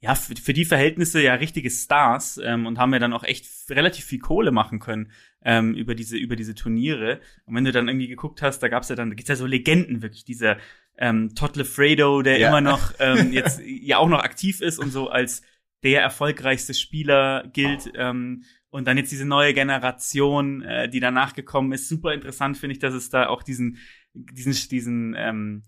ja, 0.05 0.15
für, 0.15 0.35
für 0.35 0.53
die 0.53 0.65
Verhältnisse 0.65 1.21
ja 1.21 1.33
richtige 1.33 1.69
Stars 1.71 2.39
ähm, 2.43 2.67
und 2.67 2.77
haben 2.77 2.93
ja 2.93 2.99
dann 2.99 3.13
auch 3.13 3.23
echt 3.23 3.47
relativ 3.69 4.05
viel 4.05 4.19
Kohle 4.19 4.51
machen 4.51 4.79
können 4.79 5.11
ähm, 5.43 5.73
über 5.73 5.95
diese 5.95 6.15
über 6.17 6.35
diese 6.35 6.53
Turniere. 6.53 7.19
Und 7.45 7.55
wenn 7.55 7.65
du 7.65 7.71
dann 7.71 7.87
irgendwie 7.87 8.07
geguckt 8.07 8.41
hast, 8.43 8.59
da 8.59 8.67
gab's 8.67 8.89
ja 8.89 8.95
dann, 8.95 9.09
da 9.09 9.15
gibt's 9.15 9.29
ja 9.29 9.35
so 9.35 9.47
Legenden 9.47 10.01
wirklich, 10.03 10.23
dieser 10.23 10.57
ähm, 10.97 11.33
Todd 11.33 11.55
Lefredo, 11.55 12.21
der 12.21 12.37
Ja. 12.37 12.49
immer 12.49 12.61
noch 12.61 12.93
ähm, 12.99 13.33
jetzt 13.33 13.61
ja 13.65 13.97
auch 13.97 14.07
noch 14.07 14.19
aktiv 14.23 14.61
ist 14.61 14.77
und 14.77 14.91
so 14.91 15.09
als 15.09 15.41
der 15.83 16.01
erfolgreichste 16.01 16.73
Spieler 16.73 17.49
gilt. 17.51 17.91
Ähm, 17.95 18.43
und 18.69 18.87
dann 18.87 18.97
jetzt 18.97 19.11
diese 19.11 19.25
neue 19.25 19.53
Generation, 19.53 20.61
äh, 20.61 20.89
die 20.89 20.99
danach 20.99 21.33
gekommen 21.33 21.71
ist. 21.71 21.87
Super 21.87 22.13
interessant 22.13 22.57
finde 22.57 22.73
ich, 22.73 22.79
dass 22.79 22.93
es 22.93 23.09
da 23.09 23.27
auch 23.27 23.41
diesen, 23.41 23.77
diesen, 24.13 24.53
diesen, 24.69 25.15
ähm, 25.17 25.63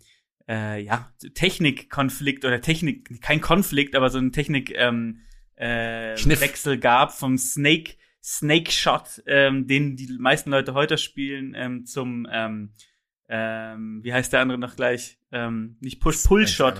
äh, 0.47 0.81
ja, 0.81 1.11
Technikkonflikt 1.33 2.45
oder 2.45 2.61
Technik, 2.61 3.21
kein 3.21 3.41
Konflikt, 3.41 3.95
aber 3.95 4.09
so 4.09 4.17
ein 4.17 4.31
Technik, 4.31 4.73
ähm, 4.75 5.21
äh, 5.55 6.15
Kniff. 6.15 6.41
Wechsel 6.41 6.79
gab 6.79 7.11
vom 7.13 7.37
Snake, 7.37 7.95
Snake 8.23 8.71
Shot, 8.71 9.23
ähm, 9.25 9.67
den 9.67 9.95
die 9.95 10.17
meisten 10.19 10.49
Leute 10.51 10.73
heute 10.73 10.97
spielen, 10.97 11.53
ähm, 11.55 11.85
zum, 11.85 12.27
ähm, 12.31 12.73
ähm, 13.29 13.99
wie 14.03 14.13
heißt 14.13 14.31
der 14.31 14.41
andere 14.41 14.57
noch 14.57 14.75
gleich? 14.75 15.17
Ähm, 15.31 15.77
nicht 15.81 15.99
Push, 15.99 16.23
Pull 16.23 16.47
Shot. 16.47 16.75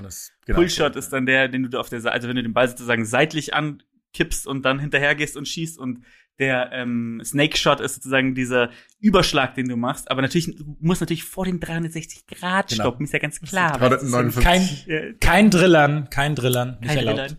Genau. 0.45 0.59
Pullshot 0.59 0.95
ist 0.95 1.09
dann 1.09 1.25
der, 1.25 1.49
den 1.49 1.69
du 1.69 1.79
auf 1.79 1.89
der 1.89 1.99
Seite, 1.99 2.13
also 2.13 2.27
wenn 2.29 2.37
du 2.37 2.43
den 2.43 2.53
Ball 2.53 2.69
sozusagen 2.69 3.05
seitlich 3.05 3.53
ankippst 3.53 4.47
und 4.47 4.63
dann 4.63 4.79
hinterher 4.79 5.15
gehst 5.15 5.35
und 5.35 5.47
schießt 5.47 5.77
und 5.77 6.05
der 6.39 6.71
ähm, 6.71 7.21
Snake 7.23 7.57
Shot 7.57 7.79
ist 7.79 7.95
sozusagen 7.95 8.35
dieser 8.35 8.69
Überschlag, 8.99 9.55
den 9.55 9.67
du 9.67 9.75
machst. 9.75 10.11
Aber 10.11 10.21
natürlich, 10.21 10.55
du 10.55 10.77
musst 10.79 11.01
natürlich 11.01 11.23
vor 11.23 11.45
den 11.45 11.59
360 11.59 12.27
Grad 12.27 12.69
Genau. 12.69 12.83
stoppen, 12.83 13.05
ist 13.05 13.13
ja 13.13 13.19
ganz 13.19 13.41
klar. 13.41 13.77
Gerade 13.77 13.91
weil 13.91 13.97
es 13.97 14.03
ist 14.03 14.11
so 14.11 14.17
ein 14.17 14.25
59. 14.27 14.85
Kein, 14.85 14.95
äh, 14.95 15.13
kein 15.19 15.49
Drillern, 15.49 16.09
kein 16.09 16.35
Drillern, 16.35 16.77
nicht 16.79 16.89
kein 16.89 16.97
erlaubt. 16.99 17.17
Driller. 17.17 17.37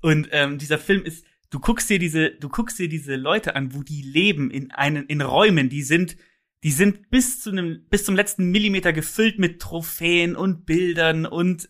Und 0.00 0.28
ähm, 0.32 0.58
dieser 0.58 0.78
Film 0.78 1.04
ist, 1.04 1.26
du 1.50 1.60
guckst 1.60 1.90
dir 1.90 1.98
diese, 1.98 2.30
du 2.30 2.48
guckst 2.48 2.78
dir 2.78 2.88
diese 2.88 3.16
Leute 3.16 3.54
an, 3.56 3.74
wo 3.74 3.82
die 3.82 4.02
leben 4.02 4.50
in 4.50 4.70
einen, 4.70 5.06
in 5.06 5.20
Räumen, 5.20 5.68
die 5.68 5.82
sind, 5.82 6.16
die 6.64 6.70
sind 6.72 7.10
bis 7.10 7.40
zu 7.40 7.50
einem, 7.50 7.84
bis 7.90 8.04
zum 8.04 8.16
letzten 8.16 8.50
Millimeter 8.50 8.92
gefüllt 8.92 9.38
mit 9.38 9.60
Trophäen 9.60 10.36
und 10.36 10.66
Bildern 10.66 11.26
und 11.26 11.68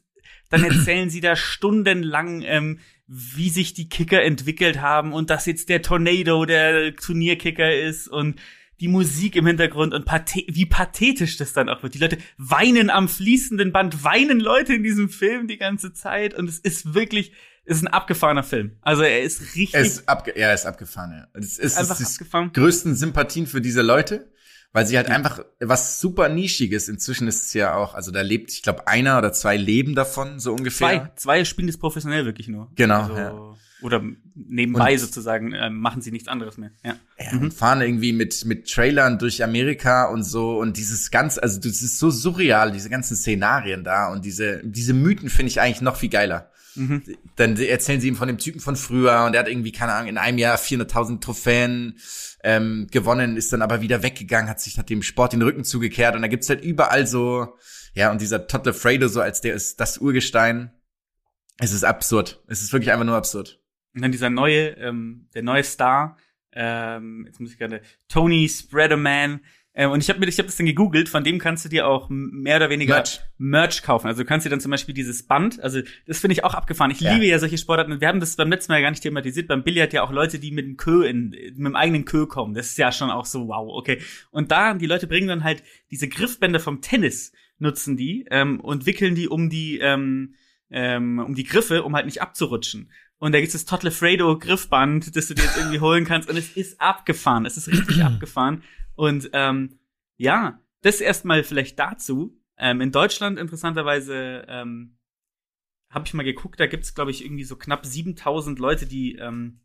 dann 0.51 0.65
erzählen 0.65 1.11
sie 1.11 1.21
da 1.21 1.37
stundenlang, 1.37 2.43
ähm, 2.43 2.79
wie 3.09 3.49
sich 3.49 3.73
die 3.73 3.89
Kicker 3.89 4.23
entwickelt 4.23 4.83
haben 4.83 5.15
und 5.15 5.31
dass 5.31 5.47
jetzt 5.47 5.71
der 5.71 5.81
Tornado 5.81 6.45
der 6.45 6.95
Turnierkicker 6.95 7.75
ist 7.75 8.07
und 8.07 8.39
die 8.81 8.89
Musik 8.89 9.35
im 9.35 9.47
Hintergrund 9.47 9.93
und 9.95 10.05
wie 10.07 10.67
pathetisch 10.67 11.37
das 11.37 11.53
dann 11.53 11.69
auch 11.69 11.83
wird. 11.83 11.95
Die 11.95 11.99
Leute 11.99 12.19
weinen 12.37 12.91
am 12.91 13.09
fließenden 13.09 13.73
Band, 13.73 14.05
weinen 14.05 14.41
Leute 14.41 14.75
in 14.75 14.85
diesem 14.85 15.09
Film 15.09 15.49
die 15.49 15.57
ganze 15.57 15.93
Zeit 15.95 16.35
und 16.35 16.49
es 16.49 16.59
ist 16.59 16.95
wirklich, 16.95 17.33
es 17.65 17.79
ist 17.79 17.85
ein 17.85 17.89
abgefahrener 17.89 18.45
Film. 18.45 18.77
Also 18.83 19.03
er 19.03 19.23
ist 19.23 19.41
richtig 19.57 19.75
Er 19.75 19.81
ist, 19.81 20.09
abge 20.09 20.37
er 20.37 20.55
ist 20.55 20.67
abgefahren, 20.67 21.13
ja. 21.13 21.27
Es 21.33 21.59
ist, 21.59 21.79
einfach 21.79 21.95
es 21.99 22.09
ist 22.09 22.21
abgefahren. 22.21 22.53
größten 22.53 22.95
Sympathien 22.95 23.47
für 23.47 23.61
diese 23.61 23.83
Leute, 23.83 24.31
weil 24.73 24.87
sie 24.87 24.97
halt 24.97 25.09
einfach 25.09 25.45
was 25.61 26.01
super 26.01 26.29
nischiges. 26.29 26.89
Inzwischen 26.89 27.27
ist 27.29 27.47
es 27.47 27.55
ja 27.55 27.75
auch, 27.75 27.95
also 27.95 28.11
da 28.11 28.21
lebt, 28.23 28.53
ich 28.53 28.63
glaube, 28.63 28.87
einer 28.87 29.19
oder 29.19 29.33
zwei 29.33 29.57
leben 29.57 29.95
davon, 29.95 30.39
so 30.41 30.53
ungefähr. 30.53 30.89
Zwei, 30.89 31.11
zwei 31.17 31.45
spielen 31.45 31.67
das 31.69 31.79
professionell 31.79 32.25
wirklich 32.25 32.49
nur. 32.49 32.71
Genau, 32.75 33.03
Also, 33.03 33.17
ja. 33.17 33.55
Oder 33.81 34.03
nebenbei 34.35 34.95
Und- 34.95 34.99
sozusagen 34.99 35.53
äh, 35.53 35.71
machen 35.71 36.03
sie 36.03 36.11
nichts 36.11 36.27
anderes 36.29 36.59
mehr. 36.59 36.73
Ja. 36.85 36.97
Ja, 37.17 37.39
und 37.39 37.55
fahren 37.55 37.81
irgendwie 37.81 38.13
mit, 38.13 38.45
mit 38.45 38.69
Trailern 38.69 39.19
durch 39.21 39.45
Amerika 39.45 40.07
und 40.09 40.25
so 40.25 40.59
und 40.59 40.77
dieses 40.77 41.13
ganz, 41.13 41.39
also 41.39 41.59
das 41.61 41.81
ist 41.81 41.97
so 41.99 42.11
surreal, 42.11 42.73
diese 42.73 42.91
ganzen 42.91 43.17
Szenarien 43.17 43.85
da 43.85 44.11
und 44.11 44.25
diese, 44.25 44.61
diese 44.65 44.95
Mythen 44.95 45.31
finde 45.31 45.51
ich 45.51 45.61
eigentlich 45.61 45.81
noch 45.81 45.95
viel 45.97 46.09
geiler. 46.09 46.51
Mhm. 46.75 47.03
Dann 47.37 47.57
erzählen 47.57 48.01
sie 48.01 48.09
ihm 48.09 48.17
von 48.17 48.29
dem 48.29 48.39
Typen 48.39 48.61
von 48.61 48.77
früher 48.77 49.25
und 49.25 49.33
der 49.33 49.41
hat 49.41 49.49
irgendwie, 49.49 49.73
keine 49.73 49.93
Ahnung, 49.93 50.09
in 50.09 50.19
einem 50.19 50.39
Jahr 50.39 50.57
400.000 50.57 51.21
Trophäen 51.21 51.99
ähm, 52.45 52.87
gewonnen, 52.91 53.37
ist 53.37 53.53
dann 53.53 53.63
aber 53.63 53.81
wieder 53.81 54.03
weggegangen, 54.03 54.49
hat 54.49 54.61
sich 54.61 54.77
nach 54.77 54.85
dem 54.85 55.03
Sport 55.03 55.33
den 55.33 55.43
Rücken 55.43 55.65
zugekehrt 55.65 56.15
und 56.15 56.23
da 56.23 56.29
gibt's 56.29 56.49
halt 56.49 56.63
überall 56.63 57.07
so, 57.07 57.57
ja, 57.95 58.11
und 58.11 58.21
dieser 58.21 58.47
Todd 58.47 58.67
Lefredo 58.67 59.09
so 59.09 59.21
als 59.21 59.41
der 59.41 59.55
ist 59.55 59.81
das 59.81 59.99
Urgestein. 59.99 60.71
Es 61.59 61.73
ist 61.73 61.85
absurd. 61.85 62.43
Es 62.47 62.63
ist 62.63 62.73
wirklich 62.73 62.93
einfach 62.93 63.05
nur 63.05 63.17
absurd. 63.17 63.61
Und 63.95 64.03
dann 64.03 64.13
dieser 64.13 64.31
neue, 64.31 64.69
ähm, 64.77 65.29
der 65.35 65.43
neue 65.43 65.65
Star, 65.65 66.17
ähm, 66.53 67.25
jetzt 67.27 67.41
muss 67.41 67.53
ich 67.53 67.59
gerade, 67.59 67.83
Tony 68.09 68.49
Spreaderman. 68.49 69.41
Ähm, 69.79 69.93
und 69.93 70.03
ich 70.03 70.09
habe 70.11 70.19
mir, 70.19 70.27
ich 70.27 70.39
habe 70.39 70.47
das 70.47 70.57
dann 70.57 70.67
gegoogelt. 70.67 71.09
Von 71.09 71.23
dem 71.23 71.39
kannst 71.39 71.65
du 71.65 71.69
dir 71.69 71.87
auch 71.87 72.09
mehr 72.11 72.57
oder 72.57 72.69
weniger 72.69 72.97
Merch. 72.97 73.21
Merch, 73.39 73.83
kaufen. 73.85 74.09
Also 74.09 74.25
du 74.25 74.29
kannst 74.29 74.45
dir 74.45 74.51
dann 74.51 74.59
zum 74.61 74.73
Beispiel 74.73 74.93
dieses 74.93 75.23
Band. 75.23 75.61
Also 75.63 75.83
das 76.05 76.19
finde 76.19 76.33
ich 76.33 76.43
auch 76.43 76.55
abgefahren. 76.55 76.91
Ich 76.91 76.99
Ja. 77.01 77.13
liebe 77.15 77.27
ja 77.27 77.39
solche 77.39 77.59
Sportarten. 77.59 78.01
Wir 78.01 78.09
haben 78.09 78.19
das 78.19 78.35
beim 78.35 78.51
letzten 78.51 78.73
Mal 78.73 78.79
ja 78.79 78.83
gar 78.83 78.91
nicht 78.91 79.05
thematisiert. 79.05 79.47
Beim 79.47 79.63
Billard 79.63 79.93
ja 79.93 80.03
auch 80.03 80.11
Leute, 80.11 80.41
die 80.41 80.51
mit 80.51 80.67
dem 80.67 80.77
Kö 80.77 81.07
in, 81.07 81.29
mit 81.31 81.57
dem 81.59 81.77
eigenen 81.77 82.05
Kö 82.05 82.27
kommen. 82.27 82.55
Das 82.55 82.67
ist 82.71 82.79
ja 82.79 82.91
schon 82.91 83.09
auch 83.13 83.25
so 83.25 83.47
wow. 83.47 83.69
Okay. 83.79 84.03
Und 84.33 84.51
da 84.51 84.75
die 84.75 84.87
Leute 84.87 85.07
bringen 85.07 85.29
dann 85.29 85.45
halt 85.45 85.63
diese 85.93 86.09
Griffbänder 86.09 86.59
vom 86.59 86.81
Tennis 86.81 87.33
nutzen 87.61 87.97
die 87.97 88.27
ähm, 88.33 88.59
und 88.59 88.85
wickeln 88.85 89.15
die 89.15 89.29
um 89.29 89.49
die 89.49 89.79
ähm, 89.79 90.35
ähm, 90.71 91.21
um 91.21 91.37
die 91.37 91.45
Griffe, 91.45 91.85
um 91.85 91.95
halt 91.95 92.07
nicht 92.07 92.21
abzurutschen. 92.21 92.91
Und 93.19 93.33
da 93.33 93.39
gibt's 93.39 93.53
das 93.53 93.65
Todd 93.65 93.85
Lefredo 93.85 94.39
Griffband, 94.39 95.15
das 95.17 95.29
du 95.29 95.35
dir 95.35 95.43
jetzt 95.43 95.57
irgendwie 95.57 95.81
holen 95.81 96.05
kannst. 96.05 96.29
Und 96.29 96.37
es 96.37 96.57
ist 96.57 96.81
abgefahren. 96.81 97.47
Es 97.47 97.57
ist 97.57 97.69
richtig 97.69 98.03
abgefahren. 98.05 98.63
Und 98.99 99.31
ähm, 99.33 99.79
ja, 100.17 100.61
das 100.83 101.01
erstmal 101.01 101.45
vielleicht 101.45 101.79
dazu. 101.79 102.37
Ähm, 102.57 102.81
in 102.81 102.91
Deutschland 102.91 103.39
interessanterweise 103.39 104.45
ähm, 104.49 104.99
habe 105.89 106.05
ich 106.05 106.15
mal 106.15 106.25
geguckt, 106.25 106.59
da 106.59 106.67
gibt's 106.67 106.97
glaube 106.97 107.13
ich 107.13 107.25
irgendwie 107.25 107.45
so 107.45 107.55
knapp 107.55 107.87
7000 107.87 108.59
Leute, 108.59 108.87
die 108.87 109.15
ähm, 109.15 109.61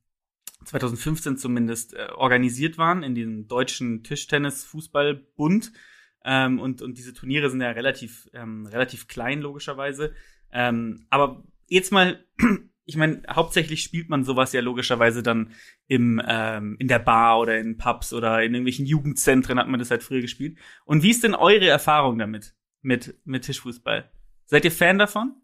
2015 0.66 1.38
zumindest 1.38 1.96
äh, 1.96 2.10
organisiert 2.14 2.78
waren 2.78 3.02
in 3.02 3.16
dem 3.16 3.48
deutschen 3.48 4.04
Tischtennis-Fußballbund. 4.04 5.74
Ähm, 6.24 6.60
und, 6.60 6.84
und 6.84 7.00
diese 7.00 7.16
Turniere 7.16 7.50
sind 7.50 7.60
ja 7.60 7.72
relativ, 7.72 8.30
ähm, 8.34 8.68
relativ 8.68 9.08
klein, 9.08 9.42
logischerweise. 9.42 10.14
Ähm, 10.52 11.08
aber 11.10 11.44
jetzt 11.68 11.92
mal 11.92 12.24
ich 12.86 12.98
meine, 12.98 13.24
hauptsächlich 13.30 13.82
spielt 13.82 14.10
man 14.10 14.24
sowas 14.24 14.52
ja 14.52 14.62
logischerweise 14.62 15.24
dann 15.24 15.54
im, 15.88 16.22
ähm, 16.26 16.76
in 16.80 16.88
der 16.88 17.00
Bar 17.00 17.40
oder 17.40 17.58
in 17.58 17.78
Pubs 17.78 18.14
oder 18.14 18.44
in 18.44 18.54
irgendwelchen 18.54 18.86
Jugendzentren 18.86 19.58
hat 19.58 19.68
man 19.68 19.80
das 19.80 19.92
halt 19.92 20.04
früher 20.04 20.22
gespielt. 20.22 20.58
Und 20.86 21.04
wie 21.04 21.12
ist 21.12 21.24
denn 21.24 21.36
eure 21.36 21.68
Erfahrung 21.68 22.18
damit, 22.18 22.56
mit, 22.82 23.16
mit 23.24 23.44
Tischfußball? 23.46 24.12
Seid 24.46 24.66
ihr 24.66 24.72
Fan 24.72 24.98
davon? 24.98 25.36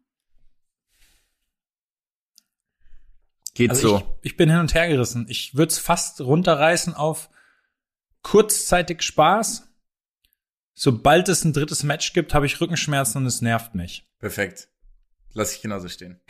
Geht 3.53 3.71
Also 3.71 3.87
so. 3.87 3.97
ich, 4.21 4.31
ich 4.31 4.37
bin 4.37 4.49
hin 4.49 4.59
und 4.59 4.73
her 4.73 4.87
gerissen. 4.87 5.25
Ich 5.29 5.55
würde 5.55 5.71
es 5.71 5.79
fast 5.79 6.21
runterreißen 6.21 6.93
auf 6.93 7.29
kurzzeitig 8.21 9.01
Spaß. 9.01 9.67
Sobald 10.73 11.27
es 11.29 11.43
ein 11.43 11.53
drittes 11.53 11.83
Match 11.83 12.13
gibt, 12.13 12.33
habe 12.33 12.45
ich 12.45 12.59
Rückenschmerzen 12.59 13.21
und 13.21 13.27
es 13.27 13.41
nervt 13.41 13.75
mich. 13.75 14.09
Perfekt. 14.19 14.69
Lass 15.33 15.55
ich 15.55 15.61
genauso 15.61 15.87
stehen. 15.87 16.21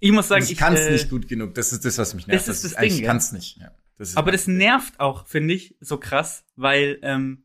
Ich 0.00 0.10
muss 0.10 0.26
sagen, 0.26 0.44
ich 0.48 0.56
kann 0.56 0.74
es 0.74 0.80
äh, 0.80 0.92
nicht 0.92 1.10
gut 1.10 1.28
genug. 1.28 1.54
Das 1.54 1.72
ist 1.72 1.84
das, 1.84 1.96
was 1.96 2.14
mich 2.14 2.26
nervt. 2.26 2.48
das 2.48 2.56
ist 2.56 2.64
das 2.64 2.74
eigentlich 2.74 2.94
Ding, 2.94 3.04
ja. 3.04 3.08
kann 3.08 3.18
es 3.18 3.30
nicht. 3.30 3.58
Ja. 3.58 3.70
Das 3.98 4.16
Aber 4.16 4.32
das 4.32 4.48
nervt 4.48 4.98
auch, 4.98 5.28
finde 5.28 5.54
ich, 5.54 5.76
so 5.78 5.96
krass, 5.96 6.44
weil, 6.56 6.98
ähm, 7.02 7.44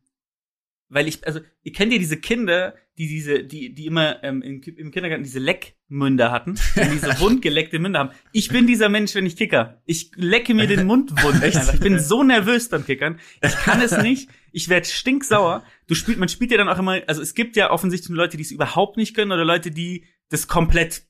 weil 0.89 1.07
ich, 1.07 1.25
also, 1.28 1.39
ihr 1.61 1.71
kennt 1.71 1.93
ja 1.93 1.99
diese 1.99 2.17
Kinder, 2.17 2.73
die 2.97 3.07
diese, 3.07 3.43
die, 3.43 3.75
die 3.75 3.86
immer 3.86 4.23
ähm, 4.23 4.41
im, 4.41 4.61
im 4.63 4.91
Kindergarten 4.91 5.23
diese 5.23 5.38
Leckmünder 5.38 6.32
hatten, 6.32 6.55
die 6.75 6.89
diese 6.93 7.19
wundgeleckte 7.19 7.78
Münder 7.78 7.99
haben. 7.99 8.11
Ich 8.32 8.49
bin 8.49 8.65
dieser 8.65 8.89
Mensch, 8.89 9.13
wenn 9.13 9.28
ich 9.28 9.38
kicker. 9.38 9.82
Ich 9.86 10.11
lecke 10.15 10.55
mir 10.55 10.65
den 10.65 10.88
Mund 10.88 11.11
wund. 11.23 11.43
Einfach. 11.43 11.75
Ich 11.75 11.80
bin 11.80 11.99
so 11.99 12.23
nervös 12.23 12.69
beim 12.69 12.86
Kickern. 12.86 13.19
Ich 13.43 13.55
kann 13.55 13.82
es 13.82 13.95
nicht. 14.01 14.30
Ich 14.51 14.67
werde 14.67 14.88
stinksauer. 14.88 15.63
Du 15.86 15.93
spielt, 15.93 16.17
man 16.17 16.30
spielt 16.30 16.49
ja 16.49 16.57
dann 16.57 16.69
auch 16.69 16.80
immer, 16.80 17.01
also 17.05 17.21
es 17.21 17.36
gibt 17.36 17.55
ja 17.55 17.69
offensichtlich 17.69 18.15
Leute, 18.15 18.38
die 18.38 18.43
es 18.43 18.51
überhaupt 18.51 18.97
nicht 18.97 19.15
können 19.15 19.32
oder 19.32 19.45
Leute, 19.45 19.69
die 19.69 20.05
das 20.30 20.47
komplett 20.47 21.03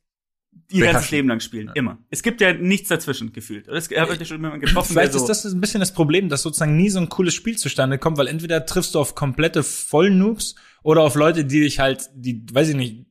ihr 0.72 0.86
ganzes. 0.86 1.12
Leben 1.12 1.28
lang 1.28 1.40
spielen. 1.40 1.72
Immer. 1.76 1.98
Es 2.10 2.24
gibt 2.24 2.42
ja 2.42 2.54
nichts 2.54 2.90
dazwischen 2.90 3.34
gefühlt. 3.34 3.68
Oder 3.68 3.78
es 3.78 3.90
habt 3.90 4.12
euch 4.12 4.20
ja 4.20 4.26
schon 4.26 4.42
jemand 4.42 4.62
getroffen, 4.62 4.94
Vielleicht 4.94 5.14
so, 5.14 5.20
ist 5.20 5.28
das 5.28 5.46
ein 5.46 5.62
bisschen 5.62 5.80
das 5.80 5.94
Problem, 5.94 6.30
dass 6.30 6.42
sozusagen 6.42 6.76
nie 6.76 6.90
so 6.90 7.00
ein 7.00 7.10
cooles 7.10 7.34
Spiel 7.34 7.58
zustande 7.58 7.98
kommt, 7.98 8.18
weil 8.18 8.28
entweder 8.28 8.66
triffst 8.66 8.96
du 8.96 9.00
auf 9.00 9.16
komplette 9.16 9.64
Vollnoobs 9.64 10.56
oder 10.84 11.02
auf 11.02 11.16
Leute, 11.16 11.46
die 11.46 11.62
dich 11.62 11.80
halt, 11.80 12.10
die, 12.14 12.44
weiß 12.52 12.70
ich 12.70 12.76
nicht, 12.76 13.06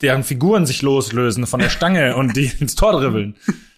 deren 0.00 0.24
Figuren 0.24 0.66
sich 0.66 0.82
loslösen 0.82 1.46
von 1.46 1.60
der 1.60 1.70
Stange 1.70 2.16
und 2.16 2.36
die 2.36 2.50
ins 2.58 2.74
Tor 2.74 2.92
dribbeln. 2.92 3.36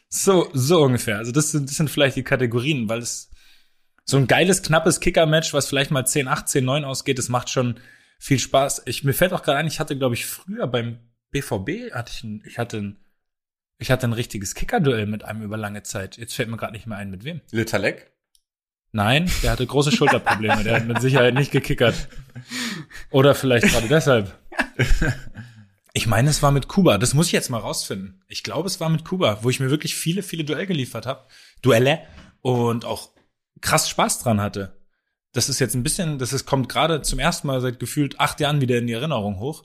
So, 0.09 0.48
so 0.52 0.82
ungefähr. 0.82 1.18
Also 1.18 1.32
das 1.32 1.50
sind, 1.50 1.68
das 1.68 1.76
sind 1.76 1.90
vielleicht 1.90 2.16
die 2.16 2.22
Kategorien, 2.22 2.88
weil 2.88 3.00
es 3.00 3.30
so 4.05 4.16
ein 4.18 4.26
geiles, 4.26 4.62
knappes 4.62 5.00
Kicker-Match, 5.00 5.55
was 5.55 5.66
vielleicht 5.66 5.90
mal 5.90 6.05
10-8, 6.05 6.46
10-9 6.46 6.84
ausgeht, 6.84 7.18
das 7.18 7.30
macht 7.30 7.48
schon 7.48 7.80
viel 8.18 8.38
Spaß. 8.38 8.82
Ich, 8.86 9.02
mir 9.02 9.14
fällt 9.14 9.32
auch 9.32 9.42
gerade 9.42 9.59
ein, 9.59 9.66
ich 9.66 9.80
hatte, 9.80 9.96
glaube 9.96 10.14
ich, 10.14 10.26
früher 10.26 10.66
beim 10.66 10.98
BVB, 11.35 11.93
hatte 11.93 12.12
ich, 12.14 12.24
ein, 12.24 12.43
ich 12.47 12.59
hatte 12.59 12.78
ein, 12.78 12.97
ich 13.78 13.91
hatte 13.91 14.07
ein 14.07 14.12
richtiges 14.12 14.55
Kicker-Duell 14.55 15.07
mit 15.07 15.24
einem 15.24 15.43
über 15.43 15.57
lange 15.57 15.82
Zeit. 15.82 16.16
Jetzt 16.16 16.35
fällt 16.35 16.49
mir 16.49 16.57
gerade 16.57 16.72
nicht 16.72 16.87
mehr 16.87 16.97
ein, 16.97 17.11
mit 17.11 17.24
wem. 17.24 17.41
Lütterleck. 17.51 18.12
Nein, 18.93 19.28
der 19.43 19.51
hatte 19.51 19.66
große 19.66 19.91
Schulterprobleme. 19.91 20.62
Der 20.62 20.76
hat 20.76 20.87
mit 20.87 21.01
Sicherheit 21.01 21.35
nicht 21.35 21.51
gekickert. 21.51 22.09
Oder 23.11 23.35
vielleicht 23.35 23.66
gerade 23.66 23.89
deshalb. 23.89 24.39
Ich 25.93 26.07
meine, 26.07 26.30
es 26.30 26.43
war 26.43 26.53
mit 26.53 26.68
Kuba. 26.68 26.99
Das 26.99 27.14
muss 27.14 27.26
ich 27.26 27.32
jetzt 27.32 27.51
mal 27.51 27.59
rausfinden. 27.59 28.22
Ich 28.28 28.45
glaube, 28.45 28.68
es 28.68 28.80
war 28.80 28.89
mit 28.89 29.05
Kuba, 29.05 29.39
wo 29.43 29.51
ich 29.51 29.59
mir 29.59 29.70
wirklich 29.70 29.97
viele, 29.97 30.22
viele 30.22 30.45
Duell 30.45 30.66
geliefert 30.66 31.07
habe. 31.07 31.26
Duelle. 31.62 32.01
Und 32.41 32.85
auch 32.85 33.11
krass 33.61 33.89
Spaß 33.89 34.20
dran 34.20 34.41
hatte. 34.41 34.76
Das 35.32 35.49
ist 35.49 35.59
jetzt 35.59 35.74
ein 35.74 35.82
bisschen, 35.82 36.18
das 36.20 36.32
ist, 36.32 36.47
kommt 36.47 36.68
gerade 36.68 37.03
zum 37.03 37.18
ersten 37.18 37.49
Mal 37.49 37.61
seit 37.61 37.80
gefühlt 37.80 38.20
acht 38.20 38.39
Jahren 38.39 38.61
wieder 38.61 38.78
in 38.78 38.87
die 38.87 38.93
Erinnerung 38.93 39.41
hoch. 39.41 39.64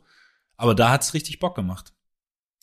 Aber 0.60 0.76
da 0.76 0.92
hat's 0.92 1.14
richtig 1.14 1.40
Bock 1.40 1.56
gemacht. 1.56 1.94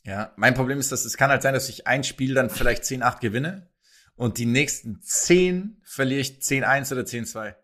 Ja, 0.05 0.32
mein 0.36 0.53
Problem 0.55 0.78
ist, 0.78 0.92
dass 0.92 1.05
es 1.07 1.16
kann 1.16 1.30
halt 1.30 1.40
sein, 1.42 1.55
dass 1.55 1.68
ich 1.70 1.86
ein 1.86 2.05
Spiel 2.05 2.34
dann 2.34 2.51
vielleicht 2.51 2.84
10-8 2.84 3.20
gewinne 3.20 3.70
und 4.14 4.36
die 4.38 4.44
nächsten 4.47 5.01
10 5.03 5.80
verliere 5.82 6.20
ich 6.20 6.38
10-1 6.42 6.92
oder 6.92 7.03
10-2. 7.03 7.55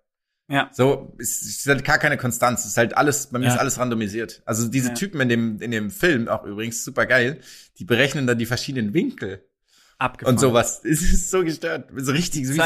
ja. 0.48 0.70
So, 0.72 1.14
es 1.20 1.42
ist 1.42 1.66
halt 1.66 1.84
gar 1.84 1.98
keine 1.98 2.16
Konstanz. 2.16 2.60
Es 2.60 2.72
ist 2.72 2.76
halt 2.78 2.96
alles, 2.96 3.26
bei 3.28 3.38
mir 3.38 3.46
Ja. 3.46 3.52
ist 3.54 3.60
alles 3.60 3.78
randomisiert. 3.78 4.42
Also 4.46 4.68
diese 4.68 4.88
Ja. 4.88 4.94
Typen 4.94 5.20
in 5.20 5.28
dem, 5.28 5.60
in 5.60 5.70
dem 5.70 5.90
Film 5.90 6.28
auch 6.28 6.44
übrigens, 6.44 6.82
super 6.82 7.04
geil, 7.06 7.40
die 7.78 7.84
berechnen 7.84 8.26
dann 8.26 8.38
die 8.38 8.46
verschiedenen 8.46 8.94
Winkel 8.94 9.46
abgefahren. 9.98 10.34
und 10.36 10.40
sowas. 10.40 10.80
Es 10.84 11.02
ist 11.02 11.30
so 11.30 11.44
gestört. 11.44 11.90
So 11.96 12.10
richtig, 12.12 12.48
wie 12.48 12.54
so, 12.54 12.62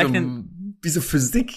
wie 0.83 0.89
so 0.89 1.01
Physik. 1.01 1.53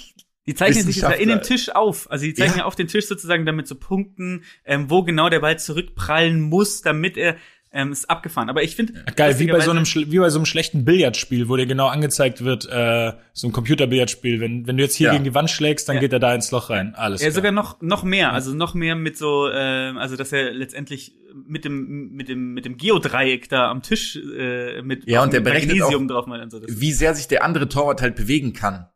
Die 0.50 0.56
zeichnen 0.56 0.84
sich 0.84 0.98
ja 0.98 1.12
in 1.12 1.30
den. 1.30 1.42
Tisch 1.44 1.70
auf. 1.76 2.10
Also 2.10 2.26
die 2.26 2.34
zeichnen 2.34 2.56
Ja. 2.58 2.62
ja 2.64 2.66
auf 2.66 2.76
den 2.76 2.88
Tisch 2.88 3.06
sozusagen 3.06 3.46
damit 3.46 3.68
so 3.68 3.76
Punkten, 3.76 4.44
ähm, 4.66 4.90
wo 4.90 5.04
genau 5.04 5.30
der 5.30 5.40
Ball 5.42 5.60
zurückprallen 5.60 6.42
muss, 6.42 6.82
damit 6.82 7.18
er 7.18 7.36
ähm, 7.72 7.92
ist 7.92 8.10
abgefahren. 8.10 8.50
Aber 8.50 8.64
ich 8.64 8.76
finde 8.76 8.94
Geil, 9.16 9.38
wie 9.38 9.46
bei 9.46 9.60
so 9.60 9.70
einem, 9.70 9.86
wie 9.86 10.18
bei 10.18 10.30
so 10.32 10.40
einem 10.40 10.48
schlechten 10.48 10.86
Billardspiel, 10.86 11.50
wo 11.50 11.56
dir 11.56 11.68
genau 11.68 11.86
angezeigt 11.86 12.44
wird, 12.44 12.66
äh, 12.68 13.14
so 13.34 13.48
ein 13.48 13.52
Computerbillardspiel. 13.52 14.40
Wenn, 14.40 14.66
wenn 14.66 14.78
du 14.78 14.82
jetzt 14.82 14.96
hier 14.96 15.08
Ja. 15.08 15.12
gegen 15.14 15.24
die 15.24 15.36
Wand 15.36 15.52
schlägst, 15.52 15.88
dann 15.88 15.98
Ja. 15.98 16.00
geht 16.02 16.12
er 16.14 16.18
da 16.20 16.34
ins 16.34 16.50
Loch 16.50 16.72
rein. 16.72 16.96
Alles 16.96 17.22
ja, 17.22 17.28
klar. 17.28 17.36
sogar 17.36 17.52
noch 17.52 17.80
noch 17.82 18.04
mehr, 18.04 18.34
also 18.34 18.56
noch 18.56 18.74
mehr 18.74 18.96
mit 18.96 19.20
so, 19.20 19.50
ähm, 19.54 20.00
also 20.00 20.16
dass 20.16 20.32
er 20.34 20.52
letztendlich 20.52 21.14
mit 21.46 21.64
dem 21.64 22.10
mit 22.14 22.28
dem 22.28 22.54
mit 22.56 22.66
dem 22.66 22.76
Geodreieck 22.76 23.50
da 23.50 23.70
am 23.70 23.84
Tisch 23.84 24.16
äh, 24.16 24.82
mit 24.82 25.08
Ja, 25.08 25.22
und 25.22 25.32
der 25.32 25.42
dem 25.42 25.44
berechnet 25.44 25.78
Magnesium 25.78 26.06
auch, 26.06 26.14
drauf 26.16 26.26
mal 26.26 26.42
und 26.42 26.50
so. 26.50 26.60
Wie 26.68 26.92
sehr 26.92 27.14
sich 27.14 27.28
der 27.28 27.44
andere 27.44 27.70
Torwart 27.70 28.02
halt 28.02 28.16
bewegen 28.16 28.54
kann. 28.54 28.88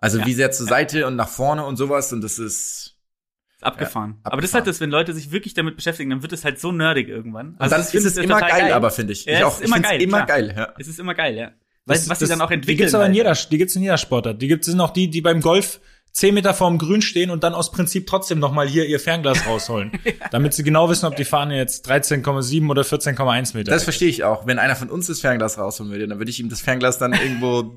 Also 0.00 0.18
Ja. 0.18 0.26
wie 0.26 0.34
sehr 0.34 0.50
zur 0.50 0.66
Seite 0.66 1.06
und 1.06 1.16
nach 1.16 1.28
vorne 1.28 1.64
und 1.64 1.76
sowas. 1.76 2.12
Und 2.12 2.22
das 2.22 2.38
ist. 2.38 2.96
ist 3.56 3.62
abgefahren. 3.62 4.20
Ja, 4.24 4.32
Aber 4.32 4.40
das 4.40 4.50
ist 4.50 4.54
halt 4.54 4.62
abgefahren. 4.62 4.72
das, 4.74 4.80
wenn 4.80 4.90
Leute 4.90 5.12
sich 5.12 5.30
wirklich 5.32 5.54
damit 5.54 5.76
beschäftigen, 5.76 6.10
dann 6.10 6.22
wird 6.22 6.32
es 6.32 6.44
halt 6.44 6.58
so 6.58 6.72
nerdig 6.72 7.08
irgendwann. 7.08 7.56
Und 7.58 7.70
dann 7.72 7.80
ist 7.80 7.94
es 7.94 8.16
ja 8.16 8.22
immer 8.22 8.40
total 8.40 8.60
geil, 8.60 8.72
aber 8.72 8.90
finde 8.90 9.12
ich. 9.12 9.24
Ja, 9.26 9.32
ich 9.32 9.38
es 9.40 9.44
auch, 9.44 9.54
ist 9.56 9.60
ich 9.60 9.66
immer 9.66 9.80
geil, 9.80 10.02
immer 10.02 10.26
geil. 10.26 10.54
Ja. 10.56 10.74
Es 10.78 10.88
ist 10.88 10.98
immer 10.98 11.14
geil, 11.14 11.36
ja. 11.36 11.50
Weil, 11.86 11.96
Das- 11.96 12.08
was 12.08 12.18
das- 12.18 12.28
sie 12.28 12.32
dann 12.34 12.40
auch 12.40 12.50
entwickeln. 12.50 12.76
Die 12.76 12.76
gibt's 12.76 12.94
aber 12.94 13.06
in 13.06 13.14
jeder, 13.14 13.32
die 13.34 13.58
gibt's 13.58 13.76
in 13.76 13.82
jeder 13.82 13.98
Sportart. 13.98 14.40
Die 14.40 14.48
gibt's 14.48 14.66
sind 14.66 14.80
auch 14.80 14.90
die, 14.90 15.08
die 15.10 15.20
beim 15.20 15.40
Golf 15.40 15.80
zehn 16.12 16.34
Meter 16.34 16.54
vorm 16.54 16.78
Grün 16.78 17.02
stehen 17.02 17.30
und 17.30 17.44
dann 17.44 17.54
aus 17.54 17.70
Prinzip 17.70 18.06
trotzdem 18.06 18.38
noch 18.40 18.52
mal 18.52 18.66
hier 18.68 18.84
ihr 18.86 18.98
Fernglas 18.98 19.46
rausholen, 19.46 19.92
damit 20.32 20.54
sie 20.54 20.62
genau 20.64 20.88
wissen, 20.90 21.06
ob 21.06 21.14
die 21.16 21.24
Fahne 21.24 21.56
jetzt 21.56 21.88
13,7 21.88 22.68
oder 22.68 22.82
14,1 22.82 23.54
Meter. 23.56 23.70
Das 23.70 23.84
verstehe 23.84 24.08
ich 24.08 24.24
auch. 24.24 24.46
Wenn 24.46 24.58
einer 24.58 24.74
von 24.74 24.90
uns 24.90 25.06
das 25.06 25.20
Fernglas 25.20 25.56
rausholen 25.58 25.92
würde, 25.92 26.08
dann 26.08 26.18
würde 26.18 26.30
ich 26.30 26.40
ihm 26.40 26.48
das 26.48 26.60
Fernglas 26.60 26.98
dann 26.98 27.12
irgendwo 27.12 27.76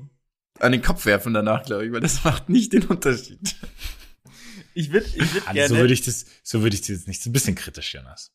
an 0.60 0.72
den 0.72 0.82
Kopf 0.82 1.04
werfen 1.06 1.34
danach, 1.34 1.64
glaube 1.64 1.86
ich, 1.86 1.92
weil 1.92 2.00
das 2.00 2.24
macht 2.24 2.48
nicht 2.48 2.72
den 2.72 2.84
Unterschied. 2.86 3.56
Ich 4.74 4.92
würde 4.92 5.06
ich 5.06 5.34
würd 5.34 5.46
Also 5.46 5.52
gerne. 5.54 5.68
so 5.68 5.76
würde 5.76 5.94
ich 5.94 6.02
das, 6.02 6.26
so 6.42 6.62
würde 6.62 6.74
ich 6.74 6.80
das 6.82 6.88
jetzt 6.90 7.08
nicht. 7.08 7.22
So 7.22 7.30
ein 7.30 7.32
bisschen 7.32 7.54
kritisch, 7.54 7.94
Jonas. 7.94 8.32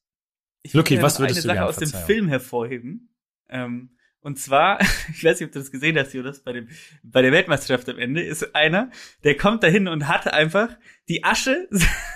Ich 0.61 0.73
Lucky, 0.73 0.95
gerne 0.95 1.03
was 1.03 1.19
würdest 1.19 1.37
eine 1.39 1.41
du 1.43 1.47
Sache 1.47 1.55
gern? 1.57 1.67
aus 1.67 1.75
dem. 1.77 2.05
Film 2.05 2.27
hervorheben. 2.27 3.13
Ähm, 3.49 3.95
und 4.21 4.37
zwar, 4.37 4.79
ich 5.13 5.23
weiß 5.23 5.39
nicht, 5.39 5.47
ob 5.47 5.53
du 5.53 5.59
das 5.59 5.71
gesehen 5.71 5.97
hast, 5.97 6.13
Jonas, 6.13 6.41
bei 6.43 6.53
dem, 6.53 6.67
bei 7.03 7.21
der 7.21 7.31
Weltmeisterschaft 7.31 7.87
am 7.89 7.97
Ende 7.99 8.21
ist 8.21 8.53
einer, 8.55 8.91
der 9.23 9.35
kommt 9.37 9.63
dahin 9.63 9.87
und 9.87 10.07
hat 10.07 10.31
einfach 10.31 10.77
die 11.07 11.23
Asche, 11.23 11.67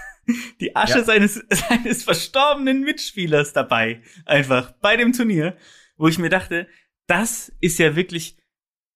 die 0.59 0.75
Asche 0.75 0.99
Ja. 0.99 1.03
seines, 1.05 1.35
seines 1.49 2.03
verstorbenen 2.03 2.81
Mitspielers 2.81 3.53
dabei. 3.53 4.01
Einfach 4.25 4.71
bei 4.81 4.95
dem 4.97 5.13
Turnier, 5.13 5.57
wo 5.97 6.07
ich 6.07 6.17
mir 6.17 6.29
dachte, 6.29 6.67
das 7.07 7.51
ist 7.61 7.79
ja 7.79 7.95
wirklich 7.95 8.37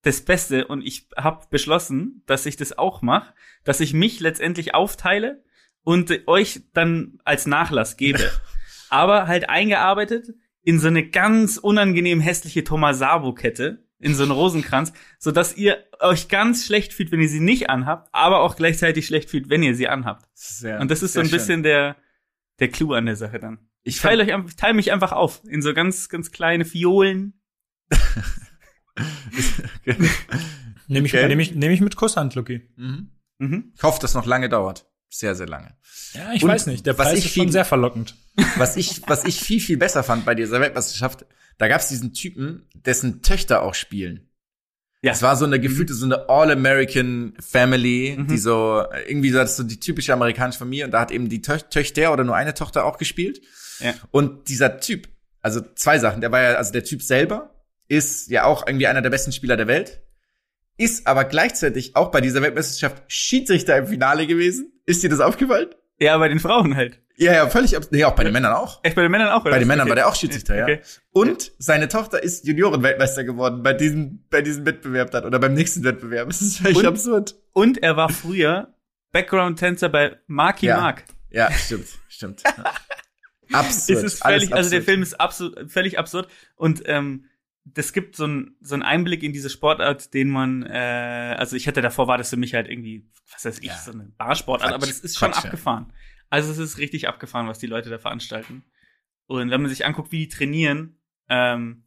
das 0.07 0.21
Beste 0.21 0.67
und 0.67 0.81
ich 0.81 1.07
habe 1.17 1.45
beschlossen, 1.49 2.23
dass 2.25 2.45
ich 2.45 2.55
das 2.55 2.77
auch 2.77 3.01
mache, 3.01 3.33
dass 3.63 3.81
ich 3.81 3.93
mich 3.93 4.19
letztendlich 4.19 4.73
aufteile 4.73 5.43
und 5.83 6.27
euch 6.27 6.61
dann 6.73 7.19
als 7.25 7.45
Nachlass 7.45 7.97
gebe. 7.97 8.19
Aber 8.89 9.27
halt 9.27 9.49
eingearbeitet 9.49 10.29
in 10.63 10.79
so 10.79 10.87
eine 10.87 11.07
ganz 11.09 11.57
unangenehm 11.57 12.21
hässliche 12.21 12.63
Thomas 12.63 12.99
Sabo-Kette, 12.99 13.85
in 13.99 14.15
so 14.15 14.23
einen 14.23 14.31
Rosenkranz, 14.31 14.93
so 15.19 15.31
dass 15.31 15.57
ihr 15.57 15.83
euch 15.99 16.29
ganz 16.29 16.65
schlecht 16.65 16.93
fühlt, 16.93 17.11
wenn 17.11 17.21
ihr 17.21 17.29
sie 17.29 17.39
nicht 17.41 17.69
anhabt, 17.69 18.09
aber 18.13 18.41
auch 18.41 18.55
gleichzeitig 18.55 19.05
schlecht 19.05 19.29
fühlt, 19.29 19.49
wenn 19.49 19.63
ihr 19.63 19.75
sie 19.75 19.89
anhabt. 19.89 20.25
Sehr, 20.33 20.79
Und 20.79 20.89
das 20.89 21.03
ist 21.03 21.13
so 21.13 21.19
ein 21.19 21.25
schön. 21.25 21.37
bisschen 21.37 21.63
der 21.63 21.97
der 22.59 22.69
Clou 22.69 22.93
an 22.93 23.05
der 23.05 23.15
Sache 23.15 23.39
dann. 23.39 23.59
Ich 23.83 23.99
teile 23.99 24.23
euch 24.23 24.55
teile 24.55 24.73
mich 24.73 24.91
einfach 24.91 25.11
auf 25.11 25.41
in 25.47 25.61
so 25.61 25.73
ganz 25.73 26.09
ganz 26.09 26.31
kleine 26.31 26.65
Fiolen. 26.65 27.41
Nehme 30.87 31.05
ich, 31.07 31.13
Okay. 31.13 31.27
nehme 31.27 31.41
ich, 31.41 31.53
nehme 31.55 31.73
ich 31.73 31.81
mit 31.81 31.95
Kusshand, 31.95 32.35
Lucky. 32.35 32.61
mhm. 32.75 33.11
Mhm. 33.39 33.71
ich 33.75 33.83
hoffe, 33.83 33.99
dass 34.01 34.13
noch 34.15 34.25
lange 34.25 34.49
dauert. 34.49 34.87
Sehr, 35.09 35.35
sehr 35.35 35.47
lange. 35.47 35.75
Ja, 36.13 36.33
ich 36.33 36.43
Und 36.43 36.49
weiß 36.49 36.65
nicht. 36.67 36.85
Der 36.85 36.97
was 36.97 37.07
Preis 37.09 37.19
ich 37.19 37.25
ist 37.25 37.33
schon 37.35 37.43
viel- 37.45 37.51
sehr 37.51 37.65
verlockend. 37.65 38.15
Was 38.57 38.77
ich, 38.77 39.01
was 39.07 39.25
ich 39.25 39.39
viel, 39.41 39.59
viel 39.59 39.77
besser 39.77 40.03
fand 40.03 40.23
bei 40.25 40.35
dieser 40.35 40.59
Weltmeisterschaft, 40.61 41.25
da 41.57 41.67
gab 41.67 41.81
es 41.81 41.87
diesen 41.89 42.13
Typen, 42.13 42.67
dessen 42.75 43.23
Töchter 43.23 43.63
auch 43.63 43.73
spielen. 43.73 44.29
Ja. 45.01 45.11
Es 45.11 45.23
war 45.23 45.35
so 45.35 45.45
eine 45.45 45.59
gefühlte, 45.59 45.95
so 45.95 46.05
eine 46.05 46.29
All-American 46.29 47.33
Family, 47.39 48.15
Mhm. 48.15 48.27
die 48.27 48.37
so, 48.37 48.83
irgendwie 49.07 49.31
so, 49.31 49.37
das 49.39 49.51
ist 49.51 49.57
so 49.57 49.63
die 49.63 49.79
typische 49.79 50.13
amerikanische 50.13 50.59
Familie 50.59 50.85
und 50.85 50.91
da 50.91 50.99
hat 51.01 51.09
eben 51.11 51.29
die 51.29 51.41
Tö 51.41 51.57
Töchter 51.57 52.13
oder 52.13 52.23
nur 52.23 52.35
eine 52.35 52.53
Tochter 52.53 52.85
auch 52.85 52.97
gespielt. 52.99 53.41
Ja. 53.79 53.95
Und 54.11 54.49
dieser 54.49 54.79
Typ, 54.79 55.07
also 55.41 55.61
zwei 55.75 55.97
Sachen, 55.97 56.21
der 56.21 56.31
war 56.31 56.41
ja, 56.43 56.53
also 56.55 56.71
der 56.71 56.83
Typ 56.83 57.01
selber 57.01 57.55
ist 57.87 58.29
ja 58.29 58.43
auch 58.45 58.65
irgendwie 58.67 58.87
einer 58.87 59.01
der 59.01 59.09
besten 59.09 59.31
Spieler 59.31 59.57
der 59.57 59.67
Welt, 59.67 60.01
ist 60.77 61.07
aber 61.07 61.25
gleichzeitig 61.25 61.95
auch 61.95 62.11
bei 62.11 62.21
dieser 62.21 62.41
Weltmeisterschaft 62.41 63.03
Schiedsrichter 63.07 63.77
im 63.77 63.87
Finale 63.87 64.27
gewesen. 64.27 64.71
Ist 64.85 65.03
dir 65.03 65.09
das 65.09 65.19
aufgefallen? 65.19 65.69
Ja, 65.99 66.17
bei 66.17 66.27
den 66.29 66.39
Frauen 66.39 66.75
halt. 66.75 66.99
Ja, 67.15 67.33
ja, 67.33 67.49
völlig. 67.49 67.75
Nee, 67.89 68.03
auch 68.03 68.13
bei 68.15 68.23
den 68.23 68.31
Männern 68.33 68.53
auch. 68.53 68.79
Echt 68.83 68.95
bei 68.95 69.01
den 69.01 69.09
Männern 69.09 69.29
auch? 69.29 69.41
Oder? 69.41 69.49
Bei 69.51 69.57
den 69.59 69.67
Männern 69.67 69.85
Okay. 69.85 69.89
war 69.89 69.95
der 69.95 70.07
auch 70.07 70.13
Schiedsrichter, 70.15 70.55
ja. 70.55 70.63
Okay. 70.65 70.81
Und 71.11 71.51
seine 71.57 71.87
Tochter 71.87 72.21
ist 72.21 72.45
Juniorenweltmeister 72.45 73.23
geworden 73.23 73.63
bei 73.63 73.73
diesem, 73.73 74.23
bei 74.29 74.43
diesem 74.43 74.67
Wettbewerb 74.67 75.09
dann 75.09 75.25
oder 75.25 75.39
beim 75.39 75.55
nächsten 75.55 75.83
Wettbewerb. 75.83 76.27
Das 76.29 76.41
ist 76.43 76.59
völlig 76.59 76.77
Und- 76.77 76.85
absurd. 76.85 77.35
Und 77.53 77.81
er 77.81 77.97
war 77.97 78.09
früher 78.09 78.75
Background-Tänzer 79.13 79.89
bei 79.89 80.17
Marky 80.27 80.67
Ja. 80.67 80.77
Mark. 80.77 81.05
Ja, 81.31 81.51
stimmt, 81.51 81.87
stimmt. 82.07 82.43
Ja. 82.45 82.63
Absurd. 83.59 83.97
Es 83.97 84.03
ist 84.03 84.21
völlig, 84.23 84.53
also 84.53 84.69
der 84.69 84.79
absurd. 84.79 84.83
Film 84.83 85.01
ist 85.01 85.19
absolut, 85.19 85.71
völlig 85.71 85.97
absurd. 85.97 86.27
Und 86.55 86.83
ähm, 86.85 87.25
das 87.73 87.93
gibt 87.93 88.15
so 88.15 88.23
einen 88.25 88.55
so 88.61 88.75
einen 88.75 88.83
Einblick 88.83 89.23
in 89.23 89.33
diese 89.33 89.49
Sportart, 89.49 90.13
den 90.13 90.29
man, 90.29 90.63
äh, 90.63 91.35
also 91.37 91.55
ich 91.55 91.67
hatte 91.67 91.81
davor 91.81 92.07
war 92.07 92.17
das 92.17 92.29
für 92.29 92.37
mich 92.37 92.53
halt 92.53 92.67
irgendwie, 92.69 93.09
was 93.31 93.45
weiß 93.45 93.59
ich, 93.59 93.65
Ja. 93.65 93.77
so 93.77 93.91
eine 93.91 94.05
Barsportart, 94.17 94.69
Quatsch, 94.69 94.75
aber 94.75 94.87
das 94.87 94.99
ist 94.99 95.17
schon 95.17 95.31
Quatsch, 95.31 95.43
ja. 95.43 95.49
abgefahren. 95.49 95.93
Also 96.29 96.51
es 96.51 96.57
ist 96.57 96.77
richtig 96.77 97.07
abgefahren, 97.07 97.47
was 97.47 97.59
die 97.59 97.67
Leute 97.67 97.89
da 97.89 97.97
veranstalten. 97.99 98.63
Und 99.27 99.49
wenn 99.49 99.61
man 99.61 99.69
sich 99.69 99.85
anguckt, 99.85 100.11
wie 100.11 100.19
die 100.19 100.29
trainieren, 100.29 100.99
ähm, 101.29 101.83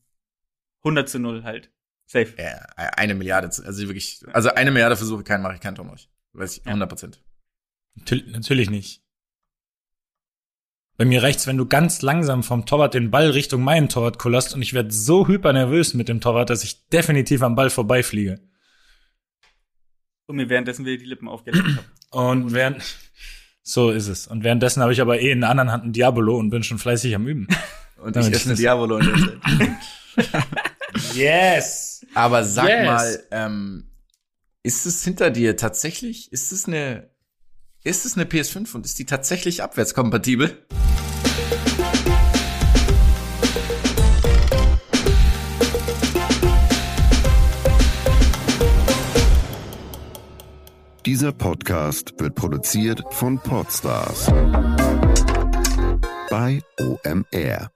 100 0.82 1.08
zu 1.08 1.18
0 1.18 1.44
halt. 1.44 1.72
Safe. 2.06 2.34
Ja, 2.38 2.58
eine 2.96 3.14
Milliarde, 3.14 3.46
also 3.48 3.86
wirklich, 3.86 4.20
also 4.32 4.50
eine 4.50 4.70
Milliarde 4.72 4.96
Versuche 4.96 5.22
keinen 5.22 5.42
mache 5.42 5.54
ich 5.54 5.60
keinen 5.60 5.76
Tom 5.76 5.90
euch. 5.90 6.10
Weiß 6.32 6.58
ich, 6.58 6.64
Ja. 6.64 6.72
100 6.72 6.88
Prozent. 6.88 7.22
Natürlich, 7.94 8.26
natürlich 8.26 8.70
nicht. 8.70 9.02
Bei 11.00 11.06
mir 11.06 11.22
reicht's, 11.22 11.46
wenn 11.46 11.56
du 11.56 11.64
ganz 11.64 12.02
langsam 12.02 12.42
vom 12.42 12.66
Torwart 12.66 12.92
den 12.92 13.10
Ball 13.10 13.30
Richtung 13.30 13.62
meinen 13.62 13.88
Torwart 13.88 14.18
kullerst 14.18 14.54
und 14.54 14.60
ich 14.60 14.74
werde 14.74 14.92
so 14.92 15.26
hypernervös 15.26 15.94
mit 15.94 16.10
dem 16.10 16.20
Torwart, 16.20 16.50
dass 16.50 16.62
ich 16.62 16.88
definitiv 16.88 17.40
am 17.40 17.54
Ball 17.54 17.70
vorbeifliege. 17.70 18.38
Und 20.26 20.36
mir 20.36 20.50
währenddessen 20.50 20.84
wieder 20.84 20.98
die 20.98 21.06
Lippen 21.06 21.26
aufgeleckt 21.26 21.64
habe. 22.10 22.34
Und 22.34 22.52
während, 22.52 22.82
so 23.62 23.90
ist 23.90 24.08
es. 24.08 24.26
Und 24.26 24.44
währenddessen 24.44 24.82
habe 24.82 24.92
ich 24.92 25.00
aber 25.00 25.18
eh 25.18 25.30
in 25.30 25.40
der 25.40 25.48
anderen 25.48 25.72
Hand 25.72 25.84
ein 25.86 25.92
Diabolo 25.94 26.36
und 26.36 26.50
bin 26.50 26.62
schon 26.64 26.78
fleißig 26.78 27.14
am 27.14 27.26
Üben. 27.26 27.48
Und 27.96 28.14
Damit 28.16 28.28
ich 28.28 28.34
ist 28.34 28.40
esse 28.40 28.48
eine 28.48 28.52
es- 28.52 28.58
Diabolo 28.60 28.98
in 28.98 29.06
der 29.06 30.28
Zeit. 30.36 30.46
Yes! 31.14 32.04
Aber 32.14 32.44
sag 32.44 32.68
Yes. 32.68 32.84
mal, 32.86 33.22
ähm, 33.30 33.90
ist 34.62 34.84
es 34.84 35.02
hinter 35.02 35.30
dir 35.30 35.56
tatsächlich, 35.56 36.30
ist 36.30 36.52
es 36.52 36.66
eine, 36.66 37.08
ist 37.82 38.04
es 38.04 38.14
eine 38.14 38.24
PS5 38.24 38.74
und 38.74 38.84
ist 38.84 38.98
die 38.98 39.06
tatsächlich 39.06 39.62
abwärtskompatibel? 39.62 40.66
Dieser 51.06 51.32
Podcast 51.32 52.12
wird 52.18 52.34
produziert 52.34 53.02
von 53.10 53.38
Podstars 53.38 54.26
bei 56.28 56.60
OMR. 56.78 57.70